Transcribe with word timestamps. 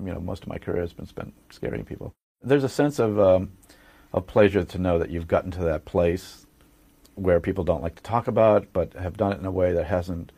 you 0.00 0.12
know, 0.12 0.20
most 0.20 0.42
of 0.42 0.48
my 0.48 0.58
career 0.58 0.82
has 0.82 0.92
been 0.92 1.06
spent 1.06 1.34
scaring 1.50 1.84
people. 1.84 2.14
There's 2.42 2.64
a 2.64 2.68
sense 2.68 2.98
of 2.98 3.18
um, 3.18 3.52
of 4.12 4.26
pleasure 4.26 4.64
to 4.64 4.78
know 4.78 4.98
that 4.98 5.10
you've 5.10 5.28
gotten 5.28 5.50
to 5.52 5.64
that 5.64 5.84
place 5.84 6.46
where 7.14 7.40
people 7.40 7.64
don't 7.64 7.82
like 7.82 7.96
to 7.96 8.02
talk 8.02 8.28
about, 8.28 8.68
but 8.72 8.92
have 8.94 9.16
done 9.16 9.32
it 9.32 9.38
in 9.38 9.46
a 9.46 9.50
way 9.50 9.72
that 9.72 9.86
hasn't 9.86 10.32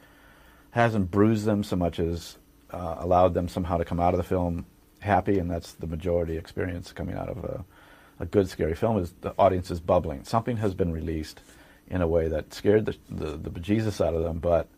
hasn't 0.71 1.11
bruised 1.11 1.45
them 1.45 1.63
so 1.63 1.77
much 1.77 1.99
as 1.99 2.39
uh, 2.71 2.97
allowed 2.99 3.35
them 3.35 3.49
somehow 3.49 3.77
to 3.77 3.85
come 3.85 4.01
out 4.01 4.15
of 4.15 4.19
the 4.19 4.25
film 4.25 4.67
happy, 5.01 5.39
and 5.39 5.51
that's 5.51 5.73
the 5.73 5.87
majority 5.87 6.37
experience 6.37 6.93
coming 6.93 7.17
out 7.17 7.29
of 7.29 7.45
a, 7.45 7.65
a 8.21 8.27
good 8.27 8.49
scary 8.49 8.75
film 8.75 8.99
is 8.99 9.13
the 9.21 9.35
audience 9.39 9.71
is 9.71 9.81
bubbling. 9.81 10.25
Something 10.25 10.57
has 10.59 10.75
been 10.75 10.93
released 10.93 11.41
in 11.89 12.03
a 12.03 12.07
way 12.07 12.29
that 12.29 12.53
scared 12.53 12.87
the, 12.87 12.97
the, 13.09 13.37
the 13.37 13.51
bejesus 13.51 14.05
out 14.05 14.15
of 14.15 14.23
them, 14.23 14.39
but 14.39 14.69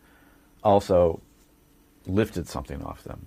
also 0.63 1.21
lifted 2.07 2.49
something 2.49 2.83
off 2.83 3.03
them. 3.05 3.27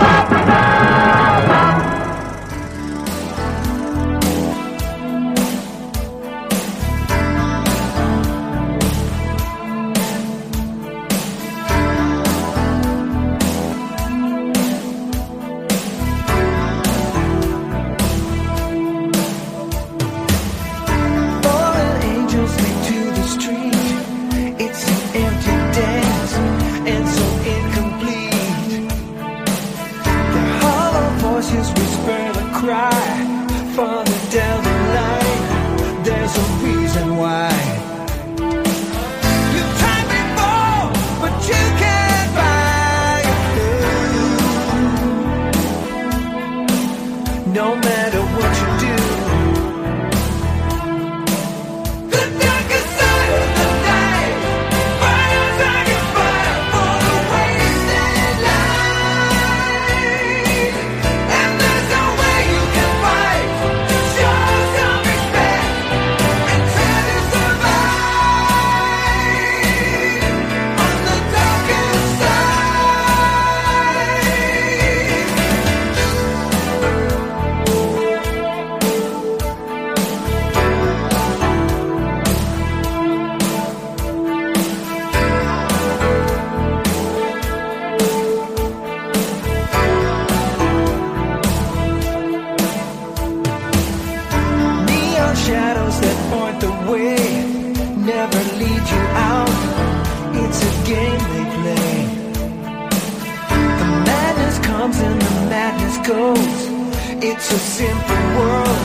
It's 107.33 107.49
a 107.49 107.59
simple 107.59 108.23
world, 108.37 108.79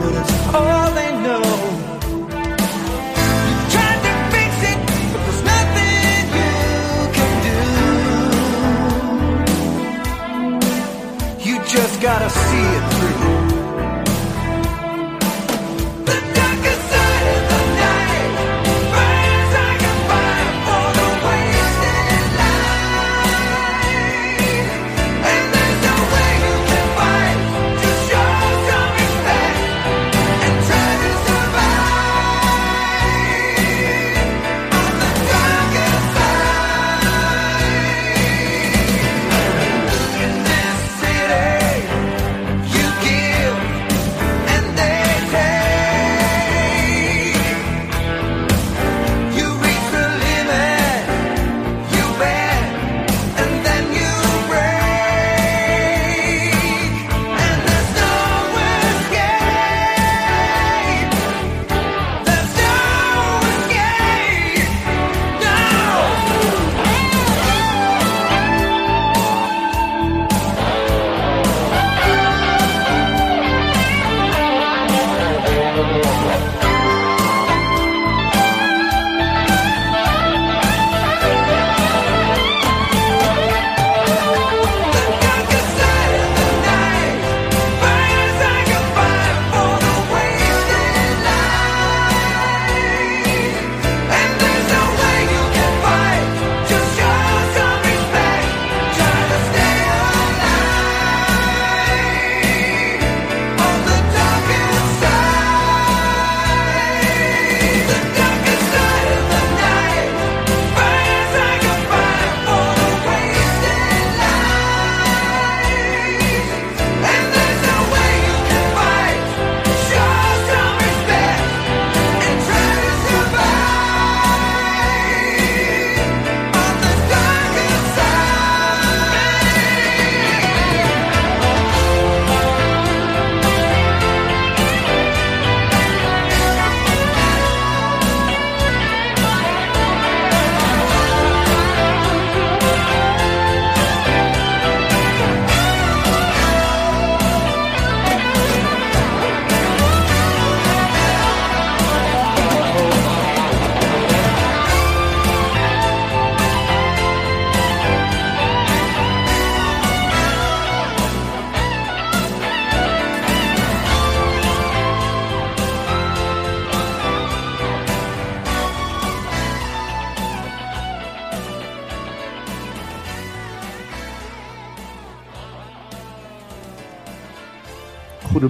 but 0.00 0.12
it's 0.20 0.34
all 0.54 0.88
they 1.00 1.12
know. 1.24 1.44
You 3.48 3.56
tried 3.74 4.00
to 4.06 4.12
fix 4.34 4.52
it, 4.70 4.78
but 5.12 5.20
there's 5.24 5.42
nothing 5.54 6.24
you 6.40 6.52
can 7.16 7.32
do. 7.48 7.58
You 11.48 11.56
just 11.76 11.94
gotta 12.02 12.28
see 12.28 12.66
it 12.78 12.79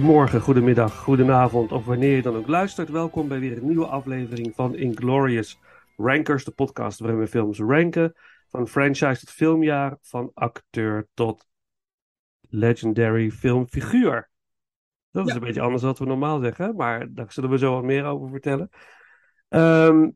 Goedemorgen, 0.01 0.41
goedemiddag, 0.41 0.97
goedenavond 0.97 1.71
of 1.71 1.85
wanneer 1.85 2.15
je 2.15 2.21
dan 2.21 2.35
ook 2.35 2.47
luistert. 2.47 2.89
Welkom 2.89 3.27
bij 3.27 3.39
weer 3.39 3.57
een 3.57 3.67
nieuwe 3.67 3.85
aflevering 3.85 4.55
van 4.55 4.75
Inglorious 4.75 5.59
Rankers, 5.97 6.43
de 6.43 6.51
podcast 6.51 6.99
waarin 6.99 7.19
we 7.19 7.27
films 7.27 7.59
ranken. 7.59 8.13
Van 8.47 8.67
franchise 8.67 9.19
tot 9.19 9.29
filmjaar, 9.29 9.97
van 10.01 10.31
acteur 10.33 11.07
tot 11.13 11.47
legendary 12.49 13.31
filmfiguur. 13.31 14.29
Dat 15.11 15.25
is 15.25 15.31
Ja. 15.31 15.37
een 15.37 15.45
beetje 15.45 15.61
anders 15.61 15.81
dan 15.81 15.89
wat 15.89 15.99
we 15.99 16.05
normaal 16.05 16.39
zeggen, 16.39 16.75
maar 16.75 17.13
daar 17.13 17.31
zullen 17.31 17.49
we 17.49 17.57
zo 17.57 17.73
wat 17.73 17.83
meer 17.83 18.05
over 18.05 18.29
vertellen. 18.29 18.69
Ehm, 19.47 20.09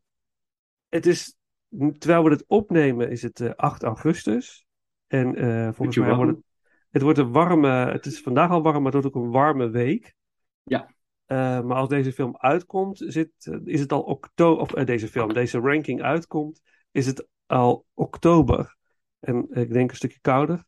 het 0.90 1.06
is, 1.06 1.36
terwijl 1.98 2.24
we 2.24 2.30
dit 2.30 2.44
opnemen, 2.48 3.10
is 3.10 3.22
het 3.22 3.40
eh, 3.40 3.52
8 3.56 3.84
augustus. 3.84 4.66
En 5.08 5.36
eh, 5.36 5.70
volgens 5.74 5.98
mij 5.98 6.16
wordt 6.16 6.32
het, 6.32 6.44
het 6.96 7.04
wordt 7.04 7.18
een 7.18 7.32
warme, 7.32 7.70
het 7.70 8.06
is 8.06 8.22
vandaag 8.22 8.50
al 8.50 8.62
warm, 8.62 8.84
maar 8.84 8.92
het 8.92 9.02
wordt 9.02 9.18
ook 9.18 9.24
een 9.24 9.32
warme 9.32 9.70
week. 9.70 10.16
Ja. 10.64 10.94
Eh, 11.26 11.62
maar 11.62 11.78
als 11.78 11.90
deze 11.90 12.14
film 12.14 12.38
uitkomt, 12.38 13.04
zit, 13.08 13.32
eh, 13.40 13.58
is 13.64 13.80
het 13.80 13.92
al 13.92 14.02
oktober, 14.02 14.62
of 14.62 14.74
eh, 14.74 14.86
deze 14.86 15.08
film, 15.08 15.34
deze 15.34 15.60
ranking 15.60 16.02
uitkomt, 16.02 16.62
is 16.92 17.06
het 17.06 17.28
al 17.46 17.86
oktober. 17.94 18.78
En 19.20 19.48
ik 19.50 19.74
denk 19.74 19.90
een 19.90 19.96
stukje 19.96 20.20
kouder. 20.22 20.66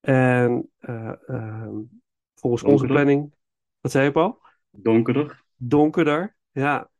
En 0.00 0.70
eh, 0.78 1.12
ehm, 1.26 1.76
volgens 2.34 2.62
onze 2.62 2.86
planning, 2.86 3.34
wat 3.80 3.92
zei 3.92 4.04
je 4.04 4.12
Paul? 4.12 4.40
Donkerder. 4.70 5.44
Donkerder, 5.56 6.36
ja. 6.50 6.90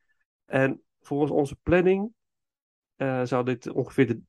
En 0.45 0.83
volgens 1.01 1.31
onze 1.31 1.57
planning 1.57 2.15
zou 3.25 3.45
dit 3.45 3.71
ongeveer 3.71 4.07
de 4.07 4.21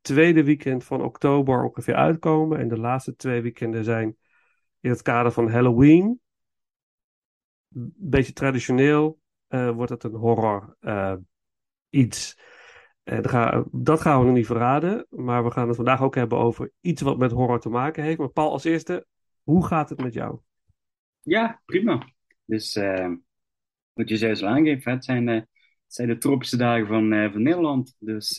tweede 0.00 0.44
weekend 0.44 0.84
van 0.84 1.02
oktober 1.02 1.64
ongeveer 1.64 1.94
uitkomen. 1.94 2.58
En 2.58 2.68
de 2.68 2.78
laatste 2.78 3.16
twee 3.16 3.40
weekenden 3.42 3.84
zijn 3.84 4.16
in 4.80 4.90
het 4.90 5.02
kader 5.02 5.32
van 5.32 5.50
Halloween. 5.50 6.20
Een 7.74 7.94
beetje 7.96 8.32
traditioneel 8.32 9.20
eh, 9.46 9.70
wordt 9.70 9.90
het 9.90 10.04
een 10.04 10.14
horror 10.14 10.76
eh, 10.80 11.14
iets. 11.88 12.38
En 13.02 13.22
dat 13.22 13.30
ga- 13.30 13.64
dat 13.70 14.00
gaan 14.00 14.18
we 14.20 14.26
nog 14.26 14.34
niet 14.34 14.46
verraden. 14.46 15.06
Maar 15.10 15.44
we 15.44 15.50
gaan 15.50 15.66
het 15.66 15.76
vandaag 15.76 16.02
ook 16.02 16.14
hebben 16.14 16.38
over 16.38 16.72
iets 16.80 17.02
wat 17.02 17.18
met 17.18 17.30
horror 17.30 17.60
te 17.60 17.68
maken 17.68 18.02
heeft. 18.02 18.18
Maar 18.18 18.28
Paul, 18.28 18.50
als 18.52 18.64
eerste, 18.64 19.06
hoe 19.42 19.66
gaat 19.66 19.88
het 19.88 20.00
met 20.00 20.14
jou? 20.14 20.38
Ja, 21.20 21.62
prima. 21.64 22.12
Dus 22.44 22.76
eh, 22.76 23.10
wat 23.92 24.08
je 24.08 24.16
zelfs 24.16 24.42
aangeeft, 24.42 24.84
het 24.84 25.04
zijn, 25.04 25.46
de 25.86 26.18
tropische 26.18 26.56
dagen 26.56 26.86
van, 26.86 27.30
van 27.32 27.42
Nederland. 27.42 27.96
Dus 27.98 28.38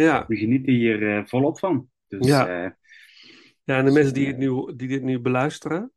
Ja. 0.00 0.24
we 0.28 0.36
genieten 0.36 0.72
hier 0.72 1.16
eh, 1.16 1.24
volop 1.24 1.58
van. 1.58 1.88
Dus 2.08 2.26
Ja. 2.26 2.64
eh, 2.64 2.70
Ja, 3.64 3.76
en 3.78 3.84
de 3.84 3.84
Dus, 3.84 3.94
mensen 3.94 4.14
die, 4.14 4.24
eh, 4.24 4.30
het 4.30 4.38
nu, 4.38 4.76
die 4.76 4.88
dit 4.88 5.02
nu 5.02 5.18
beluisteren, 5.20 5.92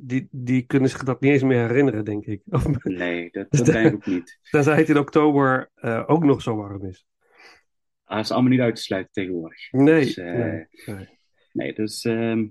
die, 0.00 0.28
die 0.30 0.62
kunnen 0.62 0.88
zich 0.88 1.02
dat 1.02 1.20
niet 1.20 1.32
eens 1.32 1.42
meer 1.42 1.66
herinneren, 1.66 2.04
denk 2.04 2.26
ik. 2.26 2.42
Nee, 2.82 3.28
dat, 3.30 3.46
dat 3.50 3.66
denk 3.66 3.86
ik 3.86 3.94
ook 3.94 4.06
niet. 4.06 4.38
tenzij 4.50 4.76
het 4.76 4.88
in 4.88 4.98
oktober 4.98 5.70
ook 6.06 6.24
nog 6.24 6.42
zo 6.42 6.56
warm 6.56 6.84
is. 6.86 7.06
Dat 8.04 8.18
is 8.18 8.30
allemaal 8.30 8.50
niet 8.50 8.60
uit 8.60 8.76
te 8.76 8.82
sluiten 8.82 9.12
tegenwoordig. 9.12 9.72
Nee, 9.72 10.04
Dus, 10.04 10.16
nee, 10.16 10.66
nee. 10.86 11.08
Nee, 11.52 11.74
dus 11.74 12.04
ehm, 12.04 12.46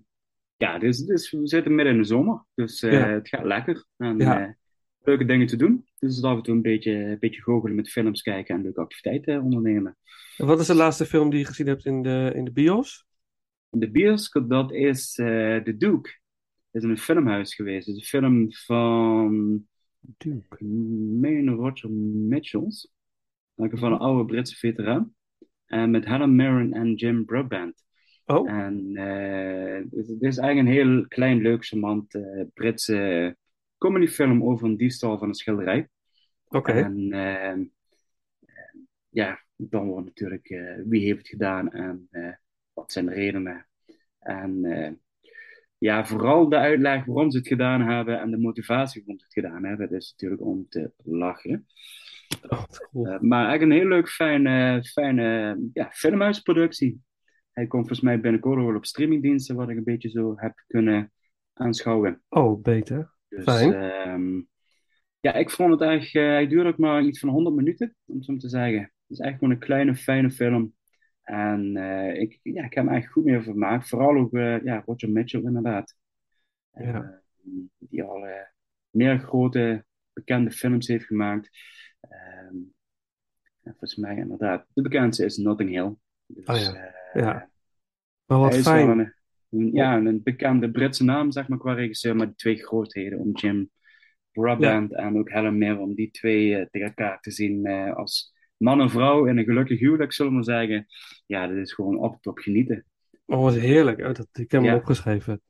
ja, 0.57 0.79
dus, 0.79 0.97
dus 0.97 1.31
we 1.31 1.47
zitten 1.47 1.75
midden 1.75 1.93
in 1.93 2.01
de 2.01 2.07
zomer. 2.07 2.45
Dus 2.55 2.79
Ja. 2.79 2.89
het 3.09 3.27
gaat 3.29 3.45
lekker. 3.45 3.85
En 3.97 4.17
Ja. 4.17 4.55
leuke 5.01 5.25
dingen 5.25 5.47
te 5.47 5.55
doen. 5.55 5.85
Dus 6.03 6.23
af 6.23 6.37
en 6.37 6.43
toe 6.43 6.55
een 6.55 6.61
beetje, 6.61 6.91
een 6.91 7.19
beetje 7.19 7.41
goochelen 7.41 7.75
met 7.75 7.89
films 7.89 8.21
kijken 8.21 8.55
en 8.55 8.61
leuke 8.61 8.81
activiteiten 8.81 9.41
ondernemen. 9.41 9.97
En 10.37 10.45
wat 10.45 10.59
is 10.59 10.67
de 10.67 10.75
laatste 10.75 11.05
film 11.05 11.29
die 11.29 11.39
je 11.39 11.45
gezien 11.45 11.67
hebt 11.67 11.85
in 11.85 12.01
de, 12.01 12.31
in 12.35 12.45
de 12.45 12.51
bios? 12.51 13.05
De 13.69 13.91
bioscoop, 13.91 14.49
dat 14.49 14.71
is 14.71 15.17
eh 15.17 15.57
The 15.57 15.77
Duke. 15.77 16.19
Dat 16.71 16.81
is 16.81 16.83
in 16.83 16.89
een 16.89 16.97
filmhuis 16.97 17.55
geweest. 17.55 17.87
Het 17.87 17.95
is 17.95 18.01
een 18.01 18.07
film 18.07 18.53
van 18.53 19.65
Duke. 19.99 20.65
meen 21.19 21.49
Roger 21.49 21.91
Mitchells. 21.91 22.91
Van 23.55 23.91
een 23.91 23.99
oude 23.99 24.25
Britse 24.25 24.55
veteraan. 24.55 25.15
En 25.65 25.91
met 25.91 26.05
Helen 26.05 26.35
Mirren 26.35 26.73
en 26.73 26.93
Jim 26.93 27.25
Broadbent. 27.25 27.83
Oh, 28.25 28.49
En 28.49 28.95
eh, 28.95 29.99
het 29.99 30.21
is 30.21 30.37
eigenlijk 30.37 30.57
een 30.57 30.73
heel 30.73 31.07
klein, 31.07 31.41
leuk, 31.41 31.65
charmant 31.65 32.15
eh, 32.15 32.21
Britse 32.53 33.37
comedyfilm 33.77 34.43
over 34.43 34.67
een 34.67 34.77
diefstal 34.77 35.17
van 35.17 35.27
een 35.27 35.33
schilderij. 35.33 35.89
Oké. 36.53 36.71
En 36.71 37.11
eh, 37.11 37.51
eh, 37.51 37.59
ja, 39.09 39.43
dan 39.55 39.87
wordt 39.87 40.05
natuurlijk 40.05 40.49
eh, 40.49 40.75
wie 40.85 41.03
heeft 41.05 41.17
het 41.17 41.27
gedaan 41.27 41.71
en 41.71 42.07
eh, 42.11 42.33
wat 42.73 42.91
zijn 42.91 43.05
de 43.05 43.13
redenen. 43.13 43.67
En 44.19 44.65
eh, 44.65 44.91
ja, 45.77 46.05
vooral 46.05 46.49
de 46.49 46.57
uitleg 46.57 47.05
waarom 47.05 47.31
ze 47.31 47.37
het 47.37 47.47
gedaan 47.47 47.81
hebben 47.81 48.19
en 48.19 48.31
de 48.31 48.37
motivatie 48.37 49.01
waarom 49.01 49.19
ze 49.19 49.25
het 49.25 49.33
gedaan 49.33 49.63
hebben, 49.63 49.89
dat 49.89 50.01
is 50.01 50.11
natuurlijk 50.11 50.41
om 50.41 50.65
te 50.69 50.91
lachen. 51.03 51.65
Oh, 52.49 52.63
cool. 52.91 53.17
Maar 53.21 53.45
eigenlijk 53.47 53.61
een 53.61 53.77
heel 53.77 53.87
leuk, 53.87 54.09
fijne, 54.09 54.83
fijne 54.83 55.57
ja, 55.73 55.89
filmhuisproductie. 55.91 57.01
Hij 57.51 57.67
komt 57.67 57.87
volgens 57.87 58.01
mij 58.07 58.19
binnenkort 58.19 58.63
wel 58.63 58.75
op 58.75 58.85
streamingdiensten, 58.85 59.55
wat 59.55 59.69
ik 59.69 59.77
een 59.77 59.83
beetje 59.83 60.09
zo 60.09 60.33
heb 60.35 60.63
kunnen 60.67 61.11
aanschouwen. 61.53 62.21
Oh, 62.29 62.61
beter. 62.61 63.13
Dus, 63.27 63.43
Fijn. 63.43 63.73
ehm, 63.73 64.41
ja, 65.23 65.33
ik 65.33 65.49
vond 65.49 65.71
het 65.71 65.81
eigenlijk, 65.81 66.25
eh, 66.25 66.31
hij 66.33 66.47
duurde 66.47 66.69
ook 66.69 66.77
maar 66.77 67.03
iets 67.03 67.19
van 67.19 67.29
100 67.29 67.55
minuten, 67.55 67.95
om 68.05 68.15
het 68.15 68.25
zo 68.25 68.37
te 68.37 68.49
zeggen. 68.49 68.79
Het 68.81 68.91
is 69.07 69.19
echt 69.19 69.33
gewoon 69.37 69.53
een 69.53 69.59
kleine, 69.59 69.95
fijne 69.95 70.31
film. 70.31 70.73
En 71.21 71.77
eh, 71.77 72.21
ik, 72.21 72.39
ja, 72.43 72.63
ik 72.63 72.73
heb 72.73 72.83
me 72.83 72.89
eigenlijk 72.89 73.11
goed 73.11 73.23
mee 73.25 73.41
vermaakt. 73.41 73.89
Vooral 73.89 74.17
ook 74.17 74.33
eh, 74.33 74.63
ja, 74.63 74.83
Roger 74.85 75.09
Mitchell, 75.09 75.41
inderdaad. 75.41 75.95
Ja. 76.73 77.21
Die 77.79 78.03
al 78.03 78.27
meer 78.89 79.19
grote, 79.19 79.85
bekende 80.13 80.51
films 80.51 80.87
heeft 80.87 81.05
gemaakt. 81.05 81.49
Ehm, 81.99 82.55
en 83.61 83.71
volgens 83.71 83.95
mij 83.95 84.15
inderdaad, 84.17 84.65
de 84.73 84.81
bekendste 84.81 85.25
is 85.25 85.37
Notting 85.37 85.69
Hill. 85.69 85.95
Dus, 86.25 86.45
Oh 86.45 86.55
ja. 86.55 86.93
Ja. 87.13 87.49
Maar 88.25 88.39
wat 88.39 88.57
fijn. 88.57 89.13
een- 89.49 89.71
ja, 89.73 89.97
een 89.97 90.23
bekende 90.23 90.71
Britse 90.71 91.03
naam, 91.03 91.31
zeg 91.31 91.47
maar, 91.47 91.57
qua 91.57 91.73
regisseur, 91.73 92.15
maar 92.15 92.25
die 92.25 92.35
twee 92.35 92.55
grootheden, 92.63 93.19
om 93.19 93.31
Jim 93.31 93.69
Broadbent 94.33 94.93
en 94.93 95.17
ook 95.17 95.29
Helen 95.29 95.57
Mirren, 95.57 95.79
om 95.79 95.95
die 95.95 96.11
twee 96.11 96.55
eh, 96.55 96.65
tegen 96.71 96.87
elkaar 96.87 97.19
te 97.19 97.31
zien 97.31 97.65
eh, 97.65 97.95
als 97.95 98.33
man 98.57 98.81
en 98.81 98.89
vrouw 98.89 99.25
in 99.25 99.37
een 99.37 99.43
gelukkig 99.43 99.79
huwelijk, 99.79 100.13
zullen 100.13 100.31
we 100.31 100.37
maar 100.37 100.59
zeggen. 100.59 100.85
Ja, 101.25 101.47
dat 101.47 101.57
is 101.57 101.73
gewoon 101.73 101.97
op 101.97 102.21
top 102.21 102.37
genieten. 102.37 102.85
Oh, 103.25 103.41
wat 103.41 103.55
heerlijk. 103.55 103.99
Oh, 103.99 104.13
dat, 104.13 104.27
ik 104.33 104.51
heb 104.51 104.61
hem 104.61 104.73
opgeschreven. 104.73 105.41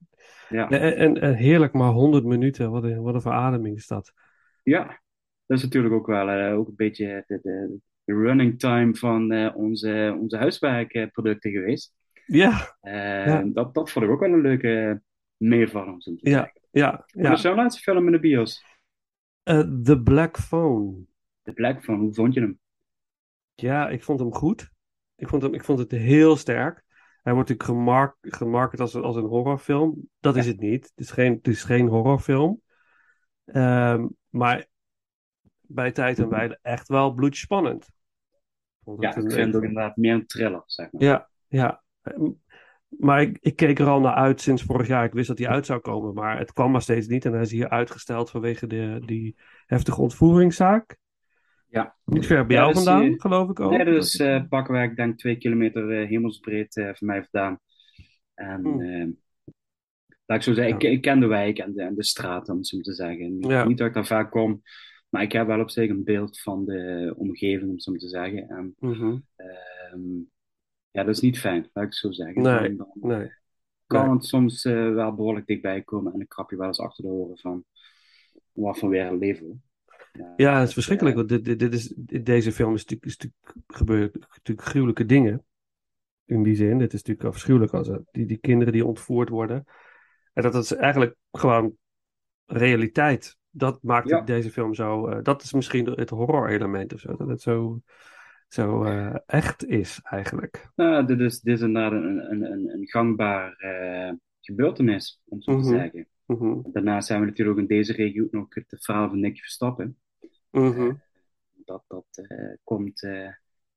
Ja, 0.50 0.70
En, 0.70 0.98
en, 0.98 1.22
en 1.22 1.36
heerlijk, 1.36 1.74
maar 1.74 1.92
100 1.92 2.24
minuten. 2.26 2.72
Wat 2.72 2.84
een, 2.84 3.02
wat 3.02 3.14
een 3.14 3.22
verademing 3.22 3.76
is 3.78 3.88
dat. 3.88 4.14
ja. 4.64 5.02
dat 5.46 5.58
is 5.58 5.64
natuurlijk 5.64 5.94
ook 5.94 6.08
wel 6.08 6.30
eh, 6.30 6.58
ook 6.58 6.68
een 6.68 6.76
beetje 6.76 7.24
de, 7.28 7.40
de, 7.42 7.78
de 8.04 8.14
running 8.14 8.60
time 8.60 8.96
van 8.96 9.32
eh, 9.32 9.56
onze, 9.56 10.18
onze 10.20 10.38
huiswerkproducten 10.38 11.52
geweest. 11.52 11.94
Ja, 12.26 12.78
Ja. 12.82 13.44
dat, 13.54 13.74
dat 13.74 13.92
vond 13.92 14.06
ik 14.06 14.12
ook 14.12 14.20
wel 14.20 14.34
een 14.34 14.42
leuke 14.42 15.02
om 15.38 16.00
te 16.00 16.18
ja, 16.22 16.54
ja. 16.72 16.92
Wat 16.92 17.26
ja. 17.26 17.32
is 17.32 17.42
jouw 17.42 17.56
laatste 17.56 17.82
film 17.82 18.06
in 18.06 18.12
de 18.12 18.20
bios? 18.20 18.64
Eh, 19.44 19.60
The 19.84 20.02
Black 20.02 20.40
Phone. 20.40 21.06
De 21.42 21.54
Black 21.54 21.84
van, 21.84 22.00
hoe 22.00 22.14
vond 22.14 22.34
je 22.34 22.40
hem? 22.40 22.60
Ja, 23.56 23.90
ik 23.90 24.04
vond 24.04 24.20
hem 24.20 24.34
goed. 24.34 24.72
Ik 25.16 25.28
vond, 25.28 25.42
hem, 25.42 25.54
ik 25.54 25.64
vond 25.64 25.80
het 25.80 25.92
heel 25.92 26.36
sterk. 26.36 26.84
Hij 27.22 27.34
wordt 27.34 27.50
natuurlijk 27.50 27.80
gemark, 27.80 28.16
gemarket 28.22 28.80
als, 28.80 28.96
als 28.96 29.16
een 29.16 29.26
horrorfilm. 29.26 30.10
Dat 30.20 30.36
is 30.36 30.46
het 30.46 30.60
niet. 30.60 30.84
Het 30.84 31.00
is 31.06 31.12
geen, 31.12 31.34
het 31.34 31.48
is 31.48 31.64
geen 31.64 31.88
horrorfilm. 31.88 32.62
Ehm, 33.46 34.08
maar 34.30 34.68
bij 35.62 35.92
tijd 35.92 36.20
en 36.20 36.30
wijle 36.30 36.60
echt 36.62 36.88
wel 36.88 37.14
bloedspannend. 37.14 37.92
Ja, 39.00 39.14
het 39.14 39.16
het 39.16 39.56
ook 39.56 39.64
inderdaad 39.64 39.98
meer 39.98 40.14
een 40.14 40.26
thriller, 40.26 40.64
zeg 40.66 40.92
maar. 40.92 41.02
Ja, 41.02 41.30
ja. 41.48 41.84
Maar 42.98 43.22
ik, 43.22 43.38
ik 43.42 43.56
keek 43.56 43.80
er 43.80 43.88
al 43.88 44.00
naar 44.00 44.14
uit 44.14 44.42
sinds 44.42 44.64
vorig 44.64 44.88
jaar. 44.88 45.06
Ik 45.06 45.14
wist 45.14 45.28
dat 45.28 45.38
hij 45.38 45.48
uit 45.48 45.66
zou 45.66 45.80
komen, 45.80 46.14
maar 46.14 46.38
het 46.40 46.54
kwam 46.54 46.72
maar 46.72 46.82
steeds 46.82 47.08
niet. 47.08 47.26
En 47.26 47.32
hij 47.34 47.42
is 47.42 47.52
hier 47.52 47.70
uitgesteld 47.70 48.30
vanwege 48.30 48.68
de, 48.68 49.02
die 49.06 49.36
heftige 49.66 50.02
ontvoeringszaak. 50.02 50.98
Ja. 51.68 51.96
Niet 52.06 52.26
ver 52.26 52.46
bij 52.46 52.56
Ja, 52.56 52.62
jou 52.62 52.74
dus, 52.74 52.84
vandaan, 52.84 53.12
eh, 53.12 53.20
geloof 53.20 53.50
ik 53.50 53.60
ook. 53.60 53.72
Nee, 53.72 53.86
dat 53.86 54.04
is 54.04 54.20
eh 54.20 54.44
pakweg, 54.50 54.90
ik 54.90 54.96
denk 54.96 55.18
twee 55.18 55.38
kilometer 55.38 56.02
eh, 56.02 56.10
hemelsbreed 56.10 56.74
van 56.74 57.08
mij 57.08 57.28
vandaan. 57.32 57.60
En 58.34 58.62
Hmm. 58.62 59.18
laat 60.26 60.38
ik 60.38 60.44
zo 60.44 60.54
zeggen, 60.54 60.80
Ja. 60.80 60.88
ik, 60.88 60.96
ik 60.96 61.02
ken 61.02 61.20
de 61.20 61.28
wijk 61.28 61.58
en 61.58 61.74
de, 61.74 61.82
en 61.84 61.96
de 61.96 62.04
straat, 62.04 62.50
om 62.50 62.58
het 62.58 62.68
zo 62.68 62.80
te 62.80 62.94
zeggen. 62.94 63.38
Niet, 63.38 63.50
Ja. 63.50 63.66
niet 63.68 63.78
dat 63.78 63.88
ik 63.88 63.94
daar 63.94 64.06
vaak 64.06 64.32
kom, 64.32 64.62
maar 65.10 65.22
ik 65.22 65.32
heb 65.32 65.48
wel 65.48 65.60
op 65.60 65.70
zich 65.70 65.90
een 65.90 66.04
beeld 66.04 66.40
van 66.42 66.66
de 66.66 67.14
omgeving, 67.18 67.64
om 67.70 67.74
het 67.74 67.84
zo 67.84 67.94
te 67.96 68.08
zeggen. 68.08 68.50
En 68.50 68.76
ehm, 69.36 70.20
ja, 70.94 71.04
dat 71.04 71.16
is 71.16 71.20
niet 71.22 71.40
fijn, 71.40 71.62
laat 71.74 71.84
ik 71.84 71.90
het 71.90 71.96
zo 71.96 72.12
zeggen. 72.12 72.42
Nee, 72.42 72.76
Dan, 72.76 72.88
Nee. 72.94 73.32
kan 73.88 74.06
nee. 74.06 74.16
het 74.16 74.26
soms 74.26 74.66
eh, 74.66 74.94
wel 74.94 75.14
behoorlijk 75.16 75.48
dichtbij 75.48 75.82
komen 75.82 76.12
en 76.12 76.18
dan 76.18 76.28
krap 76.28 76.50
je 76.50 76.58
wel 76.58 76.68
eens 76.68 76.80
achter 76.80 77.04
de 77.04 77.10
oren 77.10 77.38
van 77.38 77.64
wat 78.52 78.78
voor 78.78 78.90
weer 78.90 79.06
een 79.06 79.18
leven. 79.18 79.64
Ja, 80.38 80.60
het 80.60 80.68
is 80.68 80.74
verschrikkelijk. 80.74 81.16
Want 81.16 81.30
dit, 81.30 81.46
dit, 81.46 81.60
dit 81.60 81.74
is, 81.74 81.94
dit- 81.98 82.26
deze 82.26 82.52
film 82.52 82.74
is 82.74 82.86
natuurlijk, 82.86 83.06
is 83.12 83.18
natuurlijk 83.18 83.68
gebeurd 83.68 84.14
natuurlijk 84.20 84.68
gruwelijke 84.68 85.06
dingen. 85.06 85.46
In 86.26 86.44
die 86.44 86.56
zin. 86.56 86.80
Het 86.80 86.94
is 86.94 87.04
natuurlijk 87.04 87.28
afschuwelijk 87.36 87.74
als 87.74 87.88
er- 87.88 88.04
die, 88.12 88.26
die 88.26 88.38
kinderen 88.38 88.74
die 88.74 88.86
ontvoerd 88.86 89.30
worden. 89.30 89.66
En 90.34 90.44
dat 90.44 90.56
is 90.56 90.74
eigenlijk 90.74 91.16
gewoon 91.32 91.78
realiteit. 92.46 93.38
Dat 93.50 93.80
maakt 93.84 94.10
Ja. 94.10 94.22
deze 94.22 94.52
film 94.52 94.74
zo. 94.74 95.08
eh, 95.08 95.24
dat 95.24 95.42
is 95.44 95.54
misschien 95.54 95.86
het 95.86 96.10
horror-element 96.10 96.94
of 96.94 97.00
zo. 97.00 97.16
Dat 97.16 97.28
het 97.28 97.42
zo, 97.42 97.82
zo 98.54 98.84
eh, 98.84 99.16
echt 99.26 99.66
is, 99.66 100.00
eigenlijk. 100.04 100.70
Nou, 100.76 101.06
dit 101.06 101.20
is, 101.20 101.40
dit 101.42 101.56
is 101.56 101.62
inderdaad 101.62 101.92
een, 101.92 102.32
een, 102.32 102.52
een, 102.52 102.70
een 102.74 102.88
gangbaar 102.88 103.54
eh, 103.58 104.14
gebeurtenis, 104.42 105.22
om 105.26 105.42
zo 105.42 105.52
te 105.52 105.68
Mhm. 105.68 105.70
zeggen. 105.80 106.08
Mhm, 106.26 106.60
Daarnaast 106.72 107.08
zijn 107.08 107.20
we 107.20 107.26
natuurlijk 107.26 107.58
ook 107.58 107.64
in 107.70 107.76
deze 107.76 107.94
regio 107.94 108.28
nog 108.32 108.54
het 108.56 108.66
verhaal 108.86 109.10
van 109.10 109.20
Nicky 109.20 109.40
Verstappen. 109.42 109.98
mhm, 110.52 110.92
Dat, 111.66 111.84
dat 111.88 112.06
eh, 112.28 112.54
komt 112.64 113.04
eh, 113.04 113.28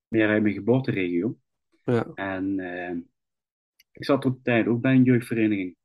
meer 0.08 0.28
uit 0.28 0.42
mijn 0.42 0.54
geboorteregio. 0.54 1.36
ja. 1.84 2.06
En 2.14 2.60
eh, 2.60 2.96
ik 3.92 4.04
zat 4.04 4.24
op 4.24 4.34
de 4.36 4.42
tijd 4.42 4.66
ook 4.66 4.80
bij 4.80 4.94
een 4.94 5.02
jeugdvereniging, 5.04 5.76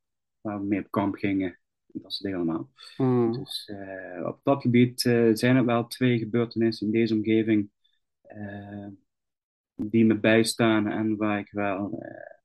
waar 0.41 0.59
we 0.59 0.65
mee 0.65 0.79
op 0.79 0.91
kamp 0.91 1.15
gingen. 1.15 1.59
Dat 1.87 2.13
soort 2.13 2.23
dingen 2.23 2.37
allemaal. 2.37 2.69
Mm, 2.97 3.31
Dus 3.33 3.65
eh, 3.75 4.25
op 4.25 4.39
dat 4.43 4.61
gebied 4.61 5.05
eh, 5.05 5.29
zijn 5.33 5.55
er 5.55 5.65
wel 5.65 5.87
twee 5.87 6.17
gebeurtenissen 6.17 6.85
in 6.87 6.93
deze 6.93 7.13
omgeving 7.15 7.61
eh, 7.61 7.80
die 9.75 10.05
me 10.05 10.19
bijstaan 10.19 10.87
en 10.87 11.17
waar 11.17 11.39
ik 11.39 11.51
wel, 11.51 11.99
eh, 12.01 12.37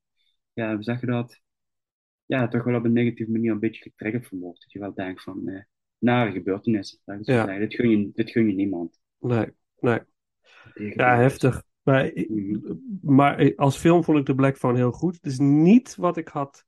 ja, 0.52 0.74
hoe 0.74 0.82
zeg 0.82 1.00
je 1.00 1.06
dat? 1.06 1.40
Ja, 2.24 2.48
toch 2.48 2.64
wel 2.64 2.74
op 2.74 2.84
een 2.84 2.92
negatieve 2.92 3.30
manier 3.30 3.50
een 3.52 3.58
beetje 3.60 3.82
getriggerd 3.82 4.26
van 4.26 4.38
word. 4.38 4.60
Dat 4.60 4.72
je 4.72 4.78
wel 4.78 4.94
denkt 4.94 5.22
van, 5.22 5.48
eh, 5.48 5.62
nare 5.98 6.30
gebeurtenissen. 6.32 6.98
het 7.04 7.26
zo 7.26 7.32
Ja. 7.32 7.44
zeggen. 7.44 7.60
Dit 7.60 7.74
gun 7.74 7.90
je, 7.90 8.10
dit 8.14 8.30
gun 8.30 8.46
je 8.48 8.54
niemand. 8.54 9.00
nee, 9.18 9.46
nee. 9.78 10.00
Ja, 10.74 11.16
heftig. 11.16 11.62
Maar, 11.82 12.10
Mhm. 12.14 12.74
maar 13.02 13.54
als 13.56 13.76
film 13.78 14.04
vond 14.04 14.18
ik 14.18 14.24
The 14.24 14.34
Black 14.34 14.56
Phone 14.56 14.76
heel 14.76 14.92
goed. 14.92 15.14
Het 15.14 15.26
is 15.26 15.38
niet 15.38 15.96
wat 15.96 16.16
ik 16.16 16.28
had. 16.28 16.64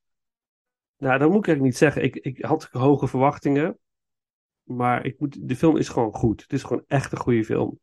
Nou, 0.97 1.19
dat 1.19 1.29
moet 1.31 1.39
ik 1.39 1.47
eigenlijk 1.47 1.63
niet 1.63 1.77
zeggen. 1.77 2.03
Ik, 2.03 2.17
ik 2.17 2.45
had 2.45 2.69
hoge 2.71 3.07
verwachtingen. 3.09 3.79
Maar 4.69 5.05
ik 5.05 5.21
moet, 5.21 5.49
de 5.49 5.57
film 5.57 5.77
is 5.77 5.89
gewoon 5.89 6.13
goed. 6.15 6.43
Het 6.43 6.53
is 6.53 6.63
gewoon 6.63 6.85
echt 6.87 7.13
een 7.13 7.19
goede 7.19 7.45
film. 7.45 7.79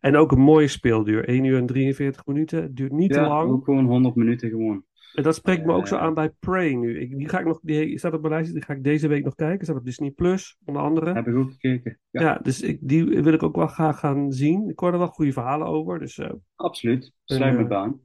En 0.00 0.16
ook 0.16 0.32
een 0.32 0.40
mooie 0.40 0.68
speelduur. 0.68 1.28
1 1.28 1.44
uur 1.44 1.58
en 1.58 1.66
43 1.66 2.26
minuten. 2.26 2.62
Het 2.62 2.76
duurt 2.76 2.92
niet 2.92 3.12
te 3.12 3.20
lang. 3.20 3.50
ook 3.50 3.64
gewoon 3.64 3.84
100 3.86 4.14
minuten 4.14 4.48
gewoon. 4.48 4.84
En 5.14 5.22
dat 5.22 5.34
spreekt 5.34 5.64
me 5.66 5.72
ook 5.72 5.86
zo 5.86 5.96
Eh. 5.96 6.02
aan 6.02 6.14
bij 6.14 6.30
Prey 6.30 6.74
nu. 6.74 7.00
Ik, 7.00 7.16
die 7.18 7.28
ga 7.28 7.38
ik 7.38 7.46
nog, 7.46 7.60
die 7.62 7.98
staat 7.98 8.12
op 8.12 8.20
mijn 8.20 8.32
lijstje. 8.32 8.54
Die 8.54 8.64
ga 8.64 8.72
ik 8.74 8.84
deze 8.84 9.08
week 9.08 9.24
nog 9.24 9.34
kijken. 9.34 9.64
Staat 9.64 9.76
op 9.76 9.84
Disney 9.84 10.10
Plus, 10.10 10.56
onder 10.64 10.82
andere. 10.82 11.12
Heb 11.12 11.26
ik 11.26 11.34
ook 11.34 11.50
gekeken. 11.50 11.98
Ja, 12.10 12.20
Ja, 12.20 12.38
dus 12.42 12.62
ik, 12.62 12.78
die 12.80 13.04
wil 13.04 13.32
ik 13.32 13.42
ook 13.42 13.56
wel 13.56 13.66
graag 13.66 13.98
gaan 13.98 14.32
zien. 14.32 14.68
Ik 14.68 14.78
hoor 14.78 14.92
er 14.92 14.98
wel 14.98 15.06
goede 15.06 15.32
verhalen 15.32 15.66
over. 15.66 15.98
Dus 15.98 16.18
eh, 16.18 16.30
absoluut. 16.56 17.12
Sluit 17.24 17.50
En, 17.52 17.56
me 17.56 17.62
eh, 17.62 17.68
baan. 17.68 18.00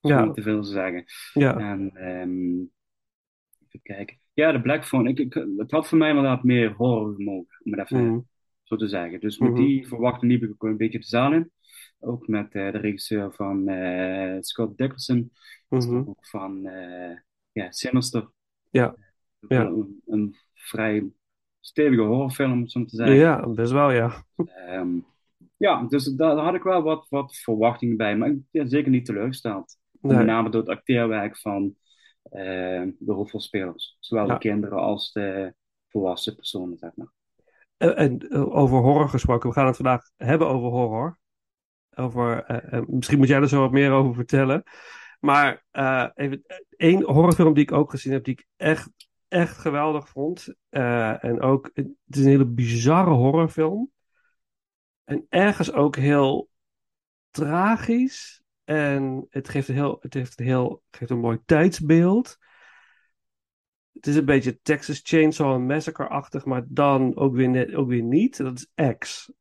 ja, 0.00 0.24
Niet 0.24 0.34
te 0.34 0.42
veel 0.42 0.62
te 0.62 0.68
zeggen. 0.68 1.04
ja. 1.32 1.56
En 1.58 1.90
ehm, 1.94 2.54
even 3.66 3.80
kijken. 3.82 4.18
Ja, 4.36 4.52
de 4.52 4.60
Black 4.60 4.86
Phone. 4.86 5.08
Ik, 5.08 5.18
ik, 5.18 5.34
het 5.56 5.70
had 5.70 5.88
voor 5.88 5.98
mij 5.98 6.08
inderdaad 6.08 6.42
meer 6.42 6.72
horror 6.72 7.14
vermogen, 7.14 7.60
om 7.64 7.72
het 7.72 7.80
even 7.80 8.06
Mm, 8.06 8.26
zo 8.62 8.76
te 8.76 8.88
zeggen. 8.88 9.20
Dus 9.20 9.38
met 9.38 9.50
Mhm. 9.50 9.60
die 9.60 9.86
verwachting 9.88 10.32
liep 10.32 10.42
ik 10.42 10.50
ook 10.50 10.62
een 10.62 10.76
beetje 10.76 10.98
de 10.98 11.04
zaal 11.04 11.32
in. 11.32 11.50
Ook 12.00 12.28
met 12.28 12.54
eh, 12.54 12.72
de 12.72 12.78
regisseur 12.78 13.32
van 13.32 13.68
eh, 13.68 14.36
Scott 14.40 14.78
Dickerson. 14.78 15.32
Dat 15.68 15.82
is 15.82 15.88
mhm. 15.88 16.08
ook 16.08 16.26
van 16.26 16.66
eh, 16.66 17.16
ja, 17.52 17.70
Sinister. 17.70 18.30
Ja, 18.70 18.94
ja. 19.48 19.64
Een, 19.66 20.02
een 20.06 20.36
vrij 20.54 21.10
stevige 21.60 22.02
horrorfilm, 22.02 22.52
om 22.52 22.60
het 22.60 22.70
zo 22.70 22.84
te 22.84 22.96
zeggen. 22.96 23.16
Ja, 23.16 23.48
best 23.48 23.72
wel, 23.72 23.90
ja. 23.90 24.24
Ehm, 24.46 24.98
ja, 25.56 25.82
dus 25.82 26.04
daar, 26.04 26.36
had 26.36 26.54
ik 26.54 26.62
wel 26.62 26.82
wat, 26.82 27.06
wat 27.08 27.36
verwachtingen 27.36 27.96
bij. 27.96 28.16
Maar 28.16 28.28
ik 28.28 28.38
ben 28.50 28.68
zeker 28.68 28.90
niet 28.90 29.04
teleurgesteld. 29.04 29.76
Nee. 30.00 30.16
Met 30.16 30.26
name 30.26 30.50
door 30.50 30.60
het 30.60 30.70
acteerwerk 30.70 31.38
van 31.38 31.76
de 32.98 33.12
hoofdrolspelers. 33.12 33.96
Zowel 34.00 34.26
Ja. 34.26 34.32
de 34.32 34.38
kinderen 34.38 34.78
als 34.78 35.12
de 35.12 35.54
volwassen 35.88 36.34
personen, 36.34 36.78
zeg 36.78 36.90
maar. 36.94 37.12
En, 37.76 37.96
en, 37.96 38.18
eh, 38.18 38.56
over 38.56 38.78
horror 38.78 39.08
gesproken, 39.08 39.48
we 39.48 39.54
gaan 39.54 39.66
het 39.66 39.76
vandaag 39.76 40.10
hebben 40.16 40.48
over 40.48 40.68
horror. 40.68 41.18
Over, 41.94 42.44
eh, 42.44 42.78
eh, 42.78 42.86
misschien 42.86 43.18
moet 43.18 43.28
jij 43.28 43.40
er 43.40 43.48
zo 43.48 43.60
wat 43.60 43.70
meer 43.70 43.90
over 43.90 44.14
vertellen. 44.14 44.62
Maar 45.20 45.64
eh, 45.70 46.08
even, 46.14 46.44
één 46.76 47.02
horrorfilm 47.02 47.54
die 47.54 47.62
ik 47.62 47.72
ook 47.72 47.90
gezien 47.90 48.12
heb, 48.12 48.24
die 48.24 48.32
ik 48.34 48.46
echt, 48.56 48.90
echt 49.28 49.58
geweldig 49.58 50.08
vond. 50.08 50.54
eh, 50.68 51.24
en 51.24 51.40
ook, 51.40 51.70
het 51.74 51.86
is 52.06 52.20
een 52.20 52.30
hele 52.30 52.46
bizarre 52.46 53.10
horrorfilm. 53.10 53.90
En 55.04 55.26
ergens 55.28 55.72
ook 55.72 55.96
heel 55.96 56.48
tragisch. 57.30 58.42
En 58.66 59.26
het 59.30 59.48
geeft 59.48 59.68
een 59.68 59.74
heel, 59.74 59.96
het 60.00 60.14
heeft 60.14 60.40
een 60.40 60.46
heel, 60.46 60.82
geeft 60.90 61.10
een 61.10 61.18
mooi 61.18 61.38
tijdsbeeld. 61.44 62.38
Het 63.92 64.06
is 64.06 64.16
een 64.16 64.24
beetje 64.24 64.60
Texas 64.62 65.00
Chainsaw 65.04 65.60
Massacre-achtig, 65.60 66.44
maar 66.44 66.64
dan 66.68 67.16
ook 67.16 67.34
weer, 67.34 67.48
net, 67.48 67.74
ook 67.74 67.88
weer 67.88 68.02
niet. 68.02 68.36
Dat 68.36 68.58
is 68.76 68.94
X. 68.98 69.32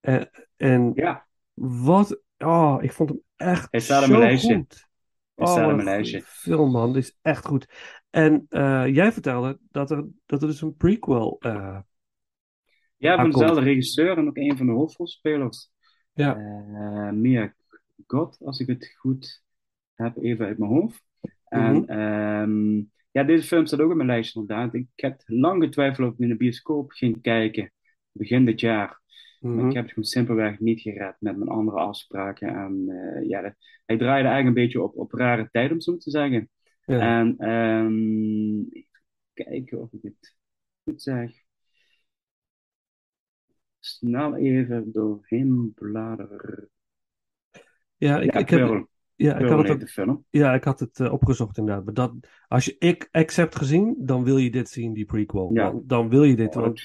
En, 0.00 0.30
en 0.56 0.92
Ja, 0.94 1.26
wat... 1.54 2.20
Oh, 2.38 2.78
ik 2.80 2.92
vond 2.92 3.08
hem 3.08 3.20
echt 3.36 3.68
Hij 3.70 3.80
staat 3.80 4.02
zo 4.04 4.08
mijn 4.08 4.20
lijstje. 4.20 4.54
goed. 4.54 4.86
hij 5.34 5.46
Oh, 5.46 5.52
staat 5.52 5.68
een 5.68 5.74
mijn 5.76 5.88
lijstje. 5.88 6.22
film, 6.22 6.70
man. 6.70 6.92
Dit 6.92 7.02
is 7.02 7.18
echt 7.22 7.46
goed. 7.46 7.68
En 8.10 8.46
eh, 8.48 8.86
jij 8.86 9.12
vertelde 9.12 9.58
dat 9.70 9.90
er, 9.90 10.06
dat 10.26 10.42
er 10.42 10.48
dus 10.48 10.60
een 10.60 10.76
prequel... 10.76 11.36
eh, 11.40 11.78
Ja, 12.96 13.16
van 13.16 13.30
dezelfde 13.30 13.60
regisseur 13.60 14.18
en 14.18 14.26
ook 14.26 14.36
een 14.36 14.56
van 14.56 14.66
de 14.66 14.72
hoofdrolspelers. 14.72 15.70
Ja. 16.12 16.36
Eh, 16.36 17.10
Mia 17.10 17.54
God, 18.06 18.38
als 18.44 18.60
ik 18.60 18.66
het 18.66 18.94
goed 18.98 19.42
heb, 19.94 20.16
even 20.16 20.46
uit 20.46 20.58
mijn 20.58 20.70
hoofd. 20.70 21.04
En 21.48 21.76
Mhm. 21.76 21.90
ehm, 21.90 22.76
ja, 23.10 23.22
deze 23.24 23.46
film 23.46 23.66
staat 23.66 23.80
ook 23.80 23.90
op 23.90 23.96
mijn 23.96 24.08
lijstje 24.08 24.40
inderdaad. 24.40 24.74
Ik 24.74 24.88
heb 24.94 25.22
lang 25.26 25.62
getwijfeld 25.62 26.08
of 26.08 26.14
ik 26.14 26.20
in 26.20 26.28
de 26.28 26.36
bioscoop 26.36 26.90
ging 26.90 27.20
kijken, 27.20 27.72
begin 28.12 28.44
dit 28.44 28.60
jaar. 28.60 29.00
Maar 29.40 29.52
mhm. 29.52 29.68
ik 29.68 29.72
heb 29.74 29.82
het 29.82 29.92
gewoon 29.92 30.08
simpelweg 30.08 30.60
niet 30.60 30.80
gered 30.80 31.16
met 31.18 31.36
mijn 31.36 31.50
andere 31.50 31.78
afspraken. 31.78 32.48
En 32.48 32.84
eh, 32.88 33.28
ja, 33.28 33.40
dat- 33.40 33.54
hij 33.86 33.96
draaide 33.96 34.28
eigenlijk 34.28 34.56
een 34.56 34.62
beetje 34.64 34.82
op, 34.82 34.96
op 34.96 35.12
rare 35.12 35.48
tijd, 35.50 35.72
om 35.72 35.80
zo 35.80 35.96
te 35.96 36.10
zeggen. 36.10 36.50
Ja. 36.84 37.20
En 37.20 37.36
even 38.72 38.90
kijken 39.34 39.80
of 39.80 39.92
ik 39.92 40.02
het 40.02 40.36
goed 40.84 41.02
zeg. 41.02 41.30
Snel 43.78 44.36
even 44.36 44.92
doorheen 44.92 45.72
bladeren. 45.74 46.70
Ja, 47.96 48.18
ik, 48.20 48.32
Ja, 48.32 48.40
ik 48.40 48.48
heb, 48.48 48.60
Pearl. 48.66 48.88
ja, 49.14 49.36
ik 49.36 49.48
had 49.48 49.68
het, 49.68 49.80
de 49.80 49.86
film. 49.86 50.24
ja, 50.30 50.54
ik 50.54 50.64
had 50.64 50.80
het 50.80 51.10
opgezocht 51.10 51.58
inderdaad. 51.58 51.84
Maar 51.84 51.94
dat, 51.94 52.12
als 52.48 52.64
je 52.64 52.76
ik 52.78 53.08
X 53.24 53.36
hebt 53.36 53.56
gezien, 53.56 53.94
dan 53.98 54.24
wil 54.24 54.36
je 54.36 54.50
dit 54.50 54.68
zien, 54.68 54.92
die 54.92 55.04
prequel. 55.04 55.50
Ja. 55.52 55.70
Dan, 55.70 55.82
dan 55.86 56.08
wil 56.08 56.22
je 56.24 56.36
dit. 56.36 56.54
Want 56.54 56.80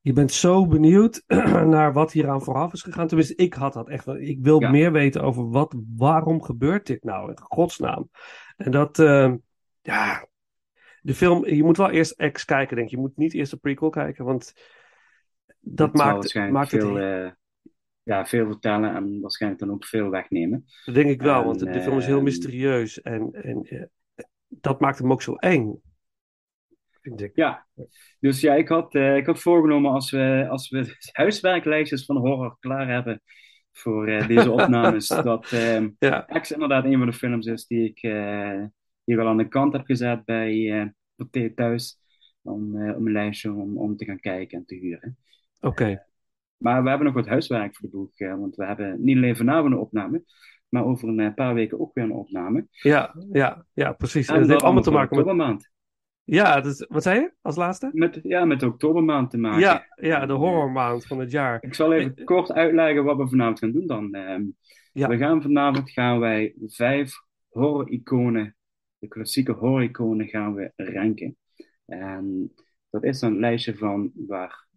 je 0.00 0.12
bent 0.12 0.32
zo 0.32 0.66
benieuwd 0.66 1.22
naar 1.74 1.92
wat 1.92 2.12
hier 2.12 2.28
aan 2.28 2.42
vooraf 2.42 2.72
is 2.72 2.82
gegaan. 2.82 3.06
Tenminste, 3.06 3.34
ik 3.34 3.54
had 3.54 3.72
dat 3.72 3.88
echt. 3.88 4.06
Ik 4.06 4.38
wil 4.40 4.60
Ja. 4.60 4.70
meer 4.70 4.92
weten 4.92 5.22
over 5.22 5.50
wat, 5.50 5.74
waarom 5.96 6.42
gebeurt 6.42 6.86
dit 6.86 7.04
nou 7.04 7.30
in 7.30 7.38
godsnaam. 7.40 8.10
En 8.56 8.70
dat, 8.70 8.98
eh, 8.98 9.32
ja, 9.82 10.26
de 11.00 11.14
film, 11.14 11.46
je 11.46 11.62
moet 11.64 11.76
wel 11.76 11.90
eerst 11.90 12.30
X 12.32 12.44
kijken, 12.44 12.76
denk 12.76 12.88
ik. 12.88 12.94
Je 12.94 13.00
moet 13.00 13.16
niet 13.16 13.34
eerst 13.34 13.50
de 13.50 13.56
prequel 13.56 13.90
kijken, 13.90 14.24
want 14.24 14.52
dat 15.60 15.94
maakt, 15.94 16.34
maakt 16.50 16.68
veel, 16.68 16.94
het, 16.94 17.24
eh, 17.24 17.32
ja, 18.02 18.26
veel 18.26 18.46
vertellen 18.46 18.94
en 18.94 19.20
waarschijnlijk 19.20 19.62
dan 19.62 19.72
ook 19.72 19.84
veel 19.84 20.10
wegnemen. 20.10 20.64
dat 20.84 20.94
denk 20.94 21.10
ik 21.10 21.22
wel, 21.22 21.40
en, 21.40 21.46
want 21.46 21.58
de, 21.58 21.70
de 21.70 21.82
film 21.82 21.98
is 21.98 22.06
heel 22.06 22.14
ehm, 22.14 22.24
mysterieus 22.24 23.00
en, 23.00 23.32
en 23.32 23.62
eh, 23.62 23.84
dat 24.48 24.80
maakt 24.80 24.98
hem 24.98 25.12
ook 25.12 25.22
zo 25.22 25.34
eng. 25.34 25.80
Vind 27.00 27.20
ik. 27.20 27.36
Ja, 27.36 27.66
dus 28.20 28.40
ja, 28.40 28.54
ik 28.54 28.68
had, 28.68 28.94
eh, 28.94 29.16
ik 29.16 29.26
had 29.26 29.40
voorgenomen 29.40 29.92
als 29.92 30.10
we, 30.10 30.46
als 30.48 30.68
we 30.68 30.96
huiswerklijstjes 31.12 32.04
van 32.04 32.16
horror 32.16 32.56
klaar 32.60 32.88
hebben 32.88 33.22
voor 33.72 34.08
eh, 34.08 34.26
deze 34.26 34.50
opnames, 34.60 35.06
dat 35.06 35.52
ehm 35.52 35.90
Ja, 35.98 36.20
X 36.40 36.50
inderdaad 36.50 36.84
een 36.84 36.98
van 36.98 37.06
de 37.06 37.12
films 37.12 37.46
is 37.46 37.66
die 37.66 37.88
ik 37.88 37.98
hier 39.04 39.16
wel 39.16 39.28
aan 39.28 39.36
de 39.36 39.48
kant 39.48 39.72
heb 39.72 39.84
gezet 39.84 40.24
bij 40.24 40.92
Pathé 41.16 41.54
thuis, 41.54 41.98
om, 42.42 42.92
om 42.94 43.06
een 43.06 43.12
lijstje 43.12 43.52
om, 43.52 43.78
om 43.78 43.96
te 43.96 44.04
gaan 44.04 44.20
kijken 44.20 44.58
en 44.58 44.64
te 44.64 44.74
huren. 44.74 45.18
oké. 45.60 46.10
Maar 46.62 46.82
we 46.82 46.88
hebben 46.88 47.06
nog 47.06 47.14
wat 47.16 47.26
huiswerk 47.26 47.76
voor 47.76 47.90
de 47.90 47.96
boeg, 47.96 48.18
eh, 48.18 48.38
want 48.38 48.56
we 48.56 48.64
hebben 48.66 48.96
niet 49.04 49.16
alleen 49.16 49.36
vanavond 49.36 49.72
een 49.72 49.78
opname, 49.78 50.24
maar 50.68 50.84
over 50.84 51.08
een 51.08 51.20
eh, 51.20 51.34
paar 51.34 51.54
weken 51.54 51.80
ook 51.80 51.94
weer 51.94 52.04
een 52.04 52.12
opname. 52.12 52.66
Ja, 52.70 53.14
ja, 53.32 53.64
ja, 53.72 53.92
precies. 53.92 54.28
En 54.28 54.34
En 54.34 54.40
dat 54.40 54.50
heeft 54.50 54.62
allemaal 54.62 54.82
te 54.82 54.90
met 54.90 54.98
de 54.98 55.04
maken 55.04 55.16
met. 55.16 55.26
oktobermaand. 55.26 55.70
Ja, 56.24 56.60
dus, 56.60 56.86
wat 56.88 57.02
zei 57.02 57.20
je 57.20 57.32
als 57.40 57.56
laatste? 57.56 57.90
Met, 57.92 58.20
ja, 58.22 58.44
met 58.44 58.60
de 58.60 58.66
oktobermaand 58.66 59.30
te 59.30 59.38
maken. 59.38 59.60
Ja, 59.60 59.86
ja, 59.94 60.26
de 60.26 60.32
horrormaand 60.32 61.06
van 61.06 61.18
het 61.18 61.30
jaar. 61.30 61.58
Ik 61.62 61.74
zal 61.74 61.92
even 61.92 62.24
kort 62.24 62.52
uitleggen 62.52 63.04
wat 63.04 63.16
we 63.16 63.28
vanavond 63.28 63.58
gaan 63.58 63.72
doen 63.72 63.86
dan. 63.86 64.14
Ehm, 64.14 64.42
Ja. 64.92 65.08
We 65.08 65.16
gaan 65.16 65.42
vanavond 65.42 65.90
gaan 65.90 66.18
wij 66.18 66.54
vijf 66.66 67.14
horror-iconen, 67.48 68.56
de 68.98 69.08
klassieke 69.08 69.52
horror-iconen, 69.52 70.26
gaan 70.28 70.54
we 70.54 70.72
ranken. 70.76 71.36
En 71.86 72.52
dat 72.90 73.04
is 73.04 73.20
een 73.20 73.38
lijstje 73.38 73.76
van 73.76 74.10
waar 74.14 74.66
eh, 74.70 74.71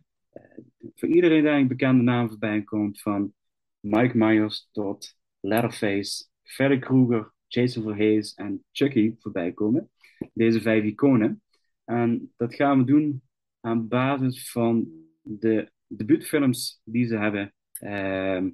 voor 0.96 1.10
iedereen 1.10 1.46
eigenlijk 1.46 1.68
bekende 1.68 2.04
naam 2.04 2.30
voorbij 2.30 2.64
komt, 2.64 3.02
van 3.02 3.34
Mike 3.80 4.18
Myers 4.18 4.70
tot 4.72 5.18
Leatherface, 5.40 6.26
Freddy 6.44 6.80
Krueger, 6.80 7.34
Jason 7.48 7.84
Voorhees 7.84 8.34
en 8.34 8.64
Chucky 8.72 9.16
voorbij 9.20 9.52
komen. 9.54 9.90
Deze 10.34 10.62
vijf 10.62 10.84
iconen. 10.84 11.42
En 11.84 12.34
dat 12.38 12.56
gaan 12.56 12.78
we 12.78 12.84
doen 12.86 13.22
aan 13.60 13.88
basis 13.88 14.52
van 14.52 14.88
de 15.22 15.72
debuutfilms 15.88 16.82
die 16.84 17.08
ze 17.08 17.18
hebben, 17.18 17.54
ehm, 17.72 18.50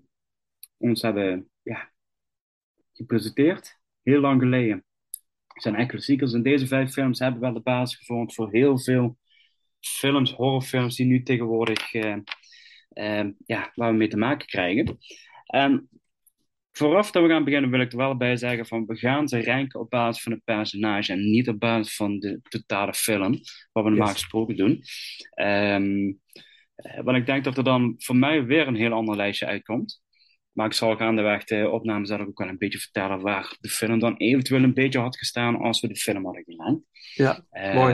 ons 0.77 1.01
hebben 1.01 1.49
ja, 1.61 1.91
gepresenteerd, 2.93 3.79
heel 4.01 4.19
lang 4.19 4.41
geleden. 4.41 4.85
Het 5.47 5.63
zijn 5.63 5.75
enkele 5.75 5.91
klassiekers 5.91 6.33
en 6.33 6.43
deze 6.43 6.67
vijf 6.67 6.91
films 6.91 7.19
hebben 7.19 7.41
wel 7.41 7.53
de 7.53 7.59
basis 7.59 7.97
gevormd 7.97 8.33
voor 8.33 8.51
heel 8.51 8.79
veel 8.79 9.17
films, 9.81 10.31
horrorfilms 10.31 10.95
die 10.95 11.05
nu 11.05 11.23
tegenwoordig 11.23 11.93
eh, 11.93 12.15
eh, 12.89 13.27
ja, 13.45 13.71
waar 13.75 13.91
we 13.91 13.97
mee 13.97 14.07
te 14.07 14.17
maken 14.17 14.47
krijgen. 14.47 14.97
En 15.45 15.89
vooraf 16.71 17.11
dat 17.11 17.23
we 17.23 17.29
gaan 17.29 17.43
beginnen 17.43 17.69
wil 17.69 17.79
ik 17.79 17.91
er 17.91 17.97
wel 17.97 18.17
bij 18.17 18.35
zeggen 18.37 18.65
van 18.65 18.85
we 18.85 18.95
gaan 18.97 19.27
ze 19.27 19.43
ranken 19.43 19.79
op 19.79 19.89
basis 19.89 20.23
van 20.23 20.31
het 20.31 20.43
personage 20.43 21.11
en 21.11 21.29
niet 21.31 21.47
op 21.49 21.59
basis 21.59 21.95
van 21.95 22.19
de 22.19 22.39
totale 22.49 22.93
film, 22.93 23.31
wat 23.71 23.83
we 23.83 23.89
normaal 23.89 24.07
Yes. 24.07 24.17
gesproken 24.17 24.55
doen. 24.55 24.81
Ehm, 25.33 26.11
eh, 26.75 27.03
want 27.03 27.17
ik 27.17 27.25
denk 27.25 27.43
dat 27.43 27.57
er 27.57 27.63
dan 27.63 27.95
voor 27.97 28.15
mij 28.15 28.45
weer 28.45 28.67
een 28.67 28.75
heel 28.75 28.91
ander 28.93 29.15
lijstje 29.15 29.45
uitkomt. 29.45 30.01
Maar 30.51 30.65
ik 30.65 30.73
zal 30.73 30.95
gaandeweg 30.95 31.43
de 31.43 31.69
opnames 31.69 32.09
daar 32.09 32.27
ook 32.27 32.37
wel 32.39 32.47
een 32.47 32.57
beetje 32.57 32.79
vertellen 32.79 33.21
waar 33.21 33.57
de 33.59 33.69
film 33.69 33.99
dan 33.99 34.17
eventueel 34.17 34.63
een 34.63 34.73
beetje 34.73 34.99
had 34.99 35.17
gestaan 35.17 35.55
als 35.55 35.81
we 35.81 35.87
de 35.87 35.95
film 35.95 36.25
hadden 36.25 36.43
gedaan. 36.43 36.83
Ja, 37.13 37.45
mooi. 37.73 37.93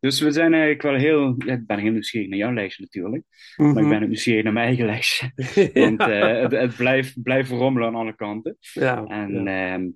Dus 0.00 0.20
we 0.20 0.30
zijn 0.30 0.52
eigenlijk 0.52 0.82
wel 0.82 0.94
heel... 0.94 1.34
Ja, 1.38 1.52
ik 1.52 1.66
ben 1.66 1.78
heel 1.78 1.92
nieuwsgierig 1.92 2.28
naar 2.28 2.38
jouw 2.38 2.52
lijstje 2.52 2.82
natuurlijk. 2.82 3.24
Maar 3.56 3.68
ik 3.68 3.74
Mhm. 3.74 3.88
ben 3.88 4.02
ook 4.02 4.08
nieuwsgierig 4.08 4.44
naar 4.44 4.52
mijn 4.52 4.66
eigen 4.66 4.86
lijstje. 4.86 5.32
Want 5.74 6.00
eh, 6.00 6.40
het, 6.40 6.52
het 6.52 6.76
blijft, 6.76 7.22
blijft 7.22 7.50
rommelen 7.50 7.88
aan 7.88 7.94
alle 7.94 8.14
kanten. 8.14 8.56
ja, 8.60 9.04
En 9.04 9.32
ja. 9.44 9.72
ehm, 9.74 9.88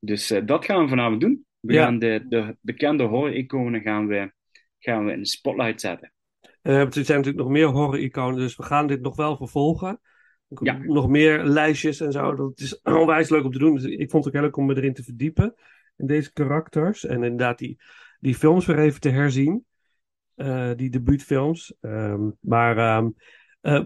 dus 0.00 0.30
eh, 0.30 0.42
dat 0.46 0.64
gaan 0.64 0.82
we 0.82 0.88
vanavond 0.88 1.20
doen. 1.20 1.44
We 1.60 1.72
Ja. 1.72 1.82
gaan 1.84 1.98
de, 1.98 2.24
de 2.28 2.56
bekende 2.60 3.02
horror-iconen 3.04 3.80
gaan 3.80 4.06
we, 4.06 4.32
gaan 4.78 5.04
we 5.04 5.12
in 5.12 5.18
de 5.20 5.26
spotlight 5.26 5.80
zetten. 5.80 6.12
Eh, 6.62 6.80
er 6.80 6.92
zijn 6.92 7.06
natuurlijk 7.18 7.36
nog 7.36 7.48
meer 7.48 7.66
horror-iconen, 7.66 8.38
dus 8.38 8.56
we 8.56 8.62
gaan 8.62 8.86
dit 8.86 9.00
nog 9.00 9.16
wel 9.16 9.36
vervolgen. 9.36 10.00
Ja. 10.60 10.78
Nog 10.82 11.08
meer 11.08 11.44
lijstjes 11.44 12.00
en 12.00 12.12
zo. 12.12 12.34
Dat 12.34 12.58
is 12.60 12.80
onwijs 13.00 13.28
leuk 13.28 13.44
om 13.44 13.52
te 13.52 13.58
doen. 13.58 13.74
Dus 13.74 13.84
ik 13.84 14.10
vond 14.10 14.24
het 14.24 14.26
ook 14.26 14.32
heel 14.40 14.42
leuk 14.48 14.56
om 14.56 14.66
me 14.66 14.76
erin 14.76 14.94
te 14.94 15.02
verdiepen. 15.02 15.54
In 15.96 16.06
deze 16.06 16.32
karakters. 16.32 17.04
En 17.04 17.14
inderdaad 17.22 17.58
die, 17.58 17.78
die 18.26 18.34
films 18.34 18.66
weer 18.66 18.78
even 18.78 19.00
te 19.00 19.08
herzien. 19.08 19.66
Eh, 20.34 20.70
die 20.76 20.90
debuutfilms. 20.90 21.74
Ehm, 21.80 22.30
maar 22.40 22.78
ehm, 22.78 23.08
eh, 23.60 23.84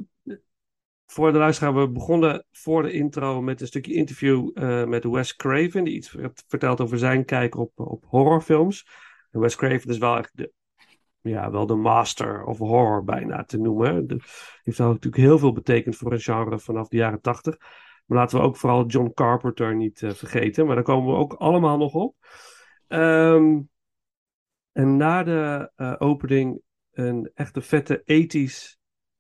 voor 1.06 1.32
de 1.32 1.38
luisteraar, 1.38 1.75
we 1.75 1.88
begonnen 1.88 2.44
voor 2.52 2.82
de 2.82 2.92
intro 2.92 3.42
met 3.42 3.61
een 3.61 3.66
stukje 3.66 3.94
interview 3.94 4.50
eh, 4.54 4.85
met 4.85 5.04
Wes 5.04 5.37
Craven. 5.37 5.85
Die 5.85 5.94
iets 5.94 6.09
vert- 6.09 6.44
vertelt 6.49 6.80
over 6.80 6.99
zijn 6.99 7.25
kijk 7.25 7.56
op, 7.56 7.73
op 7.75 8.04
horrorfilms. 8.06 8.87
Wes 9.30 9.56
Craven 9.56 9.90
is 9.90 9.99
wel 9.99 10.16
echt 10.16 10.30
de, 10.35 10.52
ja, 11.20 11.50
wel 11.50 11.66
de 11.66 11.75
master 11.75 12.44
of 12.44 12.59
horror 12.59 13.04
bijna 13.04 13.44
te 13.44 13.59
noemen. 13.59 14.06
De, 14.06 14.16
heeft 14.62 14.78
natuurlijk 14.78 15.17
heel 15.17 15.38
veel 15.38 15.52
betekend 15.52 15.97
voor 15.97 16.12
een 16.12 16.21
genre 16.21 16.58
vanaf 16.58 16.88
de 16.88 16.97
jaren 16.97 17.21
tachtig. 17.21 17.56
Maar 18.06 18.19
laten 18.19 18.38
we 18.38 18.45
ook 18.45 18.56
vooral 18.56 18.86
John 18.86 19.10
Carpenter 19.14 19.76
niet 19.76 20.02
vergeten. 20.06 20.67
Maar 20.67 20.75
daar 20.75 20.84
komen 20.84 21.12
we 21.12 21.19
ook 21.19 21.32
allemaal 21.32 21.78
nog 21.78 21.95
op. 21.95 22.14
Ehm, 22.88 23.58
en 24.80 24.97
na 24.97 25.23
de 25.23 25.71
eh, 25.76 25.95
opening 25.99 26.60
een 26.93 27.30
echte 27.34 27.60
vette 27.60 28.02
80s 28.04 28.78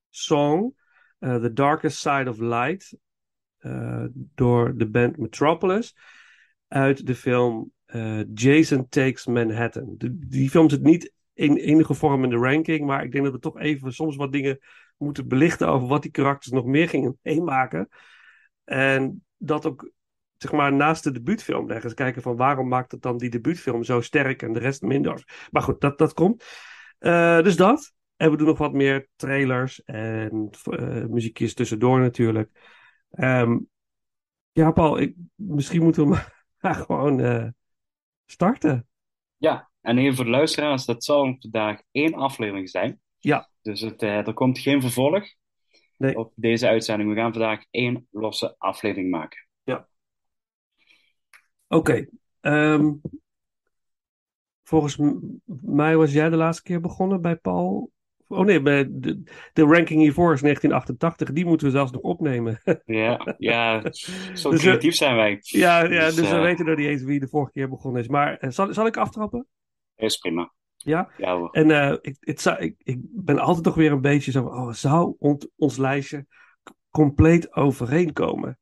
song. 0.08 0.74
eh, 1.18 1.36
The 1.36 1.52
Darkest 1.52 1.98
Side 1.98 2.30
of 2.30 2.38
Light. 2.38 2.96
eh, 3.58 4.04
door 4.12 4.76
de 4.76 4.88
band 4.88 5.16
Metropolis. 5.16 5.96
Uit 6.68 7.06
de 7.06 7.14
film 7.14 7.72
Jason 8.34 8.88
Takes 8.88 9.26
Manhattan. 9.26 9.94
Die 10.12 10.50
film 10.50 10.70
zit 10.70 10.82
niet 10.82 11.12
in 11.32 11.56
enige 11.56 11.94
vorm 11.94 12.24
in 12.24 12.30
de 12.30 12.36
ranking. 12.36 12.86
Maar 12.86 13.04
ik 13.04 13.12
denk 13.12 13.24
dat 13.24 13.32
we 13.32 13.38
toch 13.38 13.58
even 13.58 13.92
soms 13.92 14.16
wat 14.16 14.32
dingen 14.32 14.58
moeten 14.96 15.28
belichten 15.28 15.68
over 15.68 15.88
wat 15.88 16.02
die 16.02 16.10
karakters 16.10 16.52
nog 16.52 16.64
meer 16.64 16.88
gingen 16.88 17.18
meemaken. 17.22 17.88
En 18.64 19.24
dat 19.36 19.66
ook, 19.66 19.90
zeg 20.42 20.52
maar, 20.52 20.72
naast 20.72 21.04
de 21.04 21.12
debuutfilm 21.12 21.66
leggen. 21.66 21.84
Eens 21.84 21.94
kijken 21.94 22.22
van 22.22 22.36
waarom 22.36 22.68
maakt 22.68 22.92
het 22.92 23.02
dan 23.02 23.16
die 23.18 23.30
debuutfilm 23.30 23.84
zo 23.84 24.00
sterk 24.00 24.42
en 24.42 24.52
de 24.52 24.58
rest 24.58 24.82
minder. 24.82 25.48
Maar 25.50 25.62
goed, 25.62 25.80
dat, 25.80 25.98
dat 25.98 26.14
komt. 26.14 26.44
Eh, 26.98 27.42
dus 27.42 27.56
dat. 27.56 27.92
En 28.16 28.30
we 28.30 28.36
doen 28.36 28.46
nog 28.46 28.58
wat 28.58 28.72
meer 28.72 29.08
trailers 29.16 29.84
en 29.84 30.50
eh, 30.70 31.04
muziekjes 31.04 31.54
tussendoor 31.54 32.00
natuurlijk. 32.00 32.50
Ehm, 33.10 33.58
ja, 34.52 34.70
Paul, 34.70 34.98
ik, 34.98 35.14
misschien 35.34 35.82
moeten 35.82 36.08
we 36.08 36.18
maar 36.60 36.74
gewoon 36.74 37.20
eh, 37.20 37.46
starten. 38.26 38.88
Ja, 39.36 39.70
en 39.80 39.98
even 39.98 40.16
voor 40.16 40.24
de 40.24 40.30
luisteraars, 40.30 40.84
dat 40.84 41.04
zal 41.04 41.36
vandaag 41.38 41.80
één 41.90 42.14
aflevering 42.14 42.68
zijn. 42.68 43.00
Ja. 43.18 43.50
Dus 43.62 43.80
het, 43.80 44.02
er 44.02 44.34
komt 44.34 44.58
geen 44.58 44.80
vervolg 44.80 45.24
Nee. 45.96 46.16
op 46.18 46.32
deze 46.34 46.68
uitzending. 46.68 47.10
We 47.10 47.16
gaan 47.16 47.32
vandaag 47.32 47.64
één 47.70 48.06
losse 48.10 48.54
aflevering 48.58 49.10
maken. 49.10 49.48
Oké. 51.70 52.06
ehm, 52.40 52.92
volgens 54.62 54.98
mij 55.62 55.96
was 55.96 56.12
jij 56.12 56.28
de 56.30 56.36
laatste 56.36 56.62
keer 56.62 56.80
begonnen 56.80 57.20
bij 57.20 57.36
Paul. 57.36 57.90
Oh 58.26 58.44
nee, 58.44 58.62
bij 58.62 58.86
de, 58.90 59.22
de 59.52 59.62
ranking 59.62 60.00
hiervoor 60.00 60.32
is 60.32 60.40
1988. 60.40 61.32
Die 61.32 61.46
moeten 61.46 61.66
we 61.66 61.72
zelfs 61.72 61.92
nog 61.92 62.02
opnemen. 62.02 62.60
Ja, 62.84 63.34
ja 63.38 63.80
zo 63.82 64.50
Dus, 64.50 64.60
eh, 64.60 64.66
creatief 64.66 64.94
zijn 64.94 65.16
wij. 65.16 65.38
ja, 65.40 65.82
ja, 65.84 66.06
Dus, 66.06 66.14
dus 66.14 66.28
we 66.30 66.36
eh, 66.36 66.42
weten 66.42 66.66
nog 66.66 66.76
niet 66.76 66.86
eens 66.86 67.02
wie 67.02 67.20
de 67.20 67.28
vorige 67.28 67.52
keer 67.52 67.68
begonnen 67.68 68.02
is. 68.02 68.08
Maar 68.08 68.36
eh, 68.36 68.50
zal, 68.50 68.74
zal 68.74 68.86
ik 68.86 68.96
aftrappen? 68.96 69.46
Is 69.96 70.16
prima. 70.16 70.52
Ja? 70.76 71.10
Ja 71.16 71.36
hoor. 71.36 71.50
En 71.50 71.98
ik, 72.02 72.16
het 72.20 72.40
zou, 72.40 72.58
ik, 72.58 72.74
ik 72.82 72.98
ben 73.00 73.38
altijd 73.38 73.64
toch 73.64 73.74
weer 73.74 73.92
een 73.92 74.00
beetje 74.00 74.30
zo 74.30 74.42
van, 74.42 74.52
oh, 74.52 74.72
zou 74.72 75.14
ont- 75.18 75.48
ons 75.56 75.76
lijstje 75.76 76.26
compleet 76.90 77.54
overeenkomen? 77.54 78.58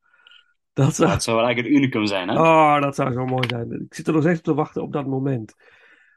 Dat 0.78 0.94
zou, 0.94 1.10
Dat 1.10 1.22
zou 1.22 1.36
wel 1.36 1.46
eigenlijk 1.46 1.74
het 1.74 1.82
unicum 1.82 2.06
zijn, 2.06 2.28
hè? 2.28 2.34
oh, 2.40 2.80
dat 2.80 2.94
zou 2.94 3.12
zo 3.12 3.24
mooi 3.24 3.48
zijn. 3.48 3.72
Ik 3.72 3.94
zit 3.94 4.06
er 4.06 4.12
nog 4.12 4.22
steeds 4.22 4.38
op 4.38 4.44
te 4.44 4.54
wachten 4.54 4.82
op 4.82 4.92
dat 4.92 5.06
moment. 5.06 5.54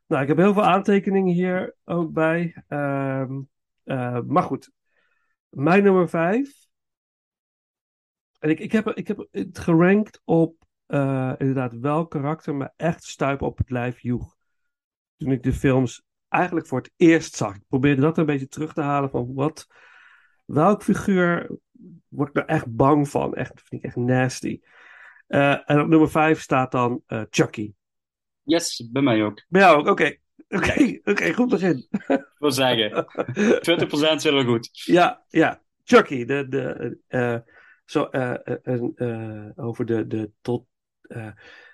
Nou, 0.07 0.21
ik 0.21 0.27
heb 0.27 0.37
heel 0.37 0.53
veel 0.53 0.63
aantekeningen 0.63 1.33
hier 1.33 1.75
ook 1.83 2.11
bij. 2.11 2.63
Ehm, 2.67 3.39
eh, 3.83 4.19
maar 4.27 4.43
goed, 4.43 4.71
mijn 5.49 5.83
nummer 5.83 6.09
vijf. 6.09 6.67
En 8.39 8.49
ik, 8.49 8.59
ik, 8.59 8.71
heb, 8.71 8.87
ik 8.87 9.07
heb 9.07 9.27
het 9.31 9.59
gerankt 9.59 10.21
op 10.25 10.55
eh, 10.85 11.33
inderdaad 11.37 11.79
welk 11.79 12.11
karakter 12.11 12.55
me 12.55 12.71
echt 12.75 13.03
stuip 13.03 13.41
op 13.41 13.57
het 13.57 13.69
lijf 13.69 13.99
joeg. 13.99 14.35
Toen 15.17 15.31
ik 15.31 15.43
de 15.43 15.53
films 15.53 16.03
eigenlijk 16.27 16.67
voor 16.67 16.77
het 16.77 16.91
eerst 16.95 17.35
zag. 17.35 17.55
Ik 17.55 17.67
probeerde 17.67 18.01
dat 18.01 18.17
een 18.17 18.25
beetje 18.25 18.47
terug 18.47 18.73
te 18.73 18.81
halen 18.81 19.09
van 19.09 19.33
wat, 19.33 19.67
welk 20.53 20.83
figuur 20.83 21.49
word 22.07 22.29
ik 22.29 22.35
nou 22.35 22.47
echt 22.47 22.75
bang 22.75 23.09
van? 23.09 23.35
Echt, 23.35 23.61
vind 23.63 23.83
ik 23.83 23.87
echt 23.87 23.95
nasty. 23.95 24.59
Eh, 25.27 25.69
en 25.69 25.81
op 25.81 25.87
nummer 25.87 26.09
vijf 26.09 26.41
staat 26.41 26.71
dan 26.71 27.01
eh, 27.07 27.21
Chucky. 27.29 27.73
Yes, 28.43 28.89
bij 28.91 29.01
mij 29.01 29.23
ook. 29.23 29.43
Bij 29.47 29.61
jou 29.61 29.79
ook? 29.79 29.87
Oké. 29.87 30.15
Oké, 30.49 30.99
oké, 31.11 31.33
goed 31.33 31.49
begin. 31.49 31.87
Ik 32.07 32.35
wil 32.37 32.51
zeggen, 32.51 33.05
20% 33.89 34.15
is 34.15 34.23
heel 34.23 34.43
goed. 34.43 34.69
Ja, 34.71 35.23
ja. 35.27 35.61
Chucky, 35.83 36.25
de, 36.25 36.47
de, 36.47 36.97
eh, 37.07 37.37
zo, 37.85 38.09
over 39.55 39.85
de, 39.85 40.07
de, 40.07 40.31
tot, 40.41 40.65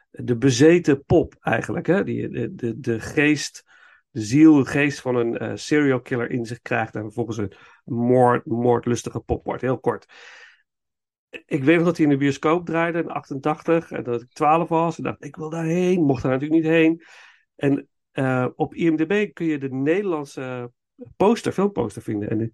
de 0.09 0.37
bezeten 0.37 1.03
pop 1.05 1.35
eigenlijk. 1.39 1.87
Hè? 1.87 2.03
Die, 2.03 2.29
de, 2.29 2.55
de, 2.55 2.79
de 2.79 2.99
geest, 2.99 3.63
ziel, 4.21 4.55
de 4.55 4.65
geest 4.65 5.01
van 5.01 5.15
een 5.15 5.37
eh, 5.37 5.51
serial 5.55 6.01
killer 6.01 6.29
in 6.29 6.45
zich 6.45 6.61
krijgt 6.61 6.95
en 6.95 7.01
vervolgens 7.01 7.37
een 7.37 7.53
moord, 7.83 8.45
moordlustige 8.45 9.19
pop 9.19 9.45
wordt. 9.45 9.61
Heel 9.61 9.79
kort. 9.79 10.05
Ik 11.45 11.63
weet 11.63 11.75
nog 11.75 11.85
dat 11.85 11.97
hij 11.97 12.05
in 12.05 12.11
de 12.11 12.17
bioscoop 12.17 12.65
draaide 12.65 12.99
in 12.99 13.09
88 13.09 13.91
en 13.91 14.03
dat 14.03 14.21
ik 14.21 14.31
12 14.31 14.69
was 14.69 14.97
en 14.97 15.03
dacht 15.03 15.23
ik 15.23 15.35
wil 15.35 15.49
daarheen, 15.49 16.01
mocht 16.03 16.23
daar 16.23 16.31
natuurlijk 16.31 16.61
niet 16.61 16.71
heen. 16.71 17.03
En 17.55 17.87
eh, 18.11 18.47
op 18.55 18.73
IMDb 18.73 19.33
kun 19.33 19.45
je 19.45 19.57
de 19.57 19.73
Nederlandse 19.73 20.71
poster, 21.17 21.51
filmposter 21.51 22.01
vinden. 22.01 22.29
En 22.29 22.37
die, 22.37 22.53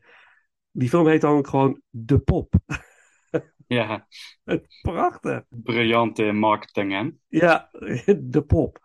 die 0.71 0.89
film 0.89 1.08
heet 1.08 1.21
dan 1.21 1.38
ook 1.38 1.47
gewoon 1.47 1.82
De 1.89 2.19
Pop. 2.19 2.54
Ja, 3.67 4.08
Prachtig. 4.82 5.43
briljante 5.49 6.32
marketing, 6.32 6.91
hè? 6.91 7.10
Ja, 7.28 7.69
De 8.21 8.41
Pop. 8.41 8.83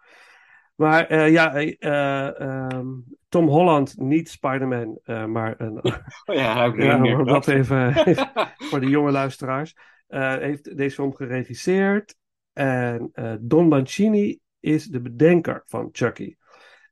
Maar 0.79 1.07
eh, 1.07 1.31
ja, 1.31 1.55
eh, 1.55 2.41
ehm, 2.41 2.87
Tom 3.29 3.49
Holland, 3.49 3.97
niet 3.97 4.29
Spider-Man, 4.29 4.99
eh, 5.03 5.25
maar 5.25 5.61
een, 5.61 5.77
Oh 6.27 6.35
ja, 6.35 6.67
niet 6.67 7.01
meer 7.01 7.25
dat 7.25 7.49
even 7.49 7.93
voor 8.69 8.81
de 8.81 8.89
jonge 8.89 9.11
luisteraars, 9.11 9.75
eh, 10.07 10.37
heeft 10.37 10.77
deze 10.77 10.95
film 10.95 11.15
geregisseerd. 11.15 12.17
En 12.53 13.09
eh, 13.13 13.35
Don 13.41 13.69
Mancini 13.69 14.39
is 14.61 14.87
de 14.87 15.01
bedenker 15.01 15.63
van 15.67 15.89
Chucky. 15.93 16.37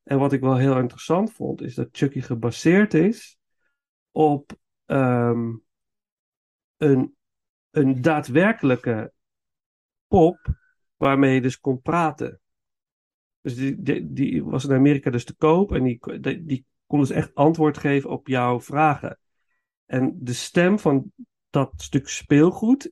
En 0.02 0.18
wat 0.18 0.32
ik 0.32 0.40
wel 0.40 0.56
heel 0.56 0.78
interessant 0.78 1.32
vond, 1.32 1.60
is 1.62 1.74
dat 1.74 1.88
Chucky 1.92 2.20
gebaseerd 2.20 2.94
is 2.94 3.38
op 4.10 4.52
ehm, 4.84 5.54
een, 6.76 7.16
een 7.70 8.02
daadwerkelijke 8.02 9.12
pop 10.06 10.38
waarmee 10.96 11.34
je 11.34 11.40
dus 11.40 11.60
kon 11.60 11.80
praten. 11.80 12.40
Dus 13.46 13.54
die, 13.54 14.12
die, 14.12 14.44
was 14.44 14.64
in 14.64 14.72
Amerika 14.72 15.10
dus 15.10 15.24
te 15.24 15.34
koop 15.34 15.72
en 15.72 15.82
die, 15.82 16.20
die, 16.20 16.44
die 16.44 16.64
konden 16.86 17.06
ze 17.06 17.14
echt 17.14 17.34
antwoord 17.34 17.78
geven 17.78 18.10
op 18.10 18.28
jouw 18.28 18.60
vragen. 18.60 19.18
En 19.84 20.16
de 20.20 20.32
stem 20.32 20.78
van 20.78 21.12
dat 21.50 21.72
stuk 21.76 22.08
speelgoed, 22.08 22.90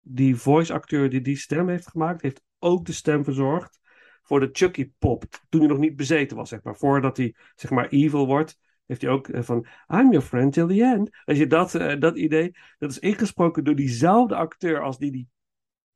die 0.00 0.36
voice-acteur 0.36 1.10
die 1.10 1.20
die 1.20 1.36
stem 1.36 1.68
heeft 1.68 1.88
gemaakt, 1.88 2.22
heeft 2.22 2.42
ook 2.58 2.84
de 2.86 2.92
stem 2.92 3.24
verzorgd 3.24 3.80
voor 4.22 4.40
de 4.40 4.48
Chucky 4.52 4.92
pop. 4.98 5.24
Toen 5.48 5.60
hij 5.60 5.68
nog 5.68 5.78
niet 5.78 5.96
bezeten 5.96 6.36
was, 6.36 6.48
zeg 6.48 6.62
maar. 6.62 6.76
Voordat 6.76 7.16
hij, 7.16 7.34
zeg 7.54 7.70
maar, 7.70 7.88
evil 7.88 8.26
wordt, 8.26 8.58
heeft 8.86 9.02
hij 9.02 9.10
ook 9.10 9.28
eh, 9.28 9.42
van 9.42 9.66
I'm 9.88 10.10
your 10.10 10.26
friend 10.26 10.52
till 10.52 10.66
the 10.66 10.82
end. 10.82 11.10
Als 11.24 11.38
je 11.38 11.46
dat, 11.46 11.74
eh, 11.74 12.00
dat 12.00 12.16
idee, 12.16 12.56
dat 12.78 12.90
is 12.90 12.98
ingesproken 12.98 13.64
door 13.64 13.74
diezelfde 13.74 14.34
acteur 14.34 14.82
als 14.82 14.98
die 14.98 15.12
die 15.12 15.28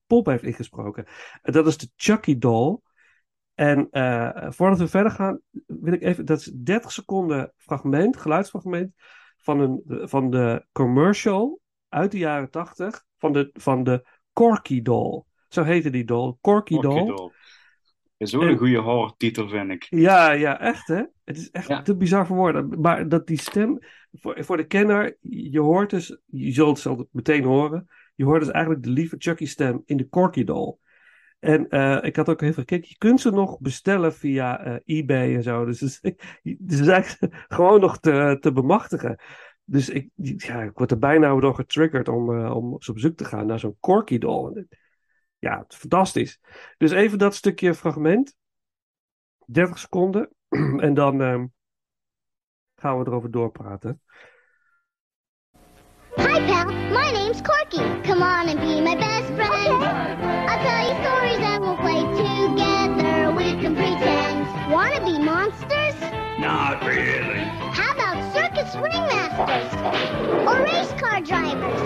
pop 0.07 0.27
heeft 0.27 0.42
ingesproken. 0.42 1.07
En 1.42 1.53
dat 1.53 1.66
is 1.66 1.77
de 1.77 1.90
Chucky 1.96 2.38
doll. 2.38 2.81
En 3.59 3.88
eh, 3.90 4.47
voordat 4.51 4.79
we 4.79 4.88
verder 4.88 5.12
gaan, 5.12 5.40
wil 5.66 5.92
ik 5.92 6.03
even, 6.03 6.27
dat 6.27 6.38
is 6.38 6.44
30 6.55 6.92
seconden 6.92 7.53
fragment, 7.57 8.16
geluidsfragment, 8.16 8.92
van, 9.38 9.61
een, 9.61 9.83
van 10.09 10.31
de 10.31 10.66
commercial 10.73 11.61
uit 11.88 12.11
de 12.11 12.18
jaren 12.18 12.51
80 12.51 13.05
van 13.18 13.33
de, 13.33 13.51
van 13.53 13.85
de 13.85 14.07
Corky 14.33 14.83
doll. 14.83 15.23
Zo 15.49 15.62
heette 15.62 15.90
die 15.90 16.05
doll, 16.05 16.35
Corky, 16.40 16.79
doll. 16.81 17.07
Doll. 17.07 17.31
Is 18.16 18.35
ook 18.35 18.42
En- 18.42 18.49
een 18.49 18.59
goede 18.59 18.79
horrortitel, 18.79 19.49
vind 19.49 19.71
ik. 19.71 19.87
Ja, 19.90 20.31
ja, 20.31 20.61
echt 20.61 20.88
hè. 20.88 21.03
Het 21.25 21.37
is 21.37 21.51
echt 21.51 21.68
Ja. 21.68 21.83
te 21.83 21.97
bizar 21.97 22.27
voor 22.27 22.37
woorden. 22.37 22.81
Maar 22.81 23.09
dat 23.09 23.27
die 23.27 23.40
stem, 23.40 23.79
voor, 24.12 24.44
voor 24.44 24.57
de 24.57 24.66
kenner, 24.66 25.16
je 25.21 25.61
hoort 25.61 25.90
dus, 25.90 26.18
je 26.27 26.53
zult 26.53 26.85
het 26.85 27.07
meteen 27.12 27.44
horen, 27.44 27.88
je 28.14 28.25
hoort 28.25 28.40
dus 28.40 28.51
eigenlijk 28.51 28.85
de 28.85 28.90
lieve 28.90 29.16
Chucky 29.18 29.47
stem 29.47 29.83
in 29.85 29.97
de 29.97 30.09
Corky 30.09 30.44
doll. 30.44 30.77
En 31.38 31.68
eh, 31.68 31.98
ik 32.03 32.16
had 32.16 32.29
ook 32.29 32.40
even 32.40 32.55
gekeken, 32.55 32.88
je 32.88 32.98
kunt 32.98 33.20
ze 33.20 33.31
nog 33.31 33.59
bestellen 33.59 34.14
via 34.14 34.61
eh, 34.61 34.77
eBay 34.85 35.35
en 35.35 35.42
zo. 35.42 35.64
Dus 35.64 35.81
het 35.81 36.14
is, 36.66 36.88
eigenlijk 36.88 37.44
gewoon 37.57 37.81
nog 37.81 37.98
te, 37.98 38.37
te 38.40 38.53
bemachtigen. 38.53 39.18
Dus 39.64 39.88
ik, 39.88 40.11
ja, 40.16 40.62
ik 40.62 40.79
word 40.79 40.90
er 40.90 40.98
bijna 40.98 41.40
door 41.40 41.55
getriggerd 41.55 42.09
om, 42.09 42.35
eh, 42.35 42.57
om 42.57 42.72
eens 42.72 42.88
op 42.88 42.98
zoek 42.98 43.16
te 43.16 43.24
gaan 43.24 43.46
naar 43.46 43.59
zo'n 43.59 43.77
Corky 43.81 44.18
doll. 44.18 44.66
Ja, 45.38 45.59
het 45.59 45.72
is 45.72 45.79
fantastisch. 45.79 46.40
Dus 46.77 46.90
even 46.90 47.18
dat 47.18 47.35
stukje 47.35 47.74
fragment. 47.74 48.37
30 49.46 49.79
seconden. 49.79 50.31
en 50.87 50.94
dan 50.94 51.22
ehm, 51.22 51.46
gaan 52.74 52.98
we 52.98 53.07
erover 53.07 53.31
doorpraten. 53.31 54.03
Hi, 56.16 56.46
pal. 56.46 56.66
My 56.66 57.12
name's 57.12 57.42
Corky. 57.42 58.01
Come 58.03 58.22
on 58.22 58.48
and 58.48 58.61
be 58.61 58.81
my 58.81 58.96
best 58.96 59.27
friend. 59.27 59.83
I'll 60.48 60.62
tell 60.62 60.88
you 60.88 61.03
stories 61.03 61.17
really. 66.88 67.44
How 67.79 67.92
about 67.92 68.16
circus 68.35 68.74
ringmasters? 68.77 69.70
Or 70.46 70.62
race 70.62 70.92
car 71.01 71.20
drivers? 71.20 71.83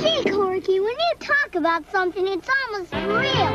Gee, 0.00 0.30
Corky, 0.30 0.80
when 0.80 0.96
you 1.04 1.14
talk 1.20 1.54
about 1.54 1.90
something, 1.90 2.26
it's 2.26 2.48
almost 2.60 2.92
real. 2.92 3.50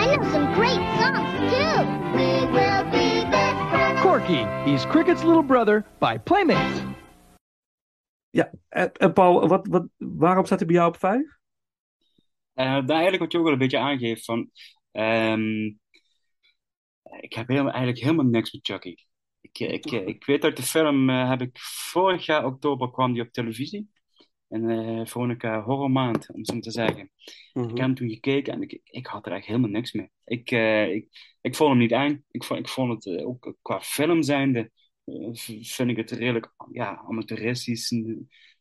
I 0.00 0.16
know 0.16 0.22
some 0.32 0.52
great 0.54 0.82
songs, 1.00 1.32
too. 1.52 1.76
We 2.16 2.46
will 2.52 2.84
be 2.90 3.24
best 3.30 3.70
friends. 3.70 4.00
Corky, 4.00 4.46
he's 4.64 4.84
Cricket's 4.84 5.24
little 5.24 5.42
brother 5.42 5.84
by 6.00 6.18
Playmates. 6.18 6.82
En, 8.74 8.92
en 8.92 9.12
Paul, 9.12 9.48
wat, 9.48 9.66
wat, 9.66 9.86
waarom 9.96 10.44
staat 10.44 10.58
hij 10.58 10.66
bij 10.66 10.76
jou 10.76 10.88
op 10.88 10.98
5? 10.98 11.22
Eh, 12.54 12.64
daar 12.64 12.88
eigenlijk 12.88 13.18
wat 13.18 13.32
je 13.32 13.38
ook 13.38 13.44
wel 13.44 13.52
een 13.52 13.58
beetje 13.58 13.78
aangeeft 13.78 14.24
van... 14.24 14.50
ehm, 14.92 15.72
ik 17.20 17.32
heb 17.32 17.48
helemaal, 17.48 17.72
eigenlijk 17.72 18.02
helemaal 18.02 18.24
niks 18.24 18.52
met 18.52 18.66
Chucky. 18.66 18.94
Ik, 19.40 19.58
ik, 19.58 19.90
ik 19.90 20.24
weet 20.24 20.44
uit 20.44 20.56
de 20.56 20.62
film, 20.62 21.10
eh, 21.10 21.28
heb 21.28 21.40
ik 21.40 21.58
vorig 21.58 22.26
jaar 22.26 22.44
oktober 22.44 22.90
kwam 22.90 23.12
die 23.12 23.22
op 23.22 23.32
televisie. 23.32 23.88
En 24.48 24.70
eh 24.70 25.06
Veronica 25.06 25.62
Horrormaand, 25.62 26.32
om 26.32 26.44
zo 26.44 26.58
te 26.60 26.70
zeggen. 26.70 27.10
Mhm. 27.52 27.64
Ik 27.64 27.76
heb 27.76 27.86
hem 27.86 27.94
toen 27.94 28.08
gekeken 28.08 28.52
en 28.52 28.62
ik, 28.62 28.80
ik 28.84 29.06
had 29.06 29.26
er 29.26 29.32
echt 29.32 29.46
helemaal 29.46 29.70
niks 29.70 29.92
mee. 29.92 30.10
Ik, 30.24 30.50
eh, 30.50 30.94
ik, 30.94 31.08
ik 31.40 31.54
vond 31.54 31.70
hem 31.70 31.78
niet 31.78 31.92
eng. 31.92 32.24
Ik 32.30 32.44
vond, 32.44 32.60
ik 32.60 32.68
vond 32.68 32.92
het 32.92 33.18
eh, 33.18 33.26
ook 33.26 33.54
qua 33.62 33.80
film 33.80 34.22
zijnde, 34.22 34.70
eh, 35.04 35.28
vind 35.62 35.90
ik 35.90 35.96
het 35.96 36.10
redelijk 36.10 36.54
ja, 36.72 37.04
amateuristisch. 37.08 37.92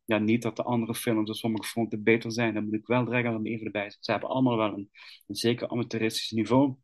Ja, 0.05 0.17
niet 0.17 0.41
dat 0.41 0.55
de 0.55 0.63
andere 0.63 0.95
films 0.95 1.29
op 1.29 1.35
sommige 1.35 1.67
fronten 1.67 2.03
beter 2.03 2.31
zijn. 2.31 2.53
Dan 2.53 2.63
moet 2.63 2.73
ik 2.73 2.87
wel 2.87 3.05
direct 3.05 3.27
aan 3.27 3.45
even 3.45 3.65
erbij 3.65 3.81
zetten. 3.81 4.03
Ze 4.03 4.11
hebben 4.11 4.29
allemaal 4.29 4.57
wel 4.57 4.73
een, 4.73 4.89
een 5.27 5.35
zeker 5.35 5.67
amateuristisch 5.69 6.31
niveau. 6.31 6.75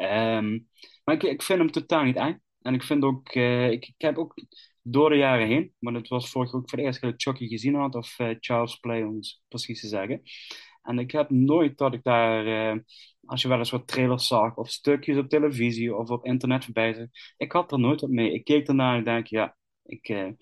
Ehm, 0.00 0.58
maar 1.04 1.24
ik, 1.24 1.42
vind 1.42 1.58
hem 1.58 1.70
totaal 1.70 2.04
niet 2.04 2.16
eng. 2.16 2.40
En 2.62 2.74
ik 2.74 2.82
vind 2.82 3.04
ook, 3.04 3.28
eh, 3.28 3.70
ik, 3.70 3.94
heb 3.96 4.18
ook 4.18 4.34
door 4.82 5.10
de 5.10 5.16
jaren 5.16 5.46
heen, 5.46 5.74
maar 5.78 5.94
het 5.94 6.08
was 6.08 6.30
vorig 6.30 6.52
jaar 6.52 6.60
ook 6.60 6.70
voor 6.70 6.78
eerste 6.78 7.00
keer 7.00 7.10
dat 7.10 7.20
ik 7.20 7.26
Chucky 7.26 7.48
gezien 7.48 7.74
had, 7.74 7.94
of 7.94 8.18
eh, 8.18 8.36
Charles 8.40 8.76
Play, 8.76 9.02
om 9.02 9.16
het 9.16 9.40
precies 9.48 9.80
te 9.80 9.88
zeggen. 9.88 10.22
En 10.82 10.98
ik 10.98 11.10
heb 11.10 11.30
nooit 11.30 11.78
dat 11.78 11.94
ik 11.94 12.02
daar, 12.02 12.46
eh, 12.46 12.78
als 13.24 13.42
je 13.42 13.48
wel 13.48 13.58
eens 13.58 13.70
wat 13.70 13.86
trailers 13.86 14.26
zag, 14.26 14.56
of 14.56 14.70
stukjes 14.70 15.16
op 15.16 15.28
televisie 15.28 15.96
of 15.96 16.10
op 16.10 16.24
internet 16.24 16.64
voorbij 16.64 16.94
zag, 16.94 17.06
ik 17.36 17.52
had 17.52 17.72
er 17.72 17.78
nooit 17.78 18.00
wat 18.00 18.10
mee. 18.10 18.32
Ik 18.32 18.44
keek 18.44 18.68
ernaar 18.68 18.92
en 18.92 18.98
ik 18.98 19.04
denk, 19.04 19.26
ja, 19.26 19.56
ik, 19.84 20.34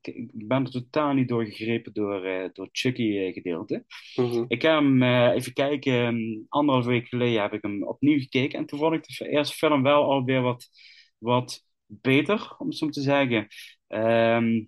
ik, 0.00 0.14
ik 0.14 0.48
ben 0.48 0.64
er 0.64 0.70
totaal 0.70 1.12
niet 1.12 1.28
door 1.28 1.44
gegrepen 1.44 1.92
door, 1.92 2.24
eh 2.24 2.48
door 2.52 2.68
Chucky-gedeelte. 2.72 3.84
Mhm. 4.14 4.44
Ik 4.48 4.62
heb 4.62 4.72
hem, 4.72 5.02
eh, 5.02 5.34
even 5.34 5.52
kijken, 5.52 5.92
um, 5.92 6.46
anderhalf 6.48 6.86
week 6.86 7.08
geleden 7.08 7.42
heb 7.42 7.52
ik 7.52 7.62
hem 7.62 7.82
opnieuw 7.84 8.18
gekeken. 8.18 8.58
En 8.58 8.66
toen 8.66 8.78
vond 8.78 8.94
ik 8.94 9.06
de 9.18 9.28
eerste 9.28 9.56
film 9.56 9.82
wel 9.82 10.04
alweer 10.04 10.40
wat, 10.42 10.68
wat 11.18 11.64
beter, 11.86 12.54
om 12.58 12.66
het 12.68 12.76
zo 12.76 12.88
te 12.88 13.00
zeggen. 13.00 13.46
Ehm, 13.86 14.64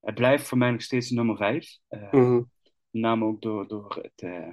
het 0.00 0.14
blijft 0.14 0.48
voor 0.48 0.58
mij 0.58 0.70
nog 0.70 0.82
steeds 0.82 1.08
de 1.08 1.14
nummer 1.14 1.36
vijf. 1.36 1.78
Eh, 1.88 2.12
Mhm. 2.12 2.42
Met 2.90 3.02
name 3.02 3.24
ook 3.24 3.42
door, 3.42 3.68
door 3.68 3.98
het 4.02 4.22
eh, 4.22 4.48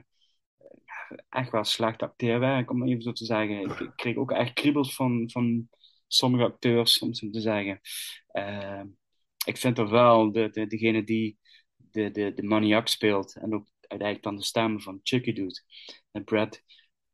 echt 1.29 1.51
wel 1.51 1.63
slecht 1.63 2.01
acteerwerk, 2.01 2.71
om 2.71 2.82
het 2.82 2.89
even 2.89 3.01
zo 3.01 3.12
te 3.12 3.25
zeggen. 3.25 3.62
Ik, 3.62 3.79
ik 3.79 3.91
kreeg 3.95 4.15
ook 4.15 4.32
echt 4.32 4.53
kriebels 4.53 4.95
van, 4.95 5.29
van 5.32 5.69
sommige 6.08 6.43
acteurs, 6.43 6.99
om 6.99 7.08
het 7.08 7.17
zo 7.17 7.29
te 7.29 7.39
zeggen. 7.41 7.79
Eh, 8.27 8.82
ik 9.49 9.57
vind 9.57 9.77
er 9.77 9.89
wel 9.89 10.31
de, 10.31 10.49
de, 10.49 10.67
degene 10.67 11.03
die 11.03 11.38
de, 11.75 12.12
de, 12.12 12.33
de 12.33 12.43
maniak 12.43 12.88
speelt 12.88 13.35
en 13.35 13.53
ook 13.53 13.67
uiteindelijk 13.79 14.23
dan 14.23 14.35
de 14.35 14.43
stem 14.43 14.81
van 14.81 14.99
Chucky 15.03 15.33
doet. 15.33 15.63
En 16.12 16.23
Brad 16.23 16.62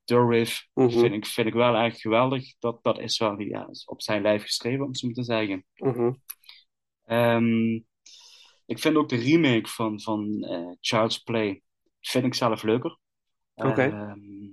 Dourif 0.05 0.67
Mhm. 0.73 0.89
vind, 0.89 1.13
ik, 1.13 1.25
vind 1.25 1.47
ik 1.47 1.53
wel 1.53 1.75
echt 1.75 2.01
geweldig. 2.01 2.55
Dat, 2.59 2.83
dat 2.83 2.99
is 2.99 3.17
wel 3.19 3.39
ja, 3.41 3.67
is 3.69 3.85
op 3.85 4.01
zijn 4.01 4.21
lijf 4.21 4.41
geschreven, 4.43 4.81
om 4.81 4.87
het 4.89 4.97
zo 4.99 5.11
te 5.11 5.23
zeggen. 5.23 5.65
Mhm. 5.77 6.13
Ehm, 7.05 7.73
ik 8.65 8.79
vind 8.79 8.95
ook 8.95 9.09
de 9.09 9.15
remake 9.15 9.67
van, 9.67 10.01
van 10.01 10.43
eh, 10.43 10.71
Child's 10.79 11.17
Play 11.17 11.61
vind 12.01 12.25
ik 12.25 12.33
zelf 12.33 12.63
leuker. 12.63 12.97
Oké. 13.55 13.81
Ehm, 13.81 14.45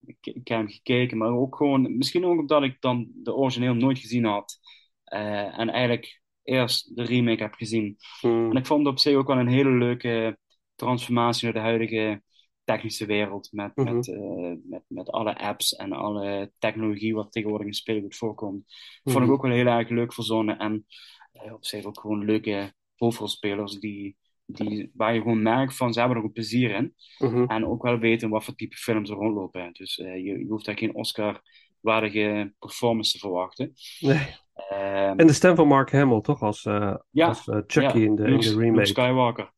ik, 0.00 0.16
ik 0.26 0.48
heb 0.48 0.58
hem 0.58 0.68
gekeken, 0.68 1.18
maar 1.18 1.32
ook 1.32 1.56
gewoon, 1.56 1.96
misschien 1.96 2.24
ook 2.24 2.38
omdat 2.38 2.62
ik 2.62 2.80
dan 2.80 3.10
de 3.14 3.34
origineel 3.34 3.74
nooit 3.74 3.98
gezien 3.98 4.24
had. 4.24 4.58
eh, 5.04 5.58
en 5.58 5.68
eigenlijk 5.68 6.19
eerst 6.50 6.96
de 6.96 7.04
remake 7.04 7.42
heb 7.42 7.54
gezien. 7.54 7.96
Mhm. 8.22 8.50
En 8.50 8.56
ik 8.56 8.66
vond 8.66 8.80
het 8.84 8.92
op 8.92 8.98
zich 8.98 9.14
ook 9.16 9.26
wel 9.26 9.38
een 9.38 9.48
hele 9.48 9.70
leuke 9.70 10.38
transformatie 10.74 11.44
naar 11.44 11.52
de 11.52 11.60
huidige 11.68 12.22
technische 12.64 13.06
wereld. 13.06 13.48
Met, 13.52 13.76
Mhm. 13.76 13.94
met, 13.94 14.08
eh, 14.08 14.52
met, 14.62 14.82
met 14.86 15.10
alle 15.10 15.38
apps 15.38 15.76
en 15.76 15.92
alle 15.92 16.52
technologie 16.58 17.14
wat 17.14 17.32
tegenwoordig 17.32 17.66
in 17.66 17.74
speelgoed 17.74 18.16
voorkomt. 18.16 18.64
Vond 19.02 19.16
Mhm. 19.16 19.24
ik 19.26 19.30
ook 19.32 19.42
wel 19.42 19.52
heel 19.52 19.66
erg 19.66 19.88
leuk 19.88 20.12
verzonnen. 20.14 20.58
En 20.58 20.86
eh, 21.32 21.52
op 21.52 21.64
zich 21.64 21.84
ook 21.84 22.00
gewoon 22.00 22.24
leuke 22.24 22.72
hoofdrolspelers 22.96 23.78
die, 23.78 24.16
die, 24.46 24.90
waar 24.94 25.14
je 25.14 25.20
gewoon 25.20 25.42
merkt 25.42 25.76
van 25.76 25.92
ze 25.92 25.98
hebben 26.00 26.18
er 26.18 26.24
ook 26.24 26.32
plezier 26.32 26.70
in. 26.74 26.94
Mhm. 27.18 27.44
En 27.44 27.66
ook 27.66 27.82
wel 27.82 27.98
weten 27.98 28.30
wat 28.30 28.44
voor 28.44 28.54
type 28.54 28.76
films 28.76 29.10
er 29.10 29.16
rondlopen. 29.16 29.72
Dus 29.72 29.98
eh, 29.98 30.14
je, 30.14 30.38
je 30.38 30.46
hoeft 30.48 30.64
daar 30.64 30.78
geen 30.78 30.94
Oscar-waardige 30.94 32.54
performance 32.58 33.12
te 33.12 33.18
verwachten. 33.18 33.72
Nee. 34.00 34.26
Ehm, 34.70 35.18
En 35.18 35.26
de 35.26 35.32
stem 35.32 35.56
van 35.56 35.68
Mark 35.68 35.92
Hamill, 35.92 36.20
toch? 36.20 36.42
Als, 36.42 36.62
Ja, 36.62 37.00
als 37.10 37.48
eh, 37.48 37.58
Chucky 37.66 37.98
ja, 37.98 38.04
in, 38.04 38.14
de, 38.14 38.22
in 38.24 38.30
Luke, 38.30 38.42
de 38.44 38.50
Luke 38.50 38.60
remake. 38.64 38.84
Skywalker. 38.86 39.52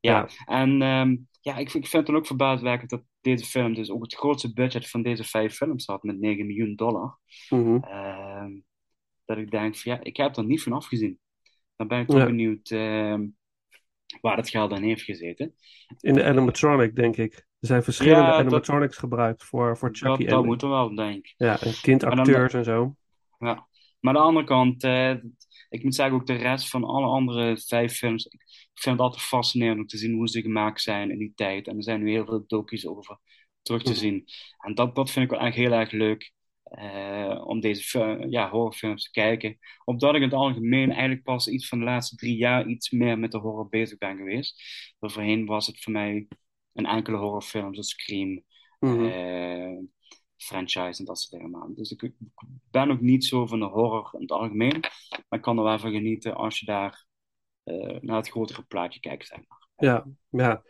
Ja, 0.00 0.28
Ja. 0.28 0.54
en 0.60 0.82
ehm, 0.82 1.16
ja, 1.40 1.56
ik, 1.56 1.66
ik 1.66 1.86
vind 1.86 1.92
het 1.92 2.06
dan 2.06 2.16
ook 2.16 2.26
verbaaswekkend 2.26 2.90
dat 2.90 3.02
deze 3.20 3.44
film 3.44 3.74
dus 3.74 3.90
ook 3.90 4.02
het 4.02 4.14
grootste 4.14 4.52
budget 4.52 4.90
van 4.90 5.02
deze 5.02 5.24
vijf 5.24 5.54
films 5.54 5.86
had 5.86 6.02
met 6.02 6.18
9 6.18 6.46
miljoen 6.46 6.74
dollar. 6.74 7.18
Mhm. 7.48 7.76
Ehm, 7.76 8.50
dat 9.24 9.36
ik 9.38 9.50
denk 9.50 9.76
van 9.76 9.92
ja, 9.92 9.98
ik 10.02 10.16
heb 10.16 10.36
er 10.36 10.44
niet 10.44 10.62
van 10.62 10.72
afgezien. 10.72 11.18
Dan 11.76 11.88
ben 11.88 12.00
ik 12.00 12.06
toch 12.06 12.24
benieuwd 12.24 12.68
waar 14.20 14.36
het 14.36 14.48
geld 14.48 14.72
aan 14.72 14.82
heeft 14.82 15.02
gezeten. 15.02 15.54
In 16.00 16.14
de 16.14 16.24
animatronic, 16.24 16.96
denk 16.96 17.16
ik. 17.16 17.34
Er 17.34 17.66
zijn 17.70 17.82
verschillende 17.82 18.26
dat- 18.30 18.34
animatronics 18.38 18.96
gebruikt 18.96 19.44
voor, 19.44 19.76
voor 19.78 19.88
Dat, 19.88 19.98
Chucky. 19.98 20.24
dat 20.24 20.40
en, 20.40 20.46
moet 20.46 20.62
er 20.62 20.68
wel, 20.68 20.94
denk 20.94 21.16
ik. 21.26 21.34
Ja, 21.36 21.60
en 21.60 21.72
kindacteurs 21.82 22.54
en 22.54 22.64
zo. 22.64 22.96
Ja. 23.38 23.66
Maar 24.04 24.14
aan 24.14 24.20
de 24.20 24.26
andere 24.26 24.46
kant, 24.46 24.82
eh, 24.84 25.14
ik 25.68 25.82
moet 25.84 25.94
zeggen 25.94 26.14
ook 26.16 26.26
de 26.26 26.34
rest 26.34 26.68
van 26.68 26.84
alle 26.84 27.06
andere 27.06 27.56
vijf 27.58 27.92
films. 27.96 28.26
Ik 28.26 28.40
vind 28.74 28.96
het 28.96 29.04
altijd 29.04 29.22
fascinerend 29.22 29.78
om 29.80 29.86
te 29.86 29.96
zien 29.98 30.14
hoe 30.14 30.28
ze 30.28 30.40
gemaakt 30.42 30.80
zijn 30.80 31.10
in 31.10 31.18
die 31.18 31.32
tijd. 31.34 31.68
En 31.68 31.76
er 31.76 31.82
zijn 31.82 32.02
nu 32.02 32.10
heel 32.10 32.24
veel 32.24 32.44
docu's 32.46 32.86
over 32.86 33.18
terug 33.62 33.82
te 33.82 33.90
Mhm. 33.90 33.98
zien. 34.00 34.24
En 34.58 34.74
dat, 34.74 34.94
dat 34.94 35.10
vind 35.10 35.24
ik 35.24 35.30
wel 35.30 35.46
echt 35.46 35.56
heel 35.56 35.72
erg 35.72 35.90
leuk. 35.90 36.32
eh, 36.64 37.42
om 37.46 37.60
deze 37.60 38.26
ja, 38.30 38.50
horrorfilms 38.50 39.04
te 39.04 39.10
kijken. 39.10 39.58
Omdat 39.84 40.10
ik 40.10 40.16
in 40.16 40.22
het 40.22 40.32
algemeen 40.32 40.90
eigenlijk 40.90 41.22
pas 41.22 41.48
iets 41.48 41.68
van 41.68 41.78
de 41.78 41.84
laatste 41.84 42.16
drie 42.16 42.36
jaar 42.36 42.66
iets 42.66 42.90
meer 42.90 43.18
met 43.18 43.32
de 43.32 43.38
horror 43.38 43.68
bezig 43.68 43.98
ben 43.98 44.16
geweest. 44.16 44.62
Voorheen 45.00 45.46
was 45.46 45.66
het 45.66 45.82
voor 45.82 45.92
mij 45.92 46.28
een 46.72 46.86
enkele 46.86 47.16
horrorfilm, 47.16 47.72
zoals 47.74 47.88
Scream, 47.90 48.44
Mhm. 48.80 49.04
eh, 49.04 49.78
franchise 50.44 50.98
en 50.98 51.04
dat 51.04 51.20
soort 51.20 51.32
dingen. 51.42 51.50
Maar 51.58 51.68
Dus 51.74 51.90
ik, 51.90 52.02
ik 52.02 52.14
ben 52.70 52.90
ook 52.90 53.00
niet 53.00 53.24
zo 53.24 53.46
van 53.46 53.58
de 53.58 53.64
horror 53.66 54.10
in 54.12 54.20
het 54.20 54.32
algemeen. 54.32 54.80
Maar 55.10 55.38
ik 55.38 55.40
kan 55.40 55.58
er 55.58 55.64
wel 55.64 55.78
van 55.78 55.90
genieten 55.92 56.34
als 56.34 56.58
je 56.60 56.66
daar 56.66 57.06
eh, 57.62 57.96
naar 58.00 58.16
het 58.16 58.28
grotere 58.30 58.62
plaatje 58.62 59.00
kijkt. 59.00 59.26
Zeg 59.26 59.38
maar. 59.48 59.68
Ja, 59.76 60.06
ja. 60.30 60.62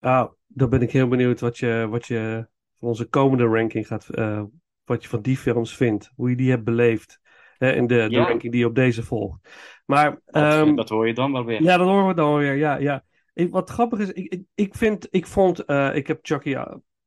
Nou, 0.00 0.32
dan 0.46 0.68
ben 0.70 0.82
ik 0.82 0.90
heel 0.90 1.08
benieuwd 1.08 1.40
wat 1.40 1.58
je, 1.58 1.86
wat 1.90 2.06
je 2.06 2.46
van 2.74 2.88
onze 2.88 3.08
komende 3.08 3.44
ranking 3.44 3.86
gaat, 3.86 4.08
eh, 4.08 4.42
wat 4.84 5.02
je 5.02 5.08
van 5.08 5.22
die 5.22 5.36
films 5.36 5.76
vindt, 5.76 6.10
hoe 6.16 6.30
je 6.30 6.36
die 6.36 6.50
hebt 6.50 6.64
beleefd. 6.64 7.20
Hè, 7.58 7.72
in 7.72 7.86
de, 7.86 7.94
de 8.08 8.14
Ja. 8.14 8.26
ranking 8.26 8.52
die 8.52 8.66
op 8.66 8.74
deze 8.74 9.02
volgt. 9.02 9.48
Maar 9.86 10.10
Dat, 10.10 10.42
ehm, 10.42 10.74
dat 10.74 10.88
hoor 10.88 11.06
je 11.06 11.14
dan 11.14 11.32
wel 11.32 11.44
weer. 11.44 11.62
ja, 11.62 11.76
dat 11.76 11.86
horen 11.86 12.06
we 12.06 12.14
dan 12.14 12.36
weer. 12.36 12.54
Ja, 12.54 12.76
ja. 12.76 13.04
Ik, 13.34 13.50
wat 13.50 13.70
grappig 13.70 13.98
is, 13.98 14.12
ik, 14.12 14.32
ik, 14.32 14.42
ik 14.54 14.74
vind, 14.74 15.06
ik 15.10 15.26
vond, 15.26 15.64
eh, 15.64 15.94
ik 15.94 16.06
heb 16.06 16.18
Chucky 16.22 16.56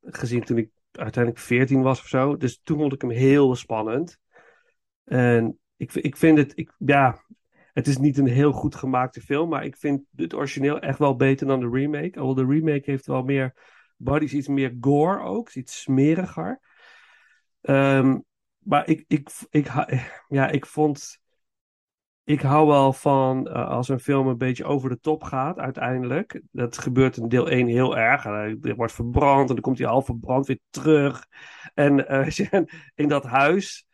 gezien 0.01 0.43
toen 0.43 0.57
ik 0.57 0.69
uiteindelijk 0.91 1.43
14 1.43 1.81
was 1.81 1.99
of 1.99 2.07
zo. 2.07 2.37
Dus 2.37 2.59
toen 2.63 2.77
vond 2.77 2.93
ik 2.93 3.01
hem 3.01 3.09
heel 3.09 3.55
spannend. 3.55 4.19
En 5.03 5.59
ik, 5.77 5.93
ik 5.93 6.17
vind 6.17 6.37
het, 6.37 6.51
ik, 6.55 6.73
ja, 6.77 7.23
het 7.73 7.87
is 7.87 7.97
niet 7.97 8.17
een 8.17 8.27
heel 8.27 8.51
goed 8.51 8.75
gemaakte 8.75 9.21
film, 9.21 9.49
maar 9.49 9.65
ik 9.65 9.77
vind 9.77 10.01
het 10.15 10.33
origineel 10.33 10.79
echt 10.79 10.99
wel 10.99 11.15
beter 11.15 11.47
dan 11.47 11.59
de 11.59 11.69
remake. 11.69 12.19
Al 12.19 12.33
de 12.33 12.45
remake 12.45 12.91
heeft 12.91 13.05
wel 13.05 13.23
meer 13.23 13.53
bodies, 13.97 14.33
iets 14.33 14.47
meer 14.47 14.77
gore 14.79 15.23
ook, 15.23 15.49
iets 15.49 15.81
smeriger. 15.81 16.59
Ehm, 17.61 18.19
maar 18.57 18.87
ik, 18.87 19.03
ik, 19.07 19.29
ik, 19.49 19.71
ja, 20.27 20.47
ik 20.47 20.65
vond. 20.65 21.20
Ik 22.31 22.41
hou 22.41 22.67
wel 22.67 22.93
van 22.93 23.47
eh, 23.47 23.69
als 23.69 23.89
een 23.89 23.99
film 23.99 24.27
een 24.27 24.37
beetje 24.37 24.63
over 24.63 24.89
de 24.89 24.99
top 24.99 25.23
gaat, 25.23 25.57
uiteindelijk. 25.57 26.41
Dat 26.51 26.77
gebeurt 26.77 27.17
in 27.17 27.27
deel 27.27 27.49
1 27.49 27.67
heel 27.67 27.97
erg. 27.97 28.23
Hij 28.23 28.57
hij 28.61 28.75
wordt 28.75 28.93
verbrand 28.93 29.47
en 29.47 29.55
dan 29.55 29.63
komt 29.63 29.77
hij 29.77 29.87
half 29.87 30.05
verbrand 30.05 30.47
weer 30.47 30.59
terug. 30.69 31.25
En 31.73 32.07
eh, 32.07 32.61
in 33.01 33.07
dat 33.07 33.23
huis, 33.23 33.85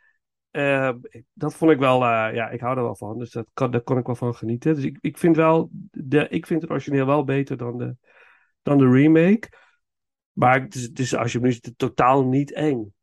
eh, 0.51 0.93
dat 1.33 1.55
vond 1.55 1.71
ik 1.71 1.79
wel, 1.79 2.03
eh, 2.03 2.33
ja, 2.33 2.49
ik 2.49 2.59
hou 2.59 2.77
er 2.77 2.83
wel 2.83 2.95
van. 2.95 3.17
Dus 3.17 3.31
dat 3.31 3.47
daar 3.53 3.81
kon 3.81 3.97
ik 3.97 4.05
wel 4.05 4.15
van 4.15 4.35
genieten. 4.35 4.75
Dus 4.75 4.83
ik, 4.83 4.97
ik 5.01 5.17
vind 5.17 5.35
wel, 5.35 5.69
de, 5.91 6.27
ik 6.29 6.45
vind 6.45 6.61
het 6.61 6.71
origineel 6.71 7.05
wel 7.05 7.23
beter 7.23 7.57
dan 7.57 7.77
de, 7.77 7.95
dan 8.61 8.77
de 8.77 8.89
remake. 8.89 9.49
Maar 10.31 10.61
het 10.61 10.75
is, 10.75 10.81
het 10.81 10.99
is 10.99 11.15
alsjeblieft 11.15 11.73
totaal 11.77 12.25
niet 12.25 12.53
eng. 12.53 12.93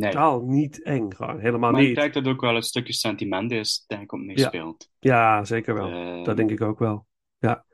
Totaal 0.00 0.40
niet 0.40 0.82
eng, 0.82 1.10
gewoon 1.14 1.38
helemaal 1.40 1.70
Maar 1.70 1.80
ik 1.80 1.86
niet. 1.86 1.96
denk 1.96 2.14
dat 2.14 2.26
ook 2.26 2.40
wel 2.40 2.56
een 2.56 2.62
stukje 2.62 2.92
sentiment 2.92 3.50
is, 3.50 3.84
denk 3.86 4.02
ik, 4.02 4.12
op 4.12 4.20
meespeelt. 4.20 4.90
Ja, 4.98 5.44
zeker 5.44 5.74
wel. 5.74 5.88
Eh, 5.90 6.24
Dat 6.24 6.36
denk 6.36 6.50
ik 6.50 6.60
ook 6.60 6.78
wel. 6.78 7.06
Ja. 7.38 7.64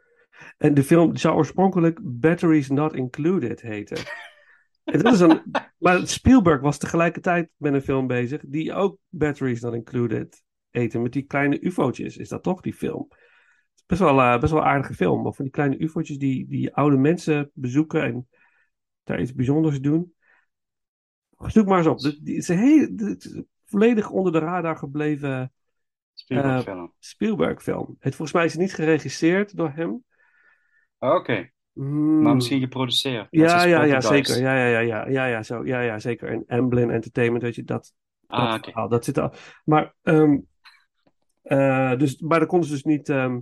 En 0.56 0.74
de 0.74 0.84
film 0.84 1.16
zou 1.16 1.36
oorspronkelijk 1.36 1.98
Batteries 2.02 2.68
Not 2.68 2.94
Included 2.94 3.60
heten. 3.60 3.98
En 4.84 5.02
dat 5.02 5.12
is 5.12 5.20
een, 5.20 5.42
maar 5.78 6.06
Spielberg 6.06 6.60
was 6.60 6.78
tegelijkertijd 6.78 7.50
met 7.56 7.74
een 7.74 7.82
film 7.82 8.06
bezig 8.06 8.42
die 8.46 8.72
ook 8.72 8.98
Batteries 9.08 9.60
Not 9.60 9.74
Included 9.74 10.42
heette. 10.70 10.98
Met 10.98 11.12
die 11.12 11.22
kleine 11.22 11.60
ufo'tjes 11.64 12.16
is 12.16 12.28
dat 12.28 12.42
toch, 12.42 12.60
die 12.60 12.74
film? 12.74 13.08
Best 13.86 14.00
wel, 14.00 14.20
eh, 14.20 14.40
best 14.40 14.52
wel 14.52 14.60
een 14.62 14.68
aardige 14.68 14.94
film. 14.94 15.26
Of 15.26 15.36
van 15.36 15.44
die 15.44 15.54
kleine 15.54 15.78
ufo'tjes 15.78 16.18
die, 16.18 16.46
die 16.48 16.74
oude 16.74 16.96
mensen 16.96 17.50
bezoeken 17.54 18.02
en 18.02 18.28
daar 19.04 19.20
iets 19.20 19.34
bijzonders 19.34 19.80
doen. 19.80 20.14
Zoek 21.46 21.66
maar 21.66 21.78
eens 21.78 21.86
op. 21.86 21.98
Het 22.02 22.18
is, 22.24 22.48
een 22.48 22.58
hele, 22.58 23.10
het 23.10 23.24
is 23.24 23.42
volledig 23.64 24.10
onder 24.10 24.32
de 24.32 24.38
radar 24.38 24.76
gebleven 24.76 25.52
Spielberg 26.14 26.58
eh, 26.66 26.72
film. 26.72 26.92
Spielberg-film. 26.98 27.96
Het 27.98 28.14
volgens 28.14 28.32
mij 28.36 28.44
is 28.44 28.52
het 28.52 28.60
niet 28.60 28.74
geregisseerd 28.74 29.56
door 29.56 29.70
hem. 29.70 30.04
Oké, 30.98 31.50
Hmm. 31.72 32.22
maar 32.22 32.34
misschien 32.34 32.60
geproduceerd. 32.60 33.26
Ja, 33.30 33.64
ja, 33.64 33.82
ja, 33.82 34.00
zeker. 34.00 34.40
Ja, 34.40 34.56
ja, 34.56 34.66
ja, 34.66 34.78
ja, 34.80 35.08
ja, 35.08 35.26
ja, 35.26 35.42
zo. 35.42 35.64
Ja, 35.66 35.80
ja, 35.80 35.98
zeker. 35.98 36.28
En 36.28 36.44
Amblin 36.46 36.90
Entertainment, 36.90 37.42
weet 37.42 37.54
je, 37.54 37.64
dat, 37.64 37.92
dat 38.26 38.38
Ah, 38.40 38.54
oké. 38.54 38.70
verhaal, 38.70 38.88
dat 38.88 39.04
zit 39.04 39.18
al. 39.18 39.32
Maar, 39.64 39.94
eh, 41.42 41.96
dus, 41.96 42.18
maar 42.20 42.38
dat 42.38 42.48
konden 42.48 42.68
ze 42.68 42.74
dus 42.74 42.84
niet. 42.84 43.08
ehm, 43.08 43.40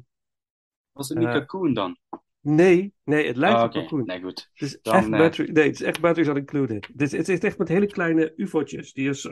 Was 0.93 1.09
het 1.09 1.19
niet 1.19 1.29
Cocoon 1.29 1.75
dan? 1.75 1.99
Nee, 2.47 2.93
nee, 3.05 3.27
het 3.27 3.37
lijkt 3.37 3.57
Ah, 3.57 3.65
op 3.65 4.07
nee, 4.07 4.21
goed. 4.21 4.51
Het 4.53 4.63
is 4.69 4.79
Dan, 4.83 4.95
echt 4.95 5.05
eh, 5.05 5.19
battery, 5.19 5.51
nee, 5.51 5.65
het 5.67 5.75
is 5.75 5.83
echt 5.83 6.01
batteries 6.01 6.29
not 6.29 6.37
included. 6.37 6.87
Het 6.87 7.03
is, 7.03 7.13
het 7.13 7.29
is 7.29 7.39
echt 7.39 7.59
met 7.59 7.69
hele 7.69 7.87
kleine 7.87 8.33
ufo'tjes. 8.37 8.93
Die 8.93 9.09
is, 9.09 9.29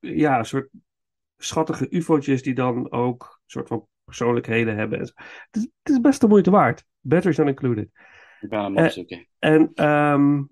ja, 0.00 0.38
een 0.38 0.44
soort 0.44 0.68
schattige 1.36 1.86
ufo'tjes 1.90 2.42
die 2.42 2.54
dan 2.54 2.92
ook 2.92 3.22
een 3.22 3.50
soort 3.50 3.68
van 3.68 3.86
persoonlijkheden 4.04 4.76
hebben. 4.76 4.98
Het 4.98 5.14
is, 5.50 5.62
het 5.82 5.92
is 5.92 6.00
best 6.00 6.20
de 6.20 6.28
moeite 6.28 6.50
waard. 6.50 6.84
Batteries 7.00 7.36
not 7.36 7.46
included. 7.46 7.90
Ik 8.40 8.48
ben 8.48 8.62
hem 8.62 8.76
Eh, 8.76 8.84
opzoeken. 8.84 9.28
En 9.38 9.70
ehm, 9.74 10.42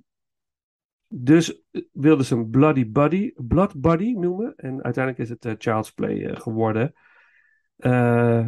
dus 1.09 1.63
wilden 1.93 2.25
ze 2.27 2.35
een 2.35 2.51
Bloody 2.51 2.91
Buddy, 2.91 3.33
Blood 3.37 3.81
Buddy 3.81 4.13
noemen. 4.13 4.53
En 4.57 4.83
uiteindelijk 4.83 5.19
is 5.25 5.29
het 5.29 5.45
eh, 5.45 5.53
Child's 5.59 5.91
Play 5.93 6.27
eh, 6.27 6.41
geworden. 6.41 6.93
Eh, 7.77 8.47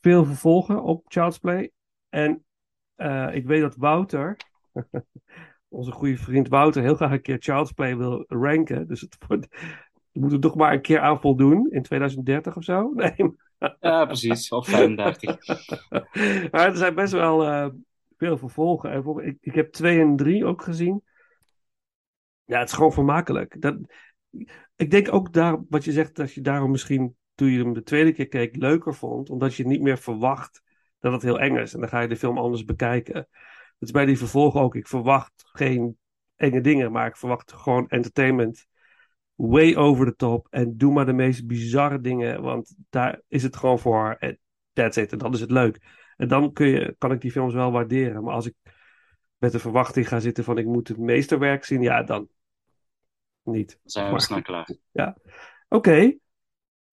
veel 0.00 0.24
vervolgen 0.24 0.82
op 0.82 1.04
Child's 1.06 1.38
Play. 1.38 1.70
En 2.08 2.44
eh, 2.94 3.34
ik 3.34 3.46
weet 3.46 3.60
dat 3.60 3.76
Wouter, 3.76 4.36
onze 5.68 5.92
goede 5.92 6.16
vriend 6.16 6.48
Wouter, 6.48 6.82
heel 6.82 6.94
graag 6.94 7.10
een 7.10 7.22
keer 7.22 7.36
Child's 7.40 7.72
Play 7.72 7.96
wil 7.96 8.24
ranken. 8.28 8.88
Dus 8.88 9.00
het 9.00 9.16
wordt, 9.26 9.46
we 10.12 10.20
moeten 10.20 10.40
toch 10.40 10.54
maar 10.54 10.72
een 10.72 10.82
keer 10.82 11.00
aan 11.00 11.20
voldoen 11.20 11.70
in 11.70 11.82
2030 11.82 12.56
of 12.56 12.64
zo. 12.64 12.92
Nee, 12.94 13.14
Ja, 13.80 14.04
precies. 14.04 14.48
Of 14.48 14.66
35. 14.66 15.36
maar 16.50 16.66
er 16.66 16.76
zijn 16.76 16.94
best 16.94 17.12
wel 17.12 17.44
eh, 17.44 17.68
veel 18.16 18.38
vervolgen. 18.38 18.90
En 18.90 19.26
ik, 19.26 19.36
ik 19.40 19.54
heb 19.54 19.72
2 19.72 20.00
en 20.00 20.16
3 20.16 20.44
ook 20.44 20.62
gezien. 20.62 21.02
Ja, 22.44 22.58
het 22.58 22.68
is 22.68 22.74
gewoon 22.74 22.92
vermakelijk. 22.92 23.60
Dat, 23.60 23.78
ik 24.76 24.90
denk 24.90 25.12
ook 25.12 25.32
daar, 25.32 25.62
wat 25.68 25.84
je 25.84 25.92
zegt, 25.92 26.16
dat 26.16 26.32
je 26.32 26.40
daarom 26.40 26.70
misschien 26.70 27.16
toen 27.40 27.50
je 27.50 27.58
hem 27.58 27.72
de 27.72 27.82
tweede 27.82 28.12
keer 28.12 28.28
keek 28.28 28.56
leuker 28.56 28.94
vond. 28.94 29.30
Omdat 29.30 29.54
je 29.54 29.66
niet 29.66 29.80
meer 29.80 29.98
verwacht 29.98 30.62
dat 30.98 31.12
het 31.12 31.22
heel 31.22 31.40
eng 31.40 31.56
is. 31.56 31.74
En 31.74 31.80
dan 31.80 31.88
ga 31.88 32.00
je 32.00 32.08
de 32.08 32.16
film 32.16 32.38
anders 32.38 32.64
bekijken. 32.64 33.14
Dat 33.14 33.88
is 33.88 33.90
bij 33.90 34.04
die 34.06 34.18
vervolgen 34.18 34.60
ook. 34.60 34.74
Ik 34.74 34.86
verwacht 34.86 35.32
geen 35.52 35.98
enge 36.36 36.60
dingen, 36.60 36.92
maar 36.92 37.06
ik 37.06 37.16
verwacht 37.16 37.52
gewoon 37.52 37.88
entertainment. 37.88 38.66
Way 39.34 39.76
over 39.76 40.06
the 40.06 40.16
top. 40.16 40.46
En 40.50 40.76
doe 40.76 40.92
maar 40.92 41.06
de 41.06 41.12
meest 41.12 41.46
bizarre 41.46 42.00
dingen. 42.00 42.42
Want 42.42 42.74
daar 42.90 43.20
is 43.28 43.42
het 43.42 43.56
gewoon 43.56 43.78
voor. 43.78 44.16
En 44.18 44.38
That's 44.72 44.96
it. 44.96 45.12
En 45.12 45.18
dan 45.18 45.32
is 45.32 45.40
het 45.40 45.50
leuk. 45.50 45.78
En 46.16 46.28
dan 46.28 46.52
kun 46.52 46.66
je, 46.66 46.94
kan 46.98 47.12
ik 47.12 47.20
die 47.20 47.30
films 47.30 47.54
wel 47.54 47.72
waarderen. 47.72 48.22
Maar 48.22 48.34
als 48.34 48.46
ik 48.46 48.54
met 49.36 49.52
de 49.52 49.58
verwachting 49.58 50.08
ga 50.08 50.20
zitten 50.20 50.44
van 50.44 50.58
ik 50.58 50.66
moet 50.66 50.88
het 50.88 50.98
meesterwerk 50.98 51.64
zien, 51.64 51.82
ja, 51.82 52.02
dan 52.02 52.28
niet. 53.42 53.68
Dan 53.70 53.78
zijn 53.90 54.04
we 54.04 54.10
Maar- 54.10 54.20
snel 54.20 54.42
klaar. 54.42 54.68
Oké. 55.68 55.92
Eh, 55.92 56.12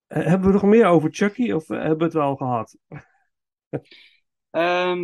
hebben 0.08 0.48
we 0.48 0.54
nog 0.54 0.64
meer 0.64 0.86
over 0.86 1.10
Chucky 1.14 1.52
of 1.52 1.70
eh, 1.70 1.78
hebben 1.80 1.98
we 1.98 2.04
het 2.04 2.14
wel 2.14 2.36
gehad? 2.36 2.78
Ehm, 4.50 5.00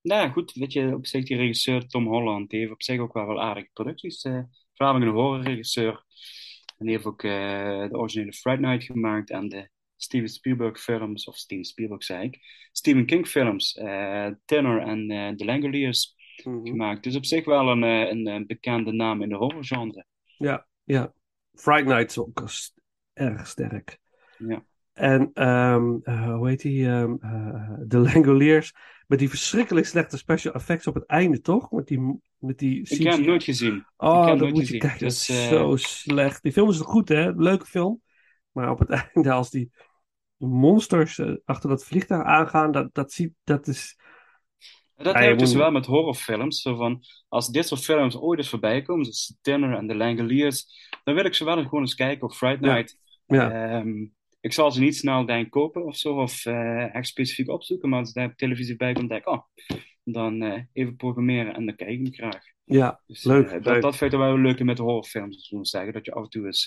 nou 0.00 0.20
ja, 0.22 0.28
goed, 0.28 0.52
weet 0.52 0.72
je, 0.72 0.94
op 0.94 1.06
zich 1.06 1.24
die 1.24 1.36
regisseur 1.36 1.86
Tom 1.88 2.06
Holland, 2.06 2.50
die 2.50 2.60
heeft 2.60 2.72
op 2.72 2.82
zich 2.82 3.00
ook 3.00 3.12
wel 3.12 3.26
wel 3.26 3.42
aardige 3.42 3.70
producties. 3.72 4.22
eh 4.24 4.42
voornamelijk 4.74 5.10
een 5.10 5.16
horrorregisseur. 5.18 6.04
En 6.78 6.86
die 6.86 6.94
heeft 6.94 7.06
ook 7.06 7.22
eh, 7.22 7.88
de 7.88 7.96
originele 7.98 8.32
Fright 8.32 8.60
Night 8.60 8.84
gemaakt 8.84 9.30
en 9.30 9.48
de 9.48 9.68
Steven 9.96 10.28
Spielberg 10.28 10.80
films, 10.80 11.26
of 11.26 11.36
Steven 11.36 11.64
Spielberg 11.64 12.04
zei 12.04 12.24
ik, 12.26 12.38
Stephen 12.72 13.06
King 13.06 13.26
films, 13.28 13.74
eh 13.74 14.28
Tenor 14.44 14.80
en 14.80 15.10
eh 15.10 15.28
The 15.34 15.44
Langoliers 15.44 16.14
Mhm. 16.44 16.66
gemaakt. 16.66 17.02
Dus 17.02 17.16
op 17.16 17.24
zich 17.24 17.44
wel 17.44 17.68
een, 17.68 17.82
eh, 17.82 18.08
een, 18.10 18.26
eh, 18.26 18.46
bekende 18.46 18.92
naam 18.92 19.22
in 19.22 19.28
de 19.28 19.34
horrorgenre. 19.34 20.06
Ja, 20.38 20.66
ja. 20.84 21.12
Fright 21.54 21.86
Night 21.86 22.10
is 22.10 22.18
ook 22.18 22.42
erg 23.12 23.46
sterk. 23.46 23.98
Ja. 24.48 24.64
En 24.92 25.30
ehm, 25.34 25.94
eh, 26.02 26.34
hoe 26.34 26.48
heet 26.48 26.60
die? 26.62 26.86
eh, 26.88 27.12
de 27.86 27.98
Langoliers. 28.12 28.72
Met 29.06 29.18
die 29.18 29.28
verschrikkelijk 29.28 29.86
slechte 29.86 30.16
special 30.16 30.54
effects 30.54 30.86
op 30.86 30.94
het 30.94 31.06
einde, 31.06 31.40
toch? 31.40 31.70
Met 31.70 31.86
die, 31.86 32.20
met 32.38 32.58
die 32.58 32.80
Ik 32.80 33.02
heb 33.02 33.12
hem 33.12 33.24
nooit 33.24 33.44
gezien. 33.44 33.84
Oh, 33.96 34.26
heb 34.26 34.38
dat 34.38 34.48
moet 34.48 34.56
je 34.56 34.62
gezien. 34.64 34.78
kijken. 34.80 34.98
Dat 34.98 35.08
Dus, 35.08 35.28
is 35.28 35.36
eh, 35.36 35.48
zo 35.48 35.76
slecht. 35.76 36.42
Die 36.42 36.52
film 36.52 36.68
is 36.68 36.78
goed, 36.80 37.08
hè? 37.08 37.30
Leuke 37.30 37.66
film. 37.66 38.02
Maar 38.52 38.70
op 38.70 38.78
het 38.78 38.90
einde, 39.14 39.32
als 39.32 39.50
die 39.50 39.70
monsters 40.36 41.20
achter 41.44 41.68
dat 41.68 41.84
vliegtuig 41.84 42.24
aangaan, 42.24 42.72
dat, 42.72 42.94
dat, 42.94 43.12
ziet, 43.12 43.32
dat 43.44 43.66
is. 43.66 43.96
Dat 44.96 45.14
heb 45.14 45.24
je 45.24 45.32
ik 45.32 45.38
dus 45.38 45.54
wel 45.54 45.70
met 45.70 45.86
horrorfilms. 45.86 46.60
Zo 46.62 46.76
van, 46.76 47.02
als 47.28 47.48
dit 47.48 47.66
soort 47.66 47.84
films 47.84 48.16
ooit 48.16 48.38
eens 48.38 48.48
voorbij 48.48 48.82
komen, 48.82 49.04
zoals 49.04 49.36
Dinner 49.42 49.76
en 49.76 49.86
The 49.88 49.94
Langoliers, 49.94 50.66
dan 51.04 51.14
wil 51.14 51.24
ik 51.24 51.34
ze 51.34 51.44
wel 51.44 51.62
gewoon 51.62 51.80
eens 51.80 51.94
kijken 51.94 52.26
op 52.26 52.32
Friday 52.34 52.68
Ja. 52.68 52.74
Night. 52.74 52.98
Ja, 53.26 53.50
Ehm, 53.50 54.04
ik 54.44 54.52
zal 54.52 54.72
ze 54.72 54.80
niet 54.80 54.96
snel 54.96 55.26
denk 55.26 55.50
kopen 55.50 55.84
of 55.84 55.96
zo, 55.96 56.20
of 56.20 56.46
eh, 56.46 56.94
echt 56.94 57.06
specifiek 57.06 57.48
opzoeken, 57.48 57.88
maar 57.88 57.98
als 57.98 58.12
daar 58.12 58.28
op 58.28 58.36
televisie 58.36 58.76
bij 58.76 58.92
komt, 58.92 59.08
denk 59.08 59.20
ik, 59.20 59.28
oh, 59.28 59.42
dan 60.02 60.42
eh, 60.42 60.62
even 60.72 60.96
programmeren 60.96 61.54
en 61.54 61.66
dan 61.66 61.76
kijk 61.76 61.90
ik 61.90 61.98
hem 61.98 62.12
graag. 62.12 62.42
Ja, 62.64 63.00
Dus, 63.06 63.24
Leuk, 63.24 63.46
eh, 63.46 63.52
dat, 63.52 63.64
leuk. 63.64 63.82
dat 63.82 63.96
vind 63.96 64.12
ik 64.12 64.18
wel 64.18 64.38
leuk 64.38 64.64
met 64.64 64.76
de 64.76 64.82
horrorfilms, 64.82 65.50
we 65.50 65.66
zeggen. 65.66 65.92
Dat 65.92 66.04
je 66.04 66.12
af 66.12 66.22
en 66.22 66.28
toe 66.28 66.46
eens, 66.46 66.66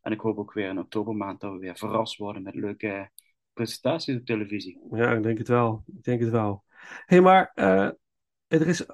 en 0.00 0.12
ik 0.12 0.20
hoop 0.20 0.38
ook 0.38 0.52
weer 0.52 0.68
in 0.68 0.78
oktobermaand 0.78 1.40
dat 1.40 1.52
we 1.52 1.58
weer 1.58 1.76
verrast 1.76 2.16
worden 2.16 2.42
met 2.42 2.54
leuke 2.54 3.10
presentaties 3.52 4.16
op 4.16 4.24
televisie. 4.24 4.80
Ja, 4.90 5.12
ik 5.12 5.22
denk 5.22 5.38
het 5.38 5.48
wel. 5.48 5.84
Ik 5.86 6.02
denk 6.02 6.20
het 6.20 6.30
wel. 6.30 6.64
Hé, 6.66 7.16
hey, 7.16 7.20
maar 7.20 7.52
er 8.46 8.66
is, 8.66 8.86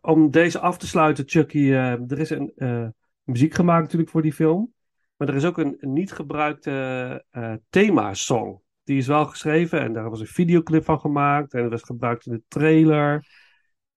om 0.00 0.30
deze 0.30 0.58
af 0.58 0.78
te 0.78 0.86
sluiten, 0.86 1.24
Chucky, 1.26 1.70
er 1.70 2.18
is 2.18 2.30
een 2.30 2.94
muziek 3.22 3.54
gemaakt 3.54 3.82
natuurlijk 3.82 4.10
voor 4.10 4.22
die 4.22 4.32
film. 4.32 4.74
Maar 5.16 5.28
er 5.28 5.34
is 5.34 5.44
ook 5.44 5.58
een, 5.58 5.76
niet 5.80 6.12
gebruikte 6.12 7.24
eh 7.30 7.54
thema-song. 7.68 8.60
Die 8.84 8.98
is 8.98 9.06
wel 9.06 9.26
geschreven 9.26 9.80
en 9.80 9.92
daar 9.92 10.10
was 10.10 10.20
een 10.20 10.26
videoclip 10.26 10.84
van 10.84 11.00
gemaakt. 11.00 11.54
En 11.54 11.62
dat 11.62 11.70
was 11.70 11.82
gebruikt 11.82 12.26
in 12.26 12.32
de 12.32 12.42
trailer. 12.48 13.26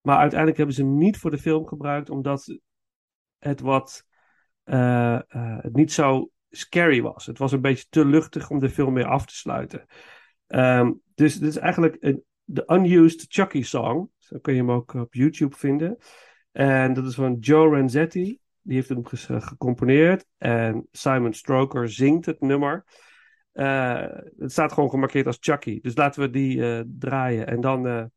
Maar 0.02 0.18
uiteindelijk 0.18 0.58
hebben 0.58 0.76
ze 0.76 0.82
hem 0.82 0.98
niet 0.98 1.18
voor 1.18 1.32
de 1.32 1.38
film 1.38 1.68
gebruikt, 1.68 2.10
omdat 2.10 2.60
het 3.38 3.60
wat 3.60 4.06
eh, 4.64 5.16
eh, 5.28 5.64
niet 5.72 5.92
zo 5.92 6.30
scary 6.50 7.02
was. 7.02 7.26
Het 7.26 7.38
was 7.38 7.52
een 7.52 7.62
beetje 7.62 7.86
te 7.90 8.06
luchtig 8.06 8.50
om 8.50 8.60
de 8.60 8.70
film 8.70 8.94
mee 8.94 9.06
af 9.06 9.26
te 9.26 9.36
sluiten. 9.36 9.86
Ehm, 10.48 10.92
dus 11.16 11.40
dit 11.40 11.50
is 11.50 11.58
eigenlijk 11.58 12.16
de 12.44 12.64
Unused 12.68 13.26
Chucky 13.28 13.64
Song. 13.64 14.10
Zo 14.18 14.40
kun 14.40 14.54
je 14.54 14.60
hem 14.60 14.72
ook 14.72 14.94
op 14.94 15.14
YouTube 15.14 15.56
vinden. 15.56 15.98
En 16.52 16.94
dat 16.94 17.06
is 17.06 17.16
van 17.16 17.38
Joe 17.40 17.76
Renzetti. 17.76 18.40
Die 18.70 18.78
heeft 18.78 18.90
hem 18.90 19.04
eh, 19.28 19.42
gecomponeerd. 19.42 20.26
En 20.38 20.88
Simon 20.92 21.34
Stroker 21.34 21.90
zingt 21.90 22.26
het 22.26 22.42
nummer. 22.42 22.86
Eh, 23.52 24.08
het 24.38 24.52
staat 24.52 24.74
gewoon 24.74 24.90
gemarkeerd 24.90 25.26
als 25.26 25.38
Chucky. 25.40 25.80
Dus 25.82 25.96
laten 25.96 26.22
we 26.22 26.30
die 26.30 26.64
eh, 26.64 26.84
draaien. 26.88 27.48
En 27.48 27.62
dan... 27.62 28.12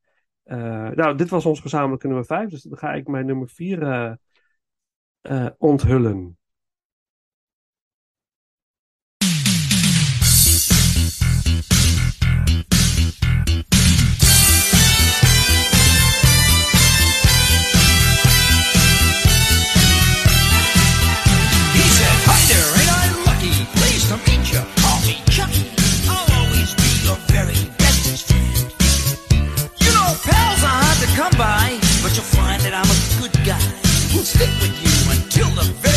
nou, 0.95 1.17
dit 1.17 1.29
was 1.29 1.47
ons 1.47 1.61
gezamenlijke 1.61 2.07
nummer 2.07 2.25
5. 2.25 2.49
Dus 2.49 2.63
dan 2.63 2.79
ga 2.79 2.93
ik 2.93 3.07
mijn 3.07 3.27
nummer 3.27 3.49
4 3.49 3.83
eh, 3.83 4.13
eh, 5.21 5.51
onthullen. 5.59 6.39
Stick 34.25 34.49
with 34.61 34.71
you 34.81 35.11
until 35.11 35.49
the 35.57 35.73
very 35.81 35.92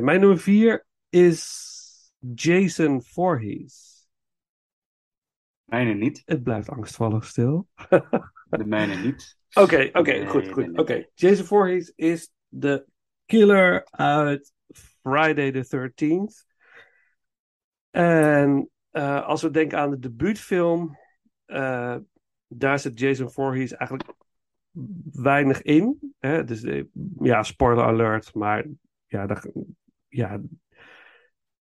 Mijn 0.00 0.20
nummer 0.20 0.38
vier 0.38 0.86
is 1.08 2.12
Jason 2.34 3.02
Voorhees. 3.02 4.08
Mijne 5.64 5.94
niet. 5.94 6.22
Het 6.24 6.42
blijft 6.42 6.68
angstvallig 6.68 7.24
stil. 7.24 7.68
De 8.50 8.64
mijne 8.64 8.94
niet. 8.94 9.38
Oké, 9.62 9.90
oké, 9.92 10.26
goed, 10.26 10.48
goed. 10.52 10.78
Oké, 10.78 11.06
Jason 11.14 11.44
Voorhees 11.44 11.92
is 11.94 12.30
de 12.48 12.86
killer 13.24 13.86
uit 13.90 14.52
Friday 15.02 15.52
the 15.52 15.90
13th. 15.92 16.54
En 17.90 18.70
eh, 18.90 19.26
als 19.26 19.42
we 19.42 19.50
denken 19.50 19.78
aan 19.78 19.90
de 19.90 19.98
debuutfilm, 19.98 20.98
eh, 21.44 21.96
daar 22.46 22.78
zit 22.78 22.98
Jason 22.98 23.30
Voorhees 23.30 23.72
eigenlijk 23.72 24.10
weinig 25.12 25.62
in. 25.62 26.14
Hè? 26.18 26.44
Dus 26.44 26.62
eh, 26.62 26.84
ja, 27.20 27.42
spoiler 27.42 27.84
alert, 27.84 28.34
maar 28.34 28.66
ja, 29.06 29.26
dat, 29.26 29.50
ja, 30.16 30.40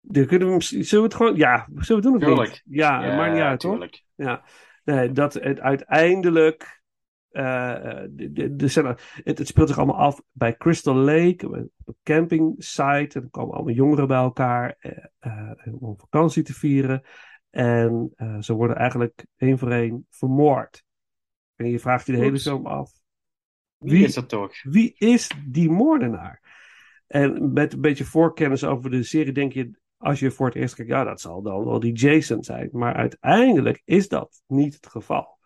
daar 0.01 0.25
kunnen 0.25 0.47
we, 0.57 0.61
zullen 0.61 0.87
we 0.89 1.01
het 1.01 1.13
gewoon, 1.13 1.35
ja, 1.35 1.67
zullen 1.75 1.85
we 1.85 1.93
het 1.93 2.03
doen 2.03 2.15
of 2.15 2.23
Tuurlijk. 2.23 2.49
niet? 2.49 2.63
Ja, 2.77 3.03
het 3.03 3.15
maakt 3.15 3.33
niet 3.33 3.41
uit, 3.41 3.59
tuurlijk. 3.59 4.03
Ja, 4.15 4.43
nee, 4.83 5.11
dat 5.11 5.33
het 5.33 5.59
uiteindelijk. 5.59 6.79
eh, 7.29 8.01
de, 8.09 8.31
de, 8.31 8.55
de, 8.55 8.95
het, 9.23 9.37
het 9.37 9.47
speelt 9.47 9.67
zich 9.67 9.77
allemaal 9.77 9.95
af 10.05 10.21
bij 10.31 10.57
Crystal 10.57 10.95
Lake, 10.95 11.47
op 11.47 11.53
een 11.85 11.97
camping 12.03 12.55
site. 12.57 13.09
En 13.19 13.23
er 13.23 13.29
komen 13.29 13.55
allemaal 13.55 13.73
jongeren 13.73 14.07
bij 14.07 14.17
elkaar 14.17 14.75
eh, 14.79 14.91
eh, 15.19 15.51
om 15.83 15.97
vakantie 15.97 16.43
te 16.43 16.53
vieren. 16.53 17.01
En 17.49 18.13
ze 18.39 18.53
worden 18.53 18.75
eigenlijk 18.75 19.25
één 19.37 19.57
voor 19.57 19.71
één 19.71 20.05
vermoord. 20.09 20.83
En 21.55 21.69
je 21.69 21.79
vraagt 21.79 22.05
je 22.05 22.11
de 22.11 22.17
hele 22.17 22.39
film 22.39 22.65
af: 22.65 22.91
Wie, 23.77 23.91
Wie- 23.91 24.03
is 24.03 24.13
dat 24.13 24.29
toch? 24.29 24.61
wie 24.63 24.93
is 24.97 25.31
die 25.47 25.69
moordenaar? 25.69 26.60
En 27.11 27.53
met 27.53 27.73
een 27.73 27.81
beetje 27.81 28.03
voorkennis 28.03 28.63
over 28.63 28.89
de 28.89 29.03
serie 29.03 29.33
denk 29.33 29.53
je, 29.53 29.71
als 29.97 30.19
je 30.19 30.31
voor 30.31 30.45
het 30.45 30.55
eerst 30.55 30.75
kijkt, 30.75 30.91
ja, 30.91 31.03
dat 31.03 31.21
zal 31.21 31.41
dan 31.41 31.65
wel 31.65 31.79
die 31.79 31.93
Jason 31.93 32.43
zijn. 32.43 32.69
Maar 32.71 32.93
uiteindelijk 32.93 33.81
is 33.85 34.07
dat 34.07 34.41
niet 34.47 34.73
het 34.73 34.87
geval. 34.87 35.37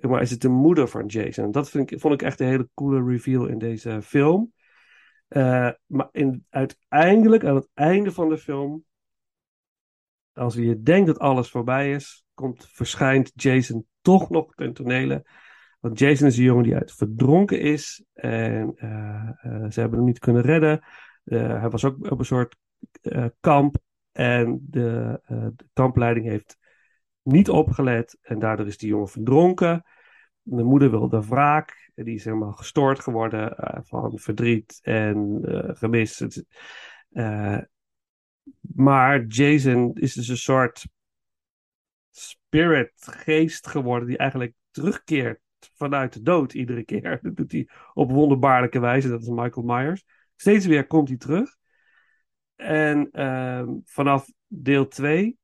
Maar 0.00 0.22
is 0.22 0.30
het 0.30 0.40
de 0.40 0.48
moeder 0.48 0.88
van 0.88 1.06
Jason? 1.06 1.50
Dat 1.50 1.70
vind 1.70 1.90
ik, 1.90 2.00
vond 2.00 2.14
ik 2.14 2.22
echt 2.22 2.40
een 2.40 2.46
hele 2.46 2.68
coole 2.74 3.10
reveal 3.10 3.46
in 3.46 3.58
deze 3.58 4.02
film. 4.02 4.52
Eh, 5.28 5.70
maar 5.86 6.08
in, 6.12 6.46
uiteindelijk, 6.50 7.44
aan 7.44 7.54
het 7.54 7.68
einde 7.74 8.12
van 8.12 8.28
de 8.28 8.38
film, 8.38 8.84
als 10.32 10.54
je 10.54 10.82
denkt 10.82 11.06
dat 11.06 11.18
alles 11.18 11.50
voorbij 11.50 11.92
is, 11.92 12.24
komt, 12.34 12.68
verschijnt 12.70 13.32
Jason 13.34 13.86
toch 14.00 14.30
nog 14.30 14.54
ten 14.54 14.72
tonele. 14.72 15.24
Want 15.86 15.98
Jason 15.98 16.26
is 16.26 16.36
een 16.36 16.44
jongen 16.44 16.64
die 16.64 16.74
uit 16.74 16.92
verdronken 16.92 17.60
is. 17.60 18.04
En 18.14 18.74
eh, 18.76 19.28
eh, 19.42 19.70
ze 19.70 19.80
hebben 19.80 19.98
hem 19.98 20.06
niet 20.06 20.18
kunnen 20.18 20.42
redden. 20.42 20.84
Eh, 21.24 21.60
hij 21.60 21.70
was 21.70 21.84
ook 21.84 22.10
op 22.10 22.18
een 22.18 22.24
soort 22.24 22.56
kamp. 23.40 23.76
En 24.12 24.66
de, 24.70 25.20
kampleiding 25.72 26.26
heeft 26.26 26.58
niet 27.22 27.50
opgelet. 27.50 28.18
En 28.22 28.38
daardoor 28.38 28.66
is 28.66 28.78
die 28.78 28.88
jongen 28.88 29.08
verdronken. 29.08 29.84
De 30.42 30.62
moeder 30.62 30.90
wilde 30.90 31.26
wraak. 31.26 31.90
Die 31.94 32.14
is 32.14 32.24
helemaal 32.24 32.52
gestoord 32.52 33.00
geworden 33.00 33.54
van 33.84 34.18
verdriet 34.18 34.78
en 34.82 35.38
eh 35.42 35.76
gemis. 35.76 36.26
Maar 38.74 39.24
Jason 39.26 39.92
is 39.94 40.14
dus 40.14 40.28
een 40.28 40.36
soort 40.36 40.86
spirit, 42.10 42.92
geest 42.96 43.66
geworden, 43.66 44.08
die 44.08 44.18
eigenlijk 44.18 44.54
terugkeert 44.70 45.44
vanuit 45.74 46.12
de 46.12 46.22
dood 46.22 46.52
iedere 46.52 46.84
keer. 46.84 47.18
Dat 47.22 47.36
doet 47.36 47.52
hij 47.52 47.68
op 47.94 48.10
wonderbaarlijke 48.10 48.80
wijze, 48.80 49.08
dat 49.08 49.22
is 49.22 49.28
Michael 49.28 49.66
Myers. 49.66 50.04
Steeds 50.36 50.66
weer 50.66 50.86
komt 50.86 51.08
hij 51.08 51.16
terug. 51.16 51.56
En 52.56 53.10
ehm, 53.10 53.68
vanaf 53.84 54.32
deel 54.46 54.88
2 54.88 55.36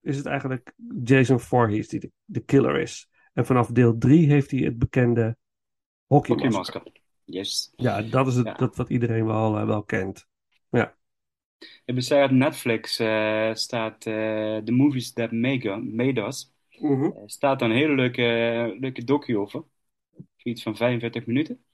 is 0.00 0.16
het 0.16 0.26
eigenlijk 0.26 0.72
Jason 1.02 1.40
Voorhees 1.40 1.88
die 1.88 2.00
de, 2.00 2.10
de 2.24 2.40
killer 2.40 2.80
is. 2.80 3.08
En 3.32 3.46
vanaf 3.46 3.68
deel 3.68 3.98
3 3.98 4.26
heeft 4.26 4.50
hij 4.50 4.60
het 4.60 4.78
bekende 4.78 5.36
hockeymasker. 6.06 6.52
Hockeymasker. 6.52 7.02
Yes. 7.24 7.72
Ja, 7.76 8.02
dat 8.02 8.26
is 8.26 8.34
het, 8.34 8.46
Ja. 8.46 8.54
dat 8.54 8.76
wat 8.76 8.88
iedereen 8.88 9.26
wel, 9.26 9.58
eh, 9.58 9.66
wel 9.66 9.82
kent. 9.82 10.28
Ik 11.84 11.94
besef 11.94 12.24
op 12.24 12.30
Netflix 12.30 12.98
eh, 12.98 13.54
staat 13.54 14.06
eh 14.06 14.56
The 14.56 14.72
Movies 14.72 15.12
That 15.12 15.32
Made, 15.32 15.76
made 15.76 16.22
Us. 16.82 17.14
Er 17.22 17.30
staat 17.30 17.62
een 17.62 17.70
hele 17.70 17.94
leuke, 17.94 18.22
leuke 18.80 19.04
docu 19.04 19.36
over. 19.36 19.64
Iets 20.42 20.62
van 20.62 20.76
45 20.76 21.26
minuten. 21.26 21.64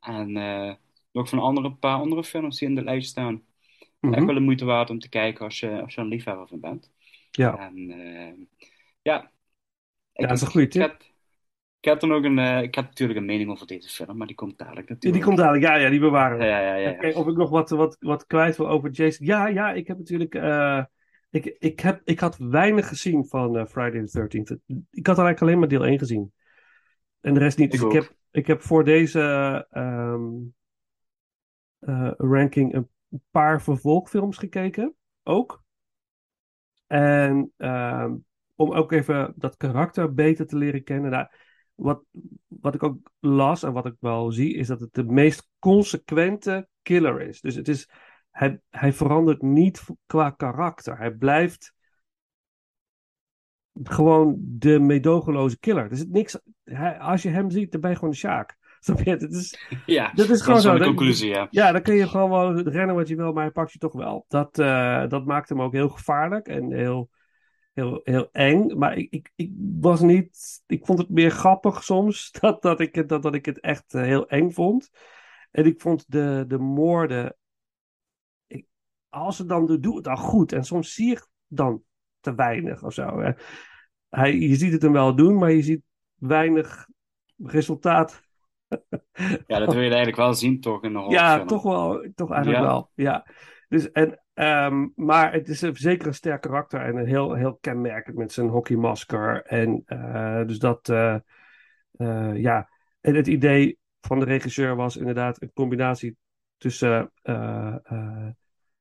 En 0.00 0.36
eh, 0.36 0.74
nog 1.12 1.28
van 1.28 1.38
andere, 1.38 1.66
een 1.66 1.78
paar 1.78 1.98
andere 1.98 2.24
films 2.24 2.58
die 2.58 2.68
in 2.68 2.74
de 2.74 2.84
lijst 2.84 3.10
staan. 3.10 3.42
Mhm. 4.00 4.14
Echt 4.14 4.24
wel 4.24 4.34
de 4.34 4.40
moeite 4.40 4.64
waard 4.64 4.90
om 4.90 4.98
te 4.98 5.08
kijken 5.08 5.44
als 5.44 5.60
je, 5.60 5.82
als 5.82 5.94
je 5.94 6.00
een 6.00 6.08
liefhebber 6.08 6.48
van 6.48 6.60
bent. 6.60 6.90
Ja. 7.30 7.58
En 7.58 7.90
eh, 7.90 8.46
ja. 9.02 9.30
Ik, 10.12 10.28
dat 10.28 10.36
is 10.36 10.40
een 10.40 10.50
goede 10.50 10.96
ik, 11.80 11.88
had 11.88 12.02
er 12.02 12.08
nog 12.08 12.24
een, 12.24 12.38
eh, 12.38 12.62
ik 12.62 12.74
had 12.74 12.84
natuurlijk 12.84 13.18
een 13.18 13.24
mening 13.24 13.50
over 13.50 13.66
deze 13.66 13.88
film, 13.88 14.16
maar 14.16 14.26
die 14.26 14.36
komt 14.36 14.58
dadelijk 14.58 14.88
natuurlijk. 14.88 15.14
die 15.14 15.24
komt 15.24 15.36
dadelijk, 15.36 15.64
ja, 15.64 15.74
ja, 15.74 15.90
die 15.90 16.00
bewaren 16.00 16.38
we. 16.38 16.44
Ja, 16.44 16.60
ja, 16.60 16.74
ja. 16.74 16.88
ja. 16.88 16.92
Kijk, 16.92 17.16
of 17.16 17.26
ik 17.26 17.36
nog 17.36 17.50
wat, 17.50 17.70
wat, 17.70 17.96
wat 18.00 18.26
kwijt 18.26 18.56
wil 18.56 18.68
over 18.68 18.90
Jason. 18.90 19.26
Ja, 19.26 19.46
ja, 19.46 19.72
ik 19.72 19.86
heb 19.86 19.98
natuurlijk. 19.98 20.34
eh, 20.34 20.84
ik, 21.30 21.56
ik, 21.58 21.80
heb, 21.80 22.00
ik 22.04 22.20
had 22.20 22.36
weinig 22.36 22.88
gezien 22.88 23.26
van 23.26 23.58
eh, 23.58 23.66
Friday 23.66 24.04
the 24.04 24.20
13th. 24.20 24.76
Ik 24.90 25.06
had 25.06 25.18
eigenlijk 25.18 25.40
alleen 25.40 25.58
maar 25.58 25.68
deel 25.68 25.84
1 25.84 25.98
gezien. 25.98 26.32
En 27.20 27.34
de 27.34 27.40
rest 27.40 27.58
niet. 27.58 27.74
Ik 27.74 27.80
Dus 27.80 27.88
ik 27.88 28.02
heb, 28.02 28.16
ik 28.30 28.46
heb 28.46 28.62
voor 28.62 28.84
deze 28.84 29.66
ehm, 29.70 30.30
eh, 31.78 32.10
ranking 32.16 32.74
een 32.74 32.88
paar 33.30 33.62
vervolgfilms 33.62 34.36
gekeken. 34.36 34.94
Ook. 35.22 35.62
En 36.86 37.52
ehm, 37.56 38.14
om 38.54 38.72
ook 38.72 38.92
even 38.92 39.32
dat 39.36 39.56
karakter 39.56 40.14
beter 40.14 40.46
te 40.46 40.56
leren 40.56 40.84
kennen. 40.84 41.10
Nou, 41.10 41.26
wat, 41.74 42.04
wat 42.46 42.74
ik 42.74 42.82
ook 42.82 43.10
las 43.20 43.62
en 43.62 43.72
wat 43.72 43.86
ik 43.86 43.94
wel 44.00 44.32
zie, 44.32 44.54
is 44.54 44.66
dat 44.66 44.80
het 44.80 44.94
de 44.94 45.04
meest 45.04 45.48
consequente 45.58 46.68
killer 46.82 47.20
is. 47.20 47.40
Dus 47.40 47.54
het 47.54 47.68
is, 47.68 47.90
hij, 48.38 48.60
hij 48.70 48.92
verandert 48.92 49.42
niet 49.42 49.84
qua 50.06 50.30
karakter. 50.30 50.98
Hij 50.98 51.10
blijft 51.10 51.74
gewoon 53.82 54.36
de 54.38 54.78
medogeloze 54.78 55.58
killer. 55.58 55.90
Er 55.90 55.96
zit 55.96 56.10
niks, 56.10 56.38
hij, 56.64 56.98
als 56.98 57.22
je 57.22 57.28
hem 57.28 57.50
ziet, 57.50 57.72
dan 57.72 57.80
ben 57.80 57.90
je 57.90 57.96
gewoon 57.96 58.10
de 58.10 58.16
Sjaak. 58.16 58.56
Snap 58.80 59.00
je? 59.00 59.10
Het 59.10 59.22
is, 59.32 59.68
Ja, 59.86 60.12
dat 60.14 60.28
is 60.28 60.40
gewoon 60.42 60.60
zo. 60.60 60.72
de 60.72 60.78
Dat- 60.78 60.86
conclusie, 60.86 61.28
ja. 61.28 61.46
ja, 61.50 61.72
dan 61.72 61.82
kun 61.82 61.94
je 61.94 62.08
gewoon 62.08 62.30
wel 62.30 62.60
rennen 62.60 62.94
wat 62.94 63.08
je 63.08 63.16
wil, 63.16 63.32
maar 63.32 63.42
hij 63.42 63.52
pakt 63.52 63.72
je 63.72 63.78
toch 63.78 63.92
wel. 63.92 64.24
Dat, 64.28 64.58
eh, 64.58 65.08
dat 65.08 65.26
maakt 65.26 65.48
hem 65.48 65.62
ook 65.62 65.72
heel 65.72 65.88
gevaarlijk 65.88 66.48
en 66.48 66.72
heel, 66.72 67.10
heel, 67.72 68.00
heel 68.04 68.28
eng. 68.32 68.78
Maar 68.78 68.96
ik, 68.96 69.12
ik, 69.12 69.32
ik 69.36 69.52
was 69.80 70.00
niet. 70.00 70.62
Ik 70.66 70.86
vond 70.86 70.98
het 70.98 71.08
meer 71.08 71.30
grappig 71.30 71.82
soms 71.84 72.30
dat, 72.40 72.62
dat, 72.62 72.80
ik, 72.80 72.94
het, 72.94 73.08
dat, 73.08 73.22
dat 73.22 73.34
ik 73.34 73.46
het 73.46 73.60
echt 73.60 73.94
eh, 73.94 74.02
heel 74.02 74.28
eng 74.28 74.50
vond. 74.50 74.90
En 75.50 75.64
ik 75.66 75.80
vond 75.80 76.04
de, 76.10 76.44
de 76.48 76.58
moorden. 76.58 77.36
Als 79.08 79.36
ze 79.36 79.44
dan 79.44 79.66
doen, 79.66 79.80
doe 79.80 79.94
het 79.94 80.04
dan 80.04 80.18
goed. 80.18 80.52
En 80.52 80.64
soms 80.64 80.94
zie 80.94 81.08
je 81.08 81.26
dan 81.46 81.82
te 82.20 82.34
weinig 82.34 82.84
of 82.84 82.92
zo. 82.92 83.20
hè. 83.20 83.32
Hij, 84.08 84.36
je 84.38 84.54
ziet 84.54 84.72
het 84.72 84.82
hem 84.82 84.92
wel 84.92 85.16
doen, 85.16 85.38
maar 85.38 85.52
je 85.52 85.62
ziet 85.62 85.82
weinig 86.14 86.88
resultaat 87.36 88.22
Ja, 89.46 89.58
dat 89.58 89.72
wil 89.72 89.82
je 89.82 89.88
eigenlijk 89.88 90.16
wel 90.16 90.34
zien, 90.34 90.60
toch? 90.60 90.82
In 90.82 90.94
een 90.94 91.10
Ja, 91.10 91.44
toch 91.44 91.62
wel. 91.62 92.08
Toch 92.14 92.30
eigenlijk 92.32 92.62
Ja. 92.62 92.68
wel. 92.70 92.90
Ja. 92.94 93.26
Dus, 93.68 93.90
en, 93.90 94.22
ehm, 94.34 94.86
maar 94.94 95.32
het 95.32 95.48
is 95.48 95.60
een, 95.60 95.76
zeker 95.76 96.06
een 96.06 96.14
sterk 96.14 96.40
karakter 96.40 96.80
en 96.80 96.96
een 96.96 97.06
heel, 97.06 97.34
heel 97.34 97.58
kenmerkend 97.60 98.16
met 98.16 98.32
zijn 98.32 98.48
hockeymasker. 98.48 99.42
En 99.42 99.82
eh, 99.86 100.46
dus 100.46 100.58
dat, 100.58 100.88
eh, 100.88 101.16
eh, 101.92 102.36
ja. 102.36 102.68
En 103.00 103.14
het 103.14 103.26
idee 103.26 103.78
van 104.00 104.18
de 104.18 104.24
regisseur 104.24 104.76
was 104.76 104.96
inderdaad 104.96 105.42
een 105.42 105.52
combinatie 105.52 106.16
tussen 106.56 107.12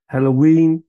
Halloween 0.08 0.86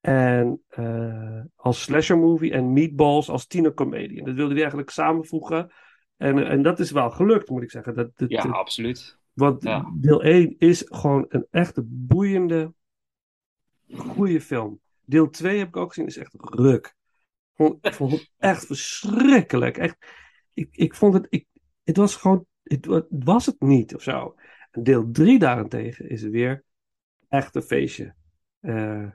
en 0.00 0.62
eh, 0.68 1.40
als 1.56 1.82
slasher 1.82 2.18
movie 2.18 2.52
en 2.52 2.72
Meatballs 2.72 3.28
als 3.28 3.46
tienercomedie. 3.46 4.18
En 4.18 4.24
dat 4.24 4.34
wilde 4.34 4.50
hij 4.52 4.60
eigenlijk 4.60 4.90
samenvoegen. 4.90 5.72
En, 6.16 6.46
en 6.46 6.62
dat 6.62 6.78
is 6.80 6.90
wel 6.90 7.10
gelukt, 7.10 7.48
moet 7.48 7.62
ik 7.62 7.70
zeggen. 7.70 7.94
Dat, 7.94 8.10
dat, 8.16 8.30
Ja, 8.30 8.42
dat- 8.42 8.52
absoluut. 8.52 9.18
want 9.32 9.62
Ja. 9.62 9.92
deel 10.00 10.22
1 10.22 10.54
is 10.58 10.84
gewoon 10.86 11.24
een 11.28 11.46
echte 11.50 11.82
boeiende, 11.86 12.72
goede 13.96 14.40
film. 14.40 14.80
Deel 15.04 15.30
2 15.30 15.58
heb 15.58 15.68
ik 15.68 15.76
ook 15.76 15.88
gezien, 15.92 16.06
is 16.06 16.16
echt 16.16 16.34
ruk. 16.38 16.96
Ik 17.80 17.94
vond 17.94 18.12
het 18.12 18.30
echt 18.38 18.66
verschrikkelijk. 18.66 19.76
Echt, 19.76 19.96
ik, 20.54 20.68
ik 20.76 20.94
vond 20.94 21.14
het, 21.14 21.26
ik, 21.30 21.46
het 21.84 21.96
was 21.96 22.16
gewoon, 22.16 22.46
het, 22.62 22.86
wa- 22.86 22.94
het 22.94 23.24
was 23.24 23.46
het 23.46 23.60
niet 23.60 23.94
of 23.94 24.02
zo. 24.02 24.34
En 24.70 24.82
deel 24.82 25.10
3 25.10 25.38
daarentegen 25.38 26.08
is 26.08 26.22
weer 26.22 26.64
echt 27.28 27.54
een 27.54 27.62
feestje. 27.62 28.14
Eh, 28.60 29.06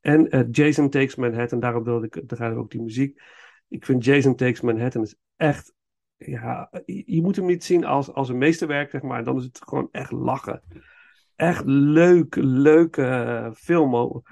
en 0.00 0.30
eh, 0.30 0.44
Jason 0.50 0.90
Takes 0.90 1.14
Manhattan, 1.14 1.60
daarom 1.60 1.84
wilde 1.84 2.06
ik, 2.06 2.28
daar 2.28 2.56
ook 2.56 2.70
die 2.70 2.82
muziek. 2.82 3.22
Ik 3.68 3.84
vind 3.84 4.04
Jason 4.04 4.36
Takes 4.36 4.60
Manhattan 4.60 5.02
is 5.02 5.16
echt, 5.36 5.74
ja, 6.16 6.70
je, 6.84 7.22
moet 7.22 7.36
hem 7.36 7.46
niet 7.46 7.64
zien 7.64 7.84
als, 7.84 8.12
als 8.12 8.28
een 8.28 8.38
meesterwerk, 8.38 8.90
zeg 8.90 9.02
maar. 9.02 9.24
Dan 9.24 9.36
is 9.36 9.44
het 9.44 9.60
gewoon 9.64 9.88
echt 9.90 10.10
lachen. 10.10 10.62
echt 11.36 11.62
leuk, 11.66 12.34
leuke 12.34 13.02
eh, 13.02 13.52
film. 13.52 14.22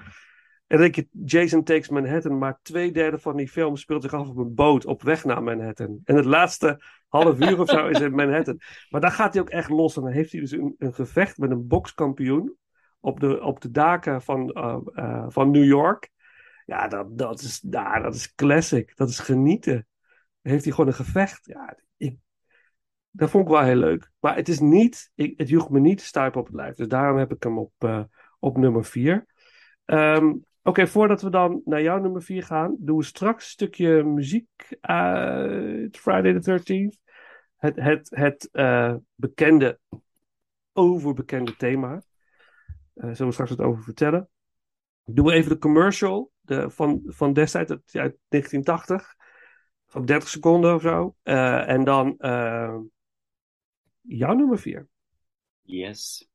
En 0.67 0.77
denk 0.77 0.95
je, 0.95 1.07
Jason 1.11 1.63
Takes 1.63 1.89
Manhattan, 1.89 2.37
maar 2.37 2.59
twee 2.61 2.91
derde 2.91 3.19
van 3.19 3.35
die 3.35 3.47
film 3.47 3.75
speelt 3.75 4.01
zich 4.01 4.13
af 4.13 4.27
op 4.27 4.37
een 4.37 4.53
boot 4.53 4.85
op 4.85 5.01
weg 5.01 5.25
naar 5.25 5.43
Manhattan. 5.43 5.99
En 6.03 6.15
het 6.15 6.25
laatste 6.25 6.81
half 7.07 7.39
uur 7.39 7.59
of 7.59 7.69
zo 7.69 7.87
is 7.87 7.99
in 7.99 8.15
Manhattan. 8.15 8.59
Maar 8.89 9.01
daar 9.01 9.11
gaat 9.11 9.33
hij 9.33 9.41
ook 9.41 9.49
echt 9.49 9.69
los. 9.69 9.95
En 9.95 10.01
dan 10.01 10.11
heeft 10.11 10.31
hij 10.31 10.41
dus 10.41 10.51
een 10.51 10.75
gevecht 10.77 11.37
met 11.37 11.51
een 11.51 11.67
bokskampioen 11.67 12.57
op 13.05 13.19
de, 13.19 13.41
op 13.41 13.61
de 13.61 13.71
daken 13.71 14.21
van, 14.21 14.49
eh, 14.51 14.77
eh, 14.93 15.25
van 15.27 15.51
New 15.51 15.65
York. 15.65 16.09
Ja, 16.65 16.87
dat, 16.87 17.17
dat, 17.17 17.41
is, 17.41 17.61
nou, 17.61 18.01
dat 18.01 18.15
is 18.15 18.35
classic. 18.35 18.95
Dat 18.95 19.09
is 19.09 19.19
genieten. 19.19 19.87
Heeft 20.41 20.63
hij 20.63 20.73
gewoon 20.73 20.89
een 20.89 20.95
gevecht. 20.95 21.45
Ja, 21.45 21.77
ik, 21.97 22.17
dat 23.11 23.29
vond 23.29 23.45
ik 23.45 23.51
wel 23.51 23.61
heel 23.61 23.75
leuk. 23.75 24.11
Maar 24.19 24.35
het 24.35 24.47
is 24.47 24.59
niet, 24.59 25.11
ik, 25.15 25.37
het 25.37 25.49
joeg 25.49 25.69
me 25.69 25.79
niet 25.79 26.01
stuip 26.01 26.35
op 26.35 26.45
het 26.45 26.55
lijf. 26.55 26.75
Dus 26.75 26.87
daarom 26.87 27.17
heb 27.17 27.31
ik 27.31 27.43
hem 27.43 27.57
op, 27.57 27.73
eh, 27.77 28.03
op 28.39 28.57
nummer 28.57 28.85
4. 28.85 29.25
Oké, 30.63 30.87
voordat 30.87 31.21
we 31.21 31.29
dan 31.29 31.61
naar 31.65 31.81
jouw 31.81 31.99
nummer 31.99 32.23
4 32.23 32.43
gaan, 32.43 32.75
doen 32.79 32.97
we 32.97 33.03
straks 33.03 33.43
een 33.43 33.49
stukje 33.49 34.03
muziek 34.03 34.49
Friday 35.91 36.39
the 36.39 36.59
13th. 36.59 37.03
Het, 37.55 37.75
het, 37.75 38.09
het 38.09 38.49
bekende, 39.15 39.79
overbekende 40.73 41.55
thema. 41.55 42.01
Uh, 42.95 43.03
zullen 43.03 43.25
we 43.25 43.31
straks 43.31 43.49
wat 43.49 43.61
over 43.61 43.83
vertellen. 43.83 44.29
Doen 45.05 45.25
we 45.25 45.33
even 45.33 45.49
de 45.49 45.57
commercial 45.57 46.31
de, 46.41 46.69
van, 46.69 47.01
van 47.05 47.33
destijds, 47.33 47.71
uit, 47.71 47.81
uit 47.93 48.17
1980. 48.27 49.15
Van 49.87 50.05
30 50.05 50.29
seconden 50.29 50.75
of 50.75 50.81
zo. 50.81 51.15
Uh, 51.23 51.69
en 51.69 51.83
dan 51.83 52.15
jouw 54.01 54.33
nummer 54.33 54.59
4. 54.59 54.87
Yes. 55.61 56.29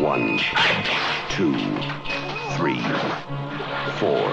One, 0.00 0.38
two, 1.30 1.52
three, 2.56 2.82
four, 3.98 4.28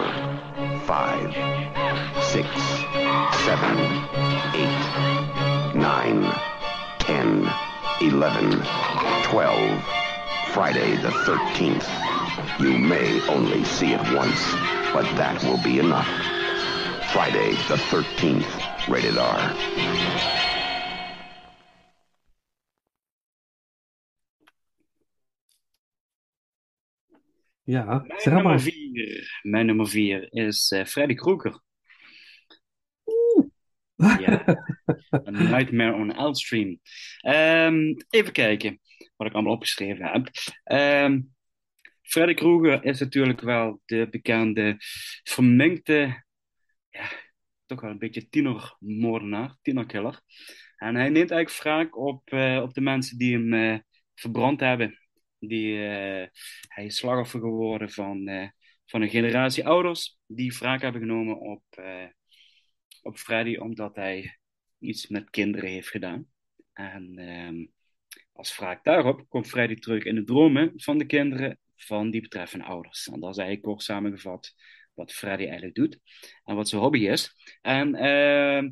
five, 0.86 1.32
six, 2.19 2.49
seven, 3.45 3.78
eight, 4.53 5.76
nine, 5.76 6.34
ten, 6.97 7.45
eleven, 8.02 8.49
twelve. 9.30 9.84
Friday 10.54 10.97
the 10.97 11.10
13th. 11.10 11.88
You 12.60 12.78
may 12.78 13.22
only 13.30 13.64
see 13.64 13.93
it 13.93 14.02
once, 14.14 14.43
but 14.93 15.06
that 15.16 15.41
will 15.43 15.62
be 15.64 15.80
enough. 15.80 16.08
Friday 17.14 17.52
the 17.70 17.78
13th, 17.89 18.89
rated 18.89 19.18
R. 19.18 20.52
Ja, 27.64 27.84
Mijn 27.86 28.20
zeg 28.20 28.34
nummer 28.34 28.52
maar. 28.52 28.60
vier, 28.60 29.39
mijn 29.41 29.66
nummer 29.66 29.88
vier 29.88 30.34
is 30.34 30.72
eh, 30.72 30.86
Freddy 30.86 31.14
Krueger. 31.14 31.60
Ja, 34.02 34.43
A 35.28 35.30
Nightmare 35.30 35.93
on 35.93 36.16
Elm 36.16 36.34
Street. 36.34 36.80
Ehm, 37.20 37.93
even 38.10 38.32
kijken 38.32 38.80
wat 39.16 39.28
ik 39.28 39.34
allemaal 39.34 39.54
opgeschreven 39.54 40.06
heb. 40.06 40.30
Ehm, 40.64 41.22
Freddy 42.02 42.34
Krueger 42.34 42.84
is 42.84 42.99
natuurlijk 42.99 43.41
wel 43.41 43.82
de 43.86 44.08
bekende 44.10 44.76
verminkte, 45.24 46.24
ja, 46.89 47.10
toch 47.66 47.82
wel 47.82 47.91
een 47.91 47.97
beetje 47.97 48.30
tienermoordenaar, 48.30 49.56
tienerkiller. 49.62 50.22
En 50.76 50.95
hij 50.95 51.10
neemt 51.10 51.32
eigenlijk 51.32 51.64
wraak 51.64 51.97
op, 51.97 52.30
eh, 52.30 52.60
op 52.62 52.74
de 52.74 52.82
mensen 52.82 53.18
die 53.18 53.34
hem 53.34 53.54
eh, 53.54 53.80
verbrand 54.16 54.60
hebben. 54.60 54.99
Die, 55.39 55.88
eh, 55.88 56.28
hij 56.68 56.86
is 56.86 56.95
slachtoffer 56.97 57.39
geworden 57.39 57.89
van, 57.89 58.30
van 58.86 59.02
een 59.02 59.10
generatie 59.10 59.68
ouders 59.68 60.20
die 60.28 60.54
wraak 60.54 60.82
hebben 60.82 61.02
genomen 61.02 61.39
op, 61.39 61.64
op 63.02 63.18
Freddy 63.18 63.56
omdat 63.56 63.95
hij 63.95 64.38
iets 64.80 65.08
met 65.08 65.30
kinderen 65.30 65.70
heeft 65.70 65.89
gedaan. 65.89 66.28
En 66.74 67.18
ehm, 67.18 67.66
als 68.32 68.58
wraak 68.58 68.84
daarop 68.84 69.30
komt 69.30 69.47
Freddy 69.47 69.76
terug 69.76 70.04
in 70.04 70.16
de 70.16 70.24
dromen 70.24 70.72
van 70.76 70.97
de 70.97 71.06
kinderen 71.06 71.60
van 71.76 72.12
die 72.12 72.22
betreffende 72.22 72.66
ouders. 72.66 73.08
En 73.08 73.20
dat 73.20 73.30
is 73.30 73.38
eigenlijk 73.38 73.68
kort 73.68 73.84
samengevat 73.84 74.56
wat 74.93 75.14
Freddy 75.14 75.43
eigenlijk 75.43 75.76
doet 75.76 75.99
en 76.43 76.56
wat 76.56 76.70
zijn 76.70 76.82
hobby 76.82 76.99
is. 76.99 77.36
En 77.62 77.95
ehm, 77.95 78.70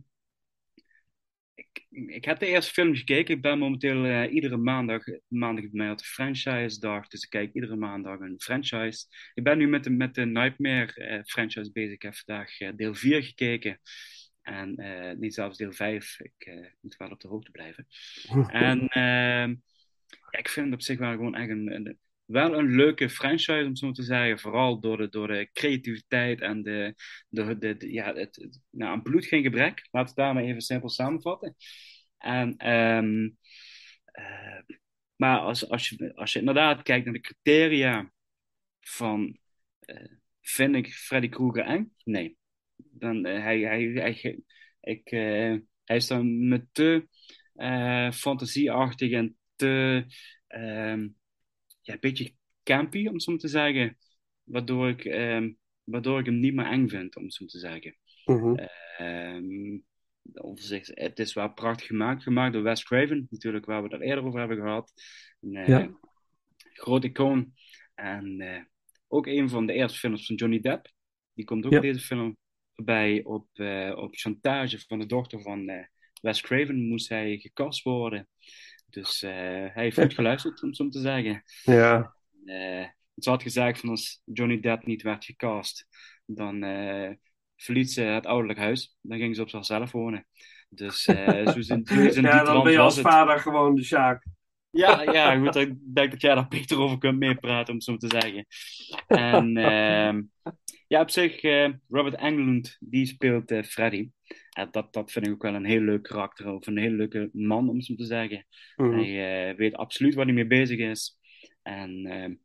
ik, 1.53 1.85
ik 1.89 2.25
heb 2.25 2.39
de 2.39 2.45
eerste 2.45 2.71
film 2.71 2.95
gekeken. 2.95 3.35
Ik 3.35 3.41
ben 3.41 3.59
momenteel 3.59 4.05
eh, 4.05 4.33
iedere 4.33 4.57
maandag, 4.57 5.03
maandag 5.27 5.69
bij 5.69 5.85
mij 5.85 5.95
de 5.95 6.03
franchise 6.03 6.79
dag. 6.79 7.07
Dus 7.07 7.23
ik 7.23 7.29
kijk 7.29 7.53
iedere 7.53 7.75
maandag 7.75 8.19
een 8.19 8.41
franchise. 8.41 9.05
Ik 9.33 9.43
ben 9.43 9.57
nu 9.57 9.67
met 9.67 9.83
de, 9.83 9.89
met 9.89 10.15
de 10.15 10.25
Nightmare 10.25 10.93
eh, 10.93 11.23
franchise 11.23 11.71
bezig. 11.71 11.93
Ik 11.93 12.01
heb 12.01 12.15
vandaag 12.15 12.59
eh, 12.59 12.69
deel 12.75 12.93
4 12.95 13.23
gekeken. 13.23 13.79
En 14.41 14.75
eh, 14.75 15.17
niet 15.17 15.33
zelfs 15.33 15.57
deel 15.57 15.71
5. 15.71 16.19
Ik 16.19 16.33
eh, 16.37 16.65
moet 16.81 16.97
wel 16.97 17.09
op 17.09 17.19
de 17.21 17.27
hoogte 17.27 17.51
blijven. 17.51 17.87
En 18.51 18.87
ehm, 18.87 19.55
ja, 20.31 20.39
ik 20.39 20.49
vind 20.49 20.65
het 20.65 20.75
op 20.75 20.81
zich 20.81 20.99
wel 20.99 21.11
gewoon 21.11 21.35
echt 21.35 21.49
een, 21.49 21.73
een- 21.75 21.99
wel 22.25 22.57
een 22.57 22.75
leuke 22.75 23.09
franchise, 23.09 23.65
om 23.65 23.75
zo 23.75 23.91
te 23.91 24.03
zeggen. 24.03 24.39
Vooral 24.39 24.79
door 24.79 24.97
de, 24.97 25.09
door 25.09 25.27
de 25.27 25.49
creativiteit 25.53 26.41
en 26.41 26.63
de, 26.63 26.95
de, 27.29 27.57
de, 27.57 27.77
de- 27.77 27.91
ja, 27.93 28.13
het, 28.13 28.35
het- 28.35 28.59
nou, 28.69 28.91
aan 28.91 29.01
bloed 29.01 29.25
geen 29.25 29.43
gebrek. 29.43 29.87
Laten 29.91 29.91
we 29.91 29.97
het 30.07 30.15
daar 30.15 30.33
maar 30.33 30.43
even 30.43 30.61
simpel 30.61 30.89
samenvatten. 30.89 31.55
En, 32.17 32.57
ehm, 32.57 33.29
eh, 34.05 34.59
maar 35.15 35.39
als, 35.39 35.69
als, 35.69 35.89
je, 35.89 36.15
als 36.15 36.33
je 36.33 36.39
inderdaad 36.39 36.83
kijkt 36.83 37.05
naar 37.05 37.13
de 37.13 37.19
criteria 37.21 38.11
van 38.79 39.39
vind 40.41 40.75
ik 40.75 40.93
Freddy 40.93 41.29
Krueger 41.29 41.65
eng? 41.65 41.93
Nee. 42.03 42.37
Dan, 42.99 43.25
eh, 43.25 43.41
hij, 43.43 43.59
hij, 43.59 43.83
hij, 43.83 44.39
ik, 44.81 45.11
eh, 45.11 45.55
hij 45.83 45.95
is 45.95 46.07
dan 46.07 46.47
met 46.47 46.65
te 46.71 47.07
eh, 47.53 48.11
fantasieachtig 48.11 49.11
en 49.11 49.37
te 49.55 50.05
ehm, 50.47 51.07
ja, 51.81 51.93
een 51.93 51.99
beetje 51.99 52.33
campy, 52.63 53.07
om 53.07 53.13
het 53.13 53.23
zo 53.23 53.31
maar 53.31 53.39
te 53.39 53.47
zeggen. 53.47 53.97
Waardoor 54.43 54.89
ik, 54.89 55.05
ehm, 55.05 55.51
waardoor 55.83 56.19
ik 56.19 56.25
hem 56.25 56.39
niet 56.39 56.53
meer 56.53 56.65
eng 56.65 56.87
vind, 56.87 57.15
om 57.15 57.23
het 57.23 57.33
zo 57.33 57.45
te 57.45 57.59
zeggen. 57.59 57.97
Overzicht, 60.33 60.91
het 60.93 61.19
is 61.19 61.33
wel 61.33 61.53
prachtig 61.53 61.87
gemaakt, 61.87 62.23
gemaakt 62.23 62.53
door 62.53 62.63
Wes 62.63 62.83
Craven, 62.83 63.27
natuurlijk 63.29 63.65
waar 63.65 63.83
we 63.83 63.89
het 63.95 64.01
eerder 64.01 64.23
over 64.25 64.39
hebben 64.39 64.57
gehad. 64.57 64.91
Een 65.41 65.55
eh, 65.55 65.67
Ja. 65.67 65.99
groot 66.73 67.03
icoon. 67.03 67.53
En 67.95 68.67
ook 69.07 69.27
een 69.27 69.49
van 69.49 69.65
de 69.65 69.73
eerste 69.73 69.99
films 69.99 70.25
van 70.25 70.35
Johnny 70.35 70.59
Depp. 70.59 70.91
Die 71.33 71.45
komt 71.45 71.65
ook 71.65 71.71
Ja. 71.71 71.77
in 71.81 71.83
deze 71.93 72.05
film 72.05 72.37
voorbij 72.79 73.23
op, 73.23 73.47
eh, 73.53 73.91
op 73.95 74.15
chantage 74.15 74.79
van 74.87 74.99
de 74.99 75.05
dochter 75.05 75.41
van 75.41 75.69
eh, 75.69 75.85
Wes 76.21 76.41
Craven 76.41 76.87
moest 76.87 77.09
hij 77.09 77.37
gecast 77.37 77.83
worden. 77.83 78.27
Dus 78.85 79.23
eh, 79.23 79.31
hij 79.31 79.71
heeft 79.73 79.99
goed 79.99 80.13
geluisterd, 80.13 80.63
om 80.63 80.73
zo 80.73 80.89
te 80.89 80.99
zeggen. 80.99 81.43
Ja. 81.63 82.15
Het 83.15 83.25
had 83.25 83.41
gezegd 83.41 83.79
van 83.79 83.89
als 83.89 84.21
Johnny 84.25 84.59
Depp 84.59 84.85
niet 84.85 85.01
werd 85.01 85.25
gecast, 85.25 85.87
dan 86.25 86.59
verliet 87.55 87.91
ze 87.91 88.01
het 88.01 88.25
ouderlijk 88.25 88.59
huis. 88.59 88.97
Dan 89.01 89.17
ging 89.17 89.35
ze 89.35 89.41
op 89.41 89.49
zichzelf 89.49 89.91
wonen. 89.91 90.25
Dus 90.69 91.03
zo 91.03 91.13
in 91.13 91.83
ja, 91.85 92.11
die 92.11 92.21
dan 92.21 92.63
ben 92.63 92.71
je 92.71 92.79
als 92.79 92.95
het. 92.95 93.05
vader 93.05 93.39
gewoon 93.39 93.75
de 93.75 93.83
Sjaak. 93.83 94.25
Ja, 94.69 95.01
ja, 95.01 95.37
goed. 95.37 95.55
Ik 95.55 95.75
denk 95.93 96.11
dat 96.11 96.21
jij 96.21 96.35
daar 96.35 96.47
beter 96.47 96.79
over 96.79 96.97
kunt 96.97 97.19
meepraten, 97.19 97.69
om 97.69 97.75
het 97.75 97.83
zo 97.83 97.97
te 97.97 98.19
zeggen. 98.19 98.45
En 99.07 99.57
ehm, 99.71 100.21
ja, 100.89 101.01
op 101.01 101.09
zich, 101.09 101.41
eh, 101.41 101.69
Robert 101.87 102.15
Englund, 102.15 102.77
die 102.79 103.05
speelt 103.05 103.51
eh, 103.51 103.63
Freddy. 103.63 104.11
Dat, 104.71 104.93
dat 104.93 105.11
vind 105.11 105.27
ik 105.27 105.33
ook 105.33 105.41
wel 105.41 105.53
een 105.53 105.65
heel 105.65 105.81
leuk 105.81 106.03
karakter, 106.03 106.53
of 106.53 106.67
een 106.67 106.77
heel 106.77 106.91
leuke 106.91 107.29
man, 107.33 107.69
om 107.69 107.81
zo 107.81 107.95
te 107.95 108.05
zeggen. 108.05 108.45
Mhm. 108.75 108.91
Hij 108.91 109.49
eh, 109.49 109.57
weet 109.57 109.75
absoluut 109.75 110.13
waar 110.13 110.25
hij 110.25 110.33
mee 110.33 110.47
bezig 110.47 110.79
is. 110.79 111.17
En 111.61 112.39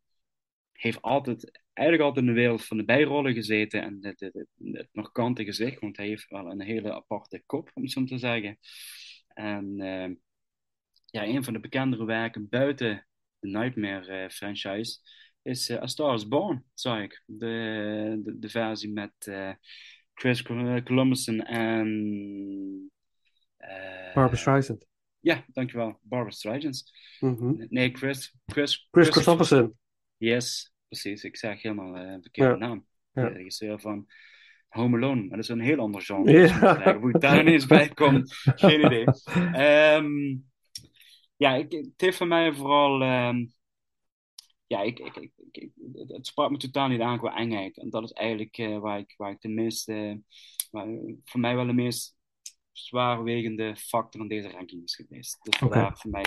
heeft 0.72 1.02
altijd, 1.02 1.62
eigenlijk 1.72 2.08
altijd 2.08 2.26
in 2.26 2.34
de 2.34 2.40
wereld 2.40 2.64
van 2.64 2.76
de 2.76 2.84
bijrollen 2.84 3.34
gezeten. 3.34 3.82
En 3.82 3.98
het, 4.00 4.20
het, 4.20 4.46
het, 4.72 4.88
markante 4.92 5.44
gezicht, 5.44 5.80
want 5.80 5.96
hij 5.96 6.06
heeft 6.06 6.28
wel 6.28 6.50
een 6.50 6.62
hele 6.62 6.92
aparte 6.92 7.42
kop, 7.46 7.70
om 7.74 7.86
zo 7.86 8.04
te 8.04 8.18
zeggen. 8.18 8.58
En 9.28 9.76
ja, 11.06 11.24
een 11.24 11.44
van 11.44 11.52
de 11.52 11.60
bekendere 11.60 12.04
werken 12.04 12.48
buiten 12.48 13.06
de 13.38 13.48
Nightmare 13.48 14.30
franchise 14.30 14.98
is 15.44 15.68
eh, 15.68 15.82
A 15.82 15.86
Star 15.86 16.14
is 16.14 16.28
Born, 16.28 16.64
zag 16.74 17.02
ik. 17.02 17.22
De, 17.26 18.20
de, 18.24 18.38
de 18.38 18.48
versie 18.48 18.92
met 18.92 19.12
eh, 19.18 19.50
Chris 20.14 20.42
Col- 20.42 20.82
Columbus 20.82 21.26
en... 21.26 22.90
eh, 23.56 24.14
Barbara 24.14 24.36
Streisand. 24.36 24.86
Ja, 25.20 25.44
dankjewel. 25.52 25.98
Barbara 26.02 26.30
Streisand. 26.34 26.92
Mhm. 27.20 27.66
Nee, 27.68 27.90
Chris... 27.96 28.34
Chris, 28.46 28.88
Chris 28.90 29.08
Christopherson. 29.08 29.78
Yes, 30.16 30.72
precies. 30.88 31.24
Ik 31.24 31.36
zeg 31.36 31.62
helemaal 31.62 31.96
eh, 31.96 32.10
een 32.12 32.22
verkeerde 32.22 32.50
Ja. 32.50 32.56
naam. 32.66 32.86
Ja. 33.12 33.28
De 33.28 33.34
regisseur 33.34 33.80
van 33.80 34.06
Home 34.68 34.96
Alone. 34.96 35.20
Maar 35.20 35.28
dat 35.30 35.38
is 35.38 35.48
een 35.48 35.60
heel 35.60 35.78
ander 35.78 36.02
genre. 36.02 36.32
Ja. 36.32 36.74
Dus 36.74 36.94
Hoe 36.94 37.10
ik 37.14 37.20
daar 37.20 37.40
ineens 37.40 37.66
bij 37.66 37.88
kom, 37.88 38.22
geen 38.54 38.84
idee. 38.84 39.04
Ehm, 39.52 40.36
ja, 41.36 41.54
ik, 41.54 41.72
het 41.72 41.90
heeft 41.96 42.16
voor 42.16 42.26
mij 42.26 42.52
vooral. 42.52 43.02
ehm, 43.02 43.44
ja, 44.66 44.80
ik, 44.82 44.98
ik, 44.98 45.16
ik, 45.16 45.32
ik- 45.50 45.72
het- 45.94 46.26
sprak 46.26 46.50
me 46.50 46.56
totaal 46.56 46.88
niet 46.88 47.00
aan 47.00 47.18
qua 47.18 47.36
engheid. 47.36 47.78
En 47.78 47.90
dat 47.90 48.02
is 48.02 48.12
eigenlijk 48.12 48.58
eh, 48.58 48.78
waar, 48.78 48.98
ik, 48.98 49.14
waar 49.16 49.30
ik 49.30 49.40
de 49.40 49.48
meest. 49.48 49.86
waar, 50.70 50.86
voor 51.24 51.40
mij 51.40 51.54
wel 51.56 51.66
de 51.66 51.72
meest 51.72 52.16
zwaarwegende 52.72 53.76
factor 53.76 54.20
in 54.20 54.28
deze 54.28 54.50
ranking 54.50 54.82
is 54.82 54.94
geweest. 54.94 55.38
Dus 55.42 55.54
Oké. 55.54 55.72
vandaar 55.72 55.96
voor 55.98 56.10
mij 56.10 56.22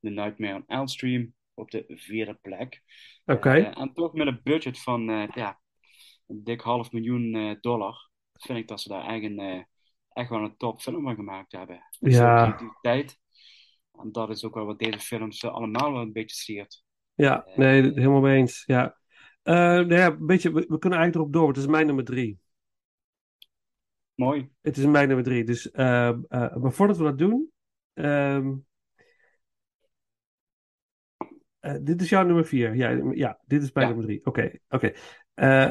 The 0.00 0.10
Nightmare 0.10 0.54
on 0.54 0.64
Elm 0.66 0.86
Street 0.86 1.30
op 1.54 1.70
de 1.70 1.84
vierde 1.88 2.34
plek. 2.34 2.82
Oké. 3.24 3.50
Eh, 3.50 3.80
en 3.80 3.92
toch 3.92 4.12
met 4.12 4.26
een 4.26 4.40
budget 4.42 4.78
van 4.82 5.10
eh, 5.10 5.28
ja, 5.34 5.60
een 6.26 6.44
dik 6.44 6.60
half 6.60 6.92
miljoen 6.92 7.58
dollar. 7.60 8.10
Vind 8.32 8.58
ik 8.58 8.68
dat 8.68 8.80
ze 8.80 8.88
daar 8.88 9.22
eh, 9.22 9.62
echt 10.12 10.30
wel 10.30 10.40
een 10.44 10.56
top 10.56 10.80
film 10.80 11.02
van 11.02 11.14
gemaakt 11.14 11.52
hebben. 11.52 11.80
Met 12.00 12.12
Ja. 12.12 12.18
zoveel 12.18 12.54
creativiteit. 12.56 13.18
En 13.92 14.12
dat 14.12 14.30
is 14.30 14.44
ook 14.44 14.54
wel 14.54 14.66
wat 14.66 14.78
deze 14.78 14.98
films 14.98 15.44
allemaal 15.44 15.92
wel 15.92 16.00
een 16.02 16.12
beetje 16.12 16.36
siert. 16.36 16.84
Ja, 17.16 17.46
nee, 17.56 17.82
helemaal 17.82 18.20
mee 18.20 18.36
eens. 18.36 18.62
Ja. 18.66 18.96
Eh, 19.42 19.54
nou 19.54 19.94
ja, 19.94 20.06
een 20.06 20.26
beetje, 20.26 20.52
we, 20.52 20.64
we 20.68 20.78
kunnen 20.78 20.98
eigenlijk 20.98 21.14
erop 21.14 21.32
door, 21.32 21.42
want 21.44 21.56
het 21.56 21.64
is 21.64 21.70
mijn 21.70 21.86
nummer 21.86 22.04
drie. 22.04 22.38
Mooi. 24.14 24.48
Het 24.60 24.76
is 24.76 24.84
mijn 24.84 25.06
nummer 25.06 25.24
drie. 25.24 25.44
Dus, 25.44 25.70
eh, 25.70 26.08
eh, 26.08 26.56
maar 26.56 26.72
voordat 26.72 26.96
we 26.96 27.02
dat 27.04 27.18
doen, 27.18 27.50
ehm, 27.94 28.52
eh, 31.60 31.74
dit 31.80 32.00
is 32.00 32.08
jouw 32.08 32.24
nummer 32.24 32.44
vier. 32.46 32.74
Ja, 32.74 33.10
ja 33.12 33.38
dit 33.46 33.62
is 33.62 33.72
mijn 33.72 33.86
Ja. 33.88 33.92
nummer 33.92 34.08
drie. 34.10 34.26
Oké, 34.26 34.50
oké. 34.68 34.92
Eh, 35.34 35.70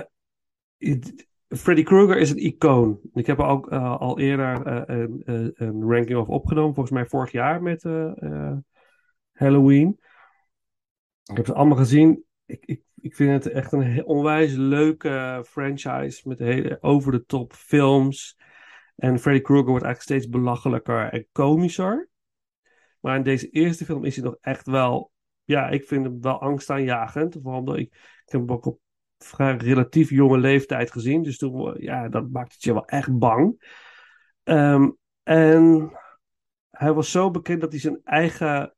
Freddy 1.48 1.84
Krueger 1.84 2.18
is 2.18 2.30
een 2.30 2.46
icoon. 2.46 3.00
Ik 3.14 3.26
heb 3.28 3.40
er 3.40 3.46
ook 3.46 3.72
eh, 3.72 4.00
al 4.00 4.20
eerder 4.20 4.66
eh, 4.66 4.98
een, 4.98 5.22
eh, 5.26 5.68
een 5.68 5.84
ranking 5.84 6.18
over 6.18 6.34
opgenomen, 6.34 6.74
volgens 6.74 6.96
mij 6.96 7.06
vorig 7.06 7.32
jaar 7.32 7.62
met 7.62 7.84
eh, 7.86 8.22
eh, 8.24 8.58
Halloween. 9.32 10.00
Ik 11.26 11.38
heb 11.38 11.46
ze 11.46 11.54
allemaal 11.54 11.78
gezien. 11.78 12.24
Ik, 12.46 12.66
ik, 12.66 12.82
ik 13.02 13.16
vind 13.16 13.44
het 13.44 13.54
echt 13.54 13.72
een 13.72 14.06
onwijs 14.06 14.54
leuke 14.54 15.44
franchise 15.48 16.28
met 16.28 16.40
hele 16.40 16.78
over-de-top 16.82 17.54
films. 17.54 18.38
En 18.96 19.20
Freddy 19.20 19.42
Krueger 19.42 19.70
wordt 19.70 19.86
eigenlijk 19.86 20.22
steeds 20.22 20.38
belachelijker 20.38 21.10
en 21.10 21.28
komischer. 21.32 22.10
Maar 23.00 23.16
in 23.16 23.24
deze 23.24 23.50
eerste 23.50 23.86
film 23.86 24.04
is 24.04 24.16
hij 24.16 24.26
nog 24.26 24.38
echt 24.42 24.68
wel... 24.68 25.12
Ja, 25.44 25.70
ik 25.70 25.86
vind 25.86 26.06
hem 26.06 26.22
wel 26.22 26.42
angstaanjagend. 26.42 27.38
Vooral 27.42 27.60
omdat 27.60 27.78
ik, 27.78 27.94
ik 27.94 28.32
heb 28.32 28.42
hem 28.42 28.52
ook 28.52 28.66
op 28.66 28.80
vrij 29.18 29.56
relatief 29.56 30.10
jonge 30.10 30.38
leeftijd 30.38 30.92
gezien. 30.92 31.24
Dus 31.24 31.38
toen, 31.38 31.76
ja, 31.80 32.10
dat 32.10 32.30
maakt 32.30 32.54
het 32.54 32.64
je 32.64 32.74
wel 32.74 32.86
echt 32.86 33.18
bang. 33.18 33.74
Ehm, 34.44 34.90
en 35.24 35.92
hij 36.70 36.94
was 36.94 37.12
zo 37.12 37.32
bekend 37.32 37.62
dat 37.62 37.72
hij 37.72 37.80
zijn 37.80 38.00
eigen... 38.04 38.76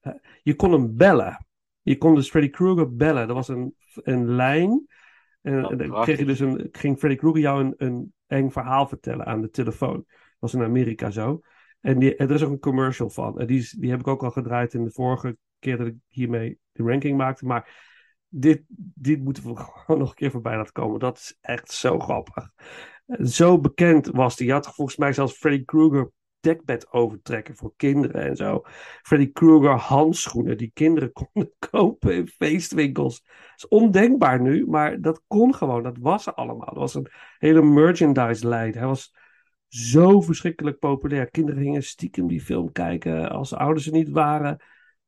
eh, 0.00 0.12
Je 0.42 0.54
kon 0.54 0.72
hem 0.72 0.96
bellen. 0.96 1.45
Je 1.86 1.98
kon 1.98 2.14
dus 2.14 2.30
Freddy 2.30 2.50
Krueger 2.50 2.96
bellen. 2.96 3.28
Er 3.28 3.34
was 3.34 3.48
een, 3.48 3.74
een 3.94 4.28
lijn. 4.30 4.86
En, 5.42 5.64
en 5.64 5.76
dan 5.76 6.02
kreeg 6.02 6.18
je 6.18 6.24
dus 6.24 6.40
een, 6.40 6.68
ging 6.72 6.98
Freddy 6.98 7.16
Krueger 7.18 7.40
jou 7.40 7.64
een, 7.64 7.74
een 7.76 8.12
eng 8.26 8.50
verhaal 8.50 8.88
vertellen 8.88 9.26
aan 9.26 9.40
de 9.40 9.50
telefoon. 9.50 10.04
Dat 10.06 10.36
was 10.38 10.54
in 10.54 10.62
Amerika 10.62 11.10
zo. 11.10 11.40
En 11.80 11.98
die, 11.98 12.16
er 12.16 12.30
is 12.30 12.42
ook 12.42 12.50
een 12.50 12.58
commercial 12.58 13.10
van. 13.10 13.38
En 13.38 13.46
die, 13.46 13.58
is- 13.58 13.70
die 13.70 13.90
heb 13.90 14.00
ik 14.00 14.06
ook 14.06 14.22
al 14.22 14.30
gedraaid 14.30 14.74
in 14.74 14.84
de 14.84 14.90
vorige 14.90 15.36
keer 15.58 15.76
dat 15.76 15.86
ik 15.86 15.94
hiermee 16.08 16.58
de 16.72 16.82
ranking 16.82 17.16
maakte. 17.16 17.46
Maar 17.46 17.84
dit, 18.28 18.62
dit 18.94 19.24
moeten 19.24 19.42
we 19.42 19.56
gewoon 19.60 20.00
nog 20.00 20.08
een 20.08 20.14
keer 20.14 20.30
voorbij 20.30 20.56
laten 20.56 20.72
komen. 20.72 21.00
Dat 21.00 21.16
is 21.16 21.36
echt 21.40 21.70
zo 21.70 21.98
grappig. 21.98 22.50
Zo 23.24 23.58
bekend 23.60 24.06
was 24.06 24.36
die. 24.36 24.46
Je 24.46 24.52
had 24.52 24.74
volgens 24.74 24.96
mij 24.96 25.12
zelfs 25.12 25.32
Freddy 25.36 25.64
Krueger 25.64 26.10
dekbed 26.46 26.92
overtrekken 26.92 27.56
voor 27.56 27.72
kinderen 27.76 28.22
en 28.22 28.36
zo. 28.36 28.62
Freddy 29.02 29.32
Krueger 29.32 29.76
handschoenen 29.76 30.56
die 30.56 30.70
kinderen 30.74 31.12
konden 31.32 31.52
kopen 31.70 32.14
in 32.14 32.28
feestwinkels. 32.28 33.22
Dat 33.24 33.52
is 33.56 33.68
ondenkbaar 33.68 34.40
nu, 34.40 34.66
maar 34.66 35.00
dat 35.00 35.22
kon 35.26 35.54
gewoon. 35.54 35.82
Dat 35.82 35.98
was 35.98 36.26
er 36.26 36.34
allemaal. 36.34 36.66
Dat 36.66 36.76
was 36.76 36.94
een 36.94 37.08
hele 37.38 37.62
merchandise-lijn. 37.62 38.74
Hij 38.74 38.86
was 38.86 39.14
zo 39.68 40.20
verschrikkelijk 40.20 40.78
populair. 40.78 41.30
Kinderen 41.30 41.62
gingen 41.62 41.82
stiekem 41.82 42.26
die 42.26 42.40
film 42.40 42.72
kijken 42.72 43.30
als 43.30 43.50
de 43.50 43.56
ouders 43.56 43.86
er 43.86 43.92
niet 43.92 44.10
waren. 44.10 44.62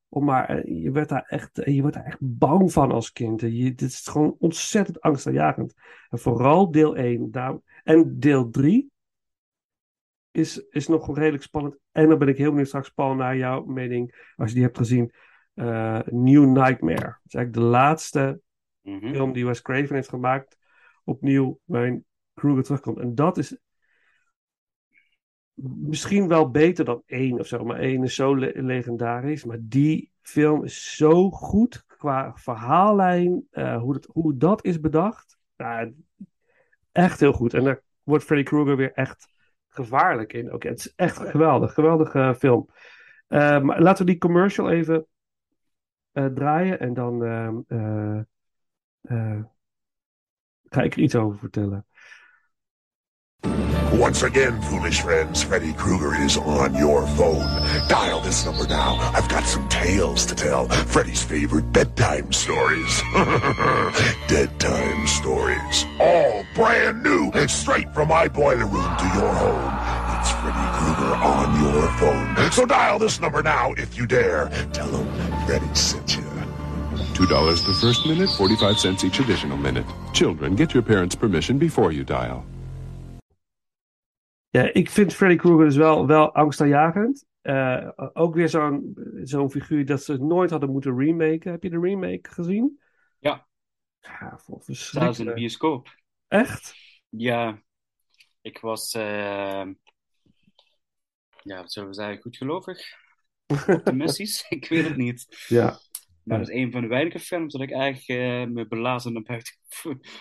Om 0.09 0.24
maar, 0.24 0.49
eh, 0.49 0.82
je, 0.82 0.91
werd 0.91 1.09
daar 1.09 1.24
echt, 1.28 1.59
eh, 1.59 1.74
je 1.74 1.82
werd 1.82 1.95
daar 1.95 2.05
echt 2.05 2.18
bang 2.20 2.72
van 2.72 2.93
als 2.93 3.12
kind. 3.12 3.41
Je, 3.41 3.74
dit 3.74 3.82
is 3.82 4.07
gewoon 4.07 4.36
ontzettend 4.39 5.01
angstaanjagend. 5.01 5.74
En 6.11 6.18
vooral 6.18 6.70
deel 6.70 6.97
1 6.97 7.30
daar, 7.30 7.59
en 7.84 8.18
deel 8.18 8.51
3 8.51 8.91
is, 10.39 10.59
is 10.70 10.89
nog 10.89 11.16
redelijk 11.16 11.43
spannend. 11.43 11.76
En 11.93 12.09
dan 12.09 12.18
ben 12.18 12.28
ik 12.28 12.36
heel 12.36 12.49
benieuwd 12.51 12.66
straks, 12.66 12.89
Paul, 12.91 13.14
naar 13.14 13.36
jouw 13.36 13.64
mening. 13.64 14.30
Als 14.36 14.49
je 14.49 14.55
die 14.55 14.64
hebt 14.64 14.78
gezien. 14.78 15.12
eh, 15.55 16.01
New 16.07 16.45
Nightmare. 16.45 17.01
Dat 17.07 17.20
is 17.24 17.34
eigenlijk 17.34 17.53
de 17.55 17.61
laatste 17.61 18.41
Mhm. 18.82 19.12
film 19.14 19.32
die 19.32 19.47
Wes 19.47 19.62
Craven 19.62 19.95
heeft 19.95 20.09
gemaakt. 20.09 20.59
Opnieuw 21.05 21.59
waarin 21.64 22.05
Krueger 22.34 22.62
terugkomt. 22.62 22.99
En 22.99 23.14
dat 23.14 23.39
is 23.39 23.57
misschien 25.89 26.28
wel 26.28 26.51
beter 26.51 26.84
dan 26.84 27.03
één 27.07 27.39
of 27.39 27.47
zo. 27.47 27.64
Maar 27.64 27.78
één 27.78 28.03
is 28.03 28.14
zo 28.14 28.34
le- 28.36 28.53
legendarisch. 28.55 29.45
Maar 29.45 29.59
die 29.61 30.11
film 30.20 30.64
is 30.64 30.97
zo 30.97 31.30
goed 31.30 31.84
qua 31.86 32.32
verhaallijn. 32.34 33.47
eh, 33.51 33.80
hoe, 33.80 33.93
dat, 33.93 34.09
hoe 34.12 34.36
dat 34.36 34.64
is 34.64 34.80
bedacht. 34.80 35.39
Echt 36.93 37.20
heel 37.20 37.32
goed. 37.32 37.55
En 37.55 37.64
daar 37.64 37.82
wordt 38.03 38.24
Freddy 38.24 38.45
Krueger 38.45 38.76
weer 38.76 38.93
echt 38.93 39.28
gevaarlijk 39.85 40.33
in. 40.33 40.53
Oké, 40.53 40.68
het 40.68 40.79
is 40.79 40.93
echt 40.97 41.18
geweldig. 41.18 41.74
Geweldige 41.74 42.18
eh, 42.18 42.35
film. 42.35 42.68
Eh, 43.29 43.61
maar 43.61 43.83
laten 43.83 44.05
we 44.05 44.11
die 44.11 44.20
commercial 44.20 44.70
even 44.70 45.07
eh, 46.12 46.26
draaien. 46.26 46.81
En 46.81 46.95
dan 46.95 47.24
ehm, 47.24 47.59
eh, 47.68 48.18
eh, 49.03 49.41
ga 50.68 50.83
ik 50.83 50.95
er 50.95 51.01
iets 51.01 51.14
over 51.14 51.39
vertellen. 51.39 51.87
Once 53.93 54.22
again, 54.22 54.61
foolish 54.62 55.01
friends, 55.01 55.43
Freddy 55.43 55.72
Krueger 55.72 56.14
is 56.20 56.36
on 56.36 56.74
your 56.74 57.07
phone. 57.09 57.47
Dial 57.89 58.20
this 58.20 58.45
number 58.45 58.66
now. 58.66 58.97
I've 59.14 59.28
got 59.30 59.45
some 59.45 59.66
tales 59.70 60.26
to 60.26 60.34
tell. 60.34 60.68
Freddy's 60.68 61.22
favorite 61.22 61.72
bedtime 61.72 62.30
stories. 62.30 63.03
Dead 64.28 64.51
time 64.61 65.07
stories. 65.07 65.86
All 65.99 66.45
brand 66.55 67.03
new, 67.03 67.32
straight 67.49 67.93
from 67.95 68.09
my 68.09 68.28
boiler 68.28 68.66
room 68.66 68.97
to 68.97 69.05
your 69.14 69.32
home. 69.32 70.18
It's 70.20 70.32
Freddy 70.32 70.68
Krueger 70.76 71.14
on 71.14 71.62
your 71.62 71.89
phone. 71.93 72.53
So 72.53 72.66
dial 72.66 72.99
this 72.99 73.20
number 73.20 73.43
now 73.43 73.72
if 73.78 73.97
you 73.97 74.07
dare. 74.07 74.51
Tell 74.74 74.89
him 74.89 75.47
Freddy 75.47 75.74
sent 75.74 76.14
you. 76.14 76.22
$2 77.14 77.66
the 77.66 77.74
first 77.80 78.07
minute, 78.07 78.28
45 78.36 78.78
cents 78.78 79.03
each 79.05 79.18
additional 79.18 79.57
minute. 79.57 79.86
Children, 80.12 80.57
get 80.57 80.74
your 80.74 80.82
parents' 80.82 81.14
permission 81.14 81.59
before 81.59 81.91
you 81.91 82.05
dial. 82.05 82.45
Ja, 84.51 84.72
ik 84.72 84.90
vind 84.90 85.14
Freddy 85.14 85.36
Krueger 85.36 85.64
dus 85.64 85.76
wel, 85.76 86.07
wel 86.07 86.34
angstaanjagend. 86.34 87.26
Eh, 87.40 87.88
ook 88.12 88.34
weer 88.34 88.49
zo'n 88.49 88.96
zo'n 89.22 89.51
figuur 89.51 89.86
dat 89.86 90.03
ze 90.03 90.16
nooit 90.16 90.51
hadden 90.51 90.70
moeten 90.70 90.99
remaken. 90.99 91.51
Heb 91.51 91.62
je 91.62 91.70
de 91.70 91.80
remake 91.80 92.30
gezien? 92.30 92.80
Ja. 93.18 93.46
Ja, 94.01 94.40
Zelfs 94.66 95.18
in 95.18 95.26
de 95.26 95.32
bioscoop. 95.32 95.96
Echt? 96.28 96.74
Ja, 97.09 97.62
ik 98.40 98.59
was, 98.59 98.94
eh, 98.94 99.66
ja, 101.42 101.57
wat 101.57 101.72
zullen 101.72 101.88
we 101.88 101.94
zeggen, 101.94 102.22
goedgelovig? 102.22 102.80
Optimistisch? 103.66 104.46
ik 104.49 104.68
weet 104.68 104.84
het 104.84 104.96
niet. 104.96 105.44
Ja. 105.49 105.78
Maar 106.24 106.38
dat 106.38 106.49
is 106.49 106.55
een 106.55 106.72
van 106.72 106.80
de 106.80 106.88
weinige 106.88 107.18
films 107.18 107.53
dat 107.53 107.62
ik 107.62 107.72
eigenlijk 107.72 108.20
eh, 108.20 108.55
me 108.55 108.66
belazen 108.68 109.12
naar 109.12 109.22
buiten 109.22 109.53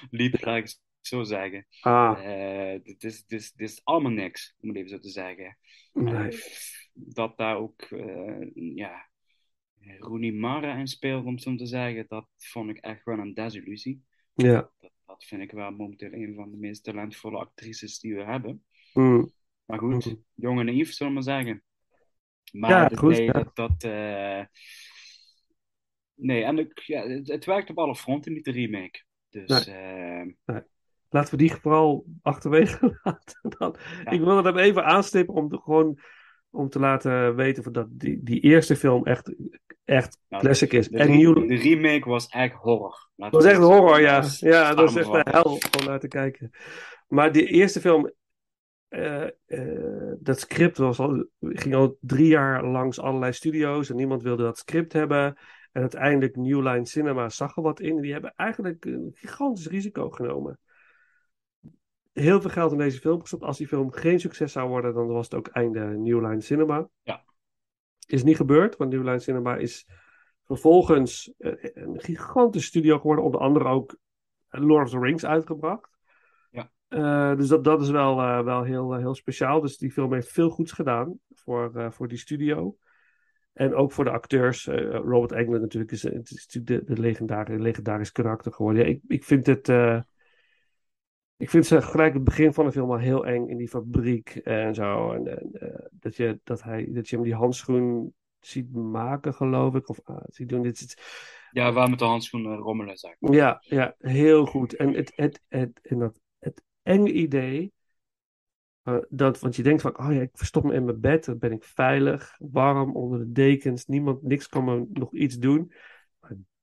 liep, 0.10 0.34
ik 0.34 0.78
het 1.10 1.28
zo 1.28 1.36
zeggen. 1.36 1.68
Ah. 1.82 2.20
Eh, 2.24 2.82
is, 3.58 3.82
allemaal 3.84 4.12
niks, 4.12 4.56
om 4.60 4.68
het 4.68 4.78
even 4.78 4.90
zo 4.90 5.00
te 5.00 5.10
zeggen. 5.10 5.58
Nee. 5.94 6.40
Dat 6.94 7.38
daar 7.38 7.58
ook, 7.58 7.82
eh, 7.82 8.50
ja, 8.54 9.10
Rooney 10.00 10.32
Mara 10.32 10.76
in 10.76 10.88
speelt, 10.88 11.26
om 11.26 11.34
het 11.34 11.44
zo 11.44 11.56
te 11.56 11.66
zeggen, 11.66 12.06
dat 12.08 12.28
vond 12.38 12.70
ik 12.70 12.78
echt 12.78 13.04
wel 13.04 13.18
een 13.18 13.34
desillusie. 13.34 14.04
Ja. 14.34 14.72
Dat, 14.80 14.92
dat 15.06 15.24
vind 15.24 15.42
ik 15.42 15.52
wel 15.52 15.72
momenteel 15.72 16.14
een 16.14 16.36
van 16.36 16.52
de 16.52 16.58
meest 16.58 16.84
talentvolle 16.84 17.38
actrices 17.38 18.00
die 18.00 18.16
we 18.16 18.24
hebben. 18.24 18.66
Mm. 18.94 19.32
Maar 19.66 19.80
goed, 19.80 20.16
jong 20.34 20.60
en 20.60 20.66
naïef, 20.66 20.94
zullen 20.94 21.14
we 21.14 21.20
maar 21.20 21.36
zeggen. 21.36 21.64
Maar 22.52 22.70
Ja, 22.70 22.84
het- 22.84 22.98
goed, 22.98 23.12
nee, 23.12 23.24
ja. 23.24 23.32
dat... 23.32 23.56
dat 23.56 23.84
eh, 23.84 24.46
Nee, 26.18 26.44
en 26.44 26.58
ik, 26.58 26.80
ja, 26.80 27.08
het, 27.08 27.28
het 27.28 27.46
werkt 27.46 27.70
op 27.70 27.78
alle 27.78 27.96
fronten, 27.96 28.34
niet 28.34 28.46
de 28.46 28.52
remake. 28.52 29.04
Dus 29.30 29.68
Laten 31.10 31.32
we 31.32 31.38
die 31.38 31.54
vooral 31.54 32.06
achterwege 32.22 32.80
laten. 33.04 33.40
Dan. 33.58 33.76
Ik 34.10 34.20
wilde 34.20 34.50
hem 34.50 34.58
even 34.58 34.86
aanstippen 34.86 35.36
om 35.36 35.50
te, 35.50 35.58
gewoon 35.58 36.00
om 36.50 36.70
te 36.70 36.80
laten 36.80 37.36
weten 37.36 37.64
van 37.64 37.72
dat 37.72 37.88
die, 37.90 38.20
die 38.24 38.40
eerste 38.40 38.76
film 38.76 39.06
echt, 39.06 39.36
echt 39.86 40.18
nou, 40.30 40.44
classic 40.44 40.74
is. 40.74 40.88
de, 40.88 40.98
En 40.98 41.12
nieuw, 41.12 41.34
de 41.34 41.56
remake 41.56 42.10
was 42.10 42.28
echt 42.28 42.54
horror. 42.54 43.10
Dat 43.16 43.32
was 43.32 43.46
echt 43.46 43.60
horror, 43.60 44.02
ja. 44.02 44.24
Ja, 44.40 44.74
dat 44.74 44.90
is 44.90 44.96
echt 44.96 45.12
de 45.12 45.26
hel 45.32 45.60
om 45.80 45.86
naar 45.86 46.00
te 46.00 46.08
kijken. 46.08 46.52
Maar 47.08 47.32
die 47.32 47.48
eerste 47.48 47.80
film 47.80 48.12
eh, 48.88 49.28
dat 50.20 50.40
script 50.40 50.78
was 50.78 51.00
al, 51.00 51.26
ging 51.40 51.76
al 51.76 51.98
drie 52.02 52.28
jaar 52.28 52.66
langs 52.66 53.00
allerlei 53.00 53.34
studio's 53.34 53.90
en 53.90 53.96
niemand 53.96 54.22
wilde 54.22 54.44
dat 54.44 54.58
script 54.58 54.94
hebben. 54.94 55.38
En 55.72 55.82
uiteindelijk 55.82 56.36
New 56.36 56.68
Line 56.68 56.86
Cinema 56.86 57.30
zag 57.30 57.56
er 57.56 57.64
wat 57.64 57.80
in. 57.80 58.02
Die 58.02 58.12
hebben 58.12 58.34
eigenlijk 58.36 58.86
een 58.86 59.12
gigantisch 59.14 59.68
risico 59.68 60.10
genomen. 60.10 60.60
Heel 62.20 62.42
veel 62.42 62.50
geld 62.50 62.72
in 62.72 62.78
deze 62.78 63.00
film 63.00 63.22
gestopt. 63.22 63.44
Als 63.44 63.58
die 63.58 63.68
film 63.68 63.92
geen 63.92 64.20
succes 64.20 64.52
zou 64.52 64.70
worden, 64.70 64.94
dan 64.94 65.08
was 65.08 65.26
het 65.26 65.34
ook 65.34 65.48
einde 65.48 65.80
New 65.80 66.28
Line 66.28 66.42
Cinema. 66.42 66.90
Ja. 67.04 67.24
Is 68.08 68.24
niet 68.24 68.36
gebeurd, 68.36 68.78
want 68.78 68.92
New 68.92 69.04
Line 69.04 69.20
Cinema 69.20 69.56
is 69.56 69.88
vervolgens 70.44 71.34
eh, 71.38 71.52
een 71.74 72.00
gigantische 72.00 72.68
studio 72.68 72.98
geworden. 72.98 73.26
Onder 73.26 73.40
andere 73.42 73.66
ook 73.66 73.98
Lord 74.50 74.86
of 74.86 74.90
the 74.90 75.00
Rings 75.00 75.26
uitgebracht. 75.26 75.90
Ja. 76.52 76.72
Eh, 76.88 77.38
dus 77.38 77.48
dat, 77.48 77.64
dat 77.64 77.82
is 77.82 77.90
wel, 77.90 78.20
eh, 78.20 78.44
wel 78.44 78.64
heel, 78.64 78.94
heel 78.94 79.16
speciaal. 79.16 79.62
Dus 79.62 79.78
die 79.78 79.92
film 79.92 80.14
heeft 80.14 80.32
veel 80.32 80.50
goeds 80.50 80.72
gedaan 80.72 81.20
voor, 81.34 81.92
voor 81.94 82.08
die 82.08 82.18
studio. 82.18 82.78
En 83.54 83.76
ook 83.76 83.92
voor 83.92 84.04
de 84.04 84.12
acteurs. 84.12 84.66
Robert 84.92 85.32
Englund 85.32 85.62
natuurlijk 85.62 85.92
is, 85.92 86.04
het 86.04 86.32
is 86.32 86.48
de, 86.48 86.84
de 86.84 87.00
legendare, 87.00 87.60
legendarisch 87.60 88.12
karakter 88.12 88.54
geworden. 88.54 88.84
Ja, 88.84 88.90
ik, 88.90 89.02
ik 89.08 89.24
vind 89.24 89.46
het... 89.46 89.68
eh, 91.38 91.44
ik 91.44 91.50
vind 91.50 91.66
ze 91.66 91.82
gelijk 91.82 92.14
het 92.14 92.24
begin 92.24 92.54
van 92.54 92.66
de 92.66 92.72
film 92.72 92.92
al 92.92 92.98
heel 92.98 93.26
eng 93.26 93.48
in 93.48 93.58
die 93.58 93.68
fabriek 93.68 94.36
en 94.36 94.76
zo. 94.76 95.12
En, 95.12 95.28
en, 95.28 95.50
eh, 95.54 95.86
dat, 95.92 96.16
je, 96.16 96.40
dat, 96.44 96.64
hij, 96.64 96.88
dat 96.90 97.10
je 97.10 97.16
hem 97.16 97.26
die 97.26 97.36
handschoen 97.36 98.14
ziet 98.40 98.74
maken, 98.74 99.34
geloof 99.34 99.76
ik. 99.76 99.90
Of 99.90 100.00
ah, 100.04 100.24
ziet 100.26 100.50
doen. 100.50 100.62
Dit, 100.62 101.02
Ja, 101.52 101.72
waar 101.72 101.90
met 101.90 102.00
de 102.00 102.06
handschoenen 102.06 102.58
rommelen, 102.58 102.98
zeg 102.98 103.16
maar. 103.20 103.34
ja, 103.34 103.58
ja, 103.60 103.96
heel 103.98 104.46
goed. 104.46 104.76
En 104.76 104.94
het, 104.94 105.14
het, 105.16 105.42
het, 105.48 105.80
en 105.82 106.00
dat, 106.00 106.20
het 106.40 106.64
enge 106.84 107.12
idee, 107.12 107.74
eh, 108.84 108.98
dat, 109.10 109.40
want 109.40 109.56
je 109.56 109.64
denkt 109.64 109.82
van, 109.82 110.00
oh 110.00 110.14
ja, 110.14 110.22
ik 110.22 110.30
verstop 110.34 110.64
me 110.64 110.74
in 110.74 110.86
mijn 110.86 111.00
bed, 111.00 111.26
dan 111.26 111.38
ben 111.38 111.52
ik 111.52 111.64
veilig, 111.64 112.36
warm, 112.40 112.96
onder 112.96 113.20
de 113.20 113.32
dekens, 113.32 113.86
niemand, 113.86 114.24
niks 114.24 114.48
kan 114.48 114.64
me 114.64 114.86
nog 114.94 115.14
iets 115.14 115.38
doen. 115.38 115.72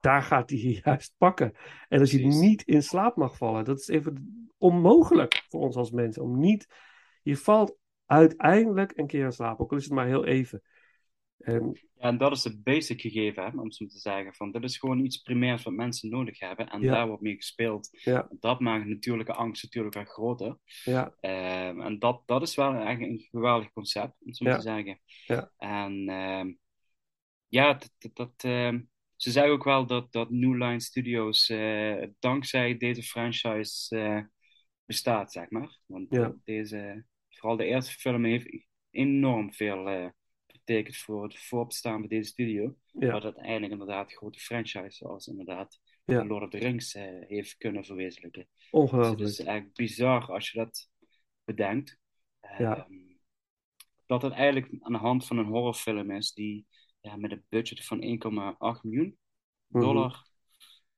Daar 0.05 0.23
gaat 0.23 0.51
hij 0.51 0.59
je 0.59 0.81
juist 0.85 1.15
pakken. 1.19 1.53
En 1.89 2.01
als 2.01 2.11
je 2.11 2.21
Precies. 2.21 2.41
niet 2.41 2.63
in 2.63 2.83
slaap 2.83 3.17
mag 3.17 3.37
vallen, 3.37 3.65
dat 3.65 3.79
is 3.79 3.89
even 3.89 4.49
onmogelijk 4.59 5.45
voor 5.49 5.61
ons 5.61 5.77
als 5.77 5.91
mensen, 5.91 6.23
om 6.23 6.39
niet, 6.39 6.67
je 7.23 7.37
valt 7.37 7.77
uiteindelijk 8.07 8.93
een 8.97 9.07
keer 9.07 9.25
in 9.25 9.33
slaap, 9.33 9.61
ook 9.61 9.71
al 9.71 9.77
is 9.77 9.85
het 9.85 9.93
maar 9.93 10.07
heel 10.07 10.25
even. 10.25 10.63
En 11.39 11.71
Ja, 11.95 12.09
en 12.09 12.19
dat 12.19 12.33
is 12.33 12.45
het 12.45 12.63
basic 12.63 13.01
gegeven, 13.01 13.45
hè, 13.45 13.59
om 13.61 13.71
zo 13.71 13.87
te 13.87 13.99
zeggen. 13.99 14.35
Van, 14.35 14.53
dit 14.53 14.63
is 14.65 14.79
gewoon 14.79 15.05
iets 15.05 15.17
primairs 15.23 15.63
wat 15.63 15.73
mensen 15.73 16.11
nodig 16.11 16.39
hebben. 16.39 16.69
En 16.69 16.81
Ja. 16.81 16.91
daar 16.93 17.07
wordt 17.07 17.23
mee 17.23 17.35
gespeeld. 17.37 17.89
ja, 17.91 18.29
Dat 18.39 18.61
maakt 18.61 18.87
natuurlijke 18.87 19.33
angst 19.33 19.63
natuurlijk 19.63 19.95
wel 19.95 20.05
groter. 20.05 20.59
ja, 20.85 21.15
Ehm, 21.21 21.81
en 21.81 21.99
dat, 21.99 22.23
dat 22.27 22.43
is 22.43 22.55
wel 22.55 22.73
eigenlijk 22.75 23.13
een 23.13 23.27
geweldig 23.31 23.73
concept, 23.73 24.15
om 24.25 24.33
zo 24.35 24.45
te 24.45 24.61
zeggen. 24.61 25.01
Ja. 25.27 25.51
En 25.57 26.09
ehm, 26.09 26.53
ja, 27.49 27.73
dat, 27.73 27.91
dat, 27.99 28.17
dat, 28.17 28.33
ehm, 28.37 28.81
ze 29.25 29.31
zeggen 29.31 29.53
ook 29.53 29.65
wel 29.65 29.87
dat, 29.87 30.13
dat 30.13 30.31
New 30.31 30.53
Line 30.55 30.81
Studios 30.81 31.49
eh, 31.49 32.03
dankzij 32.19 32.77
deze 32.77 33.03
franchise 33.03 33.97
eh, 33.99 34.21
bestaat, 34.85 35.33
zeg 35.33 35.51
maar. 35.51 35.79
Want 35.87 36.07
Ja. 36.15 36.35
deze, 36.45 37.05
vooral 37.29 37.57
de 37.57 37.65
eerste 37.65 37.93
film 37.93 38.25
heeft 38.25 38.65
enorm 38.91 39.53
veel 39.55 39.89
eh, 39.89 40.09
betekend 40.47 40.97
voor 40.97 41.23
het 41.23 41.39
voortbestaan 41.39 41.99
van 42.01 42.09
deze 42.09 42.29
studio. 42.31 42.77
ja, 42.93 43.13
Wat 43.13 43.25
uiteindelijk 43.25 43.73
inderdaad 43.73 44.11
een 44.11 44.17
grote 44.17 44.39
franchise 44.39 44.91
zoals 44.97 45.27
inderdaad 45.27 45.81
Ja. 46.05 46.25
Lord 46.25 46.43
of 46.45 46.51
the 46.51 46.59
Rings 46.59 46.93
heeft 47.29 47.57
kunnen 47.57 47.85
verwezenlijken. 47.85 48.47
Dus 48.57 48.67
ongelooflijk. 48.71 49.19
het 49.21 49.29
is 49.29 49.41
eigenlijk 49.41 49.77
bizar 49.77 50.27
als 50.33 50.51
je 50.51 50.59
dat 50.59 50.91
bedenkt. 51.45 51.99
Ja. 52.59 52.77
Ehm, 52.77 52.93
dat 54.07 54.23
het 54.23 54.33
eigenlijk 54.33 54.69
aan 54.81 54.93
de 54.93 54.99
hand 54.99 55.27
van 55.27 55.39
een 55.39 55.45
horrorfilm 55.45 56.11
is 56.11 56.33
die 56.33 56.67
ja, 57.05 57.17
met 57.17 57.31
een 57.33 57.45
budget 57.49 57.85
van 57.85 58.03
1,8 58.03 58.83
miljoen 58.83 59.17
Mhm. 59.67 59.83
dollar 59.85 60.23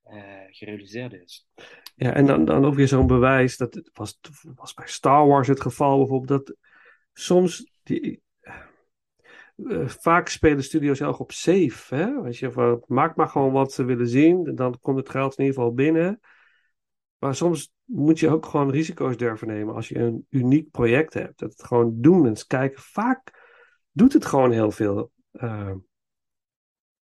eh, 0.03 0.15
gerealiseerd 0.49 1.13
is. 1.13 1.47
Ja, 1.95 2.13
en 2.13 2.25
dan, 2.25 2.45
dan 2.45 2.65
ook 2.65 2.75
weer 2.75 2.87
zo'n 2.87 3.07
bewijs, 3.07 3.57
dat 3.57 3.89
was, 3.93 4.19
was 4.55 4.73
bij 4.73 4.87
Star 4.87 5.27
Wars 5.27 5.47
het 5.47 5.61
geval 5.61 5.97
bijvoorbeeld, 5.97 6.27
dat 6.45 6.55
soms, 7.13 7.71
die, 7.83 8.21
eh, 8.41 9.87
vaak 9.87 10.27
spelen 10.27 10.63
studios 10.63 10.99
heel 10.99 11.07
erg 11.07 11.19
op 11.19 11.31
safe, 11.31 11.95
hè? 11.95 12.21
Weet 12.21 12.37
je, 12.37 12.51
van, 12.51 12.83
maak 12.87 13.15
maar 13.15 13.27
gewoon 13.27 13.51
wat 13.51 13.73
ze 13.73 13.83
willen 13.83 14.07
zien, 14.07 14.45
en 14.47 14.55
dan 14.55 14.79
komt 14.81 14.97
het 14.97 15.09
geld 15.09 15.37
in 15.37 15.43
ieder 15.45 15.59
geval 15.59 15.73
binnen. 15.75 16.19
Maar 17.17 17.35
soms 17.35 17.73
moet 17.83 18.19
je 18.19 18.29
ook 18.29 18.45
gewoon 18.45 18.71
risico's 18.71 19.17
durven 19.17 19.47
nemen 19.47 19.75
als 19.75 19.87
je 19.89 19.99
een 19.99 20.25
uniek 20.29 20.71
project 20.71 21.13
hebt. 21.13 21.39
Dat 21.39 21.51
het 21.51 21.63
gewoon 21.63 22.01
doen 22.01 22.23
en 22.23 22.29
eens 22.29 22.47
kijken. 22.47 22.81
Vaak 22.81 23.45
doet 23.91 24.13
het 24.13 24.25
gewoon 24.25 24.51
heel 24.51 24.71
veel. 24.71 25.11
eh, 25.31 25.73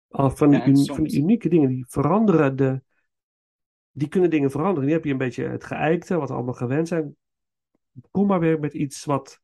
al 0.10 0.30
van, 0.30 0.50
die 0.50 0.60
Ja, 0.60 0.66
soms- 0.66 0.88
van 0.88 1.04
die 1.04 1.20
unieke 1.22 1.50
dingen, 1.50 1.70
die 1.70 1.86
veranderen 1.88 2.56
de, 2.56 2.82
die 3.92 4.08
kunnen 4.08 4.30
dingen 4.30 4.52
veranderen. 4.52 4.88
Nu 4.88 4.92
heb 4.94 5.06
je 5.06 5.12
een 5.12 5.18
beetje 5.18 5.44
het 5.44 5.64
geëikte, 5.64 6.18
wat 6.18 6.30
we 6.30 6.36
allemaal 6.36 6.54
gewend 6.54 6.88
zijn. 6.88 7.16
Kom 8.12 8.28
maar 8.28 8.40
weer 8.40 8.60
met 8.60 8.74
iets 8.74 9.06
wat 9.06 9.40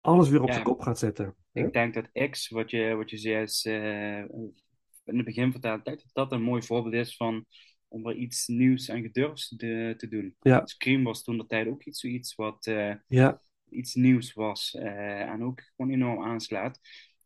alles 0.00 0.28
weer 0.28 0.40
op 0.40 0.46
Ja. 0.46 0.52
zijn 0.52 0.64
kop 0.64 0.80
gaat 0.80 0.98
zetten. 0.98 1.34
Ik 1.52 1.72
denk 1.72 1.94
dat 1.94 2.30
X, 2.30 2.48
wat 2.48 2.70
je, 2.70 2.94
wat 2.94 3.10
je 3.10 3.16
zojuist 3.16 3.66
eh, 3.66 4.18
in 4.18 5.16
het 5.16 5.24
begin 5.24 5.52
vertelde, 5.52 5.78
ik 5.78 5.84
denk 5.84 5.98
dat 6.02 6.12
dat 6.12 6.32
een 6.32 6.42
mooi 6.44 6.62
voorbeeld 6.62 6.94
is 6.94 7.16
van 7.16 7.44
om 7.88 8.06
er 8.08 8.14
iets 8.14 8.46
nieuws 8.46 8.88
en 8.88 9.02
gedurfd 9.02 9.54
te, 9.56 9.94
te 9.96 10.08
doen. 10.08 10.36
Ja. 10.40 10.66
Scream 10.66 11.04
was 11.04 11.22
toen 11.22 11.38
de 11.38 11.46
tijd 11.46 11.68
ook 11.68 11.82
iets, 11.82 12.00
zoiets 12.00 12.34
wat 12.34 12.66
eh, 12.66 12.94
Ja, 13.06 13.40
iets 13.68 13.94
nieuws 13.94 14.32
was 14.32 14.74
eh, 14.74 15.20
en 15.20 15.44
ook 15.44 15.60
gewoon 15.76 15.92
enorm 15.92 16.22
aanslaat. 16.24 16.80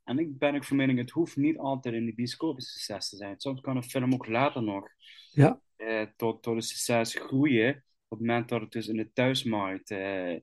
En 0.09 0.19
ik 0.19 0.39
ben 0.39 0.55
ook 0.55 0.65
van 0.65 0.77
mening, 0.77 0.99
het 0.99 1.11
hoeft 1.11 1.37
niet 1.37 1.59
altijd 1.59 1.95
in 1.95 2.07
de 2.07 2.15
bioscoop 2.15 2.57
een 2.57 2.63
succes 2.63 3.09
te 3.09 3.17
zijn. 3.17 3.41
Soms 3.41 3.61
kan 3.61 3.77
een 3.77 3.83
film 3.83 4.13
ook 4.13 4.27
later 4.27 4.63
nog 4.63 4.89
Ja. 5.31 5.61
eh, 5.77 6.03
tot, 6.17 6.43
tot 6.43 6.55
een 6.55 6.63
succes 6.63 7.15
groeien. 7.15 7.85
Op 8.09 8.19
het 8.19 8.27
moment 8.27 8.49
dat 8.49 8.61
het 8.61 8.73
dus 8.73 8.89
in 8.89 8.97
de 8.97 9.13
thuismarkt 9.13 9.91
eh, 9.91 10.37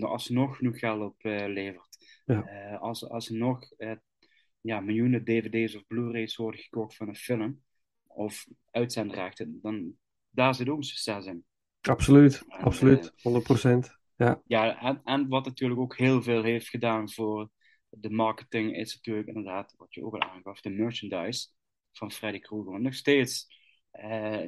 alsnog 0.00 0.56
genoeg 0.56 0.78
geld 0.78 1.02
oplevert. 1.02 2.22
Ja. 2.24 2.44
Eh, 2.46 2.80
als, 2.80 3.08
als 3.08 3.28
er 3.28 3.36
nog 3.36 3.72
eh, 3.76 3.92
ja, 4.60 4.80
miljoenen 4.80 5.24
dvd's 5.24 5.74
of 5.76 5.86
blu-rays 5.86 6.36
worden 6.36 6.60
gekocht 6.60 6.96
van 6.96 7.08
een 7.08 7.16
film. 7.16 7.62
Of 8.06 8.46
uitzendrechten, 8.70 9.58
dan 9.62 9.92
daar 10.30 10.54
zit 10.54 10.68
ook 10.68 10.76
een 10.76 10.82
succes 10.82 11.26
in. 11.26 11.44
absoluut. 11.80 12.42
En, 12.48 12.60
Absoluut. 12.60 13.12
100%. 13.12 13.96
Ja, 14.16 14.42
Ja, 14.46 14.80
en, 14.80 15.00
en 15.04 15.28
wat 15.28 15.44
natuurlijk 15.44 15.80
ook 15.80 15.96
heel 15.96 16.22
veel 16.22 16.42
heeft 16.42 16.68
gedaan 16.68 17.10
voor 17.10 17.50
de 17.90 18.10
marketing, 18.10 18.76
is 18.76 18.94
natuurlijk 18.94 19.28
inderdaad, 19.28 19.74
wat 19.76 19.94
je 19.94 20.04
ook 20.04 20.14
al 20.14 20.20
aangaf, 20.22 20.60
de 20.60 20.70
merchandise 20.70 21.48
van 21.92 22.12
Freddy 22.12 22.38
Krueger. 22.38 22.70
Want 22.70 22.82
nog 22.82 22.94
steeds, 22.94 23.46
eh, 23.90 24.42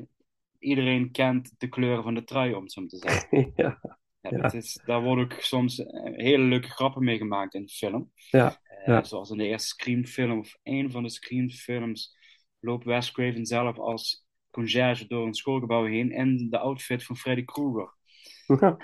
iedereen 0.58 1.10
kent 1.10 1.54
de 1.58 1.68
kleuren 1.68 2.02
van 2.02 2.14
de 2.14 2.24
trui, 2.24 2.54
om 2.54 2.62
het 2.62 2.72
zo 2.72 2.86
te 2.86 2.96
zeggen. 2.96 3.52
ja, 3.56 3.80
Ja, 4.20 4.52
is, 4.52 4.80
daar 4.84 5.02
worden 5.02 5.24
ook 5.24 5.32
soms 5.40 5.78
eh, 5.84 6.02
hele 6.16 6.44
leuke 6.44 6.68
grappen 6.68 7.04
mee 7.04 7.16
gemaakt 7.16 7.54
in 7.54 7.62
de 7.62 7.72
film. 7.72 8.12
Ja, 8.30 8.60
Eh. 8.84 9.02
Zoals 9.02 9.30
in 9.30 9.36
de 9.36 9.46
eerste 9.46 9.68
Scream-film, 9.68 10.38
of 10.38 10.56
een 10.62 10.90
van 10.90 11.02
de 11.02 11.08
Scream-films, 11.10 12.16
loopt 12.60 12.84
Wes 12.84 13.12
Craven 13.12 13.46
zelf 13.46 13.78
als 13.78 14.24
conciërge 14.50 15.06
door 15.06 15.26
een 15.26 15.34
schoolgebouw 15.34 15.84
heen 15.84 16.10
in 16.12 16.46
de 16.50 16.58
outfit 16.58 17.04
van 17.04 17.16
Freddy 17.16 17.44
Krueger. 17.44 17.94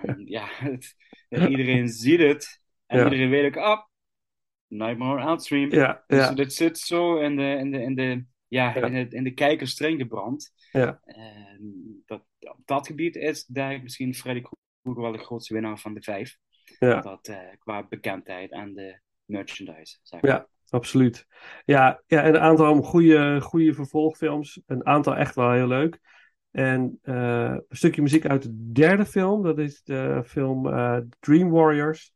En 0.03 0.23
ja, 0.27 0.47
het- 0.71 0.97
iedereen 1.29 1.89
ziet 1.89 2.19
het. 2.21 2.61
En 2.87 2.99
iedereen 3.05 3.31
weet 3.31 3.47
ook, 3.47 3.57
ah, 3.63 3.81
Nightmare 4.69 5.39
Street. 5.41 5.73
ja, 5.73 6.05
Dus 6.07 6.19
ja, 6.19 6.35
dit 6.35 6.53
zit 6.53 6.79
zo 6.79 7.17
in 7.17 7.37
de, 7.37 7.43
in 7.43 7.71
de, 7.71 7.83
in 7.83 7.95
de, 7.95 8.25
ja, 8.49 8.75
Ja. 8.75 8.87
In 8.87 8.93
de, 8.93 9.17
in 9.17 9.25
de 9.25 9.35
kijker 9.35 9.69
streng 9.69 10.01
gebrand. 10.01 10.53
ja. 10.73 11.01
En 11.05 12.03
dat, 12.07 12.25
op 12.39 12.61
dat 12.65 12.87
gebied 12.87 13.17
is 13.17 13.49
ik 13.53 13.83
misschien 13.83 14.15
Freddy 14.15 14.41
Krueger 14.41 15.03
wel 15.03 15.13
de 15.13 15.19
grootste 15.19 15.55
winnaar 15.55 15.79
van 15.79 15.95
de 15.95 16.03
vijf. 16.03 16.39
ja. 16.79 17.01
Dat, 17.01 17.29
eh, 17.29 17.39
qua 17.59 17.87
bekendheid 17.89 18.51
en 18.51 18.75
de 18.75 19.01
merchandise. 19.25 19.99
Zeg 20.03 20.21
maar. 20.21 20.31
Ja, 20.31 20.49
absoluut. 20.69 21.27
Ja, 21.65 22.03
ja 22.07 22.23
en 22.23 22.35
een 22.35 22.41
aantal 22.41 22.83
goede, 22.83 23.41
goede 23.41 23.75
vervolgfilms. 23.75 24.61
Een 24.67 24.87
aantal 24.87 25.17
echt 25.17 25.35
wel 25.35 25.53
heel 25.53 25.67
leuk. 25.67 26.01
En 26.51 26.99
eh, 27.03 27.57
een 27.69 27.77
stukje 27.77 28.03
muziek 28.03 28.27
uit 28.27 28.43
de 28.43 28.73
derde 28.73 29.07
film. 29.07 29.43
Dat 29.43 29.59
is 29.59 29.83
de 29.83 30.23
film 30.27 30.69
eh, 30.69 30.99
Dream 31.21 31.51
Warriors. 31.51 32.15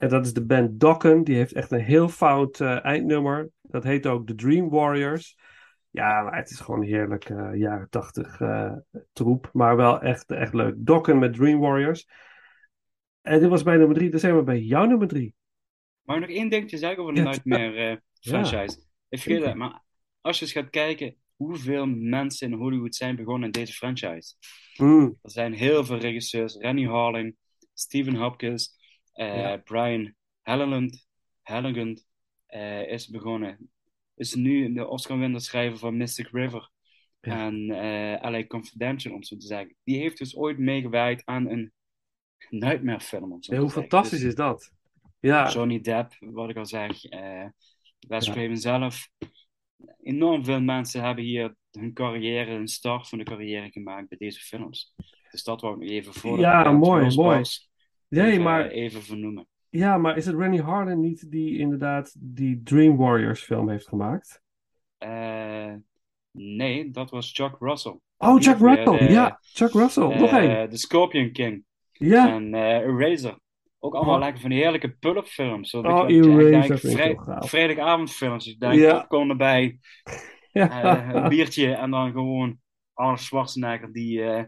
En 0.00 0.08
dat 0.08 0.26
is 0.26 0.32
de 0.32 0.44
band 0.44 0.80
Dokken. 0.80 1.24
Die 1.24 1.36
heeft 1.36 1.52
echt 1.52 1.70
een 1.70 1.80
heel 1.80 2.08
fout 2.08 2.60
eh, 2.60 2.84
eindnummer. 2.84 3.50
Dat 3.62 3.84
heet 3.84 4.06
ook 4.06 4.26
The 4.26 4.34
Dream 4.34 4.68
Warriors. 4.68 5.38
Ja, 5.90 6.22
maar 6.22 6.36
het 6.36 6.50
is 6.50 6.60
gewoon 6.60 6.82
heerlijk 6.82 7.24
eh, 7.24 7.54
jaren 7.54 7.88
tachtig 7.90 8.40
eh, 8.40 8.72
troep. 9.12 9.50
Maar 9.52 9.76
wel 9.76 10.00
echt, 10.00 10.30
echt 10.30 10.54
leuk. 10.54 10.74
Dokken 10.76 11.18
met 11.18 11.34
Dream 11.34 11.58
Warriors. 11.58 12.08
En 13.22 13.40
dit 13.40 13.48
was 13.48 13.62
mijn 13.62 13.78
nummer 13.78 13.96
drie. 13.96 14.10
Dan 14.10 14.20
zijn 14.20 14.36
we 14.36 14.42
bij 14.42 14.60
jouw 14.60 14.84
nummer 14.84 15.08
drie. 15.08 15.34
Maar 16.02 16.20
nog 16.20 16.28
één 16.28 16.48
dingetje 16.48 16.78
zeggen 16.78 17.02
over 17.02 17.14
de 17.14 17.20
Ja, 17.20 17.26
Nightmare 17.26 18.02
franchise. 18.20 18.78
Ik 19.08 19.20
vergeet 19.20 19.44
het, 19.44 19.54
maar 19.54 19.82
als 20.20 20.38
je 20.38 20.44
eens 20.44 20.52
gaat 20.54 20.70
kijken 20.70 21.14
hoeveel 21.36 21.86
mensen 21.86 22.52
in 22.52 22.58
Hollywood 22.58 22.94
zijn 22.94 23.16
begonnen 23.16 23.44
in 23.44 23.50
deze 23.50 23.72
franchise. 23.72 24.34
Mm, 24.76 25.18
Er 25.22 25.30
zijn 25.30 25.52
heel 25.52 25.84
veel 25.84 25.98
regisseurs. 25.98 26.56
Rennie 26.56 26.88
Harling, 26.88 27.36
Stephen 27.74 28.14
Hopkins, 28.14 28.79
Ja. 29.24 29.56
Brian 29.56 30.14
Helgeland 30.42 31.06
eh, 32.46 32.88
is 32.88 33.08
begonnen. 33.08 33.70
Is 34.14 34.34
nu 34.34 34.72
de 34.72 34.88
Oscar-winnaar 34.88 35.40
schrijver 35.40 35.78
van 35.78 35.96
Mystic 35.96 36.28
River. 36.32 36.70
Ja. 37.20 37.46
En 37.46 37.70
eh 37.70 38.30
LA 38.30 38.46
Confidential, 38.46 39.14
om 39.14 39.22
zo 39.22 39.36
te 39.36 39.46
zeggen. 39.46 39.76
Die 39.84 39.98
heeft 39.98 40.18
dus 40.18 40.36
ooit 40.36 40.58
meegewerkt 40.58 41.22
aan 41.24 41.48
een 41.48 41.72
Nightmare 42.50 43.00
film. 43.00 43.32
Om 43.32 43.42
zo 43.42 43.54
Ja, 43.54 43.60
hoe 43.60 43.70
zeggen. 43.70 43.88
fantastisch 43.90 44.18
Dus 44.20 44.28
is 44.28 44.34
dat? 44.34 44.72
Ja, 45.20 45.50
Johnny 45.50 45.80
Depp, 45.80 46.16
wat 46.18 46.50
ik 46.50 46.56
al 46.56 46.66
zeg. 46.66 47.04
eh 47.04 47.46
Wes 48.08 48.26
Ja. 48.26 48.32
Craven 48.32 48.56
zelf. 48.56 49.08
Enorm 50.02 50.44
veel 50.44 50.60
mensen 50.60 51.02
hebben 51.02 51.24
hier 51.24 51.54
hun 51.70 51.92
carrière, 51.92 52.50
hun 52.50 52.68
start 52.68 53.08
van 53.08 53.18
de 53.18 53.24
carrière 53.24 53.70
gemaakt 53.70 54.08
bij 54.08 54.18
deze 54.18 54.40
films. 54.40 54.94
Dus 55.30 55.42
dat 55.42 55.60
wou 55.60 55.74
ik 55.74 55.80
nog 55.80 55.90
even 55.90 56.14
voor 56.14 56.38
Ja, 56.38 56.72
mooi, 56.72 57.04
losbarst 57.04 57.69
nee, 58.18 58.30
even, 58.30 58.42
maar, 58.42 58.66
even 58.66 59.02
vernoemen. 59.02 59.46
ja, 59.68 59.98
maar 59.98 60.16
is 60.16 60.26
het 60.26 60.36
Rennie 60.36 60.62
Harden 60.62 61.00
niet 61.00 61.30
die 61.30 61.58
inderdaad 61.58 62.14
die 62.18 62.62
Dream 62.62 62.96
Warriors 62.96 63.42
film 63.42 63.68
heeft 63.70 63.88
gemaakt? 63.88 64.42
Eh, 64.98 65.72
nee, 66.30 66.90
dat 66.90 67.10
was 67.10 67.32
Chuck 67.32 67.56
Russell. 67.58 67.98
Oh, 68.16 68.34
Die 68.34 68.42
Chuck 68.44 68.58
Russell. 68.58 68.98
eh, 68.98 69.10
ja, 69.10 69.38
Chuck 69.40 69.72
Russell. 69.72 70.18
Nog 70.18 70.30
eh, 70.30 70.36
één. 70.36 70.70
The 70.70 70.78
Scorpion 70.78 71.32
King. 71.32 71.64
Ja. 71.92 72.28
En 72.34 72.54
eh 72.54 72.76
Eraser. 72.86 73.38
Ook 73.78 73.94
allemaal 73.94 74.14
Oh. 74.14 74.20
lekker 74.20 74.40
van 74.40 74.50
die 74.50 74.58
heerlijke 74.58 74.90
pull-up 74.90 75.26
films. 75.26 75.70
Zo, 75.70 75.80
Oh, 75.80 76.08
je 76.08 76.22
Eraser 76.22 76.74
ik 76.74 76.80
vrij-. 76.80 77.16
Vrijdagavondfilms. 77.38 78.44
Je 78.44 78.56
denkt, 78.58 78.76
Ja. 78.76 79.06
erbij. 79.08 79.78
Ja. 80.52 80.68
Eh, 81.12 81.14
een 81.22 81.28
biertje 81.28 81.72
en 81.74 81.90
dan 81.90 82.12
gewoon 82.12 82.58
Arnold 82.94 83.20
Schwarzenegger 83.20 83.92
die, 83.92 84.22
eh, 84.22 84.44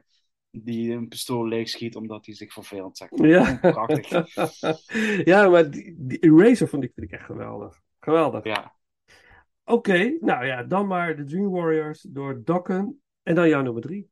die 0.52 0.92
een 0.92 1.08
pistool 1.08 1.46
leeg 1.46 1.68
schiet 1.68 1.96
omdat 1.96 2.26
hij 2.26 2.34
zich 2.34 2.52
verveelt. 2.52 2.96
Zeg 2.96 3.10
maar. 3.10 3.28
Ja. 3.28 3.58
Prachtig. 3.60 4.08
ja, 5.32 5.48
maar 5.48 5.70
die, 5.70 5.94
die 5.98 6.18
Eraser 6.18 6.68
vond 6.68 6.84
ik, 6.84 6.92
vind 6.94 7.06
ik 7.06 7.18
echt 7.18 7.26
geweldig. 7.26 7.80
Geweldig. 8.00 8.44
Ja. 8.44 8.74
Oké, 9.64 10.16
nou 10.20 10.46
ja, 10.46 10.62
dan 10.62 10.86
maar 10.86 11.16
de 11.16 11.24
Dream 11.24 11.50
Warriors 11.50 12.00
door 12.00 12.40
Dokken. 12.44 13.02
En 13.22 13.34
dan 13.34 13.48
jouw 13.48 13.62
nummer 13.62 13.82
drie. 13.82 14.11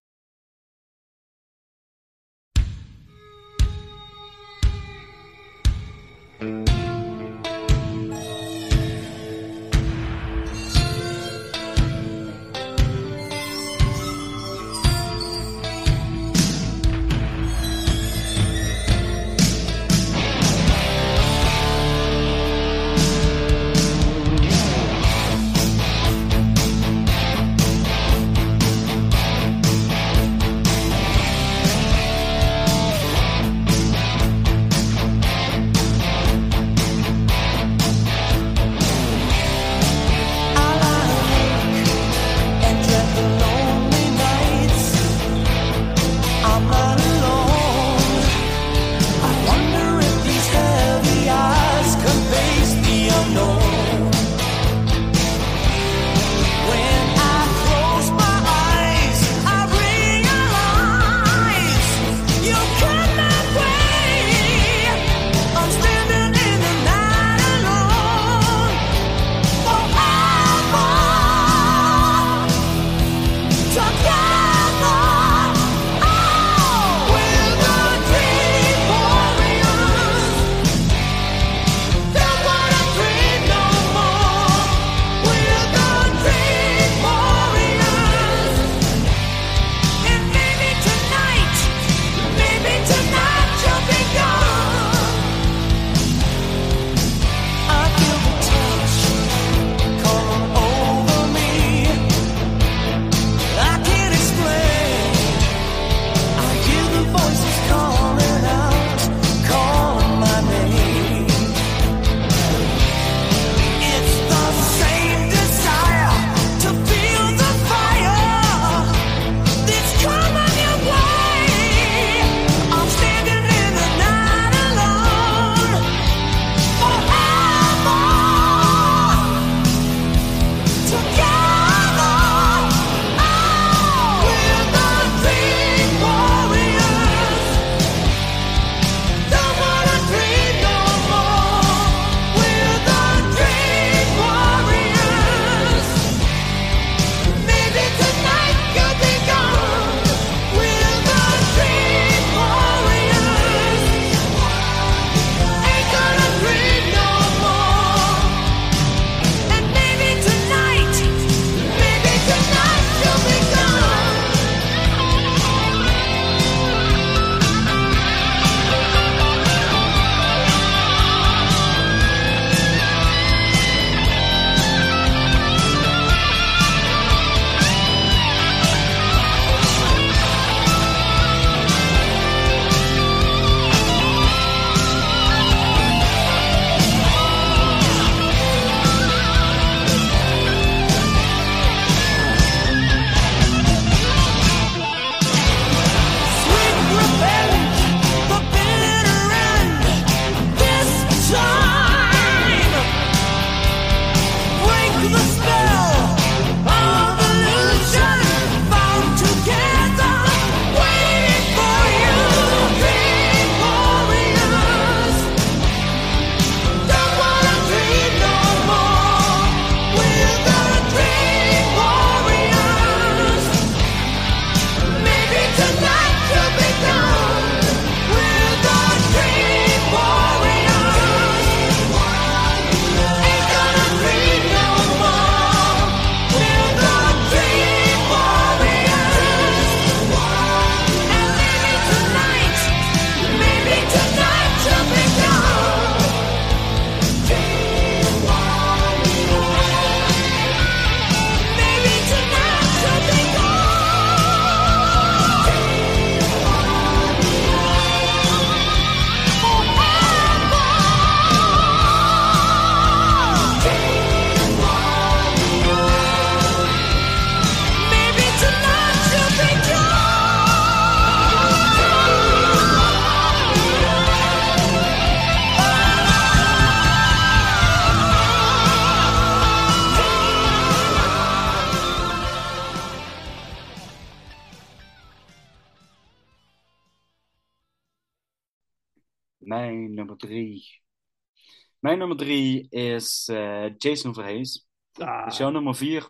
Drie 292.25 292.69
is 292.71 293.29
eh, 293.29 293.67
Jason 293.77 294.15
Voorhees. 294.15 294.69
Ah, 294.93 295.23
Dat 295.25 295.33
is 295.33 295.39
jouw 295.39 295.51
nummer 295.51 295.75
vier. 295.75 296.09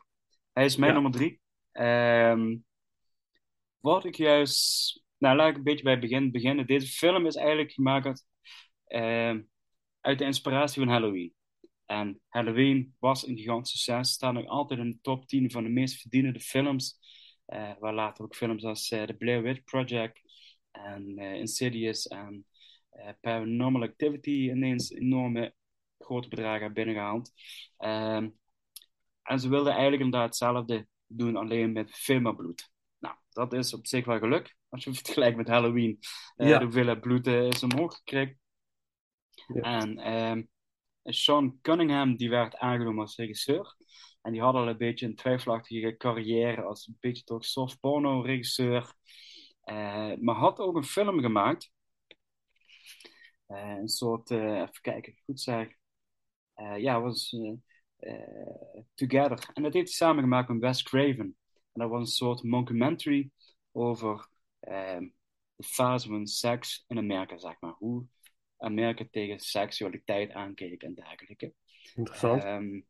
Hij 0.52 0.64
is 0.64 0.76
mijn 0.76 0.92
Ja. 0.94 1.00
nummer 1.00 1.18
drie. 1.18 1.40
Ehm, 1.72 2.56
wat 3.80 4.04
ik 4.04 4.14
juist... 4.14 5.02
Nou, 5.18 5.36
laat 5.36 5.50
ik 5.50 5.56
een 5.56 5.62
beetje 5.62 5.82
bij 5.82 5.92
het 5.92 6.00
begin 6.00 6.30
beginnen. 6.30 6.66
Deze 6.66 6.86
film 6.86 7.26
is 7.26 7.34
eigenlijk 7.36 7.72
gemaakt 7.72 8.06
uit, 8.06 8.24
ehm, 8.84 9.42
uit 10.00 10.18
de 10.18 10.24
inspiratie 10.24 10.82
van 10.82 10.90
Halloween. 10.92 11.34
En 11.86 12.20
Halloween 12.28 12.94
was 12.98 13.26
een 13.26 13.36
gigantisch 13.36 13.70
succes. 13.70 14.10
Staat 14.12 14.32
nog 14.32 14.46
altijd 14.46 14.80
in 14.80 14.90
de 14.90 14.98
top 15.02 15.26
10 15.26 15.50
van 15.50 15.62
de 15.62 15.68
meest 15.68 16.00
verdienende 16.00 16.40
films. 16.40 16.98
Eh, 17.46 17.72
waar 17.78 17.94
later 17.94 18.24
ook 18.24 18.34
films 18.36 18.64
als 18.64 18.90
eh, 18.90 19.02
The 19.02 19.14
Blair 19.14 19.42
Witch 19.42 19.64
Project 19.64 20.20
en 20.70 21.18
Insidious 21.18 22.06
en 22.06 22.44
Paranormal 23.20 23.82
Activity 23.82 24.30
ineens 24.30 24.90
enorme 24.90 25.54
grote 26.10 26.28
bedragen 26.28 26.60
hebben 26.60 26.84
binnengehaald. 26.84 27.32
Ehm, 27.76 28.28
en 29.22 29.40
ze 29.40 29.48
wilden 29.48 29.72
eigenlijk 29.72 30.02
inderdaad 30.02 30.28
hetzelfde 30.28 30.86
doen, 31.06 31.36
alleen 31.36 31.72
met 31.72 31.90
veel 31.96 32.20
meer 32.20 32.34
bloed. 32.34 32.70
Nou, 32.98 33.14
dat 33.30 33.52
is 33.52 33.74
op 33.74 33.86
zich 33.86 34.04
wel 34.04 34.18
geluk. 34.18 34.56
Als 34.68 34.84
je 34.84 34.90
het 34.90 34.98
vergelijkt 35.04 35.36
met 35.36 35.48
Halloween. 35.48 35.98
Eh, 36.36 36.48
Ja. 36.48 36.58
De 36.58 36.64
hoeveelheid 36.64 37.00
bloed 37.00 37.26
eh, 37.26 37.46
is 37.46 37.62
omhoog 37.62 37.94
gekregen. 37.94 38.38
Ja. 39.54 39.60
En 39.60 39.98
ehm, 39.98 40.42
Sean 41.04 41.58
Cunningham 41.62 42.16
die 42.16 42.30
werd 42.30 42.56
aangenomen 42.56 43.00
als 43.00 43.16
regisseur. 43.16 43.76
En 44.22 44.32
die 44.32 44.40
had 44.40 44.54
al 44.54 44.68
een 44.68 44.76
beetje 44.76 45.06
een 45.06 45.14
twijfelachtige 45.14 45.96
carrière 45.96 46.62
als 46.62 46.86
een 46.86 46.96
beetje 47.00 47.24
toch 47.24 47.44
soft 47.44 47.80
porno 47.80 48.20
regisseur. 48.20 48.94
Eh, 49.60 50.12
maar 50.20 50.34
had 50.34 50.58
ook 50.58 50.76
een 50.76 50.84
film 50.84 51.20
gemaakt. 51.20 51.72
Een 53.46 53.88
soort, 53.88 54.30
even 54.30 54.80
kijken 54.80 55.14
goed 55.24 55.40
zeg. 55.40 55.79
Eh, 56.60 56.78
ja, 56.78 57.00
was 57.00 57.32
eh, 57.32 58.12
eh, 58.12 58.82
Together. 58.94 59.50
En 59.52 59.62
dat 59.62 59.72
heeft 59.72 59.88
hij 59.88 59.96
samen 59.96 60.22
gemaakt 60.22 60.48
met 60.48 60.60
Wes 60.60 60.82
Craven. 60.82 61.36
En 61.72 61.80
dat 61.80 61.90
was 61.90 62.00
een 62.00 62.06
soort 62.06 62.42
mockumentary 62.42 63.30
over 63.72 64.28
ehm, 64.60 65.08
de 65.56 65.64
fase 65.64 66.08
van 66.08 66.26
seks 66.26 66.84
in 66.88 66.98
Amerika, 66.98 67.38
zeg 67.38 67.60
maar. 67.60 67.74
Hoe 67.78 68.06
Amerika 68.56 69.04
tegen 69.10 69.40
seksualiteit 69.40 70.32
aankeek 70.32 70.82
en 70.82 70.94
dergelijke. 70.94 71.54
interessant. 71.94 72.42
Ehm, 72.42 72.80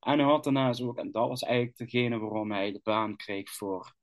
en 0.00 0.18
hij 0.18 0.22
had 0.22 0.44
daarnaast 0.44 0.80
ook, 0.80 0.98
en 0.98 1.10
dat 1.10 1.28
was 1.28 1.42
eigenlijk 1.42 1.76
degene 1.76 2.18
waarom 2.18 2.52
hij 2.52 2.72
de 2.72 2.80
baan 2.82 3.16
kreeg 3.16 3.50
voor 3.50 3.94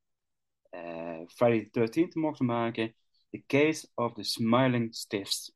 eh, 0.69 1.21
Friday 1.25 1.69
the 1.71 1.79
13th 1.79 2.11
te 2.11 2.19
mogen 2.19 2.45
maken. 2.45 2.95
The 3.29 3.43
Case 3.47 3.87
of 3.93 4.13
the 4.13 4.23
Smiling 4.23 4.95
Stiffs. 4.95 5.53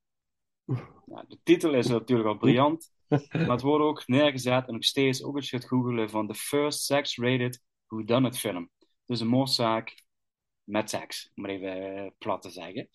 Nou, 1.06 1.26
de 1.28 1.40
titel 1.44 1.74
is 1.74 1.88
natuurlijk 1.88 2.30
al 2.30 2.38
briljant, 2.38 2.92
maar 3.10 3.50
het 3.50 3.62
wordt 3.62 3.84
ook 3.84 4.08
neergezet 4.08 4.68
en 4.68 4.74
nog 4.74 4.84
steeds, 4.84 5.24
ook 5.24 5.36
als 5.36 5.50
je 5.50 5.58
gaat 5.60 5.68
googelen, 5.68 6.10
van 6.10 6.28
de 6.28 6.34
first 6.36 6.82
sex-rated 6.84 7.62
whodunit 7.88 8.38
film. 8.38 8.70
Dus 9.06 9.20
een 9.20 9.28
moordzaak 9.28 10.04
met 10.64 10.90
seks, 10.90 11.32
om 11.36 11.44
het 11.44 11.52
even 11.54 11.96
eh, 11.98 12.10
plat 12.18 12.42
te 12.42 12.50
zeggen. 12.50 12.90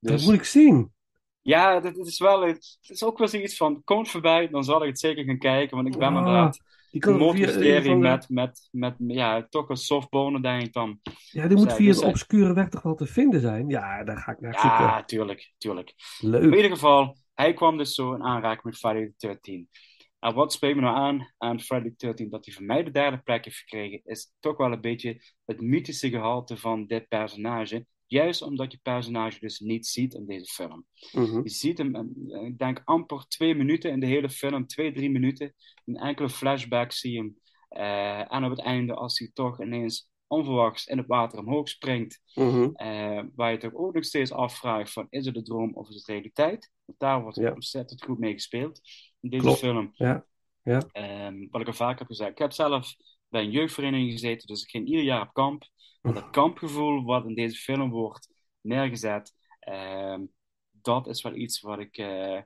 Dat 0.00 0.12
Dus 0.12 0.24
moet 0.24 0.34
ik 0.34 0.44
zien. 0.44 0.92
ja, 1.40 1.80
dat, 1.80 1.94
dat 1.94 2.06
is 2.06 2.18
wel, 2.18 2.40
het 2.46 2.78
is 2.80 3.02
ook 3.04 3.18
wel 3.18 3.28
zoiets 3.28 3.56
van, 3.56 3.84
kom 3.84 4.06
voorbij, 4.06 4.48
dan 4.48 4.64
zal 4.64 4.82
ik 4.82 4.88
het 4.88 4.98
zeker 5.00 5.24
gaan 5.24 5.38
kijken, 5.38 5.76
want 5.76 5.88
ik 5.88 5.98
ben 5.98 6.08
Ah, 6.08 6.18
inderdaad 6.18 6.60
Die 6.90 7.00
kan 7.00 7.16
moordmysterie 7.16 7.90
de- 7.90 7.96
met, 7.96 8.28
met, 8.28 8.68
met, 8.70 8.94
ja, 8.98 9.46
toch 9.48 9.68
een 9.68 9.76
softbone, 9.76 10.40
denk 10.40 10.62
ik 10.62 10.72
dan. 10.72 11.00
Ja, 11.30 11.46
die 11.46 11.56
moet 11.56 11.66
Dus, 11.68 11.76
via 11.76 11.86
dus, 11.86 11.96
een 11.96 12.02
eh, 12.02 12.08
obscure 12.08 12.52
weg 12.54 12.68
toch 12.68 12.82
wel 12.82 12.94
te 12.94 13.06
vinden 13.06 13.40
zijn? 13.40 13.68
Ja, 13.68 14.04
daar 14.04 14.16
ga 14.18 14.32
ik 14.32 14.40
naar 14.40 14.60
zoeken. 14.60 14.84
Ja, 14.84 15.04
tuurlijk, 15.04 15.52
tuurlijk. 15.58 15.94
In 16.20 16.30
Leuk. 16.30 16.54
ieder 16.54 16.70
geval, 16.70 17.16
hij 17.40 17.52
kwam 17.52 17.76
dus 17.76 17.94
zo 17.94 18.14
in 18.14 18.22
aanraking 18.22 18.64
met 18.64 18.76
Friday 18.76 19.12
the 19.16 19.38
13th. 19.38 19.98
En 20.18 20.34
wat 20.34 20.52
spreekt 20.52 20.76
me 20.76 20.80
nou 20.80 20.96
aan 20.96 21.32
aan 21.38 21.60
Friday 21.60 21.92
the 21.96 22.06
13th 22.06 22.28
dat 22.28 22.44
hij 22.44 22.54
voor 22.54 22.64
mij 22.64 22.82
de 22.82 22.90
derde 22.90 23.18
plek 23.18 23.44
heeft 23.44 23.56
gekregen, 23.56 24.00
is 24.04 24.32
toch 24.40 24.56
wel 24.56 24.72
een 24.72 24.80
beetje 24.80 25.22
het 25.44 25.60
mythische 25.60 26.08
gehalte 26.08 26.56
van 26.56 26.86
dit 26.86 27.08
personage. 27.08 27.86
Juist 28.06 28.42
omdat 28.42 28.72
je 28.72 28.78
personage 28.82 29.38
dus 29.40 29.58
niet 29.58 29.86
ziet 29.86 30.14
in 30.14 30.26
deze 30.26 30.52
film. 30.52 30.86
Mhm. 31.12 31.40
Je 31.42 31.50
ziet 31.50 31.78
hem, 31.78 31.94
eh, 31.94 32.46
ik 32.46 32.58
denk 32.58 32.82
amper 32.84 33.26
twee 33.28 33.54
minuten 33.54 33.90
in 33.90 34.00
de 34.00 34.06
hele 34.06 34.28
film, 34.28 34.66
twee, 34.66 34.92
drie 34.92 35.10
minuten. 35.10 35.54
Een 35.84 35.96
enkele 35.96 36.28
flashback 36.28 36.92
zie 36.92 37.12
je 37.12 37.18
hem. 37.18 37.38
Eh, 37.68 38.34
en 38.34 38.44
op 38.44 38.50
het 38.50 38.60
einde, 38.60 38.94
als 38.94 39.18
hij 39.18 39.30
toch 39.32 39.62
ineens 39.62 40.09
onverwachts 40.30 40.86
in 40.86 40.98
het 40.98 41.06
water 41.06 41.38
omhoog 41.38 41.68
springt, 41.68 42.20
Mhm. 42.34 42.70
eh, 42.74 43.22
waar 43.34 43.52
je 43.52 43.58
toch 43.58 43.74
ook 43.74 43.94
nog 43.94 44.04
steeds 44.04 44.32
afvraagt 44.32 44.92
van, 44.92 45.06
is 45.10 45.26
het 45.26 45.36
een 45.36 45.44
droom 45.44 45.74
of 45.74 45.88
is 45.88 45.94
het 45.94 46.06
realiteit? 46.06 46.70
Want 46.84 46.98
daar 46.98 47.22
wordt 47.22 47.36
Ja. 47.36 47.52
ontzettend 47.52 48.04
goed 48.04 48.18
mee 48.18 48.32
gespeeld 48.32 48.80
in 49.20 49.30
deze 49.30 49.42
Klopt. 49.42 49.58
film. 49.58 49.90
Ja. 49.94 50.24
Ja. 50.62 50.82
Ehm, 50.92 51.46
wat 51.50 51.60
ik 51.60 51.66
al 51.66 51.72
vaak 51.72 51.98
heb 51.98 52.06
gezegd, 52.08 52.30
ik 52.30 52.38
heb 52.38 52.52
zelf 52.52 52.94
bij 53.28 53.42
een 53.42 53.50
jeugdvereniging 53.50 54.10
gezeten, 54.12 54.46
dus 54.46 54.62
ik 54.62 54.70
ging 54.70 54.86
ieder 54.88 55.04
jaar 55.04 55.22
op 55.22 55.32
kamp. 55.32 55.64
En 56.02 56.14
dat 56.14 56.30
kampgevoel 56.30 57.04
wat 57.04 57.26
in 57.26 57.34
deze 57.34 57.56
film 57.56 57.90
wordt 57.90 58.28
neergezet, 58.60 59.34
ehm, 59.60 60.24
dat 60.70 61.06
is 61.06 61.22
wel 61.22 61.34
iets 61.34 61.60
wat 61.60 61.78
ik 61.78 61.96
eh, 61.96 62.40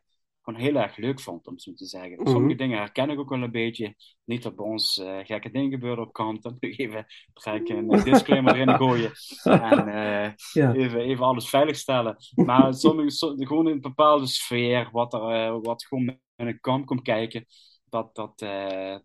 gewoon 0.44 0.60
heel 0.60 0.74
erg 0.76 0.96
leuk 0.96 1.20
vond, 1.20 1.46
om 1.46 1.58
zo 1.58 1.72
te 1.74 1.86
zeggen. 1.86 2.12
Mhm. 2.22 2.30
Sommige 2.30 2.54
dingen 2.56 2.78
herken 2.78 3.10
ik 3.10 3.18
ook 3.18 3.28
wel 3.28 3.42
een 3.42 3.50
beetje. 3.50 3.94
Niet 4.24 4.42
dat 4.42 4.56
bij 4.56 4.64
ons 4.64 4.98
eh, 4.98 5.18
gekke 5.22 5.50
dingen 5.50 5.70
gebeuren 5.70 6.04
op 6.06 6.12
kamp, 6.12 6.42
dan 6.42 6.52
moet 6.52 6.62
ik 6.64 6.78
even 6.78 7.06
ga 7.34 7.52
ik 7.52 7.68
een 7.68 7.88
disclaimer 7.88 8.54
erin 8.54 8.76
gooien. 8.76 9.12
En 9.42 9.88
eh, 9.98 10.32
Ja. 10.52 10.72
even, 10.74 11.00
even 11.00 11.24
alles 11.24 11.48
veiligstellen. 11.48 12.16
Maar 12.34 12.74
sommige, 12.74 13.10
so- 13.10 13.34
gewoon 13.36 13.66
een 13.66 13.80
bepaalde 13.80 14.26
sfeer, 14.26 14.88
wat, 14.92 15.12
er, 15.14 15.28
eh, 15.30 15.58
wat 15.62 15.84
gewoon 15.84 16.18
in 16.36 16.46
een 16.46 16.60
kamp 16.60 16.86
komt 16.86 17.02
kijken, 17.02 17.46
dat, 17.88 18.14
dat, 18.14 18.40
eh, 18.42 18.96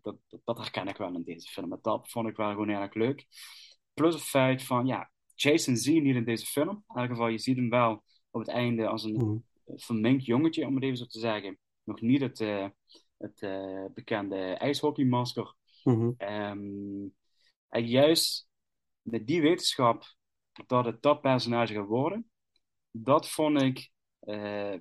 dat, 0.44 0.58
herken 0.58 0.88
ik 0.88 0.96
wel 0.96 1.14
in 1.14 1.22
deze 1.22 1.48
film. 1.48 1.78
Dat 1.82 2.10
vond 2.10 2.28
ik 2.28 2.36
wel 2.36 2.50
gewoon 2.50 2.68
heel 2.68 2.80
erg 2.80 2.94
leuk. 2.94 3.26
Plus 3.94 4.14
het 4.14 4.22
feit 4.22 4.62
van, 4.64 4.86
ja, 4.86 5.10
Jason 5.34 5.76
zie 5.76 5.94
je 5.94 6.00
niet 6.00 6.14
in 6.16 6.24
deze 6.24 6.46
film. 6.46 6.84
In 6.94 7.00
elk 7.00 7.08
geval, 7.08 7.28
je 7.28 7.38
ziet 7.38 7.56
hem 7.56 7.70
wel 7.70 8.02
op 8.30 8.40
het 8.40 8.48
einde 8.48 8.86
als 8.88 9.04
een 9.04 9.12
Mhm. 9.14 9.36
Verminkt 9.76 10.24
jongetje, 10.24 10.66
om 10.66 10.74
het 10.74 10.84
even 10.84 10.96
zo 10.96 11.04
te 11.04 11.18
zeggen. 11.18 11.58
Nog 11.82 12.00
niet 12.00 12.20
het, 12.20 12.40
eh, 12.40 12.68
het 13.16 13.42
eh, 13.42 13.84
bekende 13.94 14.36
ijshockeymasker. 14.36 15.54
Mhm. 15.84 16.10
Ehm, 16.16 17.08
en 17.68 17.86
juist 17.86 18.48
met 19.02 19.26
die 19.26 19.42
wetenschap 19.42 20.14
dat 20.66 20.84
het 20.84 21.02
dat 21.02 21.20
personage 21.20 21.74
gaat 21.74 21.86
worden, 21.86 22.30
dat 22.90 23.30
vond 23.30 23.62
ik 23.62 23.90
eh, 24.20 24.74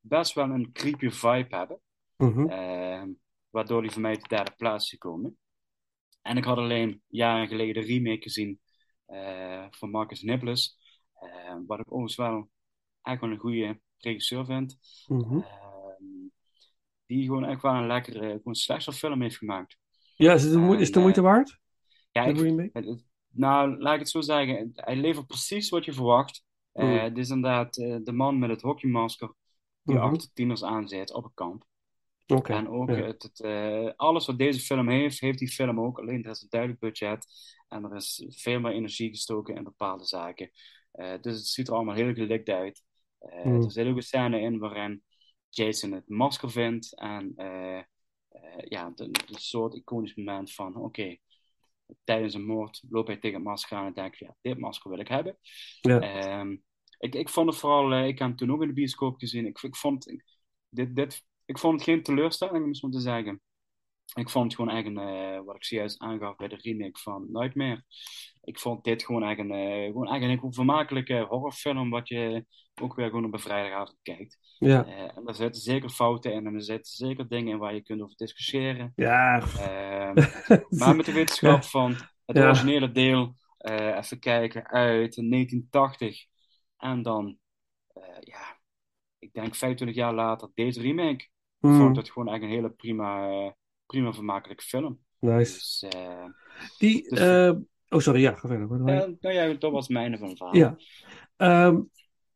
best 0.00 0.32
wel 0.32 0.50
een 0.50 0.72
creepy 0.72 1.10
vibe 1.10 1.56
hebben. 1.56 1.80
Mhm. 2.16 2.48
Ehm, 2.48 3.08
waardoor 3.50 3.80
hij 3.80 3.90
voor 3.90 4.02
mij 4.02 4.14
op 4.14 4.22
de 4.22 4.28
derde 4.28 4.54
plaats 4.56 4.88
gekomen. 4.88 5.38
En 6.22 6.36
ik 6.36 6.44
had 6.44 6.56
alleen 6.56 7.02
jaren 7.06 7.48
geleden 7.48 7.82
de 7.82 7.92
remake 7.92 8.22
gezien 8.22 8.60
van 9.70 9.90
Marcus 9.90 10.22
eh, 11.20 11.56
wat 11.66 11.78
ik 11.78 11.92
overigens 11.92 12.16
wel 12.16 12.50
eigenlijk 13.02 13.20
wel 13.20 13.30
een 13.30 13.38
goede 13.38 13.80
regisseur 13.98 14.44
vind. 14.44 14.78
Mhm. 15.06 15.38
Ehm, 15.38 16.04
die 17.06 17.24
gewoon 17.24 17.44
echt 17.44 17.62
wel 17.62 17.74
een 17.74 17.86
lekkere, 17.86 18.40
gewoon 18.42 18.92
film 18.94 19.22
heeft 19.22 19.36
gemaakt. 19.36 19.76
Ja, 20.16 20.32
is 20.32 20.42
het 20.42 20.52
de, 20.52 20.76
is 20.76 20.84
het 20.84 20.94
de 20.94 21.00
moeite 21.00 21.20
eh, 21.20 21.26
waard? 21.26 21.58
Ja, 22.10 22.24
ik, 22.24 22.36
het- 22.72 22.84
het- 22.84 23.04
nou, 23.28 23.78
laat 23.78 23.94
ik 23.94 24.00
het 24.00 24.08
zo 24.08 24.20
zeggen. 24.20 24.70
Hij 24.74 24.96
levert 24.96 25.26
precies 25.26 25.68
wat 25.68 25.84
je 25.84 25.92
verwacht. 25.92 26.44
Eh. 26.72 27.02
Het 27.02 27.18
is 27.18 27.28
inderdaad 27.28 27.76
eh, 27.76 27.96
de 28.02 28.12
man 28.12 28.38
met 28.38 28.50
het 28.50 28.62
hockeymasker 28.62 29.34
die 29.82 29.94
Mhm. 29.96 30.04
achter 30.04 30.32
tieners 30.32 30.64
aanzet 30.64 31.12
op 31.12 31.24
een 31.24 31.34
kamp. 31.34 31.64
Oké. 32.26 32.52
En 32.52 32.68
ook 32.68 32.88
ja. 32.90 32.94
het, 32.96 33.22
het, 33.22 33.96
alles 33.96 34.26
wat 34.26 34.38
deze 34.38 34.60
film 34.60 34.88
heeft, 34.88 35.20
heeft 35.20 35.38
die 35.38 35.48
film 35.48 35.80
ook. 35.80 35.98
Alleen 35.98 36.24
er 36.24 36.30
is 36.30 36.42
een 36.42 36.48
duidelijk 36.48 36.80
budget 36.80 37.26
en 37.68 37.84
er 37.84 37.96
is 37.96 38.24
veel 38.28 38.60
meer 38.60 38.72
energie 38.72 39.08
gestoken 39.10 39.54
in 39.56 39.62
bepaalde 39.64 40.04
zaken. 40.04 40.50
Dus 41.20 41.36
het 41.36 41.46
ziet 41.46 41.68
er 41.68 41.74
allemaal 41.74 41.94
heel 41.94 42.14
gelikt 42.14 42.48
uit. 42.48 42.82
Mm. 43.44 43.62
Er 43.62 43.70
zit 43.70 43.86
ook 43.86 43.96
een 43.96 44.02
scène 44.02 44.40
in 44.40 44.58
waarin 44.58 45.02
Jason 45.48 45.92
het 45.92 46.08
masker 46.08 46.50
vindt. 46.50 46.94
En 46.98 47.32
eh, 47.36 47.78
eh, 47.78 47.84
ja, 48.68 48.92
een 48.94 49.14
soort 49.24 49.74
iconisch 49.74 50.14
moment 50.14 50.52
van: 50.52 50.76
oké, 50.76 51.16
tijdens 52.04 52.34
een 52.34 52.46
moord 52.46 52.82
loop 52.88 53.06
hij 53.06 53.16
tegen 53.16 53.36
het 53.36 53.46
masker 53.46 53.76
aan 53.76 53.86
en 53.86 53.92
denk 53.92 54.14
ja, 54.14 54.36
dit 54.40 54.58
masker 54.58 54.90
wil 54.90 54.98
ik 55.00 55.08
hebben. 55.08 55.38
Ja. 55.80 56.00
Ehm, 56.00 56.56
ik, 56.98 57.14
ik 57.14 57.28
vond 57.28 57.48
het 57.48 57.58
vooral, 57.58 57.92
eh, 57.92 58.06
ik 58.06 58.18
heb 58.18 58.28
hem 58.28 58.36
toen 58.36 58.52
ook 58.52 58.62
in 58.62 58.68
de 58.68 58.74
bioscoop 58.74 59.18
gezien. 59.18 59.46
Ik, 59.46 59.62
ik, 59.62 59.76
vond, 59.76 60.10
ik, 60.10 60.24
dit, 60.68 60.96
dit, 60.96 61.24
ik 61.44 61.58
vond 61.58 61.74
het 61.74 61.82
geen 61.82 62.02
teleurstelling, 62.02 62.62
om 62.62 62.68
het 62.68 62.76
zo 62.76 62.88
te 62.88 63.00
zeggen. 63.00 63.40
Ik 64.14 64.28
vond 64.28 64.44
het 64.44 64.54
gewoon 64.54 64.86
een, 64.86 64.98
eh, 64.98 65.44
wat 65.44 65.56
ik 65.56 65.64
zojuist 65.64 65.98
aangaf 65.98 66.36
bij 66.36 66.48
de 66.48 66.56
remake 66.56 66.98
van 66.98 67.26
Nightmare. 67.32 67.84
Ik 68.42 68.58
vond 68.58 68.84
dit 68.84 69.04
gewoon 69.04 69.22
eigenlijk 69.22 69.54
een, 69.54 69.86
gewoon 69.86 70.08
eigenlijk 70.08 70.42
een 70.42 70.52
vermakelijke 70.52 71.26
horrorfilm, 71.28 71.90
wat 71.90 72.08
je 72.08 72.46
ook 72.82 72.94
weer 72.94 73.06
gewoon 73.08 73.24
op 73.24 73.32
een 73.32 73.38
vrijdagavond 73.38 73.98
kijkt. 74.02 74.38
Ja. 74.58 74.84
Eh, 74.86 75.16
en 75.16 75.22
er 75.26 75.34
zitten 75.34 75.62
zeker 75.62 75.90
fouten 75.90 76.32
in 76.32 76.46
en 76.46 76.54
er 76.54 76.62
zitten 76.62 76.92
zeker 76.92 77.28
dingen 77.28 77.52
in 77.52 77.58
waar 77.58 77.74
je 77.74 77.82
kunt 77.82 78.02
over 78.02 78.16
discussiëren. 78.16 78.92
Ja. 78.96 79.40
Ehm, 79.40 80.14
maar 80.78 80.96
met 80.96 81.06
de 81.06 81.12
wetenschap 81.12 81.62
van 81.64 81.94
het 82.24 82.36
Ja. 82.36 82.44
originele 82.46 82.92
deel, 82.92 83.34
eh, 83.58 83.96
even 83.96 84.18
kijken, 84.18 84.66
uit 84.66 85.16
1980. 85.16 86.24
En 86.76 87.02
dan, 87.02 87.38
eh, 87.92 88.02
ja, 88.20 88.58
ik 89.18 89.32
denk 89.32 89.54
25 89.54 89.96
jaar 89.96 90.14
later, 90.14 90.50
deze 90.54 90.80
remake, 90.80 91.28
Mhm. 91.58 91.76
vond 91.76 91.96
het 91.96 92.10
gewoon 92.10 92.34
echt 92.34 92.42
een 92.42 92.48
hele 92.48 92.70
prima, 92.70 93.28
prima 93.86 94.12
vermakelijke 94.12 94.62
film. 94.64 94.98
Nice. 95.18 95.52
Dus, 95.52 95.84
Die, 96.78 97.08
dus- 97.14 97.50
oh, 97.88 98.00
sorry, 98.00 98.20
ja, 98.20 98.34
ga 98.34 98.48
verder. 98.48 98.86
Je- 98.86 98.92
eh, 98.92 99.08
nou 99.20 99.34
ja, 99.34 99.54
dat 99.54 99.72
was 99.72 99.88
mijn 99.88 100.18
van 100.18 100.36
verhaal. 100.36 100.56
Ja. 100.56 100.76
Ehm, 101.36 101.80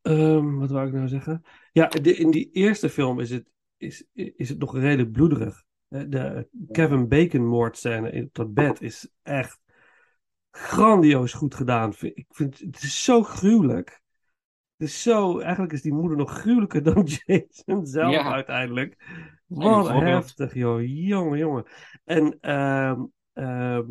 ehm, 0.03 0.55
wat 0.55 0.71
wou 0.71 0.87
ik 0.87 0.93
nou 0.93 1.09
zeggen? 1.09 1.45
Ja, 1.73 1.87
de, 1.89 2.17
in 2.17 2.31
die 2.31 2.51
eerste 2.53 2.89
film 2.89 3.21
is 3.21 3.31
het, 3.31 3.51
is, 3.77 4.05
is 4.15 4.49
het 4.49 4.59
nog 4.59 4.77
redelijk 4.79 5.13
bloederig. 5.13 5.63
Eh, 5.89 6.03
De 6.09 6.49
Kevin 6.71 7.09
Bacon 7.09 7.47
moordscène 7.47 8.11
in 8.11 8.29
dat 8.33 8.55
bed 8.55 8.81
is 8.83 9.09
echt 9.23 9.61
grandioos 10.51 11.33
goed 11.33 11.55
gedaan. 11.55 11.93
Ik 11.99 12.27
vind 12.29 12.59
het 12.59 12.83
is 12.83 13.05
zo 13.05 13.23
gruwelijk. 13.23 14.01
Het 14.77 14.89
is 14.89 15.03
zo, 15.03 15.39
eigenlijk 15.39 15.73
is 15.73 15.83
die 15.83 15.93
moeder 15.93 16.17
nog 16.17 16.31
gruwelijker 16.41 16.83
dan 16.93 17.07
Jason 17.27 17.87
zelf 17.87 18.13
Ja. 18.13 18.33
uiteindelijk. 18.33 18.97
Wat 19.47 19.89
heftig, 19.89 20.55
joh. 20.55 20.87
Jongen, 20.87 21.39
jongen. 21.39 21.65
En 22.05 22.39
ehm, 22.41 23.05
ehm, 23.33 23.85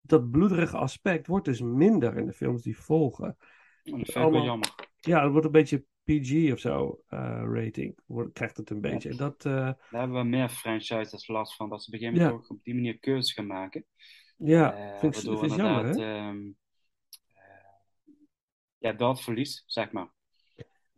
dat 0.00 0.30
bloederige 0.30 0.76
aspect 0.76 1.26
wordt 1.26 1.44
dus 1.44 1.60
minder 1.60 2.16
in 2.16 2.26
de 2.26 2.32
films 2.32 2.62
die 2.62 2.78
volgen. 2.78 3.36
En 3.82 3.98
dat 3.98 4.08
ik 4.08 4.14
Allemaal- 4.16 4.32
wel 4.32 4.44
jammer. 4.44 4.74
Ja, 5.06 5.22
het 5.22 5.30
wordt 5.30 5.46
een 5.46 5.52
beetje 5.52 5.84
PG 6.04 6.52
of 6.52 6.58
zo, 6.58 7.00
eh, 7.08 7.42
rating. 7.52 7.98
Wordt, 8.06 8.32
krijgt 8.32 8.56
het 8.56 8.70
een 8.70 8.80
beetje. 8.80 9.08
En 9.08 9.16
dat, 9.16 9.44
eh, 9.44 9.52
Daar 9.52 9.76
hebben 9.90 10.16
we 10.16 10.24
meer 10.24 10.48
franchises 10.48 11.26
last 11.28 11.56
van, 11.56 11.68
dat 11.68 11.82
ze 11.82 11.88
op 11.88 11.94
een 11.94 12.00
gegeven 12.00 12.22
moment 12.22 12.44
ook 12.44 12.50
op 12.50 12.64
die 12.64 12.74
manier 12.74 12.98
keuzes 12.98 13.32
gaan 13.32 13.46
maken. 13.46 13.84
ja, 14.36 14.74
Eh, 14.74 14.98
vind 14.98 15.16
ik, 15.16 15.22
jammer, 15.56 15.84
hè? 15.84 15.90
ehm, 15.90 16.38
eh, 17.32 17.42
ja, 18.78 18.92
dat 18.92 19.22
verlies, 19.22 19.62
zeg 19.66 19.92
maar. 19.92 20.08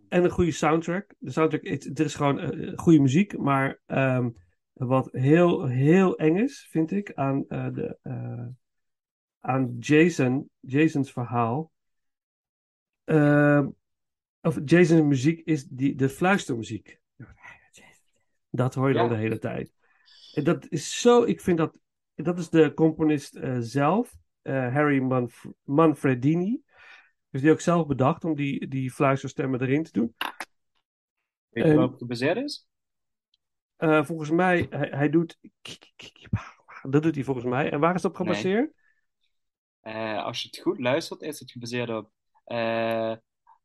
En 0.09 0.25
een 0.25 0.31
goede 0.31 0.53
soundtrack. 0.53 1.15
De 1.19 1.31
soundtrack, 1.31 1.67
het, 1.67 1.99
er 1.99 2.05
is 2.05 2.15
gewoon 2.15 2.73
goede 2.77 3.01
muziek, 3.01 3.39
maar 3.39 3.81
ehm, 3.87 4.31
wat 4.73 5.09
heel, 5.13 5.67
heel 5.67 6.19
eng 6.19 6.37
is, 6.37 6.67
vind 6.71 6.91
ik, 6.91 7.13
aan, 7.15 7.45
de, 7.49 7.99
aan 9.41 9.77
Jason, 9.79 10.51
Jason's 10.61 11.13
verhaal. 11.13 11.73
Ehm, 13.05 13.69
of 14.43 14.59
Jason's 14.65 15.03
muziek 15.03 15.41
is 15.45 15.65
die, 15.65 15.95
de 15.95 16.09
fluistermuziek. 16.09 17.01
Dat 18.51 18.75
hoor 18.75 18.89
je 18.89 18.95
dan 18.95 19.05
Ja. 19.05 19.11
de 19.11 19.17
hele 19.17 19.39
tijd. 19.39 19.73
En 20.33 20.45
dat 20.45 20.67
is 20.69 21.01
zo, 21.01 21.23
ik 21.23 21.41
vind 21.41 21.59
dat, 21.59 21.79
dat 22.15 22.39
is 22.39 22.49
de 22.49 22.75
componist 22.75 23.37
eh, 23.37 23.57
zelf, 23.59 24.17
eh, 24.43 24.75
Harry 24.75 25.01
Manf 25.01 25.47
Manfredini. 25.63 26.61
Dus 27.31 27.41
die 27.41 27.51
ook 27.51 27.61
zelf 27.61 27.87
bedacht 27.87 28.25
om 28.25 28.35
die, 28.35 28.69
die 28.69 28.91
fluisterstemmen 28.91 29.61
erin 29.63 29.83
te 29.83 29.93
doen. 29.93 30.15
Weet 31.49 31.65
je 31.65 31.81
het 31.81 31.99
gebaseerd 31.99 32.37
is? 32.37 32.67
Eh, 33.77 34.05
volgens 34.05 34.31
mij, 34.31 34.67
hij, 34.71 34.89
hij 34.89 35.09
doet. 35.11 35.39
Dat 36.83 37.03
doet 37.03 37.15
hij 37.15 37.25
volgens 37.25 37.47
mij. 37.47 37.71
En 37.71 37.81
waar 37.81 37.95
is 37.95 38.03
dat 38.03 38.11
op 38.11 38.17
gebaseerd? 38.17 38.73
Als 40.23 40.43
je 40.43 40.49
het 40.49 40.59
goed 40.59 40.79
luistert, 40.79 41.23
is 41.23 41.41
het 41.41 41.51
gebaseerd 41.51 41.91
op 41.91 42.13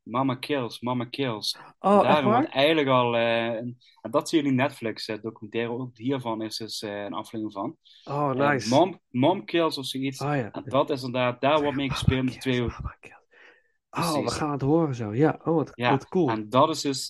Mama 0.03 0.35
Kills, 0.35 0.79
Mama 0.81 1.05
Kills. 1.05 1.57
Oh, 1.79 2.17
En 2.17 2.23
wordt 2.23 2.49
eigenlijk 2.49 2.87
al, 2.87 3.17
een- 3.17 3.77
en 4.01 4.11
dat 4.11 4.29
zie 4.29 4.41
je 4.41 4.47
in 4.47 4.55
Netflix 4.55 5.07
eh, 5.07 5.21
documentaire, 5.21 5.71
ook 5.71 5.97
hiervan 5.97 6.41
is 6.41 6.57
dus 6.57 6.81
eh, 6.81 7.03
een 7.03 7.13
aflevering 7.13 7.53
van. 7.53 7.77
Oh, 8.03 8.31
nice. 8.31 8.69
Mom, 8.69 8.99
Mom 9.09 9.45
Kills 9.45 9.77
of 9.77 9.85
zoiets. 9.85 10.21
Oh 10.21 10.35
ja. 10.35 10.51
En 10.51 10.63
dat 10.65 10.89
is 10.89 11.03
inderdaad, 11.03 11.41
daar 11.41 11.61
wordt 11.61 11.77
mee 11.77 11.89
gespeeld 11.89 12.23
met 12.23 12.41
twee 12.41 12.63
Oh, 13.89 14.23
we 14.23 14.31
gaan 14.31 14.51
het 14.51 14.61
horen 14.61 14.95
zo. 14.95 15.13
Ja, 15.13 15.39
oh, 15.43 15.55
wat, 15.55 15.71
Ja, 15.75 15.89
wat 15.89 16.07
cool. 16.07 16.29
en 16.29 16.49
dat 16.49 16.69
is 16.69 16.81
dus, 16.81 17.07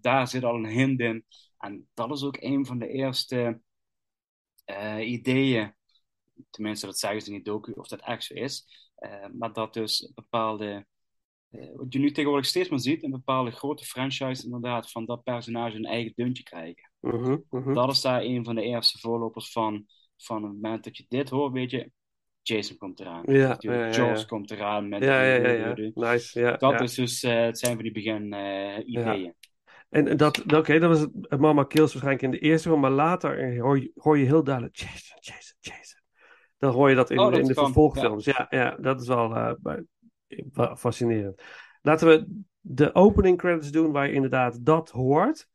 daar 0.00 0.28
zit 0.28 0.44
al 0.44 0.54
een 0.54 0.66
hint 0.66 1.00
in. 1.00 1.24
En 1.58 1.88
dat 1.94 2.10
is 2.10 2.24
ook 2.24 2.36
een 2.40 2.66
van 2.66 2.78
de 2.78 2.88
eerste 2.88 3.60
ideeën, 5.00 5.74
tenminste 6.50 6.86
dat 6.86 6.98
zeggen 6.98 7.20
ze 7.20 7.26
in 7.26 7.34
die 7.34 7.44
docu, 7.44 7.72
of 7.72 7.88
dat 7.88 8.00
echt 8.00 8.24
zo 8.24 8.34
is, 8.34 8.66
maar 9.32 9.52
dat 9.52 9.74
dus 9.74 10.10
bepaalde, 10.14 10.86
wat 11.52 11.92
je 11.92 11.98
nu 11.98 12.10
tegenwoordig 12.10 12.48
steeds 12.48 12.68
meer 12.68 12.78
ziet, 12.78 13.02
een 13.02 13.10
bepaalde 13.10 13.50
grote 13.50 13.84
franchise 13.84 14.44
inderdaad, 14.44 14.90
van 14.90 15.04
dat 15.04 15.22
personage 15.22 15.76
een 15.76 15.84
eigen 15.84 16.12
deuntje 16.14 16.42
krijgen. 16.42 16.90
Mhm, 17.00 17.36
mhm. 17.50 17.74
Dat 17.74 17.90
is 17.90 18.00
daar 18.00 18.22
een 18.22 18.44
van 18.44 18.54
de 18.54 18.62
eerste 18.62 18.98
voorlopers 18.98 19.52
van, 19.52 19.86
van 20.16 20.42
het 20.42 20.52
moment 20.52 20.84
dat 20.84 20.96
je 20.96 21.04
dit 21.08 21.28
hoort, 21.28 21.52
weet 21.52 21.70
je, 21.70 21.90
Jason 22.42 22.76
komt 22.76 23.00
eraan. 23.00 23.22
Ja, 23.26 23.56
ja, 23.58 23.72
ja, 23.72 23.90
Jaws 23.90 24.20
ja. 24.20 24.26
komt 24.26 24.50
eraan 24.50 24.88
met 24.88 25.02
Ja, 25.02 25.22
ja, 25.22 25.74
Nice, 25.94 26.40
ja, 26.40 26.56
dat 26.56 26.80
is 26.80 26.94
dus, 26.94 27.22
eh, 27.22 27.40
het 27.40 27.58
zijn 27.58 27.74
van 27.74 27.82
die 27.82 27.92
begin 27.92 28.32
eh, 28.32 28.78
ideeën. 28.86 29.34
En 29.88 30.16
dat, 30.16 30.54
oké, 30.54 30.78
dat 30.78 30.88
was 30.88 31.00
het, 31.00 31.40
Mama 31.40 31.64
Kills 31.64 31.92
waarschijnlijk 31.92 32.22
in 32.22 32.30
de 32.30 32.38
eerste 32.38 32.68
film, 32.68 32.80
maar 32.80 32.90
later 32.90 33.58
hoor 33.60 33.80
je, 33.80 33.92
hoor 33.94 34.18
je 34.18 34.24
heel 34.24 34.44
duidelijk 34.44 34.76
Jason, 34.76 35.18
Jason, 35.20 35.56
Jason. 35.60 36.00
Dan 36.58 36.72
hoor 36.72 36.88
je 36.88 36.94
dat 36.94 37.10
in, 37.10 37.18
Oh, 37.18 37.30
dat 37.30 37.38
in 37.38 37.46
de 37.46 37.54
kan, 37.54 37.64
vervolgfilms. 37.64 38.24
Ja. 38.24 38.46
Ja, 38.50 38.76
dat 38.80 39.00
is 39.00 39.06
wel 39.06 39.36
eh, 39.36 39.52
fascinerend. 40.74 41.42
Laten 41.82 42.08
we 42.08 42.42
de 42.60 42.94
opening 42.94 43.38
credits 43.38 43.70
doen 43.70 43.92
waar 43.92 44.06
je 44.06 44.12
inderdaad 44.12 44.64
dat 44.64 44.90
hoort. 44.90 45.48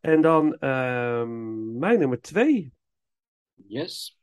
En 0.00 0.20
dan 0.20 0.56
ehm, 0.58 1.78
mijn 1.78 1.98
nummer 1.98 2.20
twee. 2.20 2.72
Yes. 3.66 4.18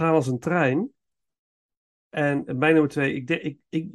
Gaan 0.00 0.14
als 0.14 0.26
een 0.26 0.38
trein. 0.38 0.92
En 2.08 2.44
mijn 2.58 2.72
nummer 2.72 2.90
twee, 2.90 3.14
ik, 3.14 3.26
denk 3.26 3.40
ik, 3.42 3.58
ik, 3.68 3.90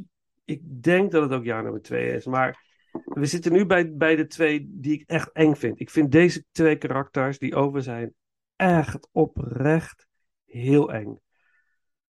ik 0.45 0.84
denk 0.84 1.11
dat 1.11 1.22
het 1.22 1.32
ook 1.32 1.44
jouw 1.44 1.61
nummer 1.61 1.82
twee 1.82 2.14
is. 2.14 2.26
Maar 2.26 2.64
we 3.06 3.26
zitten 3.26 3.52
nu 3.52 3.65
bij, 3.65 3.95
bij 3.95 4.15
de 4.15 4.27
twee 4.27 4.68
die 4.69 4.94
ik 4.94 5.10
echt 5.10 5.32
eng 5.32 5.53
vind. 5.53 5.80
Ik 5.80 5.90
vind 5.90 6.11
deze 6.11 6.45
twee 6.52 6.77
karakters 6.77 7.40
die 7.40 7.56
over 7.56 7.82
zijn 7.82 8.14
echt 8.56 9.07
oprecht 9.11 10.07
heel 10.45 10.94
eng. 10.94 11.19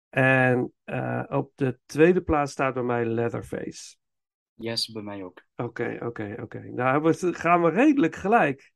En 0.09 0.73
eh, 0.83 1.23
op 1.27 1.51
de 1.55 1.79
tweede 1.85 2.21
plaats 2.21 2.51
staat 2.51 2.73
bij 2.73 2.83
mij 2.83 3.05
Leatherface. 3.05 3.95
Yes, 4.53 4.87
bij 4.91 5.01
mij 5.01 5.23
ook. 5.23 5.43
Oké, 5.55 5.97
oké, 6.01 6.35
oké. 6.41 6.59
Nou 6.59 7.01
we- 7.01 7.33
gaan 7.33 7.61
we 7.61 7.69
redelijk 7.69 8.15
gelijk. 8.15 8.71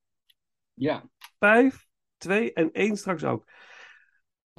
Ja, 0.74 1.10
Vijf, 1.40 1.88
twee 2.18 2.54
en 2.54 2.72
één 2.72 2.98
straks 2.98 3.24
ook. 3.24 3.50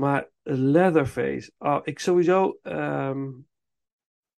Maar 0.00 0.30
Leatherface. 0.42 1.52
Oh, 1.58 1.80
ik 1.82 1.98
sowieso 1.98 2.58
ehm, 2.62 3.30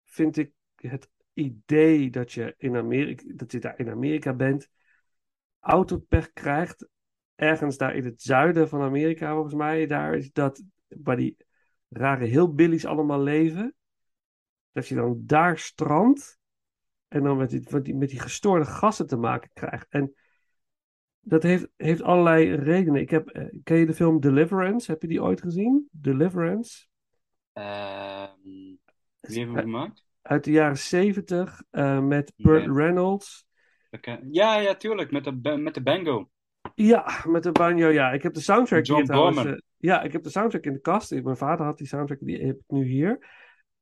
vind 0.03 0.37
ik 0.37 0.51
het 0.75 1.09
idee 1.33 2.09
dat 2.09 2.31
je 2.31 2.55
in 2.57 2.75
Amerika, 2.75 3.23
dat 3.35 3.51
je 3.51 3.59
daar 3.59 3.79
in 3.79 3.89
Amerika 3.89 4.33
bent, 4.33 4.69
autopech 5.59 6.31
krijgt. 6.33 6.87
Ergens 7.35 7.77
daar 7.77 7.95
in 7.95 8.05
het 8.05 8.21
zuiden 8.21 8.69
van 8.69 8.81
Amerika, 8.81 9.33
volgens 9.33 9.53
mij, 9.53 9.87
daar 9.87 10.15
is 10.15 10.31
dat 10.31 10.63
waar 10.87 11.17
die 11.17 11.37
rare 11.89 12.25
hillbillies 12.25 12.85
allemaal 12.85 13.21
leven. 13.21 13.75
Dat 14.71 14.87
je 14.87 14.95
dan 14.95 15.21
daar 15.25 15.57
strandt 15.57 16.39
en 17.07 17.23
dan 17.23 17.37
met 17.37 17.49
die, 17.49 17.95
met 17.95 18.09
die, 18.09 18.19
gestoorde 18.19 18.65
gassen 18.65 19.07
te 19.07 19.17
maken 19.17 19.49
krijgt. 19.53 19.87
En 19.89 20.13
dat 21.23 21.43
heeft, 21.43 21.67
heeft 21.77 22.01
allerlei 22.01 22.55
redenen. 22.55 23.01
Ik 23.01 23.09
heb, 23.09 23.27
eh, 23.29 23.45
ken 23.63 23.77
je 23.77 23.85
de 23.85 23.93
film 23.93 24.19
Deliverance? 24.19 24.91
Heb 24.91 25.01
je 25.01 25.07
die 25.07 25.21
ooit 25.23 25.41
gezien? 25.41 25.87
Deliverance? 25.91 26.85
Ehm 27.53 28.31
wie 29.19 29.47
we 29.47 29.57
Eh, 29.57 29.61
gemaakt? 29.61 30.05
Uit 30.21 30.43
de 30.43 30.51
jaren 30.51 30.77
zeventig 30.77 31.61
met 32.01 32.33
Burt. 32.35 32.75
Reynolds. 32.75 33.45
Ja, 34.31 34.57
ja, 34.57 34.75
tuurlijk, 34.75 35.11
met 35.11 35.23
de, 35.23 35.57
met 35.57 35.73
de 35.73 35.81
bango. 35.81 36.29
Ja, 36.75 37.23
met 37.27 37.43
de 37.43 37.51
banjo, 37.51 37.87
ja. 37.87 38.11
Ik 38.11 38.23
heb 38.23 38.33
de 38.33 38.41
soundtrack 38.41 38.85
John 38.85 38.99
hier 38.99 39.09
trouwens. 39.09 39.45
Eh, 39.45 39.53
ja, 39.77 40.01
ik 40.01 40.11
heb 40.11 40.23
de 40.23 40.29
soundtrack 40.29 40.63
in 40.63 40.73
de 40.73 40.79
kast. 40.79 41.11
Mijn 41.23 41.37
vader 41.37 41.65
had 41.65 41.77
die 41.77 41.87
soundtrack, 41.87 42.19
die 42.21 42.45
heb 42.45 42.55
ik 42.55 42.63
nu 42.67 42.85
hier. 42.85 43.27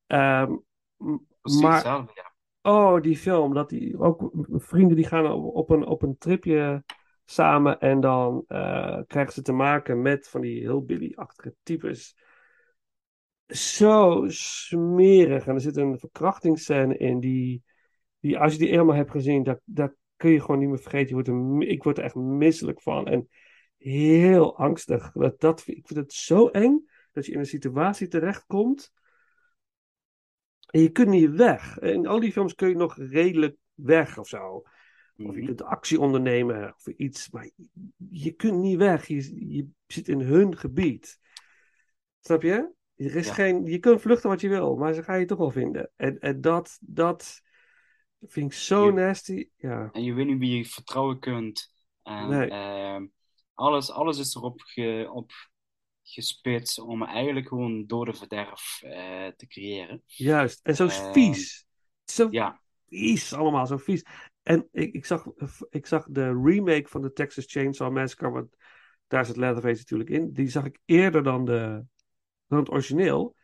Ehm, 0.07 0.51
m- 0.97 1.25
Precies 1.41 1.61
maar, 1.61 1.73
hetzelfde, 1.73 2.11
ja. 2.15 2.71
oh, 2.71 3.01
die 3.01 3.17
film. 3.17 3.53
Dat 3.53 3.69
die, 3.69 3.99
ook 3.99 4.31
vrienden 4.47 4.95
die 4.95 5.05
gaan 5.07 5.31
op, 5.31 5.55
op 5.55 5.69
een, 5.69 5.85
op 5.85 6.01
een 6.01 6.17
tripje 6.17 6.83
samen. 7.25 7.79
En 7.79 7.99
dan 7.99 8.43
eh, 8.47 8.99
krijgen 9.07 9.33
ze 9.33 9.41
te 9.41 9.51
maken 9.51 10.01
met 10.01 10.27
van 10.27 10.41
die 10.41 10.59
hillbilly-achtige 10.59 11.55
types. 11.63 12.17
Zo 13.47 14.23
smerig. 14.27 15.47
En 15.47 15.55
er 15.55 15.61
zit 15.61 15.77
een 15.77 15.99
verkrachtingsscène 15.99 16.97
in 16.97 17.19
die, 17.19 17.63
die 18.19 18.37
als 18.37 18.53
je 18.53 18.59
die 18.59 18.69
eenmaal 18.69 18.95
hebt 18.95 19.11
gezien, 19.11 19.43
dat, 19.43 19.61
dat 19.63 19.93
kun 20.15 20.31
je 20.31 20.41
gewoon 20.41 20.59
niet 20.59 20.69
meer 20.69 20.79
vergeten. 20.79 21.13
Wordt 21.13 21.69
ik 21.71 21.83
word 21.83 21.97
er 21.97 22.03
echt 22.03 22.15
misselijk 22.15 22.81
van. 22.81 23.07
En 23.07 23.29
heel 23.77 24.57
angstig. 24.57 25.11
Dat, 25.11 25.39
dat, 25.39 25.63
ik 25.65 25.87
vind 25.87 25.99
het 25.99 26.13
zo 26.13 26.47
eng 26.47 26.89
dat 27.11 27.25
je 27.25 27.31
in 27.31 27.39
een 27.39 27.45
situatie 27.45 28.07
terechtkomt. 28.07 28.91
En 30.65 30.81
je 30.81 30.89
kunt 30.89 31.09
niet 31.09 31.31
weg. 31.31 31.79
In 31.79 32.07
al 32.07 32.19
die 32.19 32.31
films 32.31 32.55
kun 32.55 32.69
je 32.69 32.75
nog 32.75 32.97
redelijk 32.97 33.55
weg 33.73 34.17
of 34.17 34.27
zo. 34.27 34.63
Of 35.27 35.33
je 35.33 35.37
Mhm. 35.37 35.45
kunt 35.45 35.63
actie 35.63 35.99
ondernemen 35.99 36.73
of 36.75 36.87
iets. 36.87 37.29
Maar 37.29 37.49
je, 38.09 38.31
kunt 38.31 38.57
niet 38.57 38.77
weg. 38.77 39.07
Je, 39.07 39.55
je 39.55 39.67
zit 39.87 40.07
in 40.07 40.19
hun 40.21 40.57
gebied. 40.57 41.19
Snap 42.19 42.41
je? 42.41 42.71
Er 42.95 43.15
is 43.15 43.27
Ja. 43.27 43.33
geen, 43.33 43.65
je 43.65 43.79
kunt 43.79 44.01
vluchten 44.01 44.29
wat 44.29 44.41
je 44.41 44.49
wil, 44.49 44.75
maar 44.75 44.93
ze 44.93 45.03
gaan 45.03 45.19
je 45.19 45.25
toch 45.25 45.37
wel 45.37 45.51
vinden. 45.51 45.91
En, 45.95 46.19
en 46.19 46.41
dat, 46.41 46.77
dat 46.81 47.41
vind 48.21 48.51
ik 48.51 48.57
zo 48.57 48.85
Je- 48.85 48.91
nasty. 48.91 49.49
Ja. 49.57 49.89
En 49.91 50.03
je 50.03 50.13
weet 50.13 50.25
niet 50.27 50.39
wie 50.39 50.57
je 50.57 50.65
vertrouwen 50.65 51.19
kunt. 51.19 51.73
En 52.03 52.29
Nee. 52.29 52.49
ehm, 52.49 53.05
alles, 53.53 53.91
alles 53.91 54.17
is 54.19 54.35
erop 54.35 54.61
ge, 54.61 55.09
op 55.13 55.31
gespitst 56.03 56.79
om 56.79 57.03
eigenlijk 57.03 57.47
gewoon 57.47 57.85
dode 57.87 58.13
verderf 58.13 58.79
eh, 58.81 59.27
te 59.27 59.47
creëren. 59.47 60.03
Juist. 60.05 60.59
En 60.63 60.75
zo 60.75 60.87
Ehm, 60.87 61.11
vies. 61.13 61.65
Zo 62.05 62.27
Ja, 62.31 62.61
vies, 62.87 63.33
allemaal 63.33 63.67
zo 63.67 63.77
vies. 63.77 64.03
En 64.43 64.67
ik, 64.71 64.93
ik, 64.93 65.05
zag, 65.05 65.25
ik 65.69 65.85
zag 65.85 66.05
de 66.09 66.41
remake 66.43 66.87
van 66.87 67.01
de 67.01 67.13
Texas 67.13 67.45
Chainsaw 67.47 67.93
Massacre, 67.93 68.29
want 68.29 68.55
daar 69.07 69.25
zit 69.25 69.35
Leatherface 69.35 69.77
natuurlijk 69.79 70.09
in. 70.09 70.33
Die 70.33 70.49
zag 70.49 70.65
ik 70.65 70.79
eerder 70.85 71.23
dan, 71.23 71.45
de, 71.45 71.83
dan 72.47 72.59
het 72.59 72.71
origineel. 72.71 73.35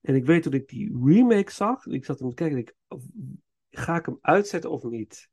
En 0.00 0.14
ik 0.14 0.24
weet 0.24 0.42
toen 0.42 0.52
ik 0.52 0.68
die 0.68 0.98
remake 1.04 1.52
zag, 1.52 1.86
ik 1.86 2.04
zat 2.04 2.18
hem 2.18 2.28
te 2.28 2.34
kijken, 2.34 2.56
en 2.56 2.62
ik, 2.62 2.74
ga 3.70 3.96
ik 3.96 4.06
hem 4.06 4.18
uitzetten 4.20 4.70
of 4.70 4.82
niet? 4.82 5.28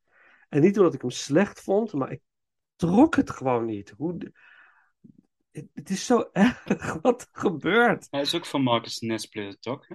En 0.50 0.62
niet 0.62 0.78
omdat 0.78 0.94
ik 0.94 1.02
hem 1.02 1.10
slecht 1.10 1.62
vond, 1.62 1.94
maar 1.94 2.12
ik 2.12 2.22
trok 2.76 3.16
het 3.16 3.30
gewoon 3.30 3.66
niet. 3.66 3.94
Hoe, 3.98 4.18
het, 5.52 5.68
het 5.74 5.90
is 5.90 6.06
zo 6.06 6.30
erg 6.32 6.98
wat 7.02 7.22
er 7.22 7.28
gebeurt. 7.32 8.08
hij 8.10 8.22
is 8.22 8.36
ook 8.36 8.46
van 8.46 8.62
Marcus 8.62 9.00
Nesplit, 9.00 9.62
toch? 9.62 9.88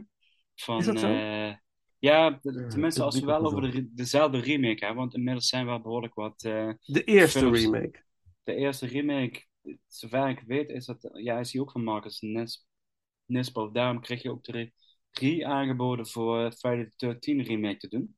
Van, 0.54 0.78
Is 0.78 0.86
dat 0.86 0.98
zo? 0.98 1.06
eh, 1.06 1.54
ja, 2.02 2.38
tenminste 2.40 3.00
dat 3.00 3.00
als 3.00 3.20
we 3.20 3.26
wel 3.26 3.44
over 3.44 3.70
de, 3.72 3.94
dezelfde 3.94 4.38
remake 4.38 4.84
hebben, 4.84 4.96
want 4.96 5.14
inmiddels 5.14 5.48
zijn 5.48 5.66
wel 5.66 5.80
behoorlijk 5.80 6.14
wat 6.14 6.42
eh, 6.44 6.70
De 6.84 7.04
eerste 7.04 7.38
films. 7.38 7.60
remake. 7.60 8.02
De 8.44 8.54
eerste 8.54 8.86
remake, 8.86 9.44
zover 9.86 10.28
ik 10.28 10.40
weet, 10.46 10.68
is 10.70 10.84
dat, 10.86 11.10
ja, 11.12 11.38
is 11.38 11.50
die 11.50 11.60
ook 11.60 11.70
van 11.70 11.84
Marcus 11.84 12.20
Nes, 12.20 12.66
Nespo. 13.24 13.70
Daarom 13.70 14.00
kreeg 14.00 14.22
je 14.22 14.30
ook 14.30 14.44
de 14.44 14.72
re- 15.10 15.44
aangeboden 15.46 16.06
voor 16.06 16.52
Friday 16.52 16.84
the 16.96 17.06
13 17.06 17.42
remake 17.42 17.76
te 17.76 17.88
doen. 17.88 18.16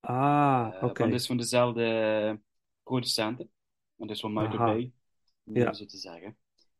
Ah, 0.00 0.68
Eh, 0.74 0.82
oké. 0.82 0.98
Want 0.98 1.12
het 1.12 1.20
is 1.20 1.26
van 1.26 1.36
dezelfde 1.36 2.40
producenten. 2.82 3.50
Want 3.94 4.10
het 4.10 4.18
is 4.18 4.20
van 4.20 4.32
Michael. 4.32 4.58
Bay, 4.58 4.92
om 5.44 5.56
Ja. 5.56 5.72
zo 5.72 5.84
te 5.84 5.98
zeggen. 5.98 6.36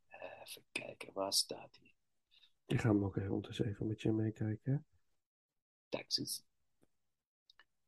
Eh, 0.09 0.19
even 0.45 0.63
kijken, 0.71 1.13
waar 1.13 1.33
staat 1.33 1.69
die? 1.79 1.95
Ik 2.65 2.81
ga 2.81 2.89
hem 2.89 3.03
ook 3.03 3.17
even 3.17 3.29
ondertussen 3.31 3.65
even 3.67 3.87
met 3.87 4.01
je 4.01 4.11
meekijken. 4.11 4.85
Texas 5.89 6.43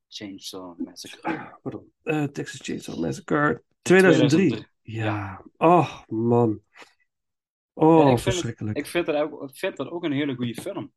Chainsaw 0.09 0.79
Massacre. 0.79 1.21
Pardon. 1.61 1.91
Eh, 2.03 2.23
Texas 2.23 2.59
Chainsaw 2.61 2.99
Massacre 2.99 3.63
2003. 3.81 4.47
2003. 4.47 4.67
Ja. 4.81 5.43
Oh, 5.57 6.01
man. 6.07 6.61
Ja, 6.71 7.85
Oh, 7.85 7.97
ik 7.99 8.03
vind 8.05 8.11
het- 8.13 8.21
verschrikkelijk. 8.21 8.77
Ik 8.77 8.85
vind 8.87 9.05
dat 9.05 9.15
ook, 9.15 9.49
ik 9.49 9.57
vind 9.57 9.77
dat 9.77 9.89
ook 9.89 10.03
een 10.03 10.11
hele 10.11 10.35
goede 10.35 10.61
film. 10.61 10.93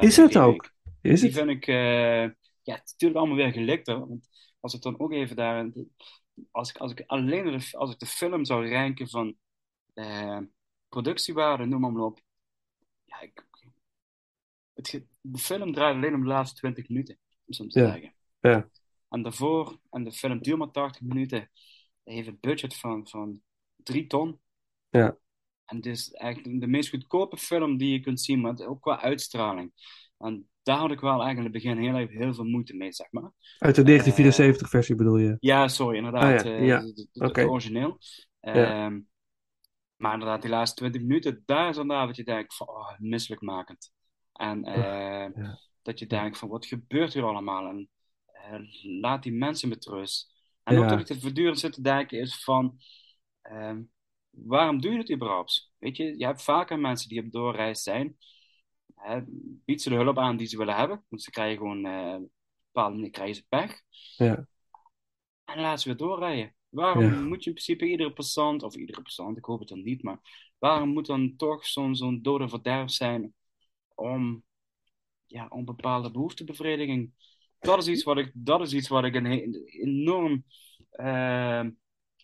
Is 0.00 0.16
het 0.16 0.36
ook? 0.38 0.70
Is 1.00 1.20
Die 1.20 1.28
het? 1.30 1.38
vind 1.38 1.50
ik, 1.50 1.66
eh, 1.66 2.22
ja, 2.62 2.74
het 2.74 2.82
is 2.84 2.90
natuurlijk 2.92 3.20
allemaal 3.20 3.36
weer 3.36 3.52
gelikt. 3.52 3.86
Hè? 3.86 3.98
Want 3.98 4.28
als 4.60 4.74
ik 4.74 4.82
dan 4.82 4.98
ook 5.00 5.12
even 5.12 5.36
daar, 5.36 5.70
als 6.50 6.70
ik, 6.70 6.76
als 6.76 6.92
ik 6.92 7.02
alleen 7.06 7.44
de, 7.58 7.76
als 7.78 7.92
ik 7.92 7.98
de 7.98 8.06
film 8.06 8.44
zou 8.44 8.68
ranken 8.70 9.08
van 9.08 9.36
eh, 9.94 10.38
productiewaarde, 10.88 11.64
noem 11.64 11.80
maar, 11.80 12.02
op. 12.02 12.20
Ja, 13.04 13.20
ik, 13.20 13.44
het, 14.74 15.04
de 15.20 15.38
film 15.38 15.72
draait 15.72 15.94
alleen 15.96 16.14
om 16.14 16.20
de 16.20 16.26
laatste 16.28 16.56
20 16.56 16.88
minuten, 16.88 17.18
om 17.46 17.52
zo 17.52 17.66
te 17.66 17.80
Ja. 17.80 17.90
zeggen. 17.92 18.14
Ja. 18.40 18.68
En 19.08 19.22
daarvoor, 19.22 19.78
en 19.90 20.04
de 20.04 20.12
film 20.12 20.42
duurt 20.42 20.58
maar 20.58 20.70
80 20.70 21.02
minuten, 21.02 21.50
hij 22.04 22.14
heeft 22.14 22.28
een 22.28 22.38
budget 22.40 22.76
van, 22.76 23.08
van 23.08 23.40
3 23.76 24.06
ton. 24.06 24.40
Ja. 24.88 25.16
en 25.64 25.76
het 25.76 25.86
is 25.86 26.12
eigenlijk 26.12 26.60
de 26.60 26.66
meest 26.66 26.90
goedkope 26.90 27.36
film 27.36 27.76
die 27.76 27.92
je 27.92 28.00
kunt 28.00 28.20
zien, 28.20 28.40
maar 28.40 28.66
ook 28.66 28.80
qua 28.80 29.00
uitstraling. 29.00 29.72
En 30.18 30.48
daar 30.62 30.78
had 30.78 30.90
ik 30.90 31.00
wel 31.00 31.22
eigenlijk 31.22 31.38
in 31.38 31.44
het 31.44 31.52
begin 31.52 31.78
heel, 31.78 32.06
heel 32.18 32.34
veel 32.34 32.44
moeite 32.44 32.76
mee, 32.76 32.92
zeg 32.92 33.06
maar. 33.10 33.30
Uit 33.58 33.74
de 33.74 33.82
1974 33.82 34.68
versie 34.68 34.94
bedoel 34.94 35.16
je? 35.16 35.36
Ja, 35.40 35.68
sorry, 35.68 35.96
inderdaad. 35.96 36.40
Ah, 36.40 36.44
ja, 36.44 36.56
eh, 36.56 36.66
ja. 36.66 36.82
Het 37.12 37.38
origineel. 37.38 37.98
Ehm, 38.40 39.00
Maar 39.96 40.12
inderdaad, 40.12 40.42
die 40.42 40.50
laatste 40.50 40.76
20 40.76 41.00
minuten, 41.00 41.42
daar 41.46 41.68
is 41.68 41.76
inderdaad 41.76 42.06
wat 42.06 42.16
je 42.16 42.24
denkt 42.24 42.56
van, 42.56 42.68
oh, 42.68 42.98
misselijkmakend. 42.98 43.92
En 44.32 44.64
eh, 44.64 45.34
ja. 45.34 45.58
dat 45.82 45.98
je 45.98 46.06
denkt 46.06 46.38
van, 46.38 46.48
wat 46.48 46.66
gebeurt 46.66 47.12
hier 47.12 47.24
allemaal? 47.24 47.68
En 47.68 47.78
eh, 47.78 47.86
laat 48.82 49.22
die 49.22 49.32
mensen 49.32 49.68
met 49.68 49.86
rust. 49.86 50.32
En 50.62 50.78
ook 50.78 50.88
dat 50.88 51.00
ik 51.00 51.08
het 51.08 51.20
voortdurend 51.20 51.58
zit 51.58 51.72
te 51.72 51.82
denken 51.82 52.18
is 52.20 52.44
van, 52.44 52.78
ehm, 53.42 53.82
waarom 54.30 54.80
doe 54.80 54.92
je 54.92 54.98
het 54.98 55.12
überhaupt? 55.12 55.72
Weet 55.78 55.96
je, 55.96 56.18
je 56.18 56.24
hebt 56.24 56.42
vaker 56.42 56.78
mensen 56.78 57.08
die 57.08 57.22
op 57.24 57.32
doorreis 57.32 57.82
zijn. 57.82 58.16
Hè, 58.94 59.20
bied 59.64 59.82
ze 59.82 59.88
de 59.88 59.94
hulp 59.94 60.18
aan 60.18 60.36
die 60.36 60.46
ze 60.46 60.56
willen 60.56 60.76
hebben. 60.76 61.04
Want 61.08 61.22
ze 61.22 61.30
krijgen 61.30 61.58
gewoon, 61.58 61.78
op 61.78 61.92
een 61.92 62.30
bepaalde 62.72 62.94
manier 62.96 63.10
krijgen 63.10 63.34
ze 63.34 63.46
pech. 63.48 63.80
Ja. 64.16 64.46
En 65.44 65.60
laat 65.60 65.80
ze 65.80 65.88
weer 65.88 65.96
doorrijden. 65.96 66.54
Waarom 66.68 67.02
Ja. 67.02 67.20
moet 67.20 67.44
je 67.44 67.50
in 67.50 67.56
principe 67.56 67.88
iedere 67.88 68.12
passant, 68.12 68.62
of 68.62 68.74
iedere 68.74 69.02
passant, 69.02 69.36
ik 69.36 69.44
hoop 69.44 69.58
het 69.58 69.68
dan 69.68 69.82
niet, 69.82 70.02
maar 70.02 70.20
waarom 70.58 70.88
moet 70.88 71.06
dan 71.06 71.36
toch 71.36 71.66
zo'n 71.66 71.96
zo'n 71.96 72.22
dode 72.22 72.48
verderf 72.48 72.90
zijn 72.90 73.34
om, 73.94 74.44
ja, 75.26 75.46
om 75.48 75.64
bepaalde 75.64 76.10
behoeftebevrediging? 76.10 77.12
Dat 77.60 77.78
is 77.78 77.88
iets 77.88 78.02
wat 78.02 78.18
ik, 78.18 78.30
dat 78.34 78.60
is 78.60 78.72
iets 78.72 78.88
wat 78.88 79.04
ik 79.04 79.14
een 79.14 79.26
enorm 79.82 80.44
eh, 80.90 81.64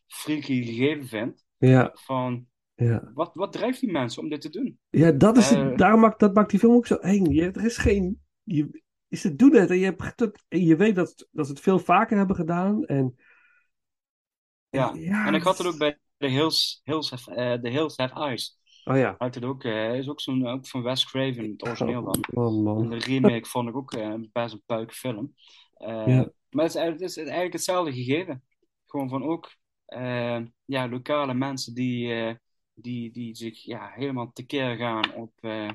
freaky 0.06 0.64
gegeven 0.64 1.06
vind. 1.06 1.44
Ja, 1.58 1.90
Van, 1.94 2.46
ja. 2.74 3.10
wat, 3.14 3.30
wat 3.34 3.52
drijft 3.52 3.80
die 3.80 3.90
mensen 3.90 4.22
om 4.22 4.28
dit 4.28 4.40
te 4.40 4.50
doen? 4.50 4.78
Ja, 4.90 5.10
dat, 5.12 5.36
is, 5.36 5.50
Eh. 5.50 5.76
daarom 5.76 6.00
maakt, 6.00 6.20
dat 6.20 6.34
maakt 6.34 6.50
die 6.50 6.58
film 6.58 6.74
ook 6.74 6.86
zo 6.86 6.94
eng. 6.94 7.30
Je, 7.32 7.50
er 7.50 7.64
is 7.64 7.76
geen... 7.76 8.20
Je, 8.42 8.82
ze 9.10 9.36
doen 9.36 9.54
het 9.54 9.70
en 9.70 9.78
je, 9.78 9.84
hebt, 9.84 10.42
en 10.48 10.64
je 10.64 10.76
weet 10.76 10.94
dat, 10.94 11.28
dat 11.30 11.46
ze 11.46 11.52
het 11.52 11.60
veel 11.60 11.78
vaker 11.78 12.16
hebben 12.16 12.36
gedaan. 12.36 12.84
En, 12.84 13.16
Ja, 14.68 14.92
Ja, 14.94 15.26
en 15.26 15.34
ik 15.34 15.42
had 15.42 15.58
het 15.58 15.66
ook 15.66 15.78
bij 15.78 15.98
The 16.18 16.26
Hills, 16.26 16.80
Hills, 16.84 17.10
Have- 17.10 17.34
eh, 17.34 17.52
The 17.60 17.68
Hills 17.68 17.96
Have 17.96 18.14
Eyes. 18.14 18.58
Oh 18.86 18.96
ja. 18.96 19.14
Had 19.18 19.34
het 19.34 19.44
ook, 19.44 19.64
eh, 19.64 19.96
is 19.98 20.08
ook, 20.08 20.20
zo'n, 20.20 20.46
ook 20.46 20.66
van 20.66 20.82
Wes 20.82 21.04
Craven, 21.06 21.50
het 21.50 21.62
origineel 21.66 22.02
dan. 22.02 22.24
Oh 22.34 22.82
En 22.82 22.88
de 22.88 22.98
remake 22.98 23.48
vond 23.48 23.68
ik 23.68 23.76
ook 23.76 23.92
eh, 23.92 24.14
best 24.32 24.52
een 24.54 24.62
puik 24.66 24.92
film. 24.92 25.34
Eh, 25.74 26.06
Ja. 26.06 26.30
Maar 26.50 26.64
het 26.64 26.74
is, 26.74 26.80
eigenlijk- 26.80 27.00
het 27.00 27.10
is 27.10 27.16
eigenlijk 27.16 27.52
hetzelfde 27.52 27.92
gegeven. 27.92 28.44
Gewoon 28.86 29.08
van 29.08 29.24
ook 29.24 29.54
eh, 29.86 30.40
ja, 30.64 30.88
lokale 30.88 31.34
mensen 31.34 31.74
die, 31.74 32.12
eh, 32.14 32.34
die, 32.74 33.12
die 33.12 33.34
zich 33.34 33.62
ja, 33.64 33.90
helemaal 33.94 34.32
tekeer 34.32 34.76
gaan 34.76 35.14
op, 35.14 35.32
eh, 35.40 35.70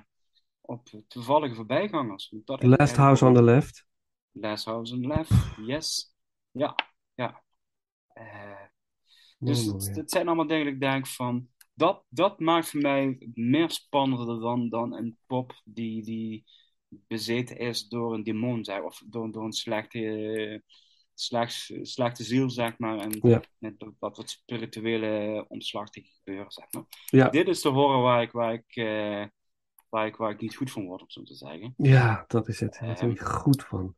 op 0.62 0.88
toevallige 1.08 1.56
voorbijgangers. 1.56 2.34
Dat 2.46 2.64
Last 2.64 2.96
House 2.96 3.26
on 3.26 3.34
the 3.34 3.44
Left. 3.44 3.86
Last 4.32 4.66
House 4.66 4.94
on 4.94 5.02
the 5.02 5.08
Left, 5.08 5.32
yes. 5.66 6.16
Ja, 6.52 6.76
ja. 7.14 7.44
Eh, 8.08 8.66
dus 9.40 9.68
Oh, 9.68 9.96
het, 9.96 10.12
zijn 10.12 10.28
allemaal 10.28 10.48
dingen 10.48 10.66
dat 10.66 10.74
ik 10.74 10.80
denk 10.80 11.08
van... 11.08 11.50
Dat, 11.74 12.04
dat 12.10 12.40
maakt 12.40 12.70
voor 12.70 12.82
mij 12.82 13.30
meer 13.34 13.70
spannender 13.72 14.40
dan, 14.40 14.70
dan 14.70 14.96
een 14.96 15.18
pop 15.26 15.62
die, 15.66 16.04
die 16.04 16.44
bezeten 16.88 17.58
is 17.58 17.88
door 17.88 18.14
een 18.14 18.24
demon, 18.24 18.64
zeg, 18.64 18.82
of 18.82 19.04
door, 19.06 19.32
door 19.32 19.44
een 19.46 19.52
slechte, 19.54 20.64
slecht, 21.14 21.72
slechte 21.82 22.24
ziel, 22.24 22.50
zeg 22.50 22.78
maar. 22.78 22.98
En 22.98 23.20
Ja. 23.22 23.42
dat, 23.60 23.94
dat 24.00 24.18
wat 24.18 24.30
spirituele 24.30 25.46
omslachtige 25.48 26.12
gebeuren, 26.18 26.52
zeg 26.52 26.66
maar. 26.72 26.84
Ja. 27.06 27.30
Dit 27.30 27.48
is 27.48 27.62
de 27.62 27.70
horror 27.70 28.02
waar 28.02 28.22
ik, 28.22 28.32
waar, 28.32 28.54
ik, 28.54 28.76
eh, 28.76 29.26
waar, 29.90 30.06
ik, 30.06 30.16
waar 30.16 30.32
ik 30.32 30.42
niet 30.42 30.56
goed 30.56 30.72
van 30.72 30.86
word, 30.86 31.02
om 31.02 31.10
zo 31.10 31.24
te 31.24 31.36
zeggen. 31.36 31.74
Ja, 31.78 32.24
dat 32.28 32.48
is 32.48 32.60
het. 32.60 32.78
Daar 32.80 32.90
Ehm, 32.90 33.06
word 33.06 33.20
ik 33.20 33.26
goed 33.26 33.64
van. 33.64 33.96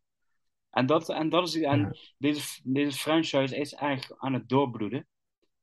En, 0.69 0.85
dat, 0.85 1.09
en, 1.09 1.29
dat 1.29 1.47
is, 1.47 1.55
en 1.61 1.79
Ja. 1.79 1.93
deze, 2.17 2.59
deze 2.63 2.97
franchise 2.97 3.57
is 3.57 3.73
eigenlijk 3.73 4.21
aan 4.21 4.33
het 4.33 4.49
doorbloeden. 4.49 5.07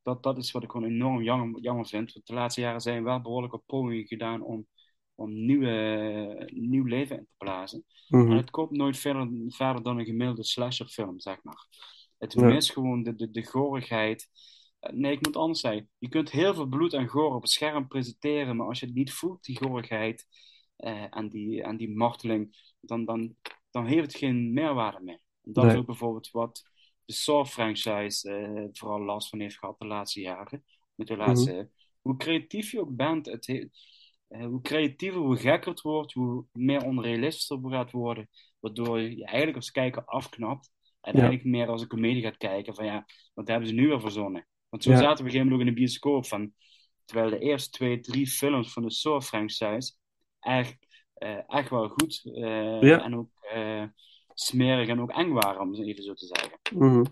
Dat, 0.03 0.23
dat 0.23 0.37
is 0.37 0.51
wat 0.51 0.63
ik 0.63 0.71
gewoon 0.71 0.89
enorm 0.89 1.21
jammer, 1.23 1.61
jammer 1.61 1.85
vind. 1.87 2.13
Want 2.13 2.27
de 2.27 2.33
laatste 2.33 2.61
jaren 2.61 2.81
zijn 2.81 3.03
wel 3.03 3.21
behoorlijk 3.21 3.53
op 3.53 3.63
pogingen 3.65 4.07
gedaan 4.07 4.41
om, 4.41 4.67
om 5.15 5.45
nieuwe, 5.45 6.49
nieuw 6.53 6.85
leven 6.85 7.17
in 7.17 7.25
te 7.25 7.33
blazen. 7.37 7.85
Mhm. 8.07 8.31
En 8.31 8.37
het 8.37 8.49
komt 8.49 8.71
nooit 8.71 8.97
verder, 8.97 9.29
verder 9.47 9.83
dan 9.83 9.99
een 9.99 10.05
gemiddelde 10.05 10.43
slasherfilm, 10.43 11.19
zeg 11.19 11.43
maar. 11.43 11.67
Het 12.17 12.33
Ja. 12.33 12.45
mist 12.45 12.71
gewoon 12.71 13.03
de, 13.03 13.15
de, 13.15 13.29
de 13.31 13.45
gorigheid. 13.45 14.27
Eh, 14.79 14.91
Nee, 14.93 15.11
ik 15.11 15.25
moet 15.25 15.35
anders 15.35 15.59
zeggen. 15.59 15.89
Je 15.97 16.09
kunt 16.09 16.31
heel 16.31 16.53
veel 16.53 16.65
bloed 16.65 16.93
en 16.93 17.07
goor 17.07 17.35
op 17.35 17.41
het 17.41 17.51
scherm 17.51 17.87
presenteren, 17.87 18.55
maar 18.55 18.67
als 18.67 18.79
je 18.79 18.85
het 18.85 18.95
niet 18.95 19.13
voelt, 19.13 19.43
die 19.43 19.57
gorigheid 19.57 20.27
eh, 20.75 21.05
en, 21.17 21.29
die, 21.29 21.63
en 21.63 21.77
die 21.77 21.95
marteling, 21.95 22.73
dan, 22.79 23.05
dan, 23.05 23.35
dan 23.71 23.85
heeft 23.85 24.05
het 24.11 24.15
geen 24.15 24.53
meerwaarde 24.53 24.99
meer. 25.01 25.19
Dat 25.41 25.63
Nee. 25.63 25.73
is 25.73 25.79
ook 25.79 25.85
bijvoorbeeld 25.85 26.31
wat 26.31 26.70
de 27.11 27.17
Saw-franchise 27.17 28.29
eh, 28.31 28.63
vooral 28.71 29.01
last 29.01 29.29
van 29.29 29.39
heeft 29.39 29.57
gehad 29.57 29.79
de 29.79 29.85
laatste 29.85 30.21
jaren. 30.21 30.63
Met 30.95 31.07
de 31.07 31.17
laatste, 31.17 31.69
Hoe 32.01 32.17
creatief 32.17 32.71
je 32.71 32.79
ook 32.79 32.95
bent, 32.95 33.25
het 33.25 33.47
he- 33.47 33.67
eh, 34.27 34.45
hoe 34.45 34.61
creatiever, 34.61 35.19
hoe 35.21 35.37
gekker 35.37 35.69
het 35.71 35.81
wordt, 35.81 36.13
hoe 36.13 36.45
meer 36.51 36.83
onrealistisch 36.85 37.49
het 37.49 37.59
gaat 37.63 37.91
worden, 37.91 38.29
waardoor 38.59 38.99
je 39.01 39.25
eigenlijk 39.25 39.55
als 39.55 39.71
kijker 39.71 40.05
afknapt 40.05 40.71
en 41.01 41.13
Ja. 41.15 41.19
eigenlijk 41.19 41.49
meer 41.49 41.67
als 41.67 41.81
een 41.81 41.87
comedie 41.87 42.21
gaat 42.21 42.37
kijken 42.37 42.75
van 42.75 42.85
ja, 42.85 43.05
wat 43.33 43.47
hebben 43.47 43.67
ze 43.67 43.73
nu 43.73 43.87
weer 43.87 43.99
verzonnen? 44.01 44.47
Want 44.69 44.83
zo 44.83 44.91
Ja. 44.91 44.97
zaten 44.97 45.09
we 45.15 45.19
op 45.19 45.25
een 45.25 45.31
gegeven 45.31 45.47
moment 45.47 45.61
ook 45.61 45.67
in 45.67 45.73
de 45.73 45.79
bioscoop 45.81 46.25
van, 46.25 46.53
terwijl 47.05 47.29
de 47.29 47.39
eerste 47.39 47.69
twee, 47.69 47.99
drie 47.99 48.27
films 48.27 48.73
van 48.73 48.83
de 48.83 48.91
Saw-franchise 48.91 49.93
echt, 50.39 50.77
eh, 51.13 51.39
echt 51.49 51.69
wel 51.69 51.87
goed 51.89 52.21
eh, 52.33 52.81
Ja. 52.81 53.03
en 53.03 53.15
ook 53.15 53.31
eh, 53.41 53.83
smerig 54.43 54.87
en 54.87 55.01
ook 55.01 55.11
eng 55.11 55.31
waren, 55.31 55.61
om 55.61 55.71
het 55.71 55.87
even 55.87 56.03
zo 56.03 56.13
te 56.13 56.25
zeggen. 56.25 56.59
Mhm. 56.73 57.03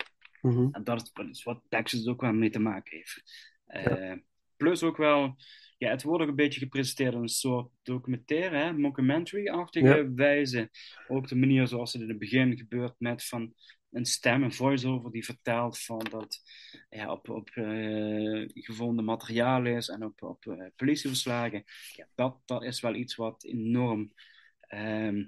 Mhm. 0.41 0.67
En 0.71 0.83
dat 0.83 1.11
is, 1.29 1.43
wat 1.43 1.61
Texas 1.69 2.07
ook 2.07 2.21
wel 2.21 2.33
mee 2.33 2.49
te 2.49 2.59
maken 2.59 2.97
heeft. 2.97 3.23
Eh, 3.65 4.13
Plus 4.57 4.83
ook 4.83 4.97
wel, 4.97 5.35
ja, 5.77 5.89
het 5.89 6.03
wordt 6.03 6.23
ook 6.23 6.29
een 6.29 6.35
beetje 6.35 6.59
gepresenteerd 6.59 7.13
als 7.13 7.21
een 7.21 7.27
soort 7.49 7.71
documentaire, 7.83 8.57
hè, 8.57 8.73
mockumentary-achtige 8.73 9.87
Ja. 9.87 10.13
wijze. 10.13 10.69
Ook 11.07 11.27
de 11.27 11.35
manier 11.35 11.67
zoals 11.67 11.93
het 11.93 12.01
in 12.01 12.09
het 12.09 12.19
begin 12.19 12.57
gebeurt 12.57 12.95
met 12.97 13.25
van 13.25 13.53
een 13.91 14.05
stem, 14.05 14.43
een 14.43 14.53
voice-over 14.53 15.11
die 15.11 15.25
vertelt 15.25 15.79
van 15.79 16.05
dat 16.09 16.41
ja, 16.89 17.11
op, 17.11 17.29
op 17.29 17.49
eh, 17.49 18.43
gevonden 18.53 19.05
materiaal 19.05 19.65
is 19.65 19.87
en 19.89 20.03
op, 20.03 20.23
op 20.23 20.45
eh, 20.45 20.65
politieverslagen. 20.75 21.63
Ja, 21.95 22.07
dat, 22.15 22.37
dat 22.45 22.63
is 22.63 22.81
wel 22.81 22.95
iets 22.95 23.15
wat 23.15 23.43
enorm, 23.43 24.13
ehm, 24.59 25.25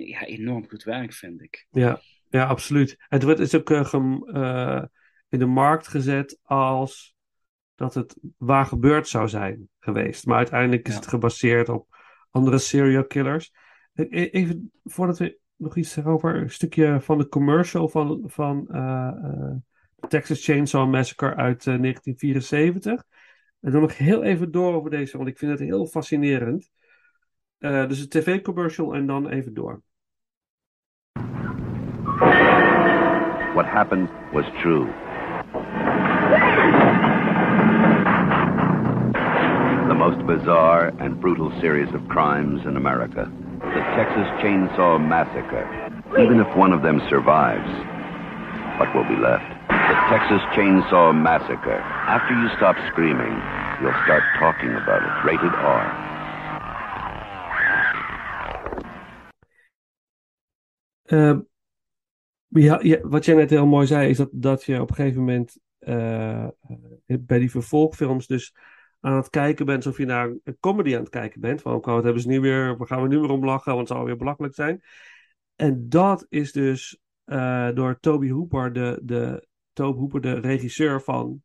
ja, 0.00 0.24
enorm 0.24 0.68
goed 0.68 0.82
werkt, 0.82 1.14
vind 1.14 1.42
ik. 1.42 1.66
Ja, 1.70 2.00
ja, 2.28 2.44
absoluut. 2.44 2.96
Het 2.98 3.22
wordt 3.22 3.40
is 3.40 3.54
ook 3.54 3.70
eh, 3.70 3.94
eh, 4.26 4.84
in 5.28 5.38
de 5.38 5.46
markt 5.46 5.88
gezet 5.88 6.38
als 6.42 7.14
dat 7.74 7.94
het 7.94 8.16
waar 8.36 8.66
gebeurd 8.66 9.08
zou 9.08 9.28
zijn 9.28 9.68
geweest. 9.78 10.26
Maar 10.26 10.36
uiteindelijk 10.36 10.86
is 10.86 10.92
Ja. 10.92 10.98
het 11.00 11.08
gebaseerd 11.08 11.68
op 11.68 11.96
andere 12.30 12.58
serial 12.58 13.06
killers. 13.06 13.52
E- 13.94 14.06
e- 14.10 14.28
Even 14.30 14.72
voordat 14.84 15.18
we 15.18 15.38
nog 15.56 15.76
iets 15.76 15.92
zeggen 15.92 16.12
over 16.12 16.36
een 16.36 16.50
stukje 16.50 17.00
van 17.00 17.18
de 17.18 17.28
commercial 17.28 17.88
van, 17.88 18.22
van 18.26 18.68
eh, 18.68 19.50
Texas 20.08 20.44
Chainsaw 20.44 20.90
Massacre 20.90 21.34
uit 21.34 21.66
eh, 21.66 21.80
1974. 21.80 23.04
En 23.60 23.70
dan 23.72 23.80
nog 23.80 23.96
heel 23.96 24.22
even 24.22 24.50
door 24.50 24.74
over 24.74 24.90
deze, 24.90 25.16
want 25.16 25.28
ik 25.28 25.38
vind 25.38 25.50
het 25.50 25.60
heel 25.60 25.86
fascinerend. 25.86 26.70
Eh, 27.64 27.86
dus 27.86 28.00
een 28.00 28.08
tv-commercial 28.08 28.94
en 28.94 29.06
dan 29.06 29.28
even 29.28 29.54
door. 29.54 29.82
What 33.54 33.66
happened 33.66 34.08
was 34.32 34.44
true. 34.60 34.86
The 39.88 39.94
most 39.94 40.26
bizarre 40.26 40.92
and 40.98 41.20
brutal 41.20 41.50
series 41.60 41.88
of 41.94 42.06
crimes 42.06 42.64
in 42.64 42.76
America. 42.76 43.30
The 43.60 43.82
Texas 43.96 44.28
Chainsaw 44.42 44.98
Massacre. 44.98 45.66
Even 46.18 46.40
if 46.40 46.56
one 46.56 46.74
of 46.74 46.82
them 46.82 47.00
survives, 47.08 47.70
what 48.78 48.92
will 48.94 49.08
be 49.08 49.16
left? 49.16 49.48
The 49.68 49.96
Texas 50.10 50.42
Chainsaw 50.52 51.14
Massacre. 51.14 51.80
After 52.08 52.34
you 52.34 52.48
stop 52.56 52.76
screaming, 52.92 53.34
you'll 53.80 54.00
start 54.04 54.22
talking 54.38 54.70
about 54.70 55.02
it. 55.02 55.24
Rated 55.24 55.54
R. 55.54 56.13
Eh, 61.04 61.38
ja, 62.48 63.00
wat 63.02 63.24
jij 63.24 63.34
net 63.34 63.50
heel 63.50 63.66
mooi 63.66 63.86
zei, 63.86 64.08
is 64.08 64.16
dat, 64.16 64.28
dat 64.32 64.64
je 64.64 64.80
op 64.80 64.88
een 64.88 64.94
gegeven 64.94 65.18
moment 65.18 65.58
eh, 65.78 66.48
bij 67.06 67.38
die 67.38 67.50
vervolgfilms 67.50 68.26
dus 68.26 68.54
aan 69.00 69.16
het 69.16 69.30
kijken 69.30 69.66
bent 69.66 69.84
alsof 69.84 69.98
je 69.98 70.06
naar 70.06 70.34
een 70.44 70.56
comedy 70.60 70.94
aan 70.94 71.00
het 71.00 71.08
kijken 71.08 71.40
bent. 71.40 71.62
Van, 71.62 71.74
oh, 71.74 71.84
wat 71.84 72.04
hebben 72.04 72.22
ze 72.22 72.28
nu 72.28 72.40
weer, 72.40 72.76
waar 72.76 72.86
gaan 72.86 73.02
we 73.02 73.08
nu 73.08 73.18
weer 73.18 73.30
om 73.30 73.44
lachen, 73.44 73.74
want 73.74 73.88
het 73.88 73.96
zal 73.96 74.06
weer 74.06 74.16
belachelijk 74.16 74.54
zijn. 74.54 74.82
En 75.56 75.88
dat 75.88 76.26
is 76.28 76.52
dus 76.52 76.98
eh, 77.24 77.70
door 77.74 78.00
Toby 78.00 78.30
Hooper, 78.30 78.72
de, 78.72 79.00
de, 79.02 79.46
Toby 79.72 79.98
Hooper, 79.98 80.20
de 80.20 80.32
regisseur 80.32 81.02
van 81.02 81.42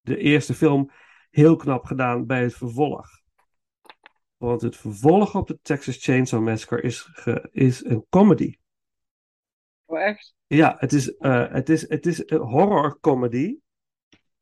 de 0.00 0.16
eerste 0.16 0.54
film, 0.54 0.90
heel 1.30 1.56
knap 1.56 1.84
gedaan 1.84 2.26
bij 2.26 2.42
het 2.42 2.54
vervolg. 2.54 3.08
Want 4.36 4.60
het 4.60 4.76
vervolg 4.76 5.34
op 5.34 5.46
de 5.46 5.58
Texas 5.62 6.04
Chainsaw 6.04 6.42
Massacre 6.42 6.82
is, 6.82 7.10
is 7.52 7.84
een 7.84 8.06
comedy. 8.08 8.56
Oh, 9.86 10.00
echt? 10.00 10.34
Ja, 10.46 10.76
het 10.78 10.92
is, 10.92 11.16
eh, 11.16 11.52
het 11.52 11.68
is, 11.68 11.88
het 11.88 12.06
is 12.06 12.30
een 12.30 12.40
horror 12.40 13.00
comedy. 13.00 13.56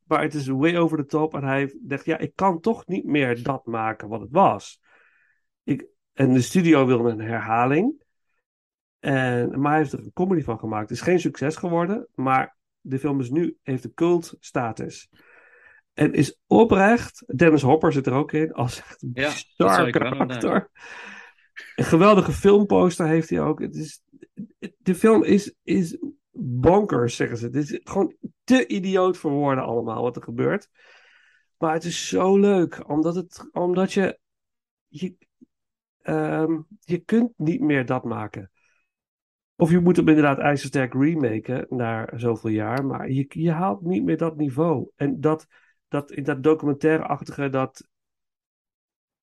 Maar 0.04 0.22
het 0.22 0.34
is 0.34 0.46
way 0.46 0.76
over 0.76 0.98
the 0.98 1.06
top. 1.06 1.34
En 1.34 1.44
hij 1.44 1.78
dacht, 1.80 2.04
ja, 2.04 2.18
ik 2.18 2.32
kan 2.34 2.60
toch 2.60 2.86
niet 2.86 3.04
meer 3.04 3.42
dat 3.42 3.66
maken 3.66 4.08
wat 4.08 4.20
het 4.20 4.30
was. 4.30 4.80
Ik, 5.62 5.86
en 6.12 6.32
de 6.32 6.40
studio 6.40 6.86
wilde 6.86 7.10
een 7.10 7.20
herhaling. 7.20 8.02
En, 8.98 9.60
maar 9.60 9.70
hij 9.70 9.80
heeft 9.80 9.92
er 9.92 9.98
een 9.98 10.12
comedy 10.12 10.42
van 10.42 10.58
gemaakt. 10.58 10.88
Het 10.88 10.98
is 10.98 11.04
geen 11.04 11.20
succes 11.20 11.56
geworden. 11.56 12.08
Maar 12.14 12.56
de 12.80 12.98
film 12.98 13.20
is 13.20 13.30
nu, 13.30 13.56
heeft 13.62 13.84
een 13.84 13.94
cult 13.94 14.36
status. 14.40 15.10
En 15.94 16.12
is 16.12 16.38
oprecht. 16.46 17.24
Dennis 17.36 17.62
Hopper 17.62 17.92
zit 17.92 18.06
er 18.06 18.12
ook 18.12 18.32
in. 18.32 18.52
Als 18.52 18.78
echt 18.78 19.02
een 19.02 19.10
Ja, 19.14 19.32
bizar 19.56 19.90
karakter. 19.90 20.70
Een 21.76 21.84
geweldige 21.84 22.32
filmposter 22.32 23.06
heeft 23.06 23.30
hij 23.30 23.40
ook. 23.40 23.60
Het 23.60 23.74
is, 23.74 24.02
de 24.78 24.94
film 24.94 25.24
is, 25.24 25.54
is 25.62 25.98
bonkers, 26.32 27.16
zeggen 27.16 27.36
ze. 27.36 27.44
Het 27.44 27.54
is 27.54 27.80
gewoon 27.82 28.16
te 28.44 28.66
idioot 28.66 29.16
voor 29.16 29.30
woorden 29.30 29.64
allemaal 29.64 30.02
wat 30.02 30.16
er 30.16 30.22
gebeurt. 30.22 30.68
Maar 31.58 31.72
het 31.72 31.84
is 31.84 32.08
zo 32.08 32.38
leuk, 32.38 32.88
omdat, 32.88 33.14
het, 33.14 33.48
omdat 33.52 33.92
je, 33.92 34.18
je, 34.86 35.16
ehm, 36.02 36.60
je 36.80 36.98
kunt 36.98 37.32
niet 37.36 37.60
meer 37.60 37.86
dat 37.86 38.04
maken. 38.04 38.50
Of 39.56 39.70
je 39.70 39.80
moet 39.80 39.96
hem 39.96 40.08
inderdaad 40.08 40.38
ijzersterk 40.38 40.94
remaken 40.94 41.66
na 41.68 42.08
zoveel 42.14 42.50
jaar, 42.50 42.84
maar 42.84 43.10
je, 43.10 43.26
je 43.28 43.50
haalt 43.50 43.82
niet 43.82 44.04
meer 44.04 44.16
dat 44.16 44.36
niveau. 44.36 44.90
En 44.96 45.20
dat, 45.20 45.46
dat, 45.88 46.20
dat 46.22 46.42
documentaire-achtige, 46.42 47.48
dat 47.48 47.88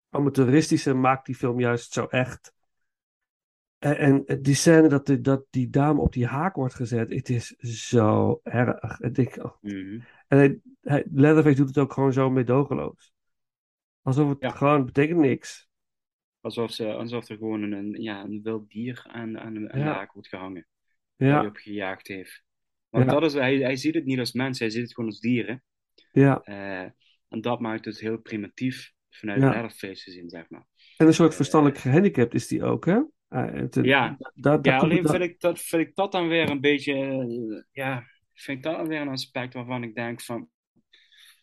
amateuristische 0.10 0.94
maakt 0.94 1.26
die 1.26 1.36
film 1.36 1.60
juist 1.60 1.94
zo 1.94 2.06
echt. 2.06 2.53
En, 3.82 4.26
en 4.26 4.41
die 4.41 4.56
scène 4.56 4.88
dat, 4.88 5.06
die- 5.06 5.22
dat 5.22 5.45
die 5.49 5.70
dame 5.70 6.02
op 6.02 6.14
die 6.14 6.26
haak 6.26 6.56
wordt 6.56 6.74
gezet, 6.74 7.10
het 7.10 7.30
is 7.30 7.48
zo 7.90 8.40
erg. 8.44 8.99
En, 8.99 9.16
ik, 9.16 9.38
oh. 9.44 9.52
Mhm. 9.62 9.99
en 10.28 10.38
hij, 10.38 10.60
hij, 10.82 11.06
Leatherface 11.12 11.56
doet 11.56 11.68
het 11.68 11.78
ook 11.78 11.94
gewoon 11.94 12.14
zo 12.14 12.30
meedogenloos. 12.30 13.14
Alsof 14.02 14.30
het 14.30 14.38
Ja. 14.40 14.49
gewoon 14.49 14.86
betekent 14.86 15.20
niks. 15.20 15.70
Alsof, 16.40 16.72
ze, 16.72 16.94
alsof 16.94 17.30
er 17.30 17.38
gewoon 17.38 17.62
een, 17.72 18.02
ja, 18.02 18.24
een 18.24 18.40
wild 18.44 18.70
dier 18.70 19.06
aan, 19.08 19.40
aan, 19.40 19.72
aan 19.72 19.80
de 19.80 19.86
haak 19.86 20.14
wordt 20.14 20.28
gehangen. 20.28 20.68
Ja, 21.16 21.45
op 21.45 21.56
gejaagd 21.56 22.08
heeft. 22.08 22.44
Want 22.90 23.06
Ja. 23.06 23.12
dat 23.12 23.24
is, 23.24 23.34
hij, 23.34 23.56
hij 23.58 23.76
ziet 23.76 23.94
het 23.95 24.06
niet 24.06 24.20
als 24.20 24.32
mens, 24.32 24.60
hij 24.60 24.70
ziet 24.70 24.82
het 24.82 24.94
gewoon 24.94 25.10
als 25.10 25.20
dieren. 25.20 25.64
ja. 26.12 26.41
Eh, 26.41 26.90
en 27.28 27.41
dat 27.41 27.60
maakt 27.60 27.86
het 27.86 27.99
heel 27.99 28.18
primitief 28.18 28.91
vanuit 29.10 29.40
Leatherface 29.40 30.03
gezien, 30.03 30.30
zeg 30.30 30.49
maar. 30.49 30.66
En 30.98 31.08
een 31.08 31.14
soort 31.14 31.36
verstandelijk 31.36 31.80
gehandicapt 31.80 32.34
is 32.34 32.48
die 32.48 32.64
ook, 32.64 32.86
hè? 32.86 33.02
Een- 33.32 33.70
Ja. 33.84 34.18
daar 34.34 34.60
Ja, 34.62 34.78
alleen 34.78 35.08
vind 35.08 35.24
ik, 35.24 35.40
dat, 35.40 35.60
vind 35.60 35.88
ik 35.88 35.95
dat 35.95 36.12
dan 36.12 36.28
weer 36.28 36.49
een 36.49 36.62
beetje, 36.62 36.94
eh, 36.94 37.62
ja, 37.72 38.03
vind 38.34 38.58
ik 38.58 38.64
dat 38.64 38.76
dan 38.78 38.88
weer 38.88 39.02
een 39.02 39.08
aspect 39.08 39.53
waarvan 39.53 39.84
ik 39.84 39.95
denk 39.95 40.22
van, 40.22 40.49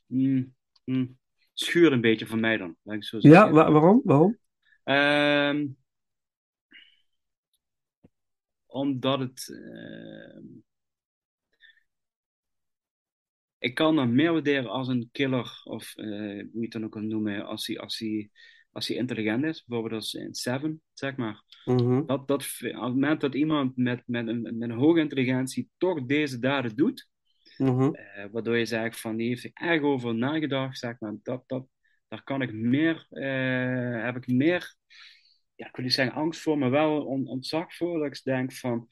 hmm, 0.07 0.55
hmm, 0.85 1.19
schuurt 1.53 1.93
een 1.93 2.01
beetje 2.01 2.27
van 2.27 2.41
mij 2.41 2.57
dan, 2.57 2.77
ik 2.85 3.05
zo 3.05 3.17
Ja, 3.21 3.51
wa- 3.51 3.71
waarom? 3.71 4.01
Waarom? 4.05 4.39
Ehm, 4.85 5.67
omdat 8.67 9.19
het. 9.19 9.49
ehm, 9.49 10.45
ik 13.59 13.75
kan 13.75 13.97
hem 13.97 14.15
meer 14.15 14.33
waarderen 14.33 14.71
als 14.71 14.89
een 14.89 15.09
killer, 15.13 15.61
of 15.65 15.97
eh, 15.97 16.07
hoe 16.07 16.49
je 16.53 16.61
het 16.61 16.73
dan 16.73 16.85
ook 16.85 16.93
kan 16.93 17.07
noemen, 17.07 17.47
als 17.47 17.67
hij, 17.67 17.79
als 17.79 17.99
hij, 17.99 18.31
als 18.73 18.89
hij 18.89 18.97
intelligent 18.97 19.45
is, 19.45 19.65
bijvoorbeeld 19.65 20.01
als 20.01 20.15
in 20.15 20.35
Seven, 20.35 20.83
zeg 20.93 21.17
maar. 21.17 21.43
Mhm. 21.65 22.07
Dat, 22.07 22.29
dat, 22.29 22.43
op 22.43 22.59
het 22.59 22.75
moment 22.75 23.21
dat 23.21 23.35
iemand 23.35 23.77
met, 23.77 24.03
met, 24.07 24.27
een, 24.29 24.43
met 24.43 24.71
een 24.71 24.71
hoge 24.71 25.01
intelligentie 25.01 25.71
toch 25.77 26.07
deze 26.07 26.39
daden 26.39 26.77
doet, 26.77 27.09
Mhm. 27.59 27.95
eh, 27.95 28.25
waardoor 28.33 28.57
je 28.57 28.65
zegt 28.67 29.01
van 29.01 29.17
die 29.17 29.29
heeft 29.29 29.45
er 29.45 29.51
erg 29.55 29.83
over 29.83 30.15
nagedacht, 30.15 30.79
zeg 30.79 31.01
maar, 31.01 31.15
dat, 31.23 31.43
dat, 31.47 31.67
daar 32.09 32.23
kan 32.23 32.43
ik 32.43 32.53
meer, 32.53 33.07
eh, 33.11 34.05
heb 34.05 34.17
ik 34.17 34.27
meer, 34.27 34.75
ja, 35.55 35.67
ik 35.67 35.77
wil 35.77 35.85
niet 35.85 35.95
zeggen 35.95 36.17
angst 36.17 36.41
voor, 36.41 36.59
maar 36.59 36.71
wel 36.71 37.05
on, 37.05 37.27
ontzag 37.27 37.75
voor, 37.75 37.99
dat 37.99 38.17
ik 38.17 38.23
denk 38.25 38.53
van, 38.53 38.89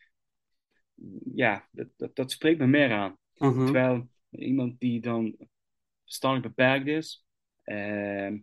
ja, 1.34 1.68
dat, 1.70 1.88
dat, 1.96 2.16
dat 2.16 2.30
spreekt 2.30 2.58
me 2.58 2.66
meer 2.66 2.92
aan. 2.92 3.18
Mhm. 3.34 3.64
Terwijl 3.64 4.08
iemand 4.30 4.80
die 4.80 5.00
dan 5.00 5.36
verstandelijk 6.04 6.54
beperkt 6.54 6.86
is, 6.86 7.26
ehm, 7.62 8.38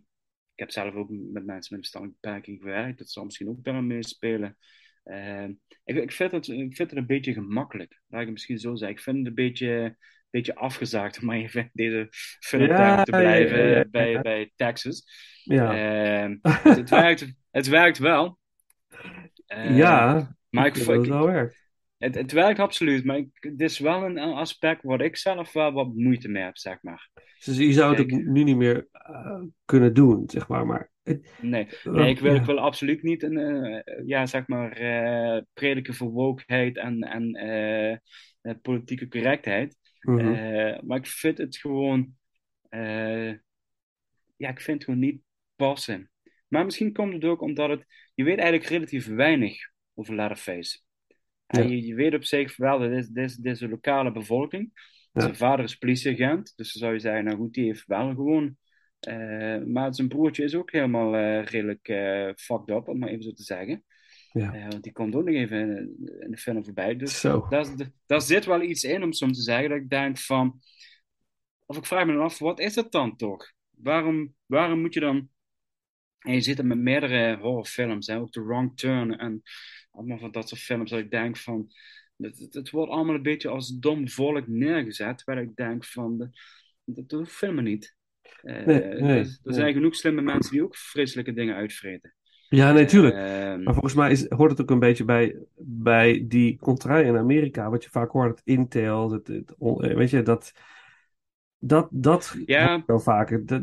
ik 0.54 0.60
heb 0.60 0.70
zelf 0.70 0.94
ook 0.94 1.08
met 1.10 1.44
mensen 1.44 1.76
met 1.76 1.88
verstandelijke 1.88 2.20
beperking 2.20 2.58
gewerkt, 2.60 2.98
dat 2.98 3.10
zal 3.10 3.24
misschien 3.24 3.48
ook 3.48 3.64
daarin 3.64 3.86
meespelen. 3.86 4.56
Ehm, 5.04 5.52
ik, 5.84 5.96
ik, 5.96 6.12
vind 6.12 6.32
het, 6.32 6.48
ik 6.48 6.76
vind 6.76 6.90
het 6.90 6.98
een 6.98 7.06
beetje 7.06 7.32
gemakkelijk, 7.32 8.00
laat 8.08 8.20
ik 8.20 8.26
het 8.26 8.34
misschien 8.34 8.58
zo 8.58 8.74
zeggen. 8.74 8.96
Ik 8.96 9.02
vind 9.02 9.16
het 9.16 9.26
een 9.26 9.34
beetje, 9.34 9.96
beetje 10.30 10.54
afgezaagd 10.54 11.18
om 11.18 11.26
maar 11.26 11.36
even 11.36 11.60
in 11.60 11.70
deze 11.72 12.08
Ja, 12.50 13.02
te 13.02 13.10
blijven 13.10 13.58
ja, 13.58 13.76
ja. 13.76 13.84
Bij, 13.84 14.20
bij 14.20 14.52
Texas. 14.56 15.04
Ja. 15.42 15.74
Ehm, 16.22 16.36
het, 16.42 16.76
het, 16.76 16.90
werkt, 16.90 17.34
het 17.50 17.66
werkt 17.66 17.98
wel. 17.98 18.38
Ehm, 19.46 19.74
ja, 19.74 20.36
maar 20.50 20.66
ik, 20.66 20.74
dat 20.74 20.86
het 20.86 21.04
ik, 21.04 21.10
wel 21.10 21.26
werkt. 21.26 21.63
Het, 22.04 22.14
het 22.14 22.32
werkt 22.32 22.58
absoluut, 22.58 23.04
maar 23.04 23.16
ik, 23.16 23.28
het 23.34 23.60
is 23.60 23.78
wel 23.78 24.04
een 24.04 24.18
aspect 24.18 24.82
waar 24.82 25.00
ik 25.00 25.16
zelf 25.16 25.52
wel 25.52 25.72
wat 25.72 25.94
moeite 25.94 26.28
mee 26.28 26.42
heb, 26.42 26.56
zeg 26.58 26.78
maar. 26.82 27.10
Dus 27.44 27.56
je 27.56 27.72
zou 27.72 27.96
het 27.96 28.06
Kijk. 28.06 28.24
nu 28.26 28.42
niet 28.44 28.56
meer 28.56 28.88
eh, 28.92 29.42
kunnen 29.64 29.94
doen, 29.94 30.22
zeg 30.30 30.48
maar. 30.48 30.66
Maar 30.66 30.90
het- 31.02 31.32
Nee, 31.40 31.68
nee 31.84 32.10
ik, 32.10 32.18
wil, 32.18 32.34
ik 32.34 32.44
wil 32.44 32.58
absoluut 32.58 33.02
niet 33.02 33.22
een, 33.22 33.36
eh, 33.38 34.06
ja, 34.06 34.26
zeg 34.26 34.46
maar, 34.46 34.72
eh, 34.72 35.42
prediken 35.52 35.94
voor 35.94 36.10
wokeheid 36.10 36.76
en, 36.76 37.00
en 37.02 37.34
eh, 37.34 37.90
eh, 37.92 38.54
politieke 38.62 39.08
correctheid. 39.08 39.76
Mhm. 40.00 40.18
Eh, 40.34 40.80
maar 40.82 40.98
ik 40.98 41.06
vind 41.06 41.38
het 41.38 41.56
gewoon, 41.56 42.14
eh, 42.68 43.28
ja, 44.36 44.48
ik 44.48 44.60
vind 44.60 44.76
het 44.76 44.84
gewoon 44.84 45.00
niet 45.00 45.20
passen. 45.56 46.10
Maar 46.48 46.64
misschien 46.64 46.92
komt 46.92 47.12
het 47.12 47.24
ook 47.24 47.40
omdat 47.40 47.68
het, 47.70 47.84
je 48.14 48.24
weet 48.24 48.38
eigenlijk 48.38 48.68
relatief 48.68 49.06
weinig 49.06 49.56
over 49.94 50.14
Leatherface. 50.14 50.78
En 51.46 51.68
je, 51.68 51.86
je 51.86 51.94
weet 51.94 52.14
op 52.14 52.24
zich 52.24 52.56
wel, 52.56 52.78
dit 52.78 52.90
is, 52.92 53.08
dit 53.08 53.24
is, 53.24 53.36
dit 53.36 53.52
is 53.54 53.60
een 53.60 53.70
lokale 53.70 54.12
bevolking. 54.12 54.72
Zijn 55.14 55.36
vader 55.36 55.64
is 55.64 55.76
politieagent, 55.76 56.52
dus 56.56 56.72
dan 56.72 56.82
zou 56.82 56.92
je 56.92 56.98
zeggen, 56.98 57.24
nou 57.24 57.36
goed, 57.36 57.54
die 57.54 57.64
heeft 57.64 57.86
wel 57.86 58.14
gewoon. 58.14 58.56
eh, 59.00 59.58
maar 59.64 59.94
zijn 59.94 60.08
broertje 60.08 60.44
is 60.44 60.54
ook 60.54 60.72
helemaal 60.72 61.14
eh, 61.16 61.44
redelijk 61.44 61.88
eh 61.88 62.30
fucked 62.36 62.70
up, 62.76 62.88
om 62.88 62.98
maar 62.98 63.08
even 63.08 63.22
zo 63.24 63.32
te 63.32 63.42
zeggen. 63.42 63.84
Ja. 64.32 64.58
Want 64.68 64.82
die 64.82 64.92
komt 64.92 65.14
ook 65.14 65.24
nog 65.24 65.34
even 65.34 65.58
in, 65.60 66.10
in 66.20 66.30
de 66.30 66.36
film 66.36 66.64
voorbij. 66.64 66.96
Dus 66.96 67.28
daar, 67.48 67.66
daar 68.06 68.20
zit 68.22 68.44
wel 68.44 68.62
iets 68.62 68.84
in, 68.84 69.02
om 69.02 69.12
zo 69.12 69.26
te 69.26 69.42
zeggen, 69.42 69.68
dat 69.68 69.78
ik 69.78 69.90
denk 69.90 70.18
van. 70.18 70.60
Of 71.66 71.76
ik 71.76 71.86
vraag 71.86 72.06
me 72.06 72.12
dan 72.12 72.22
af, 72.22 72.38
wat 72.38 72.60
is 72.60 72.74
het 72.74 72.92
dan 72.92 73.16
toch? 73.16 73.52
Waarom, 73.70 74.34
waarom 74.46 74.80
moet 74.80 74.94
je 74.94 75.00
dan. 75.00 75.28
En 76.18 76.34
je 76.34 76.40
zit 76.40 76.58
er 76.58 76.66
met 76.66 76.78
meerdere 76.78 77.36
horrorfilms, 77.36 78.06
hè, 78.06 78.18
ook 78.18 78.30
The 78.32 78.44
Wrong 78.44 78.76
Turn 78.76 79.18
en 79.18 79.42
allemaal 79.94 80.18
van 80.18 80.30
dat 80.32 80.48
soort 80.48 80.60
films, 80.60 80.90
dat 80.90 80.98
ik 80.98 81.10
denk 81.10 81.36
van. 81.36 81.68
Het, 82.16 82.46
het, 82.50 82.70
wordt 82.70 82.90
allemaal 82.92 83.14
een 83.14 83.22
beetje 83.22 83.48
als 83.48 83.78
dom 83.78 84.08
volk 84.08 84.46
neergezet, 84.46 85.24
waar 85.24 85.38
ik 85.42 85.56
denk 85.56 85.84
van. 85.84 86.18
Dat, 86.18 86.28
dat, 86.84 87.08
dat 87.08 87.18
hoeft 87.18 87.40
helemaal 87.40 87.62
niet. 87.62 87.96
Eh, 88.42 88.64
Nee, 88.66 88.80
er- 88.82 89.02
nee, 89.02 89.18
er 89.18 89.38
nee. 89.42 89.54
zijn 89.54 89.72
genoeg 89.72 89.94
slimme 89.94 90.20
mensen 90.22 90.52
die 90.52 90.62
ook 90.64 90.76
vreselijke 90.76 91.32
dingen 91.32 91.54
uitvreten. 91.54 92.14
Ja, 92.48 92.72
nee, 92.72 92.84
tuurlijk. 92.84 93.14
Ehm, 93.14 93.62
Maar 93.62 93.72
volgens 93.72 93.94
mij 93.94 94.10
is, 94.10 94.28
hoort 94.28 94.50
het 94.50 94.60
ook 94.60 94.70
een 94.70 94.78
beetje 94.78 95.04
bij, 95.04 95.36
bij 95.66 96.24
die 96.28 96.56
contraien 96.58 97.06
in 97.06 97.16
Amerika, 97.16 97.70
wat 97.70 97.84
je 97.84 97.90
vaak 97.90 98.10
hoort, 98.10 98.30
het 98.38 98.46
Intel, 98.46 99.10
het, 99.10 99.28
eh, 99.28 99.94
weet 99.94 100.10
je, 100.10 100.22
dat, 100.22 100.52
dat, 101.58 101.88
dat 101.90 102.36
Ja. 102.46 102.82
wel 102.86 103.00
vaker. 103.00 103.46
Dat, 103.46 103.60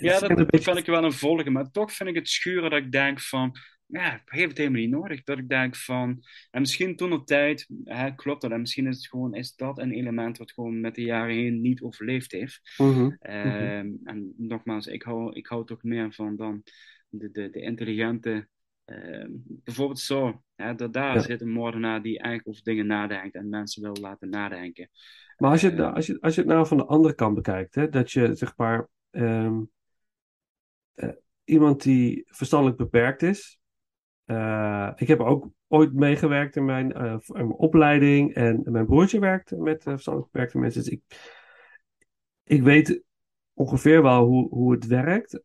Ja, 0.00 0.18
dat 0.18 0.36
beetje- 0.36 0.62
vind 0.62 0.76
ik 0.78 0.86
wel 0.86 1.04
een 1.04 1.12
volgen. 1.12 1.52
Maar 1.52 1.70
toch 1.70 1.92
vind 1.92 2.08
ik 2.08 2.14
het 2.14 2.28
schuren 2.28 2.70
dat 2.70 2.78
ik 2.80 2.92
denk 2.92 3.20
van... 3.20 3.56
Ja, 3.92 4.22
heeft 4.24 4.48
het 4.48 4.58
helemaal 4.58 4.80
niet 4.80 4.90
nodig. 4.90 5.22
Dat 5.22 5.38
ik 5.38 5.48
denk 5.48 5.76
van... 5.76 6.22
En 6.50 6.60
misschien 6.60 6.96
toen 6.96 7.12
op 7.12 7.26
tijd... 7.26 7.68
Hè, 7.84 8.14
klopt 8.14 8.42
dat. 8.42 8.50
En 8.50 8.60
misschien 8.60 8.86
is 8.86 8.96
het 8.96 9.06
gewoon... 9.06 9.34
Is 9.34 9.54
dat 9.54 9.78
een 9.78 9.92
element 9.92 10.38
wat 10.38 10.52
gewoon 10.52 10.80
met 10.80 10.94
de 10.94 11.02
jaren 11.02 11.34
heen 11.34 11.60
niet 11.60 11.82
overleefd 11.82 12.32
heeft. 12.32 12.60
Mhm. 12.76 13.10
Ehm, 13.18 13.88
En 14.04 14.34
nogmaals, 14.36 14.86
ik 14.86 15.02
hou, 15.02 15.32
ik 15.32 15.46
hou 15.46 15.66
toch 15.66 15.82
meer 15.82 16.12
van 16.12 16.36
dan 16.36 16.62
de, 17.08 17.30
de, 17.30 17.50
de 17.50 17.60
intelligente... 17.60 18.48
ehm, 18.84 19.30
bijvoorbeeld 19.44 19.98
zo. 20.00 20.42
Hè, 20.56 20.74
dat 20.74 20.92
daar 20.92 21.14
Ja. 21.14 21.20
zit 21.20 21.40
een 21.40 21.52
moordenaar 21.52 22.02
die 22.02 22.18
eigenlijk 22.18 22.48
over 22.48 22.62
dingen 22.62 22.86
nadenkt. 22.86 23.34
En 23.34 23.48
mensen 23.48 23.82
wil 23.82 23.96
laten 24.00 24.28
nadenken. 24.28 24.88
Maar 25.36 25.50
als 25.50 25.60
je, 25.60 25.66
het 25.66 25.76
Eh, 25.76 25.82
nou, 25.82 25.94
als, 25.94 26.06
je, 26.06 26.20
als 26.20 26.34
je 26.34 26.40
het 26.40 26.50
nou 26.50 26.66
van 26.66 26.76
de 26.76 26.84
andere 26.86 27.14
kant 27.14 27.34
bekijkt, 27.34 27.74
hè, 27.74 27.88
dat 27.88 28.12
je 28.12 28.34
zeg 28.34 28.56
maar 28.56 28.88
ehm, 29.10 29.60
eh, 30.94 31.08
iemand 31.44 31.82
die 31.82 32.24
verstandelijk 32.26 32.76
beperkt 32.78 33.22
is. 33.22 33.59
Eh, 34.30 34.90
ik 34.96 35.08
heb 35.08 35.20
ook 35.20 35.48
ooit 35.66 35.92
meegewerkt 35.92 36.56
in 36.56 36.64
mijn, 36.64 36.92
eh, 36.92 37.12
in 37.12 37.46
mijn 37.46 37.52
opleiding 37.52 38.34
en 38.34 38.62
mijn 38.64 38.86
broertje 38.86 39.20
werkte 39.20 39.56
met 39.56 39.86
eh, 39.86 39.92
verstandelijk 39.92 40.32
beperkte 40.32 40.58
mensen. 40.58 40.82
Dus 40.82 40.92
ik, 40.92 41.02
ik 42.44 42.62
weet 42.62 43.02
ongeveer 43.54 44.02
wel 44.02 44.24
hoe, 44.24 44.48
hoe 44.48 44.72
het 44.72 44.86
werkt. 44.86 45.42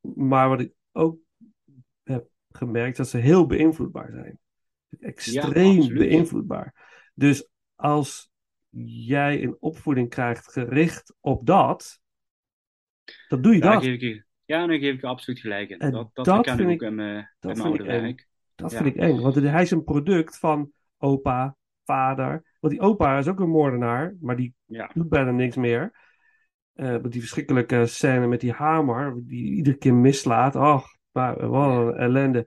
Maar 0.00 0.48
wat 0.48 0.60
ik 0.60 0.72
ook 0.92 1.18
heb 2.02 2.28
gemerkt, 2.50 2.96
dat 2.96 3.08
ze 3.08 3.16
heel 3.16 3.46
beïnvloedbaar 3.46 4.10
zijn. 4.12 4.38
Extreem 4.98 5.94
beïnvloedbaar. 5.94 6.74
Dus 7.14 7.48
als 7.74 8.30
jij 9.00 9.42
een 9.42 9.56
opvoeding 9.60 10.08
krijgt 10.08 10.52
gericht 10.52 11.14
op 11.20 11.46
dat, 11.46 12.00
dan 13.28 13.42
doe 13.42 13.54
je 13.54 13.60
Daar 13.60 13.74
dat. 13.74 13.84
ik 13.84 14.24
ja, 14.50 14.66
daar 14.66 14.78
geef 14.78 14.94
ik 14.94 15.00
je 15.00 15.06
absoluut 15.06 15.40
gelijk 15.40 15.70
in. 15.70 15.78
En 15.78 15.90
dat 15.90 16.10
dat, 16.12 16.24
dat 16.24 16.34
herken 16.34 16.52
ik 16.52 16.58
vind 16.68 16.82
ook 16.82 16.88
in 16.88 16.94
mijn, 16.94 17.30
dat 17.40 17.50
in 17.56 17.62
mijn 17.62 17.76
vind 17.76 17.78
oude 17.78 17.84
ik 17.84 17.90
eng. 17.90 18.02
werk. 18.02 18.28
Dat 18.54 18.70
Ja. 18.70 18.76
vind 18.82 18.94
ik 18.94 19.02
eng, 19.02 19.20
want 19.20 19.34
hij 19.34 19.62
is 19.62 19.70
een 19.70 19.84
product 19.84 20.38
van 20.38 20.70
opa, 20.98 21.56
vader. 21.84 22.42
Want 22.60 22.72
die 22.72 22.82
opa 22.82 23.18
is 23.18 23.28
ook 23.28 23.40
een 23.40 23.48
moordenaar, 23.48 24.14
maar 24.20 24.36
die 24.36 24.54
Ja. 24.64 24.90
doet 24.94 25.08
bijna 25.08 25.30
niks 25.30 25.56
meer. 25.56 26.08
Met 26.72 27.12
die 27.12 27.20
verschrikkelijke 27.20 27.86
scène 27.86 28.26
met 28.26 28.40
die 28.40 28.52
hamer, 28.52 29.14
die 29.26 29.50
iedere 29.52 29.76
keer 29.76 29.94
mislaat. 29.94 30.56
Och, 30.56 30.86
maar 31.10 31.48
wat 31.48 31.76
een 31.76 31.96
ellende. 31.96 32.46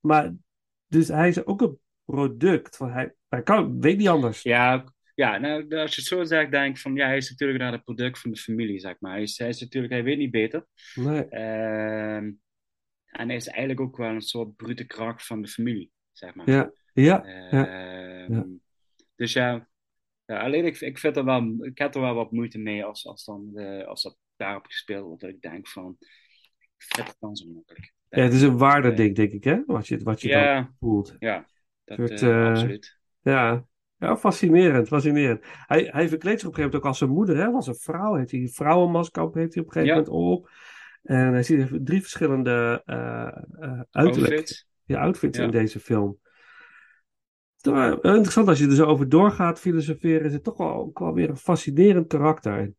Maar, 0.00 0.32
dus 0.86 1.08
hij 1.08 1.28
is 1.28 1.46
ook 1.46 1.60
een 1.62 1.78
product. 2.04 2.76
Van 2.76 2.90
hij, 2.90 3.14
hij 3.28 3.42
kan, 3.42 3.80
weet 3.80 3.98
niet 3.98 4.08
anders. 4.08 4.42
Ja, 4.42 4.84
ja 5.14 5.38
nou, 5.38 5.74
als 5.76 5.94
je 5.94 6.00
het 6.00 6.10
zo 6.10 6.24
zegt, 6.24 6.50
denk 6.50 6.74
ik 6.74 6.82
van 6.82 6.94
ja, 6.94 7.06
hij 7.06 7.16
is 7.16 7.30
natuurlijk 7.30 7.58
daar 7.58 7.72
het 7.72 7.84
product 7.84 8.18
van 8.18 8.30
de 8.30 8.36
familie, 8.36 8.80
zeg 8.80 9.00
maar. 9.00 9.12
Hij 9.12 9.22
is, 9.22 9.38
hij 9.38 9.48
is 9.48 9.60
natuurlijk, 9.60 9.92
hij 9.92 10.02
weet 10.02 10.18
niet 10.18 10.30
beter. 10.30 10.66
Nee. 10.94 11.28
Ehm, 11.28 12.32
en 13.06 13.26
hij 13.28 13.36
is 13.36 13.48
eigenlijk 13.48 13.80
ook 13.80 13.96
wel 13.96 14.08
een 14.08 14.20
soort 14.20 14.56
brute 14.56 14.84
kracht 14.84 15.26
van 15.26 15.42
de 15.42 15.48
familie, 15.48 15.90
zeg 16.12 16.34
maar. 16.34 16.50
Ja, 16.50 16.72
ja, 16.92 17.26
ja. 17.50 17.66
Ehm, 17.66 18.34
ja. 18.34 18.46
Dus 19.16 19.32
ja, 19.32 19.68
ja 20.26 20.40
alleen 20.40 20.64
ik, 20.64 20.80
ik, 20.80 20.98
vind 20.98 21.16
er 21.16 21.24
wel, 21.24 21.56
ik 21.60 21.78
heb 21.78 21.94
er 21.94 22.00
wel 22.00 22.14
wat 22.14 22.32
moeite 22.32 22.58
mee 22.58 22.84
als, 22.84 23.06
als, 23.06 23.24
dan, 23.24 23.50
eh, 23.54 23.86
als 23.86 24.02
dat 24.02 24.16
daarop 24.36 24.66
gespeeld 24.66 25.06
wordt. 25.06 25.20
Dat 25.20 25.30
ik 25.30 25.40
denk 25.40 25.68
van, 25.68 25.96
ik 26.50 26.70
vind 26.76 27.08
het 27.08 27.16
dan 27.20 27.36
zo 27.36 27.46
makkelijk. 27.48 27.92
Ja, 28.08 28.22
het 28.22 28.32
is 28.32 28.42
een 28.42 28.58
waardeding, 28.58 29.16
denk 29.16 29.32
ik, 29.32 29.44
hè? 29.44 29.62
Wat 29.66 29.88
je, 29.88 29.98
wat 29.98 30.20
je 30.20 30.28
Ja. 30.28 30.54
dan 30.54 30.76
voelt. 30.78 31.16
Ja, 31.18 31.48
dat 31.84 31.98
Soort, 31.98 32.22
eh, 32.22 32.42
eh, 32.42 32.48
absoluut. 32.48 32.98
Ja. 33.22 33.66
Ja, 33.98 34.16
fascinerend, 34.16 34.88
fascinerend. 34.88 35.44
Hij, 35.66 35.88
hij 35.92 36.08
verkleedt 36.08 36.40
zich 36.40 36.48
op 36.48 36.54
een 36.56 36.62
gegeven 36.62 36.62
moment 36.62 36.74
ook 36.74 36.84
als 36.84 36.98
zijn 36.98 37.10
moeder, 37.10 37.36
hè? 37.36 37.46
Als 37.46 37.66
een 37.66 37.74
vrouw. 37.74 38.14
Heeft 38.14 38.30
hij 38.30 38.40
een 38.40 38.48
vrouwenmasker 38.48 39.22
op, 39.22 39.34
heeft 39.34 39.54
hij 39.54 39.62
op 39.62 39.68
een 39.68 39.74
gegeven 39.74 39.96
Ja. 39.96 40.10
moment 40.10 40.24
op. 40.36 40.50
En 41.02 41.32
hij 41.32 41.42
ziet 41.42 41.68
drie 41.86 42.00
verschillende 42.00 42.82
eh 42.84 43.26
eh 43.60 43.80
uiterlijk. 43.90 44.64
Ja, 44.84 45.00
outfits 45.00 45.38
Ja. 45.38 45.44
in 45.44 45.50
deze 45.50 45.80
film. 45.80 46.18
Interessant 48.02 48.48
als 48.48 48.58
je 48.58 48.66
er 48.66 48.74
zo 48.74 48.84
over 48.84 49.08
doorgaat 49.08 49.60
filosoferen, 49.60 50.26
is 50.26 50.32
het 50.32 50.44
toch 50.44 50.56
wel, 50.56 50.74
ook 50.74 50.98
wel 50.98 51.14
weer 51.14 51.28
een 51.28 51.36
fascinerend 51.36 52.06
karakter. 52.06 52.72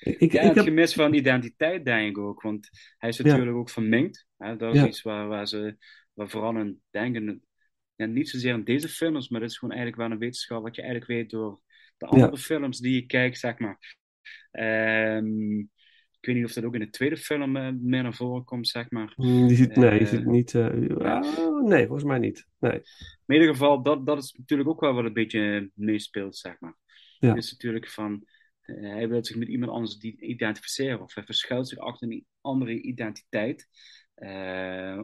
Ik, 0.00 0.18
ik, 0.18 0.32
Ja, 0.32 0.40
ik 0.40 0.46
het 0.46 0.54
heb, 0.56 0.64
gemis 0.64 0.94
van 0.94 1.14
identiteit, 1.14 1.84
denk 1.84 2.10
ik 2.10 2.18
ook. 2.18 2.42
Want 2.42 2.68
hij 2.98 3.08
is 3.08 3.16
Ja. 3.16 3.24
natuurlijk 3.24 3.56
ook 3.56 3.70
verminkt. 3.70 4.26
Hè? 4.36 4.56
Dat 4.56 4.74
is 4.74 4.82
iets 4.82 5.02
waar, 5.02 5.28
waar 5.28 5.46
ze 5.48 5.76
waar 6.12 6.28
vooral 6.28 6.56
in 6.56 6.82
denken. 6.90 7.42
Ja, 8.02 8.08
niet 8.08 8.28
zozeer 8.28 8.54
in 8.54 8.64
deze 8.64 8.88
films, 8.88 9.28
maar 9.28 9.40
het 9.40 9.50
is 9.50 9.58
gewoon 9.58 9.74
eigenlijk 9.74 10.02
wel 10.02 10.12
een 10.12 10.22
wetenschap 10.22 10.62
wat 10.62 10.76
je 10.76 10.82
eigenlijk 10.82 11.10
weet 11.10 11.30
door 11.30 11.60
de 11.98 12.06
andere 12.06 12.36
films 12.38 12.78
die 12.78 12.94
je 12.94 13.06
kijkt, 13.06 13.38
zeg 13.38 13.58
maar. 13.58 13.96
Ehm, 14.50 15.58
ik 16.20 16.28
weet 16.28 16.36
niet 16.36 16.44
of 16.44 16.52
dat 16.52 16.64
ook 16.64 16.74
in 16.74 16.80
de 16.80 16.90
tweede 16.90 17.16
film 17.16 17.56
eh, 17.56 17.68
meer 17.80 18.02
naar 18.02 18.14
voren 18.14 18.44
komt, 18.44 18.68
zeg 18.68 18.90
maar. 18.90 19.12
Mm, 19.16 19.46
die 19.48 19.56
ziet, 19.56 19.76
nee, 19.76 19.98
Eh, 19.98 20.06
ziet 20.06 20.24
niet. 20.26 20.54
eh, 20.54 20.96
ah, 20.98 21.62
nee, 21.64 21.82
volgens 21.86 22.04
mij 22.08 22.18
niet. 22.18 22.46
Nee. 22.58 22.72
Maar 22.72 23.36
in 23.36 23.40
ieder 23.42 23.48
geval, 23.48 23.82
dat, 23.82 24.06
dat 24.06 24.18
is 24.22 24.32
natuurlijk 24.32 24.68
ook 24.68 24.80
wel 24.80 24.94
wat 24.94 25.04
een 25.04 25.12
beetje 25.12 25.70
meespeelt, 25.74 26.36
zeg 26.36 26.60
maar. 26.60 26.76
Ja. 27.18 27.28
Het 27.28 27.36
is 27.36 27.50
natuurlijk 27.52 27.88
van, 27.88 28.24
hij 28.62 29.08
wil 29.08 29.24
zich 29.24 29.36
met 29.36 29.48
iemand 29.48 29.72
anders 29.72 29.98
identificeren. 30.18 31.00
Of 31.00 31.14
hij 31.14 31.24
verschuilt 31.24 31.68
zich 31.68 31.78
achter 31.78 32.08
een 32.10 32.26
andere 32.40 32.80
identiteit. 32.80 33.68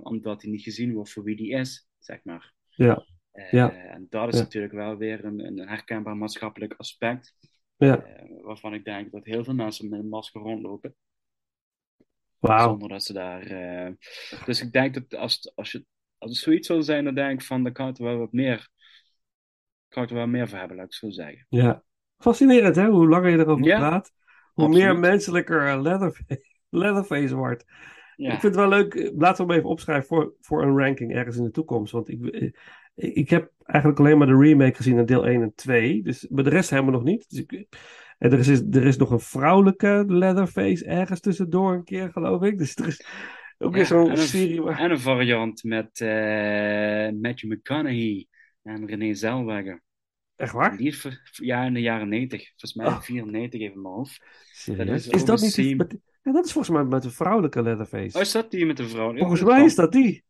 omdat 0.03 0.43
hij 0.43 0.51
niet 0.51 0.63
gezien 0.63 0.93
wordt 0.93 1.11
voor 1.11 1.25
wie 1.25 1.51
hij 1.53 1.61
is, 1.61 1.89
zeg 1.99 2.21
maar. 2.23 2.53
Ja. 2.79 3.05
Eh, 3.33 3.51
Ja. 3.51 3.73
En 3.73 4.07
dat 4.11 4.29
is 4.29 4.35
Ja. 4.39 4.43
natuurlijk 4.43 4.73
wel 4.73 4.97
weer 4.97 5.25
een, 5.25 5.47
een 5.47 5.69
herkenbaar 5.69 6.17
maatschappelijk 6.17 6.75
aspect. 6.77 7.35
Ja. 7.77 8.03
eh, 8.03 8.43
waarvan 8.43 8.75
ik 8.75 8.85
denk 8.85 9.13
dat 9.13 9.25
heel 9.25 9.45
veel 9.45 9.55
mensen 9.55 9.89
met 9.89 9.99
een 10.01 10.09
masker 10.09 10.41
rondlopen. 10.41 10.95
Wauw. 12.39 12.69
Zonder 12.69 12.89
dat 12.89 13.05
ze 13.05 13.13
daar. 13.13 13.43
eh, 13.43 13.93
Dus 14.45 14.61
ik 14.61 14.73
denk 14.73 14.95
dat 14.95 15.15
als, 15.21 15.53
als, 15.55 15.73
je, 15.73 15.85
als 16.19 16.31
het 16.31 16.41
zoiets 16.41 16.67
zou 16.67 16.83
zijn, 16.83 17.05
dan 17.05 17.15
denk 17.15 17.41
ik 17.41 17.47
van 17.47 17.63
dan 17.63 17.73
kan 17.73 17.87
er 17.97 18.05
wel 18.05 18.19
wat 18.19 18.33
meer. 18.33 18.69
Kan 19.89 20.07
er 20.09 20.15
wel 20.15 20.27
meer 20.27 20.49
voor 20.49 20.59
hebben, 20.59 20.77
laat 20.77 20.87
ik 20.87 20.95
zo 20.95 21.11
zeggen. 21.11 21.47
Ja. 21.49 21.83
Fascinerend, 22.17 22.77
hè? 22.77 22.87
Hoe 22.87 23.09
langer 23.09 23.31
je 23.31 23.39
erover 23.39 23.65
Ja, 23.67 23.79
praat, 23.79 24.13
hoe 24.53 24.65
absoluut. 24.65 24.87
meer 24.87 24.99
menselijker 24.99 25.83
Leatherface, 25.83 26.45
Leatherface 26.69 27.35
wordt. 27.35 27.65
Ja. 28.19 28.33
Ik 28.33 28.41
vind 28.41 28.55
het 28.55 28.55
wel 28.55 28.69
leuk. 28.69 28.95
eh, 28.95 29.11
Laten 29.17 29.47
we 29.47 29.51
hem 29.53 29.59
even 29.61 29.71
opschrijven 29.71 30.07
voor, 30.07 30.33
voor 30.41 30.63
een 30.63 30.79
ranking 30.79 31.15
ergens 31.15 31.37
in 31.37 31.45
de 31.45 31.51
toekomst. 31.51 31.93
Want 31.93 32.09
ik, 32.09 32.27
eh, 32.27 32.51
ik 32.95 33.31
heb 33.31 33.51
eigenlijk 33.63 34.01
alleen 34.01 34.19
maar 34.19 34.27
de 34.27 34.37
remake 34.37 34.75
gezien 34.77 34.99
in 34.99 35.07
deel 35.07 35.27
1 35.27 35.43
en 35.43 35.53
2. 35.55 36.03
Dus, 36.03 36.27
maar 36.29 36.45
de 36.45 36.51
rest 36.51 36.71
helemaal 36.71 36.93
nog 36.93 37.05
niet. 37.05 37.31
Dus 37.31 37.39
ik, 37.39 37.67
en 38.19 38.33
er 38.33 38.39
is, 38.39 38.49
er 38.71 38.85
is 38.87 38.97
nog 38.97 39.11
een 39.11 39.21
vrouwelijke 39.21 40.05
Leatherface 40.09 40.85
ergens 40.85 41.21
tussendoor 41.21 41.73
een 41.75 41.85
keer, 41.85 42.11
geloof 42.13 42.43
ik. 42.43 42.59
Dus 42.59 42.77
er 42.77 42.87
is 42.87 43.07
ook 43.59 43.73
weer 43.73 43.83
Ja, 43.83 43.89
zo'n 43.89 44.11
en, 44.11 44.19
serie 44.19 44.63
waar... 44.63 44.79
en 44.79 44.91
een 44.91 45.01
variant 45.01 45.65
met 45.65 46.01
eh, 46.01 46.09
Matthew 47.21 47.51
McConaughey 47.53 48.27
en 48.63 48.87
René 48.87 49.15
Zellweger. 49.15 49.83
Echt 50.37 50.53
waar? 50.53 50.77
Die 50.77 50.87
is 50.87 51.09
ja, 51.31 51.65
in 51.65 51.75
de 51.75 51.81
jaren 51.81 52.09
90. 52.09 52.49
Volgens 52.49 52.75
mij 52.75 52.87
Oh. 52.87 53.01
94 53.01 53.61
even 53.61 53.75
in 53.75 53.83
mijn 53.83 53.95
hoofd. 53.95 54.25
Serieus? 54.53 55.09
is 55.09 55.25
dat 55.25 55.41
niet 55.41 55.97
ja, 56.29 56.35
dat 56.35 56.45
is 56.45 56.53
volgens 56.53 56.75
mij 56.77 56.85
met 56.85 57.05
een 57.05 57.11
vrouwelijke 57.11 57.63
Leatherface. 57.63 58.17
Oh, 58.17 58.23
is 58.23 58.33
dat 58.33 58.51
die 58.51 58.67
met 58.67 58.77
de 58.77 58.89
vrouw? 58.89 59.13
Ja, 59.13 59.19
Volgens 59.19 59.43
mij 59.43 59.57
kan. 59.57 59.65
is 59.65 59.75
dat 59.75 59.93
die. 59.93 60.25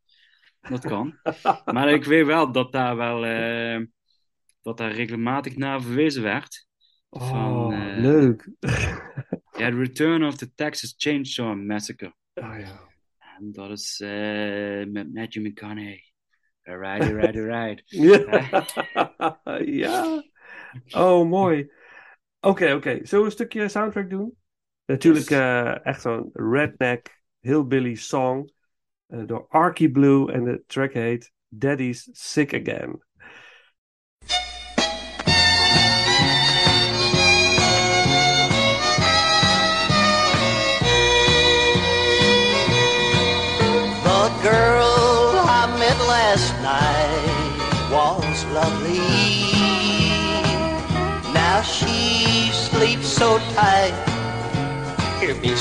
Dat 0.60 0.86
kan. 0.86 1.18
maar 1.64 1.88
ik 1.88 2.04
weet 2.04 2.26
wel 2.26 2.52
dat 2.52 2.72
daar 2.72 2.96
wel 2.96 3.24
eh, 3.26 3.86
dat 4.62 4.76
daar 4.76 4.92
regelmatig 4.92 5.56
naar 5.56 5.82
verwezen 5.82 6.22
werd. 6.22 6.66
Van, 7.10 7.54
Oh, 7.54 7.74
eh, 7.74 7.98
leuk. 7.98 8.50
Ja, 9.56 9.70
The 9.70 9.76
Return 9.76 10.24
of 10.24 10.36
the 10.36 10.54
Texas 10.54 10.94
Chainsaw 10.96 11.56
Massacre. 11.56 12.14
Oh, 12.34 12.54
ja. 12.58 12.86
En 13.38 13.52
dat 13.52 13.70
is 13.70 14.00
eh, 14.00 14.86
met 14.86 15.14
Matthew 15.14 15.46
McConaughey. 15.46 16.04
Alright, 16.62 17.02
alright, 17.10 17.36
alright. 17.42 17.82
Ja. 17.86 19.60
ja. 19.84 20.22
Oh, 20.90 21.28
mooi. 21.28 21.70
Oké, 22.40 22.72
oké. 22.72 22.90
Zullen 23.02 23.24
we 23.24 23.24
een 23.24 23.30
stukje 23.30 23.68
soundtrack 23.68 24.10
doen? 24.10 24.36
Natuurlijk 24.88 25.30
eh, 25.30 25.86
echt 25.86 26.00
zo'n 26.00 26.30
redneck, 26.32 27.20
hillbilly 27.40 27.94
song 27.94 28.52
eh, 29.06 29.26
door 29.26 29.46
Arky 29.48 29.90
Blue 29.90 30.32
en 30.32 30.44
de 30.44 30.62
track 30.66 30.92
heet 30.92 31.32
Daddy's 31.48 32.08
Sick 32.12 32.54
Again. 32.54 33.02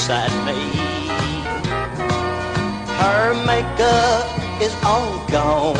Beside 0.07 0.31
me. 0.45 0.71
Her 3.03 3.34
makeup 3.45 4.61
is 4.61 4.73
all 4.85 5.19
gone, 5.27 5.75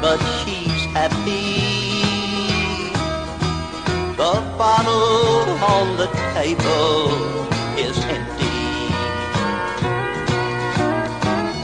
but 0.00 0.18
she's 0.40 0.84
happy. 0.96 1.60
The 4.16 4.36
bottle 4.56 5.60
on 5.76 5.98
the 5.98 6.08
table 6.32 7.12
is 7.76 7.98
empty. 8.16 8.64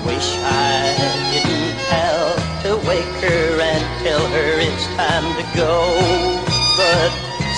Wish 0.04 0.28
I 0.44 0.92
didn't 1.32 1.78
have 1.96 2.62
to 2.64 2.76
wake 2.88 3.16
her 3.24 3.60
and 3.72 3.84
tell 4.04 4.26
her 4.36 4.50
it's 4.68 4.86
time 5.00 5.28
to 5.38 5.44
go. 5.56 5.72
But 6.76 7.10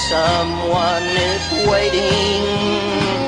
someone 0.08 1.02
is 1.26 1.68
waiting 1.68 3.27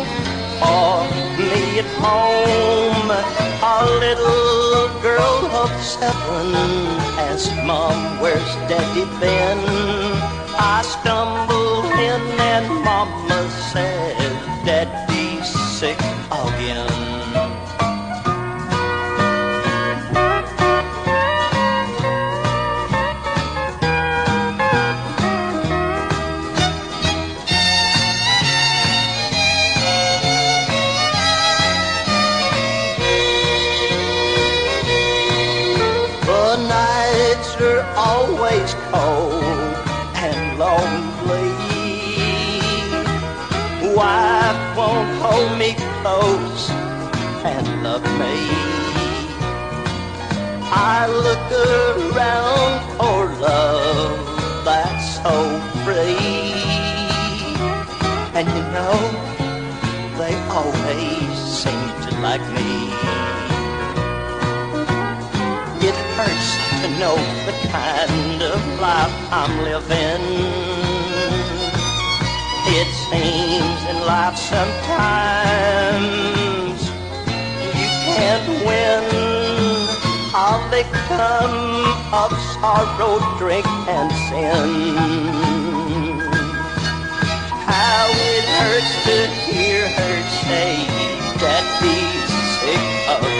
for 0.60 0.92
me 1.38 1.80
at 1.82 1.90
home. 2.04 3.10
A 3.62 3.80
little 4.04 4.88
girl 5.02 5.40
of 5.62 5.70
seven 5.82 6.48
asked 7.28 7.56
Mom, 7.64 8.20
where's 8.20 8.52
Daddy 8.68 9.04
been? 9.20 9.60
I 10.56 10.82
stumbled 10.94 11.92
in 12.10 12.22
and 12.52 12.68
Mama 12.84 13.40
said, 13.72 14.16
Daddy's 14.64 15.48
sick 15.78 15.98
again. 16.30 16.99
Know 67.00 67.16
the 67.46 67.56
kind 67.72 68.42
of 68.42 68.60
life 68.78 69.16
I'm 69.32 69.54
living. 69.64 70.22
It 72.78 72.88
seems 73.08 73.80
in 73.88 73.98
life 74.04 74.36
sometimes 74.36 75.80
you 77.78 77.88
can't 78.04 78.48
win. 78.66 79.04
A 80.34 80.52
victim 80.68 81.52
of 82.12 82.30
sorrow, 82.60 83.16
drink, 83.38 83.66
and 83.88 84.08
sin. 84.28 84.70
How 87.72 88.04
it 88.30 88.44
hurts 88.60 88.94
to 89.08 89.18
hear 89.48 89.80
her 89.88 90.16
say 90.44 90.72
that 91.40 91.64
he's 91.80 92.30
sick 92.60 92.84
again. 93.16 93.39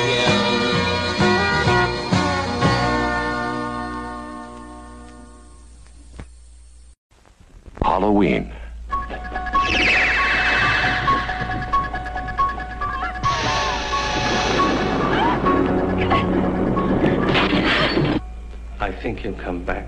Halloween. 8.00 8.50
I 18.80 18.90
think 19.02 19.18
he'll 19.18 19.34
come 19.34 19.62
back. 19.64 19.86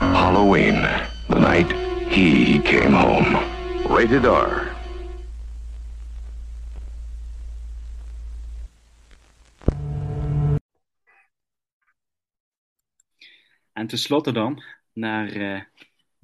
Halloween. 0.00 0.82
The 1.28 1.38
night 1.38 1.70
he 2.10 2.58
came 2.58 2.94
home. 2.94 3.36
Rated 3.88 4.26
R. 4.26 4.65
En 13.76 13.86
tenslotte 13.86 14.32
dan, 14.32 14.62
naar 14.92 15.32
eh 15.32 15.60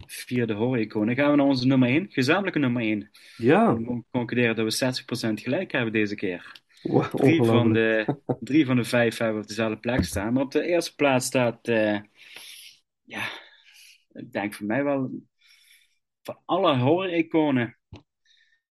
via 0.07 0.47
de 0.47 0.55
gaan 1.15 1.31
we 1.31 1.37
naar 1.37 1.47
onze 1.47 1.66
nummer 1.66 1.89
1, 1.89 2.07
gezamenlijke 2.11 2.59
nummer 2.59 2.83
1. 2.83 3.11
Ja. 3.37 3.77
We 3.77 4.05
concluderen 4.11 4.57
dat 4.57 4.79
we 4.79 5.31
60% 5.31 5.43
gelijk 5.43 5.73
hebben 5.73 5.93
deze 5.93 6.15
keer. 6.15 6.61
Wow, 6.83 7.05
Drie 7.05 7.43
van, 7.43 7.73
de, 7.73 8.16
drie 8.41 8.66
van 8.66 8.77
de 8.77 8.85
vijf 8.85 9.19
hebben 9.19 9.43
op 9.43 9.49
dezelfde 9.49 9.79
plek 9.79 10.05
staan. 10.05 10.33
Maar 10.33 10.43
op 10.43 10.51
de 10.51 10.62
eerste 10.62 10.95
plaats 10.95 11.27
staat, 11.27 11.69
eh, 11.69 12.01
ja, 13.03 13.29
ik 14.12 14.33
denk 14.33 14.55
voor 14.55 14.66
mij 14.66 14.85
wel 14.85 15.11
van 16.23 16.41
alle 16.45 16.79
horror-iconen. 16.79 17.79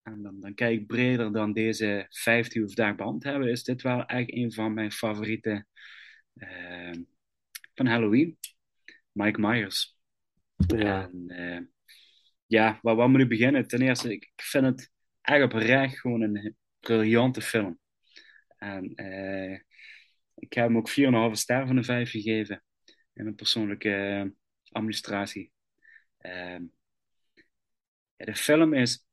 En 0.02 0.22
dan, 0.22 0.40
dan 0.40 0.54
kijk 0.54 0.80
ik 0.80 0.88
breder 0.88 1.32
dan 1.32 1.54
deze 1.54 2.06
vijf 2.10 2.48
die 2.48 2.62
we 2.62 2.68
vandaag 2.68 2.96
behandeld 2.96 3.24
hebben, 3.24 3.50
is 3.50 3.64
dit 3.64 3.82
wel 3.82 4.06
echt 4.06 4.34
een 4.34 4.52
van 4.52 4.74
mijn 4.74 4.92
favorieten 4.92 5.68
eh, 6.34 6.92
van 7.74 7.86
Halloween. 7.86 8.38
Mike 9.16 9.40
Myers. 9.40 9.98
Ja. 10.56 11.04
En, 11.04 11.28
eh, 11.28 11.62
ja, 12.46 12.80
waar, 12.82 12.96
waar 12.96 13.10
moet 13.10 13.22
ik 13.22 13.30
beginnen? 13.30 13.68
Ten 13.68 13.82
eerste, 13.82 14.12
ik 14.12 14.32
vind 14.36 14.66
het 14.66 14.92
echt 15.22 15.44
oprecht 15.44 16.00
gewoon 16.00 16.22
een 16.22 16.56
briljante 16.80 17.42
film. 17.42 17.80
En 18.58 18.96
eh, 18.96 19.54
ik 20.36 20.54
heb 20.54 20.68
hem 20.68 20.78
ook 20.78 20.90
4,5 20.90 21.32
ster 21.32 21.68
van 21.68 21.76
de 21.76 21.84
5 21.84 22.10
gegeven 22.10 22.64
in 23.14 23.24
mijn 23.24 23.36
persoonlijke 23.36 23.94
eh, 23.94 24.26
administratie. 24.72 25.52
Ehm, 26.18 26.64
de 28.16 28.36
film 28.36 28.74
is 28.74 29.06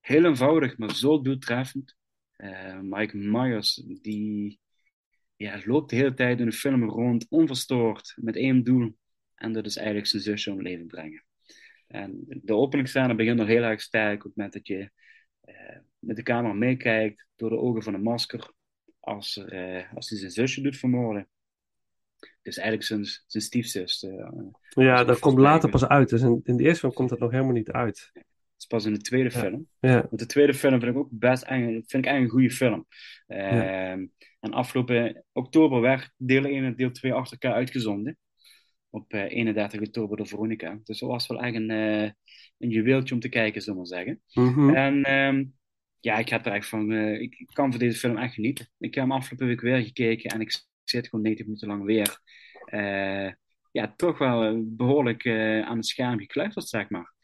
heel 0.00 0.24
eenvoudig, 0.24 0.78
maar 0.78 0.94
zo 0.94 1.22
doeltreffend. 1.22 1.96
Mike 2.80 3.16
Myers, 3.16 3.82
die 4.02 4.60
ja, 5.38 5.60
loopt 5.64 5.90
de 5.90 5.96
hele 5.96 6.14
tijd 6.14 6.40
in 6.40 6.46
de 6.46 6.52
film 6.52 6.84
rond, 6.90 7.26
onverstoord, 7.28 8.14
met 8.16 8.36
één 8.36 8.64
doel. 8.64 8.96
En 9.34 9.52
dat 9.52 9.66
is 9.66 9.76
eigenlijk 9.76 10.06
zijn 10.06 10.22
zusje 10.22 10.50
om 10.52 10.62
leven 10.62 10.86
brengen. 10.86 11.24
En 11.86 12.24
de 12.26 12.54
openingsscène 12.54 13.14
begint 13.14 13.36
nog 13.38 13.46
heel 13.46 13.62
erg 13.62 13.80
sterk 13.80 14.16
op 14.16 14.22
het 14.22 14.36
moment 14.36 14.54
dat 14.54 14.66
je 14.66 14.90
eh, 15.40 15.76
met 15.98 16.16
de 16.16 16.22
camera 16.22 16.52
meekijkt 16.54 17.26
door 17.36 17.50
de 17.50 17.58
ogen 17.58 17.82
van 17.82 17.94
een 17.94 18.02
masker 18.02 18.52
als, 19.00 19.36
er, 19.36 19.48
eh, 19.52 19.94
als 19.94 20.08
hij 20.08 20.18
zijn 20.18 20.30
zusje 20.30 20.60
doet 20.60 20.76
vermoorden. 20.76 21.28
Dus 22.42 22.56
eigenlijk 22.56 22.86
zijn, 22.88 23.04
zijn 23.26 23.42
stiefzus. 23.42 24.02
eh, 24.02 24.30
Ja, 24.68 25.04
dat 25.04 25.18
komt 25.18 25.38
later 25.38 25.70
pas 25.70 25.86
uit. 25.86 26.08
Dus 26.08 26.22
in, 26.22 26.40
in 26.44 26.56
de 26.56 26.62
eerste 26.64 26.80
film 26.80 26.92
komt 26.92 27.08
dat 27.08 27.18
nog 27.18 27.30
helemaal 27.30 27.52
niet 27.52 27.70
uit. 27.70 28.12
Het 28.58 28.66
is 28.70 28.76
pas 28.76 28.84
in 28.84 28.92
de 28.92 29.00
tweede 29.00 29.30
Ja. 29.32 29.40
film. 29.40 29.66
Ja. 29.80 29.94
Want 30.08 30.18
de 30.18 30.26
tweede 30.26 30.54
film 30.54 30.80
vind 30.80 30.92
ik 30.92 30.98
ook 30.98 31.08
best 31.10 31.42
eigenlijk, 31.42 31.90
vind 31.90 32.04
ik 32.04 32.10
eigenlijk 32.10 32.24
een 32.34 32.40
goede 32.40 32.54
film. 32.54 32.86
Ja. 33.26 33.90
Ehm, 33.92 34.06
En 34.40 34.52
afgelopen 34.52 35.24
oktober 35.32 35.80
werd 35.80 36.10
deel 36.16 36.44
1 36.44 36.64
en 36.64 36.76
deel 36.76 36.90
2 36.90 37.12
achter 37.12 37.38
elkaar 37.38 37.56
uitgezonden. 37.58 38.18
Op 38.90 39.12
eh, 39.12 39.22
31 39.22 39.80
oktober 39.80 40.16
door 40.16 40.26
Veronica. 40.26 40.78
Dus 40.84 40.98
dat 40.98 41.08
was 41.08 41.26
wel 41.26 41.42
echt 41.42 41.54
een, 41.54 41.70
eh, 41.70 42.10
een 42.58 42.68
juweeltje 42.70 43.14
om 43.14 43.20
te 43.20 43.28
kijken, 43.28 43.62
zullen 43.62 43.82
we 43.82 43.88
maar 43.88 43.98
zeggen. 44.04 44.22
Mhm. 44.32 44.74
En 44.74 45.02
ehm, 45.02 45.44
ja, 46.00 46.18
ik 46.18 46.28
heb 46.28 46.46
er 46.46 46.52
echt 46.52 46.68
van. 46.68 46.92
eh, 46.92 47.20
ik 47.20 47.46
kan 47.52 47.70
van 47.70 47.78
deze 47.80 47.98
film 47.98 48.16
echt 48.16 48.34
genieten. 48.34 48.68
Ik 48.78 48.94
heb 48.94 49.04
hem 49.04 49.12
afgelopen 49.12 49.46
week 49.46 49.60
weer 49.60 49.82
gekeken 49.82 50.30
en 50.30 50.40
ik 50.40 50.64
zit 50.84 51.08
gewoon 51.08 51.24
90 51.24 51.46
minuten 51.46 51.68
lang 51.68 51.84
weer. 51.84 52.20
eh, 52.64 53.32
ja, 53.72 53.94
toch 53.96 54.18
wel 54.18 54.42
eh, 54.42 54.54
behoorlijk 54.62 55.24
eh, 55.24 55.60
aan 55.60 55.76
het 55.76 55.86
scherm 55.86 56.18
gekluisterd, 56.18 56.68
zeg 56.68 56.88
maar. 56.90 57.14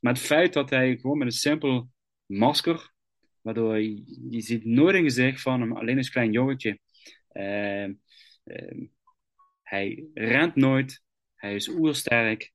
Maar 0.00 0.12
het 0.12 0.22
feit 0.22 0.52
dat 0.52 0.70
hij 0.70 0.96
gewoon 0.96 1.18
met 1.18 1.26
een 1.26 1.32
simpel 1.32 1.90
masker, 2.26 2.92
waardoor 3.40 3.80
je, 3.80 4.40
ziet 4.40 4.64
nooit 4.64 4.94
een 4.94 5.02
gezicht 5.02 5.40
van 5.40 5.60
hem, 5.60 5.76
alleen 5.76 5.98
een 5.98 6.10
klein 6.10 6.32
jongetje. 6.32 6.78
Ehm, 7.28 7.94
ehm, 8.44 8.86
hij 9.62 10.06
rent 10.14 10.54
nooit, 10.54 11.02
hij 11.34 11.54
is 11.54 11.68
oersterk, 11.68 12.52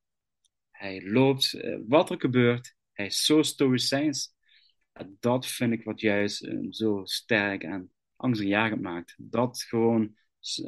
hij 0.71 1.01
loopt, 1.03 1.53
eh, 1.53 1.77
wat 1.87 2.09
er 2.09 2.19
gebeurt, 2.19 2.75
hij 2.91 3.05
is 3.05 3.25
zo 3.25 3.41
stoïcijns. 3.41 4.33
Dat 5.19 5.47
vind 5.47 5.73
ik 5.73 5.83
wat 5.83 5.99
juist 5.99 6.49
zo 6.69 7.01
sterk 7.03 7.63
en 7.63 7.91
angstaanjagend 8.15 8.81
maakt. 8.81 9.15
Dat 9.17 9.61
gewoon 9.61 10.15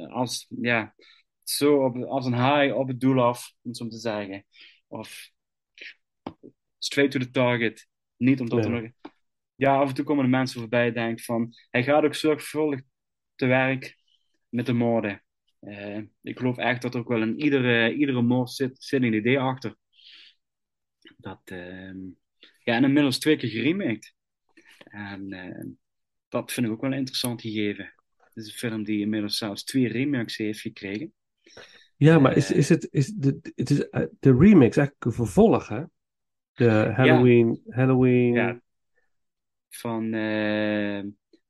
als, 0.10 0.48
ja, 0.50 0.96
zo 1.44 1.84
op, 1.84 2.04
als 2.04 2.26
een 2.26 2.34
haai 2.34 2.72
op 2.72 2.88
het 2.88 3.00
doel 3.00 3.22
af, 3.22 3.54
om 3.62 3.74
zo 3.74 3.88
te 3.88 3.98
zeggen. 3.98 4.46
Of 4.88 5.32
straight 6.78 7.14
to 7.14 7.20
the 7.20 7.32
target. 7.32 7.88
Niet 8.18 8.40
omdat 8.40 8.66
er 8.66 8.74
Ja. 8.74 8.80
nog... 8.80 8.92
Ja, 9.56 9.76
af 9.78 9.88
en 9.90 9.94
toe 9.96 10.06
komen 10.06 10.24
de 10.24 10.30
mensen 10.30 10.60
voorbij 10.60 10.92
denk 10.92 11.22
van... 11.22 11.54
Hij 11.70 11.84
gaat 11.84 12.04
ook 12.04 12.16
zorgvuldig 12.16 12.82
te 13.36 13.46
werk 13.46 13.98
met 14.50 14.66
de 14.66 14.74
moorden. 14.74 15.24
Eh, 15.60 15.98
ik 16.22 16.38
geloof 16.38 16.58
echt 16.58 16.82
dat 16.82 16.94
er 16.94 17.00
ook 17.00 17.08
wel 17.08 17.22
in 17.22 17.40
iedere, 17.40 17.94
iedere 17.94 18.22
moord 18.22 18.50
zit, 18.50 18.84
zit 18.84 19.04
een 19.04 19.14
idee 19.14 19.40
achter. 19.40 19.76
Dat, 21.18 21.42
ehm, 21.44 21.98
ja, 22.64 22.76
en 22.76 22.84
inmiddels 22.84 23.20
twee 23.20 23.38
keer 23.38 23.50
geremaked. 23.50 24.14
En 24.84 25.32
eh, 25.34 25.66
dat 26.28 26.52
vind 26.52 26.66
ik 26.66 26.72
ook 26.72 26.82
wel 26.82 26.92
een 26.92 26.98
interessant 26.98 27.42
gegeven. 27.42 27.94
Het 28.18 28.36
is 28.46 28.48
een 28.48 28.58
film 28.58 28.84
die 28.84 29.00
inmiddels 29.00 29.38
zelfs 29.38 29.64
twee 29.64 29.88
remakes 29.88 30.38
heeft 30.38 30.60
gekregen. 30.60 31.14
Ja, 31.96 32.20
maar 32.20 32.36
is, 32.36 32.52
is 32.52 32.70
het, 32.70 32.88
is 32.92 33.08
de, 33.08 33.40
het 33.56 33.70
is, 33.70 33.90
eh, 33.90 34.06
de 34.20 34.38
remake 34.38 34.68
is 34.68 34.78
eigenlijk 34.78 35.06
een 35.06 35.12
vervolg, 35.12 35.68
hè? 35.68 35.84
De 36.58 36.94
Halloween, 36.96 37.62
Halloween. 37.68 38.34
Ja. 38.34 38.62
Van 39.70 40.14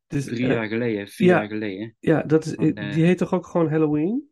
is, 0.07 0.25
drie 0.25 0.45
eh, 0.45 0.53
jaar 0.53 0.67
geleden, 0.67 1.07
vier 1.07 1.27
ja. 1.27 1.39
jaar 1.39 1.47
geleden. 1.47 1.95
Ja, 1.99 2.21
dat 2.21 2.45
is, 2.45 2.53
Van, 2.53 2.73
eh, 2.73 2.93
die 2.93 3.05
heet 3.05 3.17
toch 3.17 3.33
ook 3.33 3.45
gewoon 3.45 3.69
Halloween? 3.69 4.29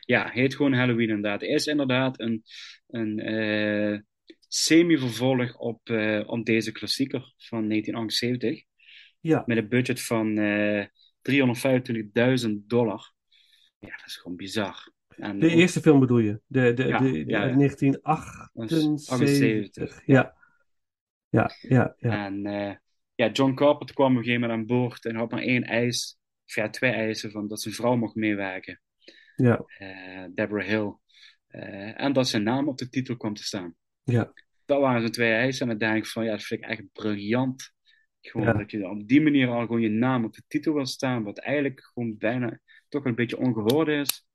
Ja, 0.00 0.30
heet 0.30 0.56
gewoon 0.56 0.72
Halloween 0.72 1.08
inderdaad. 1.08 1.40
Het 1.40 1.50
is 1.50 1.66
inderdaad 1.66 2.20
een, 2.20 2.42
een 2.86 4.04
semi-vervolg 4.48 5.56
op, 5.56 5.80
op 6.26 6.44
deze 6.44 6.72
klassieker 6.72 7.34
van 7.36 7.68
1978. 7.68 8.64
Ja. 9.20 9.42
Met 9.46 9.56
een 9.56 9.68
budget 9.68 10.02
van 10.02 10.38
eh 10.38 10.84
325.000 11.22 12.66
dollar. 12.66 13.12
Ja, 13.78 13.96
dat 13.96 14.06
is 14.06 14.16
gewoon 14.16 14.36
bizar. 14.36 14.92
En 15.20 15.38
De 15.38 15.46
ook- 15.46 15.52
eerste 15.52 15.80
film 15.80 16.00
bedoel 16.00 16.18
je? 16.18 16.40
De, 16.46 16.72
de, 16.72 16.86
Ja, 16.86 16.98
de, 16.98 17.10
de, 17.12 17.18
ja, 17.26 17.44
ja. 17.46 17.54
1978. 17.56 19.08
78. 19.14 20.02
Ja. 20.06 20.38
Ja, 21.28 21.50
ja, 21.60 21.94
ja. 21.98 22.24
En 22.26 22.46
eh, 22.46 22.74
ja, 23.14 23.30
John 23.30 23.54
Carpenter 23.54 23.94
kwam 23.94 24.10
op 24.12 24.16
een 24.18 24.24
gegeven 24.24 24.40
moment 24.48 24.58
aan 24.60 24.66
boord 24.66 25.04
en 25.04 25.14
had 25.16 25.30
maar 25.30 25.42
één 25.42 25.62
eis, 25.62 26.18
of 26.46 26.54
ja, 26.54 26.70
twee 26.70 26.90
eisen, 26.90 27.30
van 27.30 27.48
dat 27.48 27.60
zijn 27.60 27.74
vrouw 27.74 27.96
mocht 27.96 28.14
meewerken, 28.14 28.80
Ja, 29.36 29.64
eh, 29.78 30.24
Deborah 30.34 30.66
Hill. 30.66 30.94
Eh, 31.46 32.00
en 32.00 32.12
dat 32.12 32.28
zijn 32.28 32.42
naam 32.42 32.68
op 32.68 32.78
de 32.78 32.88
titel 32.88 33.16
kwam 33.16 33.34
te 33.34 33.42
staan. 33.44 33.74
ja, 34.02 34.32
Dat 34.64 34.80
waren 34.80 35.00
zijn 35.00 35.12
twee 35.12 35.32
eisen. 35.32 35.68
En 35.70 35.78
dan 35.78 35.88
denk 35.88 36.04
ik 36.04 36.10
van, 36.10 36.24
ja, 36.24 36.30
dat 36.30 36.42
vind 36.42 36.62
ik 36.62 36.68
echt 36.68 36.82
briljant. 36.92 37.72
Gewoon 38.20 38.46
Ja. 38.46 38.52
dat 38.52 38.70
je 38.70 38.88
op 38.88 39.08
die 39.08 39.20
manier 39.20 39.48
al 39.48 39.60
gewoon 39.60 39.80
je 39.80 39.88
naam 39.88 40.24
op 40.24 40.32
de 40.34 40.42
titel 40.46 40.74
wil 40.74 40.86
staan, 40.86 41.22
wat 41.22 41.38
eigenlijk 41.38 41.84
gewoon 41.84 42.16
bijna 42.18 42.58
toch 42.88 43.04
een 43.04 43.14
beetje 43.14 43.38
ongehoord 43.38 43.88
is. 43.88 44.26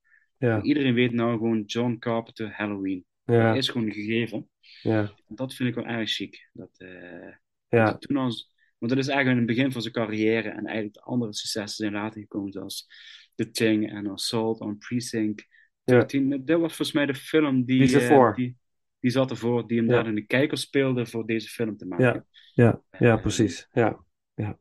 Ja, 0.45 0.61
Iedereen 0.61 0.93
weet 0.93 1.11
nou 1.13 1.37
gewoon 1.37 1.61
John 1.61 1.95
Carpenter 1.99 2.51
Halloween. 2.53 3.05
Ja. 3.23 3.47
Dat 3.47 3.55
is 3.57 3.69
gewoon 3.69 3.87
een 3.87 3.93
gegeven. 3.93 4.49
ja, 4.81 5.13
Dat 5.27 5.53
vind 5.53 5.69
ik 5.69 5.75
wel 5.75 5.85
erg 5.85 6.09
chic. 6.09 6.49
Dat, 6.53 6.69
eh, 6.77 7.33
Ja. 7.67 7.85
dat 7.85 8.01
toen 8.01 8.17
als, 8.17 8.53
want 8.77 8.91
dat 8.91 9.01
is 9.01 9.07
eigenlijk 9.07 9.39
in 9.39 9.47
het 9.47 9.55
begin 9.57 9.71
van 9.71 9.81
zijn 9.81 9.93
carrière 9.93 10.49
en 10.49 10.65
eigenlijk 10.65 10.93
de 10.93 11.01
andere 11.01 11.33
successen 11.33 11.75
zijn 11.85 11.93
later 11.93 12.21
gekomen, 12.21 12.51
zoals 12.51 12.87
The 13.35 13.49
Thing 13.51 13.89
en 13.91 14.07
Assault 14.07 14.59
on 14.59 14.77
Precinct. 14.77 15.47
Ja. 15.83 15.93
13. 15.97 16.29
Dit 16.29 16.57
was 16.59 16.75
volgens 16.75 16.91
mij 16.91 17.05
de 17.05 17.15
film 17.15 17.65
die, 17.65 17.87
Die 17.87 17.99
eh, 17.99 18.33
die, 18.35 18.57
die 18.99 19.11
zat 19.11 19.29
ervoor, 19.31 19.67
die 19.67 19.77
hem 19.77 19.87
Ja. 19.89 19.93
daar 19.95 20.07
in 20.07 20.15
de 20.15 20.25
kijker 20.25 20.57
speelde 20.57 21.05
voor 21.05 21.25
deze 21.25 21.47
film 21.49 21.77
te 21.77 21.85
maken. 21.85 22.05
ja, 22.53 22.81
ja, 22.91 22.99
ja, 22.99 23.17
precies. 23.17 23.67
Ja, 23.71 24.03
Ja, 24.35 24.59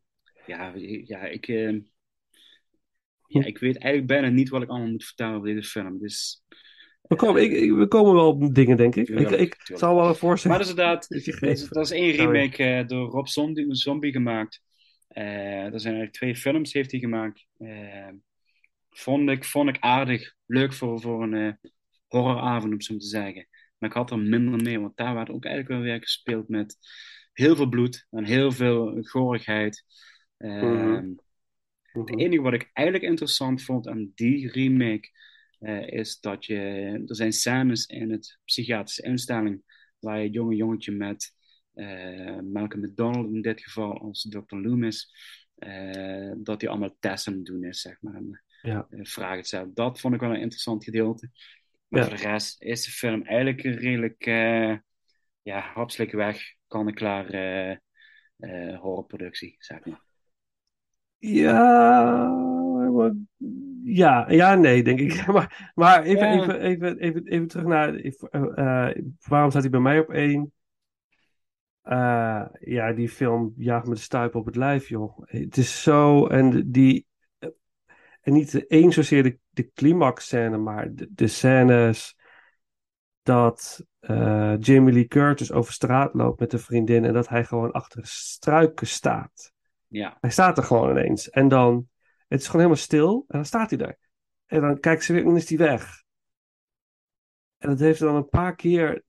ja, 1.06 1.24
ik, 1.24 1.48
eh, 1.48 1.77
ja, 3.27 3.45
ik 3.45 3.59
weet 3.59 3.79
eigenlijk 3.79 4.07
bijna 4.07 4.29
niet 4.29 4.49
wat 4.49 4.63
ik 4.63 4.69
allemaal 4.69 4.89
moet 4.91 5.05
vertellen 5.05 5.35
over 5.37 5.55
deze 5.55 5.69
film. 5.69 5.99
Dus, 5.99 6.43
we, 7.03 7.17
komen, 7.17 7.43
ik, 7.43 7.53
ik- 7.53 7.73
we 7.73 7.89
komen 7.89 8.15
wel 8.15 8.29
op 8.29 8.55
dingen, 8.55 8.77
denk 8.77 8.97
ik. 8.97 9.07
Tuurlijk, 9.07 9.31
ik, 9.31 9.41
ik 9.41 9.55
tuurlijk. 9.55 9.79
zal 9.87 9.95
wel 9.95 10.09
een 10.09 10.15
voorstel. 10.15 10.51
Maar 10.51 10.59
dat 10.59 10.69
is 10.69 10.75
inderdaad, 10.75 11.09
dat 11.75 11.85
is, 11.85 11.91
één 11.91 12.11
remake 12.11 12.65
eh, 12.65 12.87
door 12.87 13.11
Rob 13.11 13.27
Zombie, 13.27 13.75
Zombie 13.75 14.13
gemaakt. 14.13 14.63
Eh 15.09 15.25
er 15.65 15.81
zijn 15.81 15.95
eigenlijk 15.95 16.13
twee 16.13 16.37
films 16.37 16.73
heeft 16.73 16.91
hij 16.91 17.01
gemaakt. 17.01 17.47
Eh, 17.59 18.09
vond, 18.91 19.31
ik, 19.31 19.45
vond 19.45 19.69
ik 19.69 19.77
aardig, 19.81 20.35
leuk 20.47 20.73
voor, 20.73 21.01
voor 21.01 21.23
een 21.23 21.59
horroravond 22.07 22.73
om 22.73 22.81
zo 22.81 22.97
te 22.97 23.07
zeggen. 23.07 23.49
Maar 23.79 23.89
ik 23.91 23.97
had 23.97 24.11
er 24.11 24.19
minder 24.19 24.63
mee, 24.63 24.81
want 24.81 24.97
daar 24.97 25.15
werd 25.15 25.31
ook 25.31 25.45
eigenlijk 25.45 25.75
wel 25.75 25.85
weer 25.91 26.01
gespeeld 26.01 26.49
met 26.49 26.77
heel 27.33 27.57
veel 27.57 27.69
bloed 27.69 28.07
en 28.11 28.25
heel 28.25 28.53
veel 28.53 29.03
gorigheid. 29.03 29.85
Mhm. 30.39 31.13
Het 32.03 32.19
enige 32.19 32.43
wat 32.43 32.53
ik 32.53 32.71
eigenlijk 32.73 33.07
interessant 33.07 33.62
vond 33.62 33.89
aan 33.89 34.12
die 34.15 34.51
remake 34.51 35.11
eh, 35.59 35.89
is 35.89 36.21
dat 36.21 36.45
je, 36.45 36.57
er 37.07 37.16
zijn 37.16 37.33
scènes 37.33 37.87
in 37.87 38.11
het 38.11 38.39
psychiatrische 38.45 39.03
instelling 39.03 39.62
waar 39.99 40.19
je 40.19 40.25
het 40.25 40.35
jonge 40.35 40.55
jongetje 40.55 40.93
met 40.93 41.33
eh, 41.75 42.39
Malcolm 42.41 42.83
McDonald 42.83 43.35
in 43.35 43.43
dit 43.43 43.61
geval 43.62 43.99
als 43.99 44.27
Dr. 44.29 44.57
Loomis, 44.57 45.15
eh, 45.55 46.33
dat 46.37 46.61
hij 46.61 46.71
allemaal 46.71 46.97
testen 47.01 47.33
aan 47.33 47.39
het 47.39 47.47
doen 47.47 47.65
is, 47.65 47.81
zeg 47.81 47.97
maar. 48.01 48.15
En, 48.15 48.43
Ja. 48.62 48.87
vragen 48.91 49.45
stelt. 49.45 49.77
Dat 49.77 50.01
vond 50.01 50.15
ik 50.15 50.21
wel 50.21 50.31
een 50.31 50.41
interessant 50.41 50.85
gedeelte. 50.85 51.31
Maar 51.89 52.01
Ja. 52.01 52.09
voor 52.09 52.16
de 52.16 52.23
rest 52.23 52.62
is 52.62 52.85
de 52.85 52.91
film 52.91 53.23
eigenlijk 53.23 53.65
een 53.65 53.77
redelijk, 53.77 54.25
ja, 55.43 55.61
hapselijk 55.61 56.12
weg, 56.12 56.55
kan 56.66 56.89
en 56.89 56.95
klaar 56.95 57.27
horrorproductie, 58.81 59.57
zeg 59.59 59.85
maar. 59.85 60.03
Ja, 61.33 62.29
ja, 63.85 64.31
ja, 64.31 64.55
nee, 64.55 64.83
denk 64.83 65.01
ik. 65.01 65.27
Maar, 65.33 65.73
maar 65.75 66.03
even, 66.03 66.29
Ja. 66.29 66.43
even, 66.43 66.61
even, 66.61 66.99
even, 66.99 67.27
even 67.27 67.47
terug 67.49 67.67
naar. 67.67 67.95
eh, 67.95 68.89
eh, 68.89 68.97
waarom 69.29 69.51
staat 69.51 69.63
hij 69.63 69.71
bij 69.71 69.81
mij 69.81 69.99
op 69.99 70.11
één? 70.11 70.53
Eh, 71.83 72.45
ja, 72.61 72.93
die 72.93 73.09
film 73.09 73.53
jaagt 73.57 73.87
me 73.87 73.95
de 73.95 74.01
stuip 74.01 74.35
op 74.35 74.47
het 74.47 74.57
lijf, 74.57 74.89
joh. 74.89 75.19
Het 75.25 75.57
is 75.57 75.83
zo. 75.83 76.27
En 76.27 76.71
die. 76.71 77.07
En 78.21 78.33
niet 78.33 78.67
één 78.67 78.93
zozeer 78.93 79.23
de, 79.23 79.39
de 79.51 79.71
climax-scène, 79.73 80.57
maar 80.57 80.95
de, 80.95 81.09
de 81.11 81.27
scènes 81.27 82.17
dat 83.23 83.85
Jamie 84.59 84.93
Lee 84.93 85.07
Curtis 85.07 85.53
over 85.53 85.73
straat 85.73 86.15
loopt 86.15 86.41
met 86.41 86.53
een 86.53 86.59
vriendin 86.59 87.05
en 87.05 87.13
dat 87.13 87.29
hij 87.29 87.45
gewoon 87.45 87.73
achter 87.73 88.01
struiken 88.07 88.87
staat. 88.87 89.53
Ja, 89.95 90.16
Hij 90.21 90.31
staat 90.31 90.59
er 90.59 90.65
gewoon 90.65 90.91
ineens. 90.91 91.31
En 91.31 91.49
dan, 91.49 91.89
het 92.29 92.41
is 92.41 92.47
gewoon 92.47 92.61
helemaal 92.61 92.83
stil. 92.85 93.25
En 93.29 93.37
dan 93.39 93.45
staat 93.45 93.71
hij 93.71 93.79
daar. 93.79 93.99
En 94.47 94.61
dan 94.61 94.81
kijkt 94.81 95.05
ze 95.05 95.12
weer 95.12 95.21
en 95.23 95.27
dan 95.29 95.37
is 95.37 95.49
hij 95.49 95.59
weg. 95.59 96.03
En 97.59 97.69
dat 97.69 97.79
heeft 97.79 97.99
dan 98.01 98.15
een 98.15 98.29
paar 98.29 98.55
keer 98.55 99.03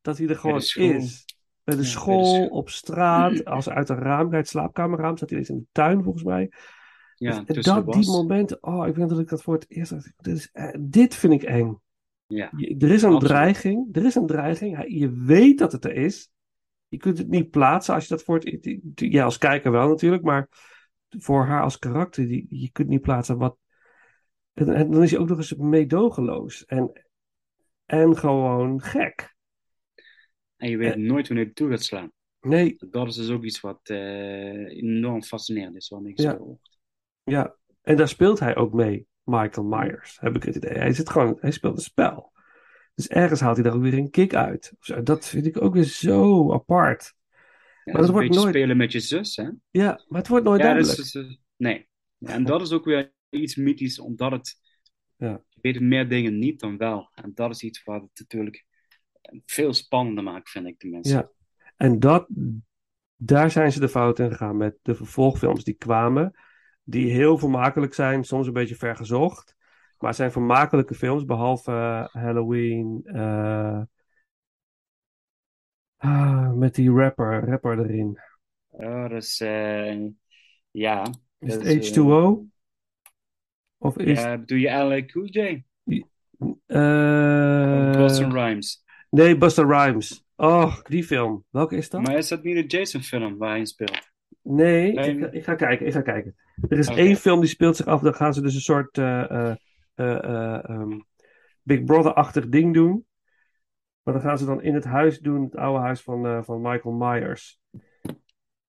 dat 0.00 0.18
hij 0.18 0.28
er 0.28 0.36
gewoon 0.36 0.56
is. 0.56 0.74
Bij 0.74 0.84
de 0.86 0.92
Ja, 0.92 1.24
bij 1.64 1.76
de 1.76 1.84
school, 1.84 2.46
op 2.46 2.68
straat, 2.70 3.44
als 3.44 3.68
uit 3.68 3.88
een 3.88 3.98
raam, 3.98 4.28
bij 4.28 4.38
het 4.38 4.48
slaapkamerraam, 4.48 5.16
staat 5.16 5.30
hij 5.30 5.38
eens 5.38 5.48
in 5.48 5.56
de 5.58 5.66
tuin 5.72 6.02
volgens 6.02 6.24
mij. 6.24 6.52
ja 7.14 7.42
de 7.42 7.60
dat, 7.60 7.92
die 7.92 8.06
momenten, 8.06 8.62
oh, 8.62 8.86
ik 8.86 8.94
weet 8.94 9.08
dat 9.08 9.18
ik 9.18 9.28
dat 9.28 9.42
voor 9.42 9.54
het 9.54 9.70
eerst 9.70 9.90
dacht, 9.90 10.12
dit, 10.16 10.36
is, 10.36 10.50
eh, 10.52 10.74
dit 10.80 11.14
vind 11.14 11.32
ik 11.32 11.42
eng. 11.42 11.80
Ja, 12.26 12.50
Je- 12.56 12.76
er 12.78 12.90
is 12.90 13.02
een 13.02 13.12
Absoluut. 13.12 13.20
dreiging, 13.20 13.96
er 13.96 14.04
is 14.04 14.14
een 14.14 14.26
dreiging. 14.26 14.76
Hij- 14.76 14.88
Je 14.88 15.12
weet 15.12 15.58
dat 15.58 15.72
het 15.72 15.84
er 15.84 15.92
is. 15.94 16.30
Je 16.90 16.96
kunt 16.96 17.18
het 17.18 17.28
niet 17.28 17.50
plaatsen 17.50 17.94
als 17.94 18.06
je 18.06 18.14
dat 18.14 18.22
voor 18.24 18.38
het. 18.38 18.78
Ja, 18.94 19.24
als 19.24 19.38
kijker 19.38 19.70
wel 19.70 19.88
natuurlijk, 19.88 20.22
maar 20.22 20.48
voor 21.08 21.44
haar 21.44 21.62
als 21.62 21.78
karakter, 21.78 22.26
die, 22.26 22.46
je 22.48 22.70
kunt 22.70 22.88
niet 22.88 23.00
plaatsen 23.00 23.38
wat. 23.38 23.56
En, 24.52 24.74
en 24.74 24.90
dan 24.90 25.02
is 25.02 25.10
hij 25.10 25.20
ook 25.20 25.28
nog 25.28 25.38
eens 25.38 25.54
meedogenloos 25.54 26.64
en, 26.64 27.06
en 27.84 28.16
gewoon 28.16 28.82
gek. 28.82 29.34
en 30.56 30.70
je 30.70 30.76
weet 30.76 30.92
Eh. 30.92 30.98
nooit 30.98 31.28
wanneer 31.28 31.46
het 31.46 31.54
toe 31.54 31.70
gaat 31.70 31.82
slaan. 31.82 32.12
Nee, 32.40 32.76
Dat 32.90 33.06
is 33.08 33.14
dus 33.14 33.30
ook 33.30 33.44
iets 33.44 33.60
wat 33.60 33.80
eh, 33.82 34.68
enorm 34.68 35.22
fascinerend 35.22 35.76
is, 35.76 35.88
wat 35.88 36.04
ik 36.06 36.18
Ja. 36.20 36.36
hoort. 36.36 36.78
ja. 37.24 37.56
En 37.82 37.96
daar 37.96 38.08
speelt 38.08 38.38
hij 38.40 38.56
ook 38.56 38.72
mee, 38.72 39.06
Michael 39.24 39.66
Myers, 39.66 40.20
heb 40.20 40.36
ik 40.36 40.42
het 40.42 40.56
idee. 40.56 40.78
Hij, 40.78 40.92
zit 40.92 41.10
gewoon, 41.10 41.36
hij 41.40 41.50
speelt 41.50 41.76
een 41.76 41.82
spel. 41.82 42.32
Dus 42.94 43.08
ergens 43.08 43.40
haalt 43.40 43.56
hij 43.56 43.64
daar 43.64 43.74
ook 43.74 43.82
weer 43.82 43.94
een 43.94 44.10
kick 44.10 44.34
uit. 44.34 44.72
Dat 45.02 45.26
vind 45.28 45.46
ik 45.46 45.62
ook 45.62 45.74
weer 45.74 45.84
zo 45.84 46.52
apart. 46.52 47.14
Ja, 47.84 47.92
Maar 47.92 48.02
dat 48.02 48.10
wordt 48.10 48.34
nooit- 48.34 48.48
spelen 48.48 48.76
met 48.76 48.92
je 48.92 49.00
zus, 49.00 49.36
hè? 49.36 49.48
Ja, 49.70 50.04
maar 50.08 50.18
het 50.18 50.28
wordt 50.28 50.44
nooit 50.44 50.60
Ja, 50.60 50.66
duidelijk. 50.66 50.96
dus, 50.96 51.14
eh, 51.14 51.24
nee. 51.56 51.88
Ja, 52.18 52.28
en 52.28 52.44
dat 52.44 52.60
is 52.60 52.72
ook 52.72 52.84
weer 52.84 53.12
iets 53.28 53.56
mythisch, 53.56 53.98
omdat 53.98 54.32
het... 54.32 54.58
Ja. 55.16 55.42
Je 55.48 55.58
weet 55.60 55.80
meer 55.80 56.08
dingen 56.08 56.38
niet 56.38 56.60
dan 56.60 56.76
wel. 56.76 57.10
En 57.14 57.32
dat 57.34 57.50
is 57.50 57.62
iets 57.62 57.84
wat 57.84 58.02
het 58.02 58.10
natuurlijk 58.18 58.64
veel 59.44 59.72
spannender 59.74 60.24
maakt, 60.24 60.50
vind 60.50 60.66
ik 60.66 60.78
tenminste. 60.78 61.14
Ja, 61.14 61.30
en 61.76 61.98
dat, 61.98 62.26
daar 63.16 63.50
zijn 63.50 63.72
ze 63.72 63.80
de 63.80 63.88
fout 63.88 64.18
in 64.18 64.30
gegaan 64.30 64.56
met 64.56 64.78
de 64.82 64.94
vervolgfilms 64.94 65.64
die 65.64 65.74
kwamen, 65.74 66.32
die 66.82 67.10
heel 67.12 67.38
vermakelijk 67.38 67.94
zijn, 67.94 68.24
soms 68.24 68.46
een 68.46 68.52
beetje 68.52 68.76
vergezocht, 68.76 69.56
maar 70.00 70.08
het 70.08 70.18
zijn 70.18 70.32
vermakelijke 70.32 70.94
films, 70.94 71.24
behalve 71.24 71.70
eh, 71.72 72.22
Halloween, 72.22 73.00
eh, 73.04 73.80
ah, 75.96 76.52
met 76.52 76.74
die 76.74 76.90
rapper, 76.90 77.44
rapper 77.44 77.78
erin. 77.78 78.18
Ja, 78.78 79.08
dat 79.08 79.22
is... 79.22 79.40
eh, 79.40 80.06
ja. 80.70 81.02
Is 81.38 81.54
het 81.54 81.62
eh, 81.64 81.76
H2O? 81.76 82.48
Of 83.78 83.98
is 83.98 84.20
Ja, 84.20 84.36
doe 84.36 84.60
je 84.60 84.68
LA 84.70 85.04
Cool 85.04 85.26
J? 85.26 85.62
eh, 86.66 87.96
Boston 87.96 88.32
Rhymes. 88.32 88.84
nee, 89.10 89.36
Busta 89.36 89.62
Rhymes. 89.62 90.24
Oh, 90.36 90.76
die 90.82 91.04
film. 91.04 91.44
Welke 91.50 91.76
is 91.76 91.90
dat? 91.90 92.02
Maar 92.02 92.16
is 92.16 92.28
dat 92.28 92.42
niet 92.42 92.56
een 92.56 92.66
Jason 92.66 93.02
film 93.02 93.36
waar 93.36 93.48
hij 93.50 93.58
in 93.58 93.66
speelt? 93.66 94.08
Nee, 94.42 94.92
Nee. 94.92 95.14
ik, 95.14 95.20
ga- 95.20 95.30
ik 95.30 95.44
ga 95.44 95.54
kijken, 95.54 95.86
ik 95.86 95.92
ga 95.92 96.00
kijken. 96.00 96.36
Er 96.68 96.78
is 96.78 96.86
één 96.88 97.16
film 97.16 97.40
die 97.40 97.48
speelt 97.48 97.76
zich 97.76 97.86
af, 97.86 98.00
dan 98.00 98.14
gaan 98.14 98.34
ze 98.34 98.42
dus 98.42 98.54
een 98.54 98.60
soort 98.60 98.98
eh, 100.00 100.24
eh, 100.24 100.54
eh, 100.54 100.64
ehm, 100.64 101.00
Big 101.62 101.84
Brother-achtig 101.84 102.48
ding 102.48 102.74
doen. 102.74 103.06
Maar 104.02 104.14
dan 104.14 104.22
gaan 104.22 104.38
ze 104.38 104.44
dan 104.44 104.62
in 104.62 104.74
het 104.74 104.84
huis 104.84 105.18
doen, 105.18 105.44
het 105.44 105.56
oude 105.56 105.80
huis 105.80 106.02
van, 106.02 106.26
eh, 106.26 106.42
van 106.42 106.60
Michael 106.60 106.94
Myers. 106.94 107.60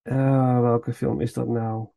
Welke 0.02 0.94
film 0.94 1.22
is 1.22 1.34
dat 1.34 1.48
nou? 1.48 1.88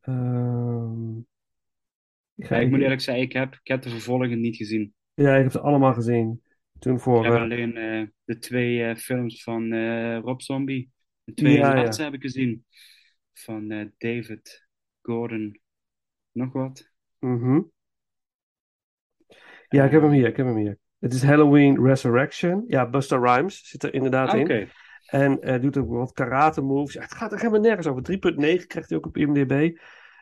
Ehm, 0.00 1.18
ik, 2.34 2.48
Ja, 2.48 2.56
ik 2.56 2.70
moet 2.70 2.80
eerlijk 2.80 3.00
zeggen, 3.00 3.24
ik 3.24 3.32
heb, 3.32 3.54
ik 3.54 3.68
heb 3.68 3.82
de 3.82 3.90
vervolgen 3.90 4.40
niet 4.40 4.56
gezien. 4.56 4.94
ja, 5.14 5.34
ik 5.34 5.42
heb 5.42 5.52
ze 5.52 5.60
allemaal 5.60 5.94
gezien. 5.94 6.42
Toen 6.78 7.00
voor... 7.00 7.26
Ik 7.26 7.32
heb 7.32 7.40
alleen 7.40 7.74
de 8.24 8.38
twee 8.38 8.96
films 8.96 9.42
van 9.42 9.74
Rob 10.20 10.40
Zombie. 10.40 10.90
De 11.24 11.34
twee 11.34 11.56
Ja, 11.56 11.76
ja. 11.76 12.04
heb 12.04 12.14
ik 12.14 12.22
gezien. 12.22 12.64
Van 13.32 13.92
David 13.98 14.66
Gordon. 15.02 15.60
Nog 16.32 16.52
wat? 16.52 16.93
Mhm. 17.26 17.60
Ja, 19.68 19.84
ik 19.84 19.90
heb 19.90 20.02
hem 20.02 20.10
hier, 20.10 20.26
ik 20.26 20.36
heb 20.36 20.46
hem 20.46 20.56
hier. 20.56 20.78
Het 20.98 21.12
is 21.12 21.22
Halloween 21.22 21.84
Resurrection. 21.86 22.64
Ja, 22.66 22.88
Busta 22.90 23.16
Rhymes 23.16 23.68
zit 23.68 23.82
er 23.82 23.94
inderdaad 23.94 24.28
Ah, 24.28 24.38
in. 24.38 24.44
Oké. 24.44 24.68
En 25.06 25.40
eh, 25.40 25.60
doet 25.60 25.76
ook 25.76 25.88
wat 25.88 26.12
karate 26.12 26.60
moves. 26.60 26.94
Ja, 26.94 27.00
het 27.00 27.14
gaat 27.14 27.32
er 27.32 27.38
helemaal 27.38 27.60
nergens 27.60 27.86
over. 27.86 28.02
3.9 28.02 28.66
krijgt 28.66 28.88
hij 28.88 28.98
ook 28.98 29.06
op 29.06 29.16
IMDb. 29.16 29.50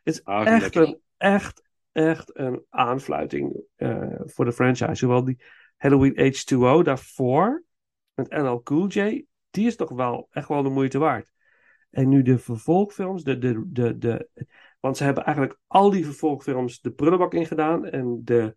Het 0.03 0.15
is 0.15 0.25
Ah, 0.25 0.47
echt 0.47 0.73
gelukkig. 0.73 0.95
een, 0.95 1.01
echt, 1.17 1.63
echt 1.93 2.39
een 2.39 2.65
aanfluiting 2.69 3.61
eh, 3.77 4.07
voor 4.25 4.45
de 4.45 4.53
franchise. 4.53 4.95
Zowel 4.95 5.25
die 5.25 5.43
Halloween 5.77 6.35
H2O 6.35 6.83
daarvoor, 6.83 7.65
met 8.15 8.33
LL 8.33 8.63
Cool 8.63 8.87
J, 8.87 9.25
die 9.51 9.67
is 9.67 9.77
toch 9.77 9.91
wel 9.91 10.29
echt 10.31 10.49
wel 10.49 10.63
de 10.63 10.69
moeite 10.69 10.99
waard. 10.99 11.33
En 11.91 12.09
nu 12.09 12.23
de 12.23 12.39
vervolgfilms, 12.39 13.23
de, 13.25 13.39
de, 13.39 13.63
de, 13.67 13.99
de, 13.99 14.29
want 14.83 14.97
ze 14.97 15.05
hebben 15.05 15.25
eigenlijk 15.25 15.59
al 15.67 15.91
die 15.91 16.05
vervolgfilms 16.05 16.81
de 16.81 16.91
prullenbak 16.93 17.35
ingedaan. 17.35 17.85
En 17.85 18.21
de 18.25 18.57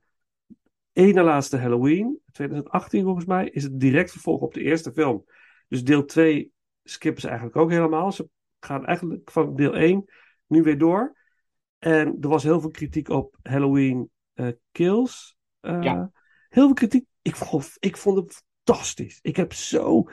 ene 0.94 1.22
laatste 1.24 1.58
Halloween, 1.58 2.20
2018 2.32 3.04
volgens 3.04 3.26
mij, 3.26 3.50
is 3.50 3.64
het 3.64 3.80
direct 3.80 4.12
vervolg 4.12 4.42
op 4.42 4.54
de 4.54 4.62
eerste 4.62 4.92
film. 4.92 5.26
Dus 5.68 5.84
deel 5.84 6.06
2 6.06 6.52
skippen 6.84 7.22
ze 7.22 7.28
eigenlijk 7.28 7.58
ook 7.58 7.70
helemaal. 7.70 8.12
Ze 8.12 8.30
gaan 8.60 8.86
eigenlijk 8.86 9.32
van 9.32 9.56
deel 9.56 9.76
1 9.76 10.06
nu 10.48 10.64
weer 10.64 10.78
door. 10.78 11.18
En 11.80 12.18
er 12.22 12.30
was 12.30 12.44
heel 12.44 12.60
veel 12.62 12.72
kritiek 12.72 13.10
op 13.10 13.38
Halloween 13.42 14.10
eh, 14.34 14.48
Kills. 14.72 15.38
Eh, 15.60 15.82
Ja. 15.82 16.12
Heel 16.50 16.66
veel 16.66 16.74
kritiek. 16.74 17.06
Ik 17.22 17.36
vond, 17.36 17.76
ik 17.80 17.98
vond 17.98 18.18
het 18.18 18.44
fantastisch. 18.64 19.20
Ik 19.22 19.36
heb 19.36 19.54
zo. 19.54 20.10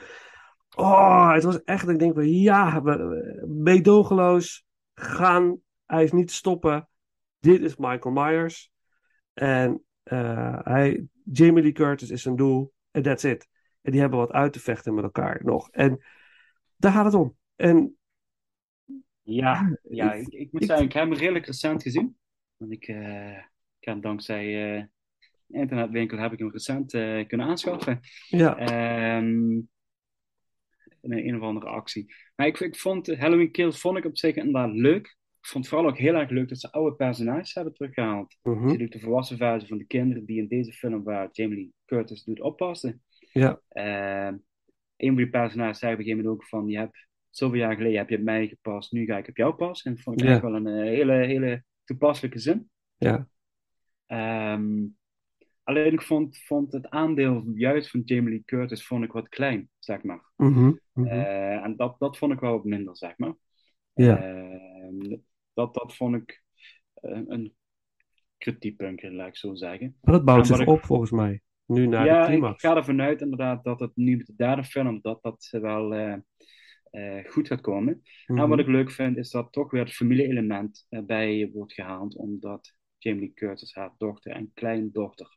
Oh, 0.77 1.33
het 1.33 1.43
was 1.43 1.63
echt. 1.63 1.89
Ik 1.89 1.99
denk 1.99 2.15
van 2.15 2.31
ja, 2.31 2.83
we- 2.83 3.45
meedogenloos 3.49 4.65
gaan. 4.95 5.59
Hij 5.93 6.05
is 6.05 6.13
niet 6.13 6.29
te 6.29 6.35
stoppen. 6.35 6.89
Dit 7.39 7.61
is 7.61 7.77
Michael 7.77 8.15
Myers. 8.15 8.71
En 9.33 9.85
eh, 10.03 10.59
hij, 10.63 11.07
Jamie 11.33 11.63
Lee 11.63 11.73
Curtis 11.73 12.11
is 12.11 12.23
zijn 12.23 12.37
doel. 12.37 12.73
En 12.91 13.03
that's 13.03 13.25
it. 13.25 13.49
En 13.81 13.91
die 13.93 14.01
hebben 14.01 14.19
wat 14.19 14.31
uit 14.33 14.53
te 14.53 14.61
vechten 14.61 14.95
met 14.95 15.05
elkaar 15.05 15.41
nog. 15.45 15.71
En 15.71 16.05
daar 16.77 16.93
gaat 16.93 17.05
het 17.05 17.15
om. 17.15 17.37
En 17.57 17.97
Ja, 19.23 19.79
ja 19.91 20.13
ik- 20.13 20.29
ik, 20.29 20.53
moet 20.53 20.63
ik- 20.63 20.69
zeggen, 20.69 20.87
ik 20.87 20.93
heb 20.93 21.09
hem 21.09 21.15
redelijk 21.19 21.47
recent 21.47 21.83
gezien. 21.83 22.17
Want 22.57 22.73
ik, 22.73 22.89
eh, 22.89 23.37
ik 23.79 23.85
heb 23.89 24.03
dankzij 24.03 24.75
eh 24.77 24.85
internetwinkel 25.47 26.19
heb 26.19 26.33
ik 26.33 26.39
hem 26.39 26.51
recent 26.51 26.95
eh, 26.95 27.27
kunnen 27.27 27.47
aanschaffen. 27.47 28.01
ja, 28.29 28.57
Ehm, 28.57 29.41
in 31.01 31.13
een, 31.13 31.29
een 31.29 31.37
of 31.37 31.43
andere 31.43 31.67
actie. 31.67 32.15
Maar 32.37 32.47
ik, 32.47 32.61
ik 32.61 32.77
vond 32.77 33.07
Halloween 33.07 33.51
Kills 33.51 33.81
vond 33.81 33.99
ik 33.99 34.05
op 34.05 34.19
zich 34.19 34.35
inderdaad 34.37 34.73
leuk. 34.73 35.17
Ik 35.43 35.49
vond 35.49 35.69
vooral 35.69 35.87
ook 35.89 35.99
heel 35.99 36.15
erg 36.15 36.31
leuk 36.31 36.49
dat 36.49 36.59
ze 36.61 36.73
oude 36.73 36.97
personages 36.97 37.55
hebben 37.55 37.75
teruggehaald. 37.75 38.37
Natuurlijk 38.63 38.93
de 38.93 39.01
volwassen 39.01 39.37
versie 39.37 39.69
van 39.69 39.79
de 39.79 39.85
kinderen 39.87 40.25
die 40.25 40.39
in 40.39 40.49
deze 40.49 40.73
film 40.73 41.03
waar 41.03 41.29
Jamie 41.33 41.57
Lee 41.57 41.73
Curtis 41.85 42.25
doet 42.25 42.41
oppassen. 42.41 43.03
ja, 43.33 43.61
Ehm, 43.69 44.37
een 44.97 45.09
van 45.09 45.17
die 45.17 45.29
personages 45.31 45.79
zei 45.79 45.93
op 45.93 45.99
een 45.99 46.05
gegeven 46.05 46.25
moment 46.25 46.43
ook 46.43 46.49
van, 46.49 46.69
je 46.69 46.77
hebt 46.79 47.09
zoveel 47.31 47.59
jaar 47.59 47.75
geleden 47.77 47.99
heb 47.99 48.09
je 48.09 48.17
op 48.17 48.23
mij 48.23 48.47
gepast, 48.49 48.93
nu 48.93 49.05
ga 49.05 49.17
ik 49.19 49.29
op 49.29 49.37
jou 49.37 49.55
passen. 49.55 49.91
En 49.91 49.95
dat 49.97 50.05
vond 50.05 50.21
ik 50.21 50.27
Ja. 50.27 50.33
echt 50.33 50.43
wel 50.43 50.55
een 50.55 50.67
eh, 50.67 50.83
hele, 50.83 51.13
hele 51.13 51.65
toepasselijke 51.85 52.39
zin. 52.39 52.71
ja, 52.97 53.29
Ehm, 54.07 54.87
alleen 55.63 55.93
ik 55.93 56.03
vond, 56.03 56.39
vond 56.39 56.73
het 56.73 56.89
aandeel 56.89 57.51
juist 57.55 57.91
van 57.91 58.01
Jamie 58.05 58.31
Lee 58.31 58.43
Curtis 58.45 58.87
vond 58.87 59.05
ik 59.05 59.13
wat 59.13 59.29
klein, 59.29 59.71
zeg 59.79 60.03
maar. 60.03 60.33
mhm, 60.37 60.73
mhm. 60.93 61.07
Eh, 61.07 61.65
en 61.65 61.77
dat, 61.77 61.99
dat 61.99 62.19
vond 62.19 62.33
ik 62.33 62.41
wel 62.41 62.53
wat 62.53 62.65
minder, 62.65 62.97
zeg 62.97 63.19
maar. 63.19 63.35
ja. 63.93 64.23
Ehm, 64.23 65.17
dat, 65.55 65.75
dat 65.75 65.97
vond 65.97 66.15
ik 66.15 66.43
eh, 66.95 67.21
een 67.27 67.55
kritiekpuntje, 68.39 69.13
laat 69.13 69.29
ik 69.29 69.37
zo 69.37 69.55
zeggen. 69.55 69.97
Maar 70.01 70.15
dat 70.15 70.25
bouwt 70.25 70.47
zich 70.47 70.61
ik- 70.61 70.69
op 70.69 70.85
volgens 70.85 71.11
mij. 71.11 71.41
Nu 71.67 71.87
naar 71.87 72.03
de 72.05 72.11
ja, 72.11 72.21
ik 72.21 72.27
climax. 72.27 72.63
ga 72.63 72.77
ervan 72.77 73.01
uit 73.01 73.21
inderdaad 73.21 73.65
dat 73.65 73.81
het 73.81 73.91
nu 73.95 74.17
met 74.17 74.27
de 74.27 74.35
derde 74.37 74.65
film 74.65 74.99
dat 75.03 75.23
dat 75.23 75.49
wel 75.51 75.95
eh, 75.95 76.17
eh, 76.91 77.25
goed 77.31 77.47
gaat 77.47 77.61
komen. 77.61 78.03
Mhm. 78.27 78.39
En 78.41 78.49
wat 78.49 78.59
ik 78.59 78.67
leuk 78.67 78.91
vind 78.91 79.17
is 79.17 79.31
dat 79.31 79.53
toch 79.53 79.71
weer 79.71 79.85
het 79.85 79.93
familie-element 79.95 80.87
erbij 80.89 81.51
wordt 81.53 81.73
gehaald, 81.73 82.17
omdat 82.17 82.75
Jamie 82.99 83.21
Lee 83.21 83.33
Curtis 83.35 83.75
haar 83.75 83.95
dochter 83.99 84.33
en 84.33 84.51
kleindochter 84.55 85.37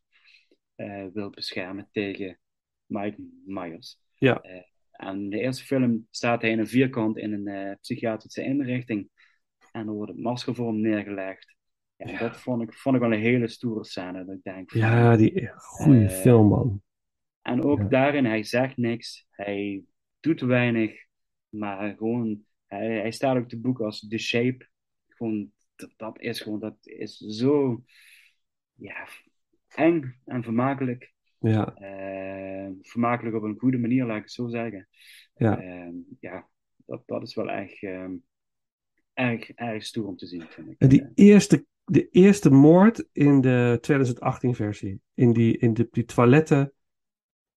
wil 1.13 1.29
beschermen 1.29 1.89
tegen 1.91 2.39
Mike 2.85 3.23
Myers. 3.45 3.99
Ja. 4.17 4.41
En 4.91 5.15
in 5.21 5.29
de 5.29 5.39
eerste 5.39 5.63
film 5.63 6.07
staat 6.09 6.41
hij 6.41 6.51
in 6.51 6.59
een 6.59 6.67
vierkant 6.67 7.17
in 7.17 7.33
een 7.47 7.77
psychiatrische 7.81 8.43
inrichting 8.43 9.09
en 9.75 9.87
er 9.87 9.93
wordt 9.93 10.11
een 10.11 10.21
masker 10.21 10.55
voor 10.55 10.67
hem 10.67 10.81
neergelegd. 10.81 11.55
Ja, 11.95 12.17
dat 12.19 12.37
vond 12.41 12.61
ik, 12.61 12.73
vond 12.73 12.95
ik 12.95 13.01
wel 13.01 13.13
een 13.13 13.19
hele 13.19 13.47
stoere 13.47 13.83
scène. 13.85 14.25
Dat 14.25 14.35
ik 14.35 14.43
denk 14.43 14.71
van, 14.71 14.79
Ja, 14.79 15.15
die 15.15 15.49
goede 15.55 16.03
Eh, 16.05 16.09
film, 16.09 16.47
man. 16.47 16.81
en 17.41 17.63
ook 17.63 17.79
Ja. 17.79 17.87
daarin, 17.87 18.25
hij 18.25 18.43
zegt 18.43 18.77
niks, 18.77 19.27
hij 19.29 19.83
doet 20.19 20.41
weinig, 20.41 21.05
maar 21.49 21.95
gewoon, 21.97 22.45
hij, 22.65 22.87
hij 22.87 23.11
staat 23.11 23.37
ook 23.37 23.47
te 23.49 23.59
boek 23.59 23.79
als 23.81 24.07
The 24.07 24.17
Shape. 24.17 24.67
Gewoon, 25.07 25.51
dat, 25.75 25.93
dat 25.97 26.19
is 26.19 26.41
gewoon, 26.41 26.59
dat 26.59 26.75
is 26.81 27.17
zo, 27.17 27.83
ja, 28.73 29.07
eng 29.75 30.15
en 30.25 30.43
vermakelijk. 30.43 31.13
Ja, 31.39 31.73
Eh, 31.75 32.71
vermakelijk 32.81 33.35
op 33.35 33.43
een 33.43 33.59
goede 33.59 33.77
manier, 33.77 34.05
laat 34.05 34.17
ik 34.17 34.23
het 34.23 34.31
zo 34.31 34.47
zeggen. 34.47 34.87
ja. 35.35 35.59
Eh, 35.61 35.89
ja, 36.19 36.47
dat, 36.85 37.03
dat 37.05 37.21
is 37.21 37.35
wel 37.35 37.49
echt, 37.51 37.83
eh, 37.83 38.09
erg, 39.15 39.49
erg 39.49 39.83
stoer 39.83 40.07
om 40.07 40.15
te 40.17 40.25
zien, 40.25 40.43
vind 40.49 40.69
ik. 40.77 40.89
Die 40.89 41.11
eerste, 41.15 41.65
de 41.83 42.09
eerste 42.09 42.49
moord 42.49 43.07
in 43.11 43.41
de 43.41 43.79
2018-versie. 43.81 44.99
In 45.13 45.33
die, 45.33 45.57
in 45.57 45.73
de, 45.73 45.87
die 45.91 46.05
toiletten. 46.05 46.73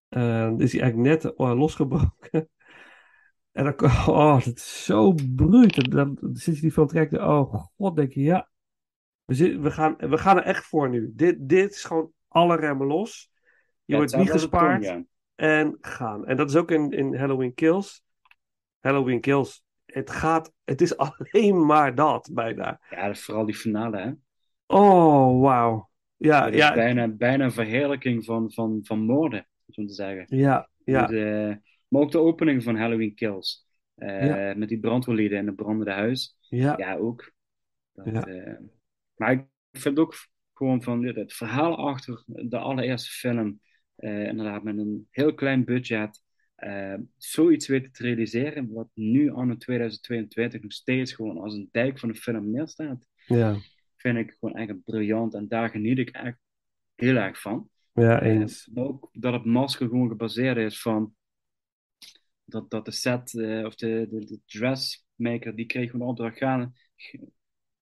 eh, 0.09 0.53
is 0.57 0.71
hij 0.71 0.81
eigenlijk 0.81 0.95
net 1.23 1.33
eh, 1.35 1.57
losgebroken. 1.57 2.49
En 3.51 3.63
dan, 3.63 3.73
oh, 4.07 4.45
dat 4.45 4.55
is 4.55 4.83
zo 4.85 5.13
bruut. 5.35 5.91
Dan, 5.91 6.17
zit 6.33 6.55
je 6.55 6.61
die 6.61 6.71
film 6.71 6.87
te 6.87 6.93
kijken. 6.93 7.27
Oh 7.27 7.53
god, 7.77 7.95
denk 7.95 8.13
je, 8.13 8.21
ja. 8.21 8.49
We, 9.25 9.33
zit- 9.33 9.59
we, 9.59 9.71
gaan, 9.71 9.95
we 9.97 10.17
gaan 10.17 10.37
er 10.37 10.43
echt 10.43 10.65
voor 10.65 10.89
nu. 10.89 11.11
Dit, 11.15 11.35
dit 11.49 11.71
is 11.71 11.83
gewoon 11.83 12.11
alle 12.27 12.55
remmen 12.55 12.87
los. 12.87 13.29
Je 13.85 13.93
Ja, 13.93 13.97
wordt 13.97 14.15
niet 14.15 14.31
gespaard. 14.31 14.83
ja. 14.83 15.03
En 15.35 15.77
gaan. 15.81 16.25
En 16.25 16.37
dat 16.37 16.49
is 16.49 16.55
ook 16.55 16.71
in, 16.71 16.91
in 16.91 17.15
Halloween 17.15 17.53
Kills. 17.53 18.03
Halloween 18.79 19.19
Kills. 19.21 19.63
Het 19.91 20.09
gaat, 20.09 20.53
het 20.63 20.81
is 20.81 20.97
alleen 21.07 21.65
maar 21.65 21.95
dat 21.95 22.29
bijna. 22.33 22.79
Ja, 22.89 23.07
dat 23.07 23.19
vooral 23.19 23.45
die 23.45 23.55
finale, 23.55 23.97
hè. 23.97 24.11
Oh, 24.65 25.41
wauw. 25.41 25.89
Ja, 26.17 26.43
Dat 26.43 26.53
is 26.53 26.59
ja, 26.59 26.73
bijna, 26.73 27.07
bijna 27.07 27.43
een 27.43 27.51
verheerlijking 27.51 28.25
van, 28.25 28.51
van, 28.51 28.79
van 28.83 28.99
moorden, 28.99 29.47
zo 29.69 29.85
te 29.85 29.93
zeggen. 29.93 30.37
ja, 30.37 30.69
ja, 30.83 31.05
De, 31.05 31.57
maar 31.87 32.01
ook 32.01 32.11
de 32.11 32.17
opening 32.19 32.63
van 32.63 32.75
Halloween 32.77 33.15
Kills. 33.15 33.67
Eh, 33.95 34.25
Ja. 34.25 34.53
Met 34.57 34.69
die 34.69 34.79
brandweerlieden 34.79 35.37
in 35.37 35.47
het 35.47 35.55
brandende 35.55 35.91
huis. 35.91 36.37
ja, 36.39 36.73
Ja, 36.77 36.95
ook. 36.95 37.31
Dat, 37.93 38.05
Ja. 38.05 38.23
eh, 38.25 38.57
maar 39.15 39.31
ik 39.31 39.45
vind 39.71 39.99
ook 39.99 40.13
gewoon 40.53 40.83
van 40.83 41.01
dit- 41.01 41.15
het 41.15 41.33
verhaal 41.33 41.77
achter 41.77 42.23
de 42.25 42.57
allereerste 42.57 43.09
film. 43.11 43.59
eh, 43.95 44.27
inderdaad, 44.27 44.63
met 44.63 44.77
een 44.77 45.07
heel 45.11 45.33
klein 45.33 45.65
budget. 45.65 46.21
Eh, 46.59 46.95
zoiets 47.17 47.67
weten 47.67 47.91
te 47.91 48.03
realiseren. 48.03 48.71
Wat 48.73 48.89
nu 48.93 49.29
anno 49.31 49.57
2022 49.57 50.61
nog 50.61 50.71
steeds 50.73 51.13
gewoon 51.13 51.37
als 51.37 51.53
een 51.53 51.69
dijk 51.71 51.99
van 51.99 52.09
een 52.09 52.15
film 52.15 52.51
neerstaat. 52.51 53.05
ja, 53.25 53.57
Vind 53.95 54.17
ik 54.17 54.35
gewoon 54.39 54.55
echt 54.55 54.83
briljant. 54.83 55.33
En 55.33 55.47
daar 55.47 55.69
geniet 55.69 55.97
ik 55.97 56.09
echt 56.09 56.37
heel 56.95 57.15
erg 57.15 57.41
van. 57.41 57.69
ja, 57.93 58.21
Eh, 58.21 58.31
eens. 58.35 58.69
ook 58.73 59.09
dat 59.11 59.33
het 59.33 59.45
masker 59.45 59.87
gewoon 59.87 60.07
gebaseerd 60.09 60.57
is 60.57 60.81
van 60.81 61.15
dat, 62.45 62.69
dat 62.69 62.85
de 62.85 62.91
set 62.91 63.33
eh, 63.39 63.65
of 63.65 63.75
de, 63.75 64.07
de, 64.09 64.25
de 64.25 64.39
dressmaker 64.45 65.55
die 65.55 65.65
kreeg 65.65 65.91
gewoon 65.91 66.05
de 66.05 66.11
opdracht 66.11 66.37
ga, 66.37 66.71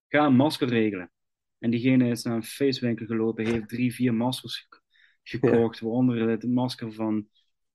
ga 0.07 0.25
een 0.25 0.35
masker 0.35 0.67
regelen. 0.67 1.11
En 1.59 1.69
diegene 1.69 2.09
is 2.09 2.23
naar 2.23 2.35
een 2.35 2.43
feestwinkel 2.43 3.05
gelopen, 3.05 3.45
heeft 3.45 3.69
drie, 3.69 3.93
vier 3.93 4.13
maskers 4.13 4.67
ge- 4.69 4.81
gekocht, 5.23 5.79
waaronder 5.79 6.29
het 6.29 6.43
masker 6.47 6.93
van 6.93 7.27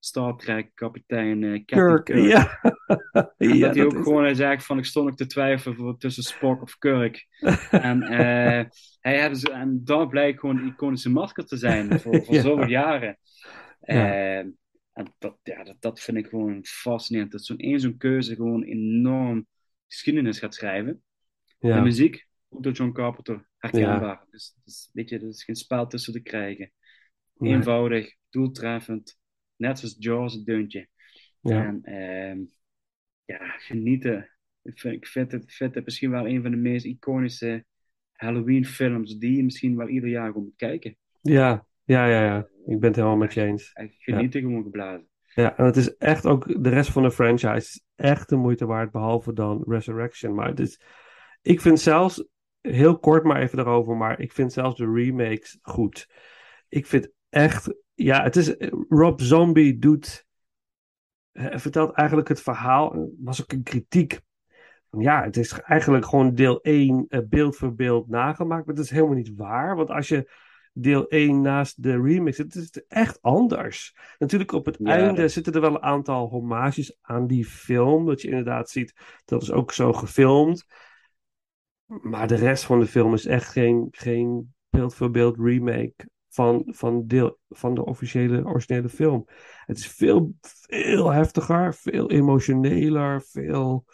Star 0.04 0.36
Trek 0.36 0.70
kapitein 0.74 1.40
Captain 1.40 1.64
Kirk, 1.64 2.04
Kirk. 2.04 2.18
ja. 2.30 2.60
En 3.36 3.56
ja, 3.58 3.66
dat 3.66 3.74
hij 3.76 3.84
ook 3.84 3.92
is- 3.94 4.02
gewoon 4.02 4.22
hij 4.22 4.34
zei 4.34 4.60
van 4.60 4.78
ik 4.78 4.84
stond 4.84 5.10
ook 5.10 5.16
te 5.16 5.26
twijfelen 5.26 5.76
voor, 5.76 5.98
tussen 5.98 6.22
Spock 6.22 6.62
of 6.62 6.78
Kirk. 6.78 7.26
en, 7.70 8.02
eh, 8.02 8.64
hij 9.00 9.20
had 9.20 9.48
en 9.48 9.80
dat 9.84 10.08
blijkt 10.08 10.40
gewoon 10.40 10.58
een 10.58 10.66
iconische 10.66 11.10
masker 11.10 11.46
te 11.46 11.56
zijn 11.56 12.00
voor, 12.00 12.22
voor 12.24 12.34
Ja. 12.34 12.40
zoveel 12.42 12.68
jaren. 12.68 13.18
Ja. 13.80 14.12
Eh, 14.12 14.38
en 14.92 15.14
dat, 15.18 15.38
ja, 15.42 15.64
dat, 15.64 15.76
dat 15.80 16.00
vind 16.00 16.16
ik 16.16 16.26
gewoon 16.26 16.64
fascinerend. 16.64 17.32
Dat 17.32 17.44
zo'n 17.44 17.58
één 17.58 17.80
zo'n 17.80 17.96
keuze 17.96 18.34
gewoon 18.34 18.62
enorm 18.62 19.46
geschiedenis 19.88 20.38
gaat 20.38 20.54
schrijven. 20.54 21.02
De 21.58 21.80
muziek, 21.80 22.26
ook 22.48 22.62
door 22.62 22.72
John 22.72 22.92
Carpenter, 22.92 23.48
herkenbaar. 23.58 24.24
Dus, 24.30 24.54
dus 24.64 24.90
weet 24.92 25.08
je, 25.08 25.18
er 25.18 25.28
is 25.28 25.44
geen 25.44 25.56
spel 25.56 25.86
tussen 25.86 26.12
te 26.12 26.20
krijgen. 26.20 26.72
Eenvoudig, 27.38 28.14
doeltreffend. 28.30 29.20
Net 29.62 29.78
zoals 29.78 29.96
Jaws 29.98 30.34
het 30.34 30.44
deuntje. 30.44 30.88
ja, 31.40 31.64
En 31.64 31.82
ehm, 31.82 32.38
ja, 33.24 33.46
genieten. 33.58 34.30
Ik 34.62 34.80
vind, 34.80 34.94
ik 34.94 35.06
vind 35.06 35.32
het, 35.32 35.52
vind 35.52 35.74
het 35.74 35.84
misschien 35.84 36.10
wel 36.10 36.26
een 36.26 36.42
van 36.42 36.50
de 36.50 36.56
meest 36.56 36.84
iconische 36.84 37.64
Halloween 38.12 38.64
films 38.64 39.18
die 39.18 39.36
je 39.36 39.44
misschien 39.44 39.76
wel 39.76 39.88
ieder 39.88 40.08
jaar 40.08 40.32
moet 40.32 40.56
kijken. 40.56 40.96
ja, 41.20 41.66
ja, 41.84 42.06
ja, 42.06 42.24
ja. 42.24 42.48
Ik 42.66 42.80
ben 42.80 42.88
het 42.88 42.96
helemaal 42.96 43.16
met 43.16 43.34
je 43.34 43.42
eens. 43.42 43.70
Genieten 43.98 44.40
gewoon 44.40 44.62
geblazen. 44.62 45.08
Ja, 45.34 45.56
en 45.56 45.64
het 45.64 45.76
is 45.76 45.96
echt 45.96 46.26
ook 46.26 46.62
de 46.62 46.68
rest 46.68 46.90
van 46.90 47.02
de 47.02 47.10
franchise 47.10 47.56
is 47.56 47.84
echt 47.94 48.28
de 48.28 48.36
moeite 48.36 48.66
waard, 48.66 48.90
behalve 48.90 49.32
dan 49.32 49.64
Resurrection. 49.66 50.34
Maar 50.34 50.48
het 50.48 50.60
is, 50.60 50.80
ik 51.42 51.60
vind 51.60 51.80
zelfs, 51.80 52.28
heel 52.60 52.98
kort 52.98 53.24
maar 53.24 53.42
even 53.42 53.58
erover, 53.58 53.96
maar 53.96 54.20
ik 54.20 54.32
vind 54.32 54.52
zelfs 54.52 54.76
de 54.76 54.92
remakes 54.92 55.58
goed. 55.62 56.08
Ik 56.68 56.86
vind 56.86 57.10
echt, 57.32 57.74
ja, 57.94 58.22
het 58.22 58.36
is, 58.36 58.54
Rob 58.88 59.20
Zombie 59.20 59.78
doet, 59.78 60.26
eh, 61.32 61.58
vertelt 61.58 61.92
eigenlijk 61.92 62.28
het 62.28 62.42
verhaal, 62.42 62.94
er 62.94 63.08
was 63.18 63.42
ook 63.42 63.52
een 63.52 63.62
kritiek, 63.62 64.20
ja, 64.98 65.22
het 65.22 65.36
is 65.36 65.60
eigenlijk 65.60 66.06
gewoon 66.06 66.34
deel 66.34 66.58
1 66.62 67.06
eh, 67.08 67.20
beeld 67.24 67.56
voor 67.56 67.74
beeld 67.74 68.08
nagemaakt. 68.08 68.66
Maar 68.66 68.74
dat 68.74 68.84
is 68.84 68.90
helemaal 68.90 69.16
niet 69.16 69.32
waar. 69.36 69.76
Want 69.76 69.90
als 69.90 70.08
je 70.08 70.30
deel 70.72 71.06
1 71.08 71.40
naast 71.40 71.82
de 71.82 72.00
remix, 72.00 72.38
het 72.38 72.54
is 72.54 72.84
echt 72.88 73.22
anders. 73.22 73.96
Natuurlijk 74.18 74.52
op 74.52 74.66
het 74.66 74.76
Ja, 74.78 74.96
einde 74.96 75.28
zitten 75.28 75.52
er 75.52 75.60
wel 75.60 75.74
een 75.74 75.82
aantal 75.82 76.28
hommages 76.28 76.96
aan 77.00 77.26
die 77.26 77.44
film. 77.44 78.06
Dat 78.06 78.22
je 78.22 78.28
inderdaad 78.28 78.70
ziet, 78.70 78.94
dat 79.24 79.42
is 79.42 79.50
ook 79.50 79.72
zo 79.72 79.92
gefilmd. 79.92 80.66
Maar 81.86 82.28
de 82.28 82.34
rest 82.34 82.64
van 82.64 82.80
de 82.80 82.86
film 82.86 83.14
is 83.14 83.26
echt 83.26 83.48
geen, 83.48 83.88
geen 83.90 84.54
beeld 84.68 84.94
voor 84.94 85.10
beeld 85.10 85.36
remake 85.38 85.94
van, 86.32 86.62
van, 86.66 87.06
deel, 87.06 87.38
van 87.48 87.74
de 87.74 87.84
officiële 87.84 88.44
originele 88.44 88.88
film. 88.88 89.24
Het 89.66 89.78
is 89.78 89.86
veel, 89.86 90.34
veel 90.40 91.10
heftiger, 91.10 91.74
veel 91.74 92.10
emotioneler, 92.10 93.22
veel... 93.22 93.84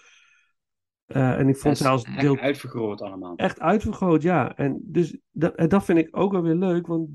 eh, 1.07 1.39
en 1.39 1.49
ik 1.49 1.57
vond 1.57 1.79
zelfs 1.79 2.05
echt 2.05 2.21
deel 2.21 2.39
uitvergroot 2.39 3.03
allemaal. 3.03 3.37
Echt 3.37 3.61
uitvergroot, 3.61 4.23
ja. 4.23 4.57
En 4.57 4.81
dus 4.83 5.19
dat, 5.31 5.55
en 5.55 5.69
dat 5.69 5.85
vind 5.85 5.99
ik 5.99 6.17
ook 6.17 6.33
wel 6.33 6.43
weer 6.43 6.55
leuk, 6.55 6.87
want 6.87 7.09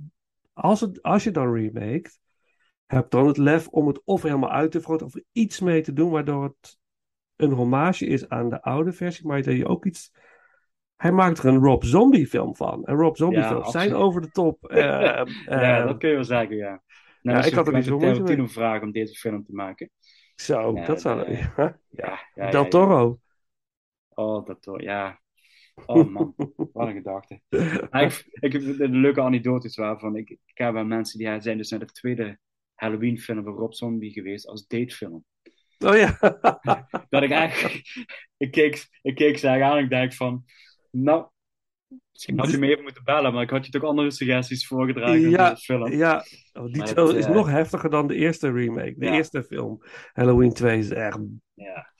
als, 0.53 0.81
het, 0.81 1.01
als 1.01 1.23
je 1.23 1.31
dan 1.31 1.53
remaked, 1.53 2.19
heb 2.85 3.09
dan 3.09 3.27
het 3.27 3.37
lef 3.37 3.67
om 3.67 3.87
het 3.87 4.01
of 4.03 4.21
helemaal 4.21 4.51
uit 4.51 4.71
te 4.71 4.77
vergroten 4.77 5.05
of 5.05 5.15
er 5.15 5.23
iets 5.31 5.59
mee 5.59 5.81
te 5.81 5.93
doen, 5.93 6.11
waardoor 6.11 6.43
het 6.43 6.77
een 7.35 7.51
hommage 7.51 8.05
is 8.05 8.29
aan 8.29 8.49
de 8.49 8.61
oude 8.61 8.91
versie, 8.91 9.27
maar 9.27 9.41
dat 9.41 9.55
je 9.55 9.67
ook 9.67 9.85
iets... 9.85 10.11
Hij 11.03 11.11
maakt 11.11 11.39
er 11.39 11.45
een 11.45 11.63
Rob 11.63 11.83
Zombie 11.83 12.27
film 12.27 12.55
van. 12.55 12.85
En 12.85 12.95
Rob 12.95 13.15
Zombie 13.15 13.39
Ja, 13.39 13.47
films 13.47 13.71
zijn 13.71 13.93
over 13.93 14.21
de 14.21 14.29
top. 14.29 14.65
eh, 14.69 14.77
ja, 14.77 15.25
eh, 15.45 15.85
dat 15.85 15.97
kun 15.97 16.09
je 16.09 16.15
wel 16.15 16.23
zeggen, 16.23 16.55
ja. 16.55 16.81
Nou, 17.21 17.37
Ja, 17.37 17.43
ik 17.43 17.53
had 17.53 17.67
er 17.67 17.73
niet 17.73 17.85
zo 17.85 17.89
moeite 17.89 18.05
mee. 18.05 18.15
Tarantino 18.15 18.47
vragen 18.47 18.81
om 18.81 18.91
deze 18.91 19.13
film 19.13 19.43
te 19.43 19.53
maken. 19.53 19.89
Zo, 20.35 20.73
dat 20.73 21.01
zou... 21.01 21.25
de- 21.25 21.75
ja. 21.89 22.49
Del 22.49 22.67
Toro. 22.67 23.19
Oh, 24.09 24.45
dat 24.45 24.61
toch, 24.61 24.81
ja. 24.81 25.21
Oh 25.85 26.09
man, 26.09 26.33
wat 26.73 26.87
een 26.87 26.93
gedachte. 26.93 27.41
Ik, 27.89 28.25
ik 28.31 28.53
heb 28.53 28.61
een 28.61 28.95
leuke 28.95 29.21
anekdotes 29.21 29.75
waarvan. 29.75 30.15
Ik, 30.15 30.29
ik 30.29 30.39
ken 30.53 30.73
wel 30.73 30.85
mensen 30.85 31.19
die 31.19 31.41
zijn 31.41 31.57
dus 31.57 31.69
naar 31.69 31.79
de 31.79 31.85
tweede 31.85 32.39
Halloween 32.73 33.19
film 33.19 33.43
van 33.43 33.53
Rob 33.53 33.71
Zombie 33.71 34.11
geweest 34.11 34.47
als 34.47 34.67
datefilm. 34.67 35.25
Oh 35.79 35.95
ja. 35.95 36.17
Dat 37.09 37.23
ik 37.23 37.31
eigenlijk, 37.31 37.81
ik 38.37 38.51
keek, 38.51 38.87
ik 39.01 39.15
keek 39.15 39.37
ze 39.37 39.47
eigenlijk 39.47 39.63
aan 39.63 39.77
en 39.77 39.83
ik 39.83 39.89
denk 39.89 40.13
van, 40.13 40.45
nou, 40.93 41.25
misschien 42.11 42.39
had 42.39 42.51
je 42.51 42.57
me 42.57 42.67
even 42.67 42.83
moeten 42.83 43.03
bellen, 43.03 43.33
maar 43.33 43.43
ik 43.43 43.49
had 43.49 43.65
je 43.65 43.71
toch 43.71 43.83
andere 43.83 44.11
suggesties 44.11 44.67
voorgedragen 44.67 45.29
Ja, 45.29 45.49
deze 45.49 45.63
film. 45.63 45.91
ja. 45.91 46.23
Oh, 46.53 46.65
die 46.65 46.77
Maar 46.77 46.87
film 46.87 47.07
het, 47.07 47.15
is 47.17 47.25
eh, 47.25 47.31
nog 47.33 47.49
heftiger 47.49 47.89
dan 47.89 48.07
de 48.07 48.15
eerste 48.15 48.51
remake. 48.51 48.95
De 48.97 49.05
Ja. 49.05 49.13
eerste 49.15 49.43
film. 49.43 49.83
Halloween 50.13 50.53
2 50.53 50.77
is 50.77 50.89
echt... 50.89 51.19
Ja. 51.53 51.91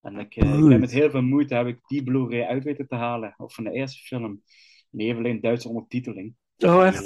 En 0.00 0.18
ik, 0.18 0.32
heb 0.34 0.78
met 0.78 0.92
heel 0.92 1.10
veel 1.10 1.22
moeite 1.22 1.54
heb 1.54 1.66
ik 1.66 1.78
die 1.86 2.02
Blu-ray 2.04 2.42
uit 2.42 2.64
weten 2.64 2.86
te 2.86 2.94
halen. 2.94 3.34
Of 3.36 3.54
van 3.54 3.64
de 3.64 3.70
eerste 3.72 4.02
film. 4.02 4.24
En 4.24 4.42
die 4.90 5.06
heeft 5.06 5.18
alleen 5.18 5.40
Duitse 5.40 5.68
ondertiteling. 5.68 6.34
Oh, 6.58 6.86
echt? 6.86 7.04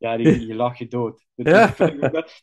Lach 0.00 0.10
ja, 0.10 0.16
die, 0.16 0.46
je 0.46 0.54
lacht 0.54 0.78
je 0.78 0.88
dood. 0.88 1.24
Dat, 1.34 1.46
Ja. 1.46 1.74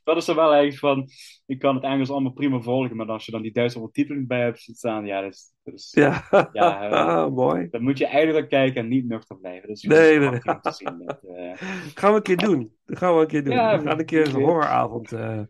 dat 0.04 0.18
is 0.18 0.28
er 0.28 0.36
wel 0.36 0.54
eigenlijk 0.54 0.80
van. 0.80 1.08
Ik 1.46 1.60
kan 1.60 1.76
het 1.76 1.84
Engels 1.84 2.10
allemaal 2.10 2.32
prima 2.32 2.60
volgen, 2.60 2.96
maar 2.96 3.08
als 3.08 3.26
je 3.26 3.32
dan 3.32 3.42
die 3.42 3.52
Duitse 3.52 3.78
ondertiteling 3.78 4.28
bij 4.28 4.42
hebt 4.42 4.60
staan, 4.60 5.06
ja, 5.06 5.22
dat 5.22 5.34
is. 5.34 5.52
Dat 5.64 5.74
is 5.74 5.92
Ja, 5.92 6.28
ja, 6.52 6.82
eh, 6.90 6.92
ah, 6.92 7.34
mooi. 7.34 7.68
Dan 7.70 7.82
moet 7.84 7.98
je 7.98 8.06
eigenlijk 8.08 8.50
kijken 8.50 8.82
en 8.82 8.88
niet 8.88 9.08
nuchter 9.08 9.38
blijven. 9.40 9.68
Dat 9.68 9.78
is 9.78 9.84
Nee, 9.84 10.20
nee. 10.20 10.40
prachtig 10.40 10.54
om 10.54 10.62
te 10.62 10.72
zien. 10.72 11.06
Dat, 11.06 11.24
eh, 11.24 11.52
Gaan 12.00 12.12
we 12.12 12.18
een 12.18 12.22
keer 12.24 12.38
doen. 12.38 12.76
Dat 12.86 12.98
gaan 12.98 13.16
we 13.16 13.22
een 13.22 13.28
keer 13.28 13.44
doen. 13.44 13.54
Ja, 13.54 13.78
we 13.80 13.88
gaan 13.88 14.00
een 14.00 14.06
keer 14.06 14.28
een 14.28 14.34
horroravond. 14.42 15.12
eh, 15.12 15.42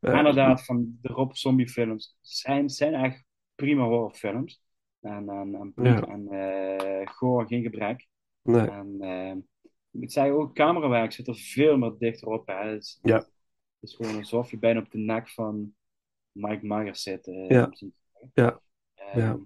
inderdaad, 0.00 0.64
van 0.64 0.98
de 1.02 1.08
Rob 1.08 1.32
Zombie 1.32 1.68
films 1.68 2.16
zijn, 2.20 2.68
zijn 2.68 2.94
echt 2.94 3.24
prima 3.54 3.82
horrorfilms. 3.84 4.62
En, 5.00 5.28
en, 5.28 5.72
en 5.76 5.84
Ja. 5.84 6.00
en 6.02 7.08
goor, 7.08 7.46
geen 7.46 7.62
gebrek. 7.62 8.06
Nee. 8.42 8.70
En 8.70 8.96
ik 10.00 10.10
zei 10.12 10.32
ook, 10.32 10.54
camerawerk 10.54 11.12
zit 11.12 11.26
er 11.28 11.34
veel 11.36 11.78
meer 11.78 11.94
dichter 11.98 12.28
op. 12.28 12.46
Hè. 12.46 12.54
Het, 12.68 12.82
is, 12.82 12.98
Ja. 13.02 13.16
het 13.16 13.26
is 13.80 13.94
gewoon 13.94 14.16
alsof 14.16 14.50
je 14.50 14.58
bijna 14.58 14.80
op 14.80 14.90
de 14.90 14.98
nek 14.98 15.28
van 15.28 15.74
Mike 16.32 16.66
Myers 16.66 17.02
zit. 17.02 17.26
eh, 17.26 17.48
Ja. 17.48 17.70
Ja. 18.34 18.60
Ehm, 18.94 19.18
Ja. 19.18 19.38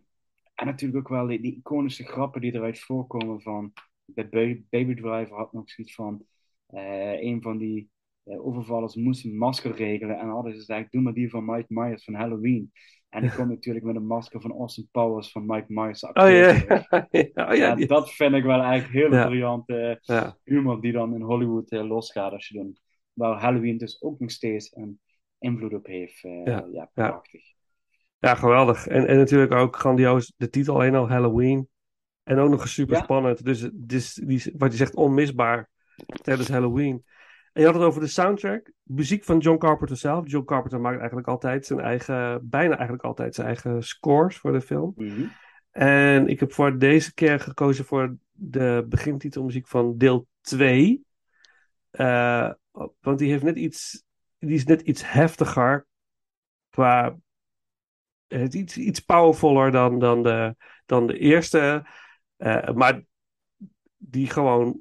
En 0.54 0.66
natuurlijk 0.66 0.98
ook 0.98 1.08
wel 1.08 1.26
die, 1.26 1.40
die 1.40 1.56
iconische 1.56 2.04
grappen 2.04 2.40
die 2.40 2.54
eruit 2.54 2.80
voorkomen 2.80 3.40
van... 3.40 3.72
Bij 4.04 4.28
Ba- 4.28 4.60
Baby 4.70 4.94
Driver 4.94 5.36
had 5.36 5.52
nog 5.52 5.70
zoiets 5.70 5.94
van... 5.94 6.26
eh, 6.66 7.22
een 7.22 7.42
van 7.42 7.58
die 7.58 7.90
eh, 8.22 8.46
overvallers 8.46 8.94
moest 8.94 9.24
een 9.24 9.36
masker 9.36 9.74
regelen. 9.74 10.18
En 10.18 10.28
hadden 10.28 10.52
ze 10.52 10.58
gezegd, 10.58 10.92
doe 10.92 11.00
maar 11.02 11.12
die 11.14 11.30
van 11.30 11.44
Mike 11.44 11.66
Myers 11.68 12.04
van 12.04 12.14
Halloween. 12.14 12.72
En 13.12 13.20
die 13.22 13.32
komt 13.32 13.48
natuurlijk 13.48 13.84
met 13.84 13.96
een 13.96 14.06
masker 14.06 14.40
van 14.40 14.52
Austin 14.52 14.88
Powers 14.90 15.32
van 15.32 15.46
Mike 15.46 15.64
Myers. 15.68 16.02
Oh 16.02 16.12
ja, 16.30 16.50
oh, 17.48 17.54
ja, 17.56 17.74
dat 17.74 18.12
vind 18.12 18.34
ik 18.34 18.44
wel 18.44 18.60
eigenlijk 18.60 18.92
hele 19.04 19.16
Ja. 19.16 19.26
briljante 19.26 19.98
Ja. 20.02 20.36
humor 20.44 20.80
die 20.80 20.92
dan 20.92 21.14
in 21.14 21.20
Hollywood 21.22 21.70
eh, 21.70 21.86
losgaat 21.86 22.32
als 22.32 22.48
je 22.48 22.54
dan... 22.58 22.76
Waar 23.12 23.40
Halloween 23.40 23.78
dus 23.78 24.02
ook 24.02 24.18
nog 24.20 24.30
steeds 24.30 24.76
een 24.76 25.00
invloed 25.38 25.74
op 25.74 25.86
heeft. 25.86 26.24
eh, 26.24 26.44
Ja. 26.72 26.90
prachtig. 26.94 27.42
ja, 28.18 28.34
geweldig. 28.34 28.86
En, 28.86 29.06
en 29.06 29.16
natuurlijk 29.16 29.52
ook 29.52 29.76
grandioos. 29.76 30.32
De 30.36 30.50
titel 30.50 30.74
alleen 30.74 30.94
al 30.94 31.08
Halloween. 31.08 31.68
En 32.22 32.38
ook 32.38 32.50
nog 32.50 32.68
super 32.68 32.96
spannend. 32.96 33.44
Dus, 33.44 33.70
dus 33.72 34.14
die, 34.14 34.54
wat 34.56 34.70
je 34.70 34.76
zegt, 34.76 34.94
onmisbaar 34.94 35.70
tijdens 36.22 36.48
Halloween. 36.48 37.04
En 37.52 37.60
je 37.60 37.66
had 37.66 37.74
het 37.74 37.84
over 37.84 38.00
de 38.00 38.06
soundtrack. 38.06 38.72
Muziek 38.82 39.24
van 39.24 39.38
John 39.38 39.58
Carpenter 39.58 39.96
zelf. 39.96 40.30
John 40.30 40.44
Carpenter 40.44 40.80
maakt 40.80 40.98
eigenlijk 40.98 41.28
altijd 41.28 41.66
zijn 41.66 41.80
eigen, 41.80 42.48
bijna 42.48 42.74
eigenlijk 42.74 43.04
altijd 43.04 43.34
zijn 43.34 43.46
eigen 43.46 43.82
scores 43.82 44.36
voor 44.36 44.52
de 44.52 44.60
film. 44.60 44.92
Mhm. 44.96 45.26
En 45.70 46.28
ik 46.28 46.40
heb 46.40 46.52
voor 46.52 46.78
deze 46.78 47.14
keer 47.14 47.40
gekozen 47.40 47.84
voor 47.84 48.16
de 48.32 48.86
begintitelmuziek 48.88 49.68
van 49.68 49.98
deel 49.98 50.26
2. 50.40 51.04
Eh, 51.90 52.50
want 53.00 53.18
die 53.18 53.30
heeft 53.30 53.42
net 53.42 53.56
iets, 53.56 54.04
die 54.38 54.54
is 54.54 54.64
net 54.64 54.80
iets 54.80 55.12
heftiger 55.12 55.86
qua 56.70 57.16
het 58.26 58.54
iets, 58.54 58.76
iets 58.76 59.00
powervoller 59.00 59.70
dan, 59.70 59.98
dan, 59.98 60.22
de, 60.22 60.56
dan 60.86 61.06
de 61.06 61.18
eerste. 61.18 61.86
Eh, 62.36 62.70
maar 62.70 63.02
die 63.96 64.30
gewoon, 64.30 64.78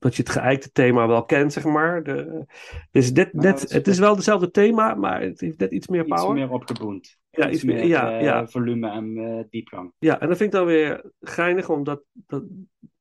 omdat 0.00 0.16
je 0.16 0.22
het 0.22 0.32
geëikte 0.32 0.70
thema 0.72 1.06
wel 1.06 1.24
kent, 1.24 1.52
zeg 1.52 1.64
maar. 1.64 2.02
De, 2.02 2.44
dus 2.90 3.12
net, 3.12 3.32
Nou, 3.32 3.46
net, 3.46 3.60
het 3.60 3.68
is- 3.68 3.74
het 3.76 3.86
is 3.86 3.98
wel 3.98 4.14
hetzelfde 4.14 4.50
thema, 4.50 4.94
maar 4.94 5.20
het 5.20 5.40
heeft 5.40 5.58
net 5.58 5.70
iets 5.72 5.86
meer 5.88 6.06
Iets 6.06 6.20
power. 6.22 6.34
meer 6.34 6.50
opgeboend. 6.50 7.16
Ja, 7.30 7.50
iets 7.50 7.62
meer- 7.64 7.84
ja, 7.86 8.16
eh, 8.18 8.22
ja. 8.24 8.46
volume 8.46 8.90
en 8.90 9.16
eh, 9.16 9.44
diepgang. 9.50 9.92
Ja, 9.98 10.20
en 10.20 10.28
dat 10.28 10.36
vind 10.36 10.52
ik 10.52 10.58
dan 10.58 10.66
weer 10.66 11.10
geinig, 11.20 11.68
omdat 11.68 12.02
dat, 12.12 12.44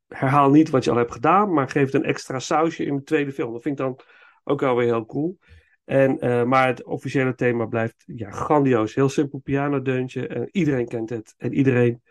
herhaal 0.08 0.50
niet 0.50 0.70
wat 0.70 0.84
je 0.84 0.92
al 0.92 0.98
hebt 0.98 1.12
gedaan, 1.12 1.54
maar 1.54 1.70
geeft 1.70 1.94
een 1.94 2.04
extra 2.04 2.40
sausje 2.40 2.86
in 2.86 2.96
de 2.96 3.04
tweede 3.04 3.32
film. 3.32 3.54
Dat 3.54 3.62
vind 3.62 3.80
ik 3.80 3.86
dan 3.86 4.00
ook 4.44 4.60
wel 4.60 4.76
weer 4.76 4.86
heel 4.88 5.06
cool. 5.06 5.38
En, 5.86 6.20
eh, 6.20 6.44
maar 6.44 6.68
het 6.68 6.84
officiële 6.84 7.36
thema 7.36 7.66
blijft 7.66 8.04
ja, 8.06 8.32
grandioos. 8.32 8.96
Heel 8.96 9.10
simpel 9.10 9.40
pianodeuntje. 9.40 10.28
En 10.28 10.50
iedereen 10.52 10.88
kent 10.88 11.10
het. 11.10 11.34
En 11.38 11.54
iedereen 11.54 12.02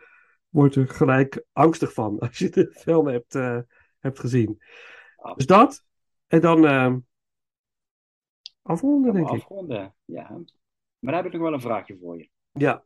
wordt 0.48 0.74
er 0.74 0.88
gelijk 0.88 1.44
angstig 1.52 1.92
van 1.92 2.18
als 2.28 2.38
je 2.38 2.48
de 2.48 2.72
film 2.78 3.06
hebt, 3.06 3.38
hebt 4.06 4.20
gezien. 4.20 4.62
Dus 5.34 5.46
dat. 5.46 5.84
En 6.26 6.40
dan 6.40 6.66
eh, 6.66 6.94
afronden, 8.62 9.12
denk 9.12 9.28
ik. 9.28 9.34
afronden. 9.34 9.94
Ja. 10.04 10.28
Maar 10.98 11.12
daar 11.12 11.22
heb 11.22 11.26
ik 11.26 11.32
nog 11.32 11.42
wel 11.42 11.52
een 11.52 11.60
vraagje 11.60 11.98
voor 12.00 12.18
je. 12.18 12.28
Ja. 12.52 12.84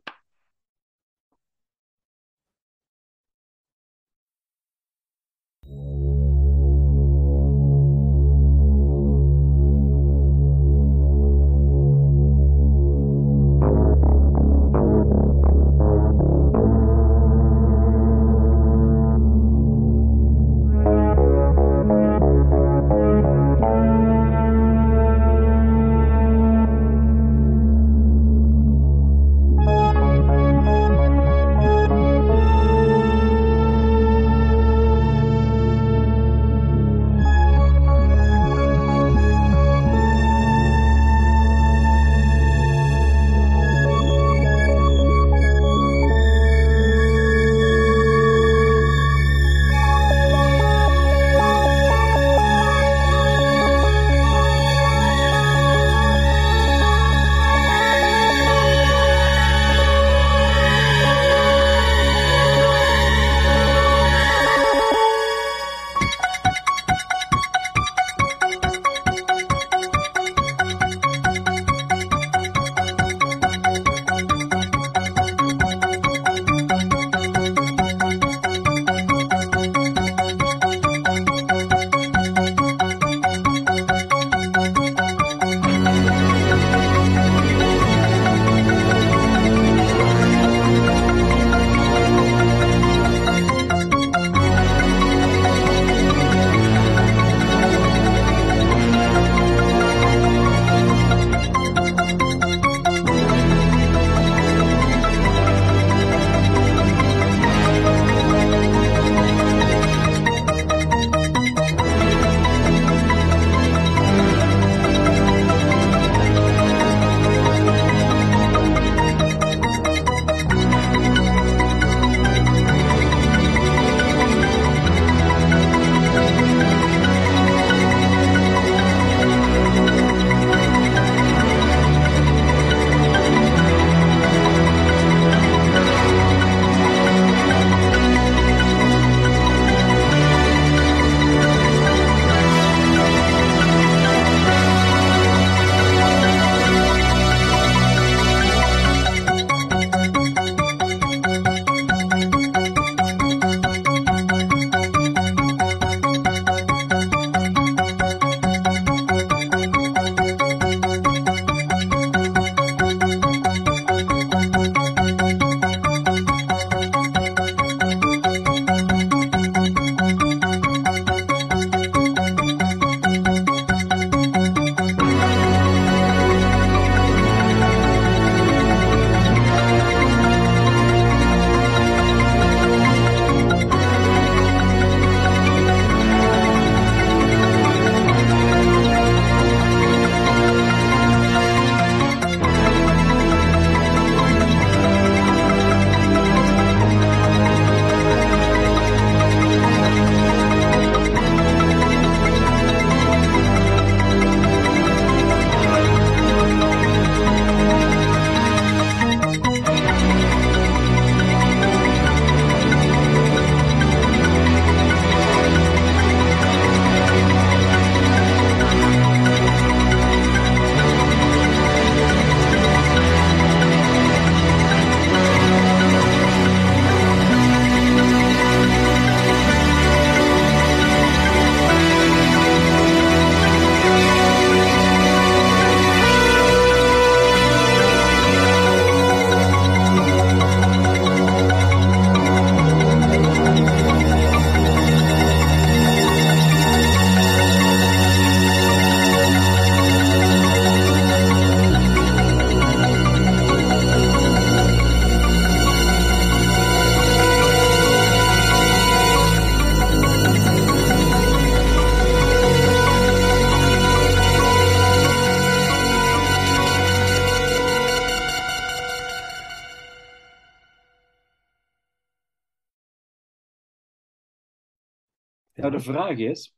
Vraag 275.81 276.17
is, 276.17 276.55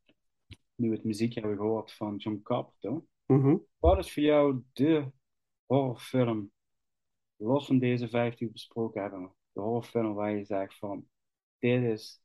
nu 0.76 0.90
we 0.90 0.96
het 0.96 1.04
muziekje 1.04 1.40
hebben 1.40 1.58
gehoord 1.58 1.92
van 1.94 2.16
John 2.16 2.40
Carpenter, 2.44 3.02
Mhm. 3.26 3.58
wat 3.80 3.98
is 3.98 4.14
voor 4.14 4.24
jou 4.24 4.64
de 4.74 5.12
horrorfilm, 5.66 6.52
los 7.36 7.66
van 7.66 7.80
deze 7.80 8.10
vijf 8.10 8.36
die 8.36 8.48
we 8.48 8.54
besproken 8.54 9.02
hebben, 9.02 9.34
de 9.52 9.60
horrorfilm 9.60 10.14
waar 10.14 10.36
je 10.36 10.44
zegt 10.46 10.78
van, 10.78 11.08
dit 11.60 11.84
is 11.84 12.22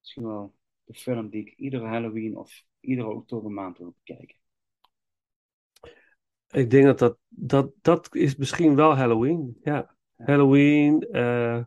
misschien 0.00 0.24
wel 0.24 0.54
de 0.84 0.94
film 0.94 1.28
die 1.28 1.46
ik 1.46 1.54
iedere 1.58 1.86
Halloween 1.86 2.36
of 2.36 2.64
iedere 2.80 3.08
oktobermaand 3.08 3.78
wil 3.78 3.94
bekijken. 4.04 4.36
Ik 6.48 6.70
denk 6.70 6.84
dat 6.84 6.98
dat, 6.98 7.18
dat 7.28 7.72
dat 7.82 8.14
is 8.14 8.36
misschien 8.36 8.74
wel 8.74 8.96
Halloween. 8.96 9.58
Ja, 9.62 9.96
Halloween. 10.16 11.00
eh, 11.00 11.64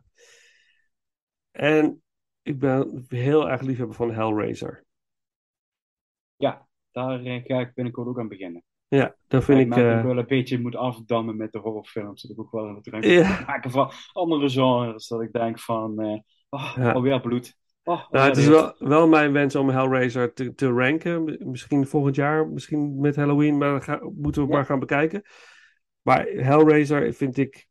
en 1.50 2.02
ik 2.46 2.58
ben 2.58 3.04
heel 3.08 3.50
erg 3.50 3.60
liefhebber 3.60 3.96
van 3.96 4.10
Hellraiser. 4.12 4.84
Ja, 6.36 6.66
daar 6.90 7.24
eh, 7.24 7.44
ga 7.44 7.60
ik 7.60 7.74
binnenkort 7.74 8.08
ook 8.08 8.18
aan 8.18 8.28
beginnen. 8.28 8.62
Ja, 8.88 9.16
dat 9.26 9.44
vind 9.44 9.60
ik 9.60 9.68
dat 9.68 9.78
eh, 9.78 9.98
ik 9.98 10.04
wel 10.04 10.18
een 10.18 10.26
beetje 10.26 10.60
moet 10.60 10.76
afdammen 10.76 11.36
met 11.36 11.52
de 11.52 11.58
horrorfilms. 11.58 12.22
Dat 12.22 12.30
ik 12.30 12.40
ook 12.40 12.50
wel 12.50 12.80
Ja. 13.00 13.28
moet 13.28 13.46
maken 13.46 13.70
van 13.70 13.90
andere 14.12 14.48
genres. 14.50 15.08
Dat 15.08 15.22
ik 15.22 15.32
denk 15.32 15.58
van, 15.60 16.00
eh 16.00 16.18
oh, 16.48 16.72
Ja. 16.76 16.92
alweer 16.92 17.20
bloed. 17.20 17.56
Oh, 17.84 18.10
Nou, 18.10 18.28
het 18.28 18.36
is 18.36 18.46
wel, 18.46 18.74
wel 18.78 19.08
mijn 19.08 19.32
wens 19.32 19.56
om 19.56 19.68
Hellraiser 19.68 20.32
te, 20.32 20.54
te 20.54 20.68
ranken. 20.68 21.38
Misschien 21.50 21.86
volgend 21.86 22.14
jaar, 22.14 22.48
misschien 22.48 23.00
met 23.00 23.16
Halloween, 23.16 23.58
maar 23.58 23.72
dat 23.72 23.82
ga- 23.82 24.10
moeten 24.14 24.42
we 24.42 24.48
Ja. 24.48 24.54
maar 24.54 24.64
gaan 24.64 24.78
bekijken. 24.78 25.22
Maar 26.02 26.26
Hellraiser 26.26 27.12
vind 27.14 27.36
ik. 27.36 27.66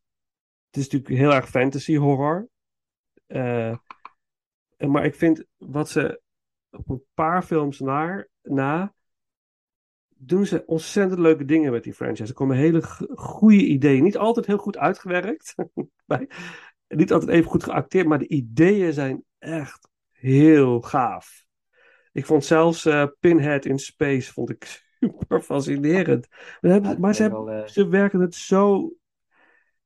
Het 0.70 0.76
is 0.84 0.90
natuurlijk 0.90 1.20
heel 1.20 1.34
erg 1.34 1.48
fantasy 1.48 1.96
horror. 1.96 2.48
Eh, 3.26 3.68
en- 3.68 3.80
maar 4.76 5.04
ik 5.04 5.14
vind 5.14 5.44
wat 5.56 5.88
ze 5.88 6.20
op 6.70 6.88
een 6.88 7.04
paar 7.14 7.42
films 7.42 7.80
naar, 7.80 8.28
na. 8.42 8.94
doen 10.08 10.46
ze 10.46 10.62
ontzettend 10.66 11.20
leuke 11.20 11.44
dingen 11.44 11.72
met 11.72 11.84
die 11.84 11.94
franchise. 11.94 12.28
Er 12.28 12.34
komen 12.34 12.56
hele 12.56 12.82
goede 13.14 13.64
ideeën. 13.64 14.02
Niet 14.02 14.16
altijd 14.16 14.46
heel 14.46 14.58
goed 14.58 14.76
uitgewerkt. 14.76 15.54
bij, 16.06 16.28
niet 16.88 17.12
altijd 17.12 17.30
even 17.30 17.50
goed 17.50 17.62
geacteerd, 17.64 18.06
maar 18.06 18.18
de 18.18 18.28
ideeën 18.28 18.92
zijn 18.92 19.24
echt 19.38 19.88
heel 20.12 20.80
gaaf. 20.80 21.44
Ik 22.12 22.26
vond 22.26 22.44
zelfs 22.44 22.84
eh, 22.84 23.06
Pinhead 23.20 23.64
in 23.64 23.78
Space 23.78 24.32
vond 24.32 24.50
ik 24.50 24.64
super 25.00 25.42
fascinerend. 25.42 26.26
Maar, 26.60 26.70
hebben- 26.70 27.00
maar 27.00 27.14
ze, 27.14 27.22
hebben- 27.22 27.62
eh, 27.62 27.68
ze 27.68 27.88
werken 27.88 28.20
het 28.20 28.34
zo. 28.34 28.92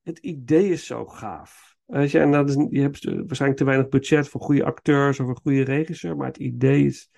Het 0.02 0.18
idee 0.18 0.68
is 0.70 0.86
zo 0.86 1.06
gaaf. 1.06 1.69
Weet 1.90 2.10
je, 2.10 2.18
en 2.18 2.30
dat 2.32 2.48
is, 2.48 2.66
je 2.70 2.80
hebt 2.80 3.04
waarschijnlijk 3.04 3.60
te 3.60 3.64
weinig 3.66 3.88
budget 3.88 4.28
voor 4.28 4.40
goede 4.40 4.64
acteurs 4.64 5.20
of 5.20 5.26
een 5.26 5.40
goede 5.42 5.62
regisseur, 5.62 6.16
maar 6.16 6.26
het 6.26 6.36
idee 6.36 6.84
is, 6.84 7.10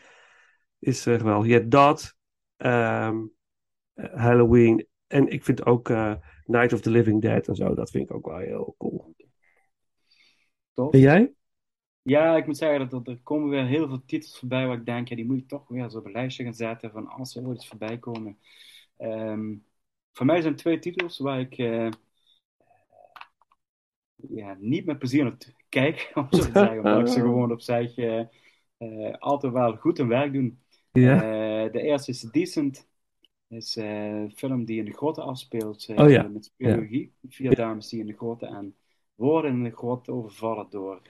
is 0.79 1.07
eh, 1.07 1.17
geweldig. 1.19 1.47
Je 1.47 1.53
hebt 1.53 1.71
dat, 1.71 2.17
ehm, 2.57 3.17
eh, 3.95 4.15
Halloween, 4.15 4.87
en 5.07 5.29
ik 5.29 5.45
vind 5.45 5.67
ook 5.67 5.89
eh, 5.89 6.15
Night 6.45 6.73
of 6.73 6.81
the 6.81 6.91
Living 6.91 7.23
Dead 7.23 7.49
en 7.49 7.55
zo, 7.55 7.75
dat 7.75 7.91
vind 7.91 8.11
ik 8.11 8.17
ook 8.17 8.27
wel 8.27 8.39
heel 8.39 8.75
cool. 8.79 9.15
tof. 10.73 10.93
En 10.93 11.01
jij? 11.01 11.33
Ja, 12.03 12.37
ik 12.37 12.47
moet 12.47 12.57
zeggen 12.57 12.79
dat, 12.79 12.91
dat 12.91 13.09
er 13.09 13.21
komen 13.23 13.49
weer 13.49 13.67
heel 13.67 13.89
veel 13.89 14.05
titels 14.05 14.39
voorbij 14.39 14.67
waar 14.67 14.79
ik 14.79 14.87
denk, 14.87 15.09
ja, 15.09 15.17
die 15.17 15.27
moet 15.27 15.39
ik 15.39 15.49
toch 15.49 15.69
weer 15.69 15.91
zo 15.91 15.99
op 15.99 16.05
een 16.05 16.13
lijstje 16.13 16.45
gaan 16.45 16.55
zetten 16.55 16.91
van 16.91 17.09
als 17.09 17.37
er 17.37 17.47
ooit 17.47 17.57
eens 17.57 17.69
voorbij 17.69 17.99
komen. 17.99 18.39
Ehm, 18.97 19.55
voor 20.13 20.27
mij 20.27 20.41
zijn 20.41 20.57
twee 20.57 20.79
titels 20.79 21.19
waar 21.19 21.41
ik 21.41 21.59
eh, 21.59 21.89
ja, 24.29 24.57
niet 24.61 24.85
met 24.85 24.99
plezier 24.99 25.25
naar 25.25 25.37
kijk, 25.69 26.11
om 26.15 26.27
zo 26.31 26.39
te 26.39 26.51
zeggen, 26.59 26.79
omdat 26.79 27.01
ik 27.01 27.07
ze 27.07 27.21
gewoon 27.21 27.53
op 27.53 27.61
zich 27.61 27.97
eh, 27.97 28.21
eh, 28.77 29.15
altijd 29.19 29.53
wel 29.53 29.77
goed 29.77 29.99
hun 29.99 30.09
werk 30.09 30.33
doen. 30.33 30.59
Eh, 30.93 31.03
de 31.73 31.81
eerste 31.83 32.11
is 32.11 32.21
Decent. 32.21 32.89
is 33.49 33.77
eh, 33.77 34.07
een 34.07 34.33
film 34.35 34.65
die 34.65 34.79
in 34.79 34.85
de 34.85 34.93
grotten 34.93 35.25
afspeelt 35.25 35.89
Oh 35.89 36.33
met 36.33 36.45
speleologie. 36.45 37.13
Vier 37.29 37.55
dames 37.55 37.89
die 37.89 38.01
in 38.01 38.07
de 38.07 38.17
grotten 38.17 38.49
en 38.49 38.75
worden 39.15 39.51
in 39.51 39.63
de 39.63 39.71
grot 39.71 40.09
overvallen 40.09 40.67
door 40.71 41.01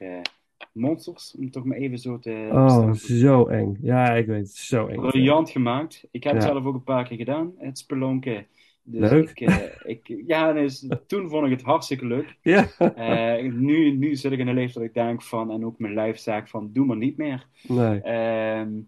monsters, 0.73 1.35
om 1.39 1.51
toch 1.51 1.65
maar 1.65 1.77
even 1.77 1.99
zo 1.99 2.19
te 2.19 2.49
Oh, 2.53 2.93
zo 2.93 3.47
eng. 3.47 3.79
Ja, 3.83 4.15
ik 4.15 4.27
weet 4.27 4.47
het, 4.47 4.55
zo 4.55 4.87
eng. 4.87 5.01
Briljant 5.01 5.51
gemaakt. 5.51 6.05
Ik 6.11 6.25
heb 6.25 6.35
het 6.35 6.43
zelf 6.43 6.65
ook 6.65 6.75
een 6.75 6.85
paar 6.85 7.09
keer 7.09 7.17
gedaan, 7.17 7.53
het 7.59 7.79
spelonken. 7.79 8.47
Dus 8.85 9.11
Leuk. 9.11 9.31
Ik, 9.31 9.41
eh, 9.41 9.91
ik, 9.91 10.23
ja, 10.27 10.53
dus, 10.53 10.89
toen 11.07 11.29
vond 11.29 11.45
ik 11.45 11.51
het 11.51 11.63
hartstikke 11.63 12.07
leuk. 12.07 12.37
Ja. 12.43 12.69
Eh, 12.79 13.53
nu, 13.53 13.91
nu 13.97 14.17
zit 14.17 14.33
ik 14.33 14.39
in 14.39 14.49
een 14.49 14.55
leeftijd 14.55 14.75
dat 14.75 14.85
ik 14.85 15.07
denk 15.07 15.23
van, 15.23 15.51
en 15.51 15.65
ook 15.65 15.79
mijn 15.79 15.95
lijf 15.95 16.19
zegt 16.19 16.51
van, 16.51 16.73
doe 16.73 16.87
maar 16.87 16.97
niet 16.97 17.17
meer. 17.17 17.47
Nee. 17.69 18.01
Ehm, 18.01 18.81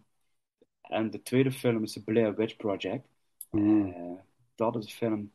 en 0.83 1.11
de 1.11 1.23
tweede 1.23 1.53
film 1.53 1.83
is 1.83 1.93
The 1.93 2.05
Blair 2.05 2.35
Witch 2.35 2.57
Project. 2.57 3.09
Mm. 3.51 3.93
Eh, 3.93 4.19
dat 4.55 4.77
is 4.77 4.85
een 4.85 4.91
film 4.91 5.33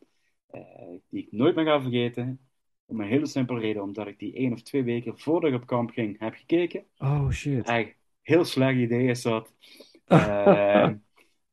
die 1.10 1.24
ik 1.24 1.32
nooit 1.32 1.56
meer 1.56 1.66
ga 1.66 1.82
vergeten. 1.82 2.40
Om 2.86 3.02
een 3.02 3.08
hele 3.08 3.26
simpele 3.26 3.60
reden, 3.60 3.82
omdat 3.82 4.08
ik 4.08 4.20
die 4.20 4.34
één 4.34 4.54
of 4.54 4.62
twee 4.62 4.84
weken 4.84 5.20
voordat 5.20 5.50
ik 5.50 5.56
op 5.56 5.68
kamp 5.68 5.90
ging, 5.90 6.20
heb 6.20 6.34
gekeken. 6.34 6.84
Oh 6.98 7.30
shit. 7.30 7.68
Echt 7.68 7.96
heel 8.22 8.44
slecht 8.46 8.78
idee 8.78 9.08
is 9.08 9.22
dat. 9.22 9.54
Ehm, 10.06 10.96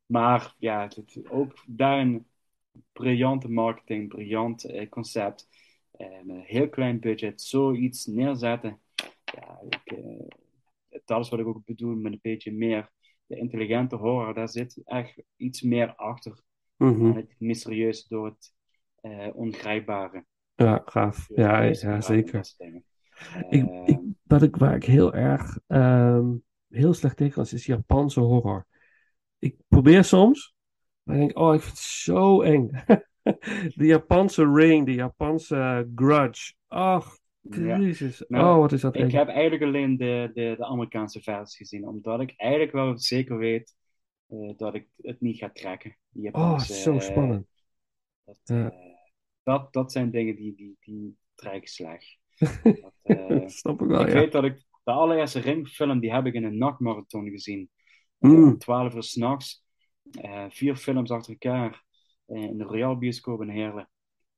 maar 0.07 0.55
ja, 0.59 0.83
het, 0.83 1.21
ook 1.31 1.65
daarin 1.67 2.27
briljante 2.93 3.49
marketing, 3.49 4.09
briljant 4.09 4.65
eh, 4.65 4.89
concept. 4.89 5.49
Met 5.97 6.23
een 6.27 6.41
heel 6.41 6.69
klein 6.69 7.01
budget, 7.01 7.43
zoiets 7.43 8.07
neerzetten. 8.07 8.81
Ja, 9.25 9.61
ik, 9.69 9.81
eh, 9.85 11.01
dat 11.05 11.25
is 11.25 11.29
wat 11.29 11.41
ik 11.41 11.47
ook 11.47 11.65
bedoel 11.65 11.95
met 11.95 12.13
een 12.13 12.19
beetje 12.23 12.53
meer 12.53 12.91
de 13.27 13.37
intelligente 13.37 13.97
horror. 13.97 14.35
Daar 14.35 14.49
zit 14.49 14.81
echt 14.85 15.23
iets 15.37 15.63
meer 15.63 15.95
achter. 15.95 16.41
Dan 16.77 17.17
het 17.17 17.35
mysterieuze 17.39 18.05
door 18.09 18.27
het 18.27 18.55
eh, 19.01 19.29
ongrijpbare. 19.33 20.25
Ja, 20.55 20.83
gaaf. 20.85 21.29
Ja, 21.35 21.61
Dus, 21.61 21.81
ja 21.81 21.91
ja, 21.91 22.01
zeker. 22.01 22.55
Ik, 23.49 23.67
Ehm, 23.67 23.85
ik, 23.85 24.01
wat 24.23 24.43
ik, 24.43 24.57
waar 24.57 24.75
ik 24.75 24.85
heel 24.85 25.15
erg 25.15 25.59
ehm, 25.67 26.35
heel 26.69 26.95
slecht 26.95 27.17
tegen 27.17 27.39
was, 27.39 27.53
is 27.53 27.67
Japanse 27.67 28.21
horror. 28.21 28.67
Ik 29.39 29.57
probeer 29.69 30.05
soms, 30.05 30.56
maar 31.07 31.17
ik 31.17 31.21
denk, 31.23 31.39
oh, 31.39 31.55
ik 31.55 31.61
vind 31.61 31.77
het 31.77 31.83
zo 31.87 32.43
eng. 32.43 32.71
De 33.75 33.87
Japanse 33.87 34.53
Ring, 34.55 34.87
de 34.87 34.95
Japanse 34.95 35.91
Grudge. 35.95 36.53
Ach, 36.69 37.19
Ja. 37.41 37.79
Jezus. 37.79 38.25
Nou, 38.29 38.55
oh, 38.55 38.61
wat 38.61 38.73
is 38.73 38.81
dat 38.81 38.95
eng. 38.95 39.07
Ik 39.07 39.13
heb 39.13 39.29
eigenlijk 39.29 39.63
alleen 39.63 39.97
de, 39.97 40.31
de, 40.35 40.55
de 40.59 40.65
Amerikaanse 40.65 41.21
versies 41.23 41.57
gezien, 41.57 41.87
omdat 41.87 42.21
ik 42.21 42.35
eigenlijk 42.37 42.73
wel 42.73 42.99
zeker 42.99 43.39
weet 43.39 43.75
eh, 44.27 44.51
dat 44.57 44.75
ik 44.75 44.89
het 45.03 45.21
niet 45.21 45.39
ga 45.39 45.51
trekken. 45.51 45.97
Die 46.09 46.33
Oh, 46.35 46.59
zo 46.59 46.95
eh, 46.95 47.01
spannend. 47.01 47.47
dat, 48.25 48.39
Ja. 48.45 48.71
eh, 48.71 48.77
dat, 49.43 49.73
dat 49.73 49.93
zijn 49.93 50.11
dingen 50.11 50.37
die, 50.37 50.55
die, 50.55 50.77
die 50.81 51.17
trek 51.35 51.55
ik 51.55 51.69
slecht. 51.69 52.19
Dat, 52.63 52.93
eh, 53.03 53.29
Dat 53.29 53.53
snap 53.53 53.81
ik 53.83 53.87
wel, 53.87 54.01
ik 54.01 54.09
ja. 54.09 54.15
weet 54.15 54.33
dat 54.33 54.45
ik 54.45 54.65
de 54.85 54.91
allereerste 54.93 55.41
Ringfilm, 55.41 56.01
die 56.01 56.13
heb 56.13 56.27
ik 56.27 56.35
in 56.35 56.45
een 56.45 56.59
nachtmarathon 56.59 57.31
gezien. 57.31 57.71
Mm. 58.19 58.45
Om 58.45 58.59
12 58.59 58.95
uur 58.95 59.03
s'nachts. 59.03 59.65
Eh 60.11 60.45
vier 60.49 60.77
films 60.77 61.11
achter 61.11 61.33
elkaar 61.33 61.85
eh, 62.27 62.43
in 62.43 62.59
de 62.59 62.65
Royal 62.65 62.99
Bioscoop 62.99 63.43
in 63.43 63.49
Heerlen. 63.49 63.89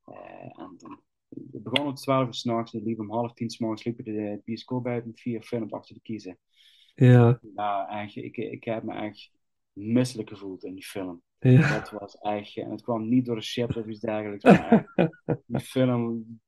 Eh, 0.04 0.60
en 0.60 0.74
dan- 0.78 1.02
het 1.28 1.62
begon 1.62 1.86
om 1.86 1.94
12 1.94 2.26
uur 2.26 2.34
s'nachts, 2.34 2.72
het 2.72 2.82
liep 2.84 2.98
om 3.00 3.10
half 3.10 3.32
tien 3.32 3.50
s'morgens, 3.50 3.84
liepen 3.84 4.04
de, 4.04 4.40
bioscoop 4.44 4.86
uit 4.86 5.06
met 5.06 5.20
vier 5.20 5.42
films 5.42 5.72
achter 5.72 5.94
de 5.94 6.00
kiezen. 6.00 6.38
Ja. 6.94 7.40
Nou, 7.54 7.88
eigenlijk, 7.88 8.36
ik, 8.36 8.52
ik 8.52 8.64
heb 8.64 8.82
me 8.82 8.94
echt 8.94 9.30
misselijk 9.72 10.28
gevoeld 10.28 10.64
in 10.64 10.74
die 10.74 10.84
film. 10.84 11.22
Ja. 11.38 11.78
Dat 11.78 11.90
was 11.90 12.18
echt, 12.18 12.56
en 12.56 12.70
het 12.70 12.82
kwam 12.82 13.08
niet 13.08 13.24
door 13.26 13.36
de 13.36 13.42
chips 13.42 13.76
of 13.76 13.86
iets 13.86 14.00
dergelijks, 14.00 14.44
maar 14.44 14.92
die 15.46 15.60
film, 15.60 16.40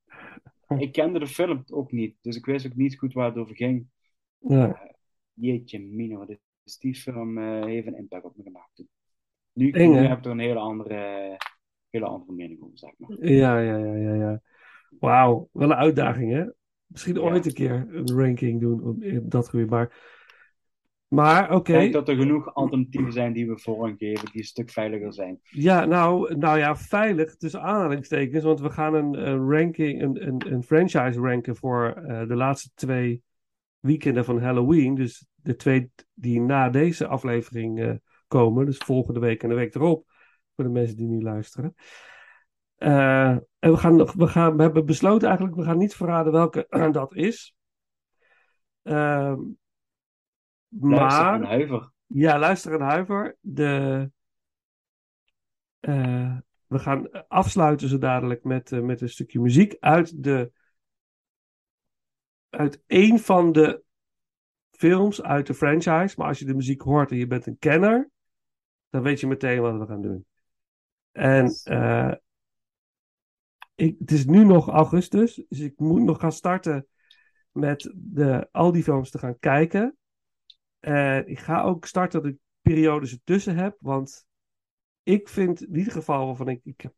ik 0.78 0.92
kende 0.92 1.18
de 1.18 1.26
film 1.26 1.62
ook 1.66 1.92
niet, 1.92 2.16
dus 2.20 2.36
ik 2.36 2.44
wist 2.44 2.66
ook 2.66 2.76
niet 2.76 2.98
goed 2.98 3.12
waar 3.12 3.28
het 3.28 3.36
over 3.38 3.56
ging. 3.56 3.86
Ja. 4.38 4.94
Jeetje 5.32 5.78
mino, 5.78 6.26
is 6.64 6.78
die 6.78 6.94
film 6.94 7.38
heeft 7.64 7.86
een 7.86 7.96
impact 7.96 8.24
op 8.24 8.36
me 8.36 8.42
gemaakt 8.42 8.74
toen. 8.74 8.88
Nu, 9.52 9.70
Eng, 9.70 9.90
nu 9.90 9.96
hè? 9.96 10.06
heb 10.06 10.18
ik 10.18 10.24
er 10.24 10.30
een 10.30 10.38
hele 10.38 10.58
andere, 10.58 11.36
hele 11.90 12.06
andere 12.06 12.32
mening 12.32 12.62
over, 12.62 12.78
zeg 12.78 12.90
maar. 12.96 13.16
Ja, 13.20 13.58
ja, 13.58 13.76
ja, 13.76 13.94
ja, 13.94 14.14
ja. 14.14 14.40
Wauw, 14.98 15.48
wel 15.52 15.70
een 15.70 15.76
uitdaging, 15.76 16.32
hè? 16.32 16.44
Misschien 16.86 17.20
ooit 17.20 17.46
een 17.46 17.52
keer 17.52 17.86
een 17.90 18.16
ranking 18.16 18.60
doen 18.60 18.82
op 18.84 19.02
in 19.02 19.28
dat 19.28 19.48
gebied. 19.48 19.70
Maar, 19.70 20.18
maar 21.08 21.54
oké. 21.54 21.72
Ik 21.72 21.78
denk 21.78 21.92
dat 21.92 22.08
er 22.08 22.16
genoeg 22.16 22.54
alternatieven 22.54 23.12
zijn 23.12 23.32
die 23.32 23.48
we 23.48 23.58
vormgeven, 23.58 24.24
die 24.32 24.40
een 24.40 24.46
stuk 24.46 24.70
veiliger 24.70 25.12
zijn. 25.12 25.38
Ja, 25.42 25.84
nou, 25.84 26.36
nou 26.36 26.58
ja, 26.58 26.76
veilig 26.76 27.36
tussen 27.36 27.62
aanhalingstekens. 27.62 28.44
Want 28.44 28.60
we 28.60 28.70
gaan 28.70 28.94
een, 28.94 29.28
een 29.28 29.50
ranking, 29.50 30.02
een, 30.02 30.26
een, 30.26 30.52
een 30.52 30.62
franchise 30.62 31.20
ranken 31.20 31.56
voor 31.56 31.92
eh, 31.92 32.28
de 32.28 32.36
laatste 32.36 32.70
twee 32.74 33.22
weekenden 33.78 34.24
van 34.24 34.40
Halloween. 34.40 34.94
Dus 34.94 35.26
de 35.34 35.56
twee 35.56 35.90
die 36.14 36.40
na 36.40 36.70
deze 36.70 37.06
aflevering 37.06 37.80
eh, 37.80 37.92
komen. 38.30 38.66
Dus 38.66 38.76
volgende 38.78 39.20
week 39.20 39.42
en 39.42 39.48
de 39.48 39.54
week 39.54 39.74
erop. 39.74 40.08
Voor 40.54 40.64
de 40.64 40.70
mensen 40.70 40.96
die 40.96 41.06
nu 41.06 41.22
luisteren. 41.22 41.74
Eh, 42.74 43.30
en 43.30 43.70
we, 43.70 43.76
gaan, 43.76 43.96
nog- 43.96 44.12
we, 44.12 44.26
gaan, 44.26 44.56
we 44.56 44.62
hebben 44.62 44.86
besloten 44.86 45.28
eigenlijk, 45.28 45.56
we 45.56 45.64
gaan 45.64 45.78
niet 45.78 45.94
verraden 45.94 46.32
welke 46.32 46.66
dat 46.92 47.14
is. 47.14 47.54
Ehm, 48.82 49.38
Luister 50.68 51.32
en 51.32 51.44
huiver. 51.44 51.92
ja, 52.06 52.38
luister 52.38 52.72
en 52.74 52.80
huiver. 52.80 53.36
De, 53.40 54.10
eh, 55.80 56.36
we 56.66 56.78
gaan 56.78 57.26
afsluiten 57.28 57.88
zo 57.88 57.98
dadelijk 57.98 58.44
met, 58.44 58.72
eh, 58.72 58.80
met 58.80 59.00
een 59.00 59.08
stukje 59.08 59.40
muziek 59.40 59.76
uit 59.78 60.22
de 60.22 60.52
uit 62.50 62.82
één 62.86 63.18
van 63.18 63.52
de 63.52 63.82
films 64.70 65.22
uit 65.22 65.46
de 65.46 65.54
franchise. 65.54 66.14
Maar 66.16 66.26
als 66.26 66.38
je 66.38 66.44
de 66.44 66.54
muziek 66.54 66.80
hoort 66.80 67.10
en 67.10 67.16
je 67.16 67.26
bent 67.26 67.46
een 67.46 67.58
kenner, 67.58 68.10
dan 68.90 69.02
weet 69.02 69.20
je 69.20 69.26
meteen 69.26 69.60
wat 69.60 69.78
we 69.78 69.86
gaan 69.86 70.02
doen. 70.02 70.26
En 71.12 71.50
eh, 71.64 72.12
ik, 73.74 73.96
het 73.98 74.10
is 74.10 74.26
nu 74.26 74.44
nog 74.44 74.68
augustus, 74.68 75.42
dus 75.48 75.58
ik 75.58 75.78
moet 75.78 76.02
nog 76.02 76.20
gaan 76.20 76.32
starten 76.32 76.86
met 77.52 77.92
de, 77.94 78.48
al 78.50 78.72
die 78.72 78.82
films 78.82 79.10
te 79.10 79.18
gaan 79.18 79.38
kijken. 79.38 79.96
En 80.80 81.26
ik 81.26 81.38
ga 81.38 81.62
ook 81.62 81.86
starten 81.86 82.22
dat 82.22 82.30
ik 82.30 82.38
periodes 82.60 83.12
ertussen 83.12 83.56
heb, 83.56 83.76
want 83.80 84.26
ik 85.02 85.28
vind 85.28 85.62
in 85.62 85.76
ieder 85.76 85.92
geval 85.92 86.26
waarvan 86.26 86.48
ik, 86.48 86.60
ik 86.64 86.80
heb 86.80 86.94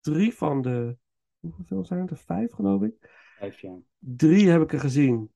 drie 0.00 0.34
van 0.34 0.62
de, 0.62 0.96
hoeveel 1.38 1.64
films 1.64 1.88
zijn 1.88 2.00
het? 2.00 2.10
Er 2.10 2.16
vijf 2.16 2.52
geloof 2.52 2.82
ik. 2.82 2.94
Vijf 3.38 3.60
jaar. 3.60 3.78
Drie 3.98 4.48
heb 4.48 4.62
ik 4.62 4.72
er 4.72 4.80
gezien, 4.80 5.32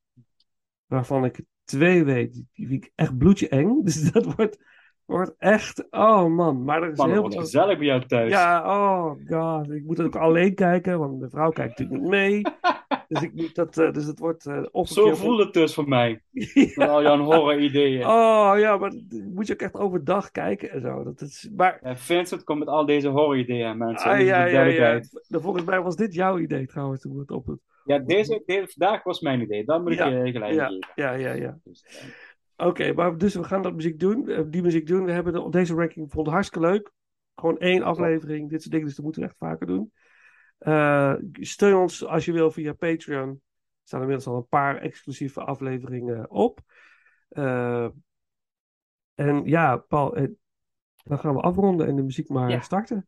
waarvan 0.86 1.24
ik 1.24 1.44
twee 1.64 2.04
weet, 2.04 2.32
die 2.32 2.68
vind 2.68 2.84
ik 2.84 2.92
echt 2.94 3.18
bloedje 3.18 3.48
eng. 3.48 3.80
Dus 3.84 4.12
dat 4.12 4.34
wordt, 4.34 4.58
wordt 5.06 5.34
echt, 5.38 5.86
oh 5.90 6.26
man. 6.26 6.64
Maar 6.64 6.82
er 6.82 6.90
is 6.90 6.98
Man, 6.98 7.10
het 7.10 7.18
heel 7.32 7.40
gezellig 7.40 7.78
bij 7.78 7.86
jou 7.86 8.06
thuis. 8.06 8.30
Ja, 8.30 8.62
oh 8.64 9.14
god. 9.26 9.70
Ik 9.70 9.84
moet 9.84 9.98
het 9.98 10.06
ook 10.06 10.16
alleen 10.16 10.54
kijken, 10.54 10.98
want 10.98 11.18
mijn 11.18 11.30
vrouw 11.30 11.50
kijkt 11.50 11.78
natuurlijk 11.78 12.00
niet 12.00 12.10
mee. 12.10 12.42
Dus, 13.08 13.22
ik 13.22 13.34
moet 13.34 13.54
dat, 13.54 13.78
eh, 13.78 13.92
dus 13.92 14.04
het 14.06 14.18
wordt 14.18 14.46
eh 14.46 14.56
een 14.72 14.86
Zo 14.86 15.14
voelt 15.14 15.38
het 15.38 15.52
dus 15.52 15.74
voor 15.74 15.88
mij. 15.88 16.22
Met 16.54 16.88
al 16.88 17.02
jouw 17.02 17.18
horror 17.18 17.58
ideeën. 17.60 18.06
Oh 18.06 18.52
ja, 18.56 18.76
maar 18.76 18.92
moet 19.34 19.46
je 19.46 19.52
ook 19.52 19.60
echt 19.60 19.74
overdag 19.74 20.30
kijken 20.30 20.70
en 20.70 20.80
zo. 20.80 21.04
Dat 21.04 21.20
is, 21.20 21.50
maar 21.56 21.78
Ja, 21.82 21.96
Vincent 21.96 22.44
komt 22.44 22.58
met 22.58 22.68
al 22.68 22.86
deze 22.86 23.08
horror 23.08 23.38
ideeën, 23.38 23.78
mensen. 23.78 24.10
ah, 24.10 24.20
ja, 24.20 24.44
de 24.44 24.50
ja, 24.50 24.64
ja. 24.64 25.00
Nou, 25.28 25.42
Volgens 25.42 25.64
mij 25.64 25.80
was 25.80 25.96
dit 25.96 26.14
jouw 26.14 26.38
idee 26.38 26.66
trouwens 26.66 27.00
toen 27.00 27.14
we 27.14 27.20
het 27.20 27.30
op 27.30 27.46
het... 27.46 27.58
Ja, 27.84 27.98
deze, 27.98 28.42
deze 28.46 28.72
vandaag 28.76 29.02
was 29.02 29.20
mijn 29.20 29.40
idee. 29.40 29.64
Dat 29.64 29.82
moet 29.82 29.94
Ja, 29.94 30.06
ik 30.06 30.26
je 30.26 30.32
gelijk 30.32 30.54
ja, 30.54 30.66
geven. 30.66 30.88
ja, 30.94 31.12
ja, 31.12 31.32
ja. 31.32 31.58
Dus, 31.64 31.84
Oké, 32.66 32.92
maar 32.92 33.18
dus 33.18 33.34
we 33.34 33.44
gaan 33.44 33.62
dat 33.62 33.74
muziek 33.74 33.98
doen, 33.98 34.46
die 34.50 34.62
muziek 34.62 34.86
doen. 34.86 35.04
We 35.04 35.12
hebben 35.12 35.32
de, 35.32 35.48
deze 35.50 35.74
ranking 35.74 36.10
vond 36.12 36.26
ik 36.26 36.32
hartstikke 36.32 36.66
leuk. 36.68 36.92
Gewoon 37.34 37.58
één 37.58 37.82
aflevering, 37.82 38.50
dit 38.50 38.60
soort 38.60 38.72
dingen, 38.72 38.86
dus 38.86 38.96
dat 38.96 39.04
moeten 39.04 39.22
we 39.22 39.28
echt 39.28 39.36
vaker 39.38 39.66
doen. 39.66 39.92
Eh, 40.58 41.14
steun 41.32 41.74
ons 41.74 42.06
als 42.06 42.24
je 42.24 42.32
wil 42.32 42.50
via 42.50 42.72
Patreon. 42.72 43.28
Er 43.28 43.38
staan 43.88 44.00
inmiddels 44.00 44.26
al 44.28 44.36
een 44.36 44.48
paar 44.48 44.76
exclusieve 44.76 45.40
afleveringen 45.40 46.30
op. 46.30 46.60
Eh, 47.28 47.88
en 49.14 49.44
ja, 49.44 49.76
Paul, 49.76 50.16
eh, 50.16 50.28
dan 51.02 51.18
gaan 51.18 51.34
we 51.34 51.40
afronden 51.40 51.86
en 51.86 51.96
de 51.96 52.02
muziek 52.02 52.28
maar 52.28 52.50
Ja. 52.50 52.60
starten. 52.60 53.06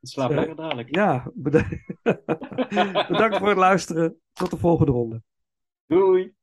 slaap 0.00 0.30
lekker 0.30 0.56
dadelijk. 0.56 0.94
Ja, 0.94 1.30
beda- 1.34 1.68
bedankt 3.08 3.36
voor 3.38 3.48
het 3.48 3.56
luisteren. 3.56 4.20
Tot 4.32 4.50
de 4.50 4.56
volgende 4.56 4.92
ronde. 4.92 5.22
Doei! 5.86 6.34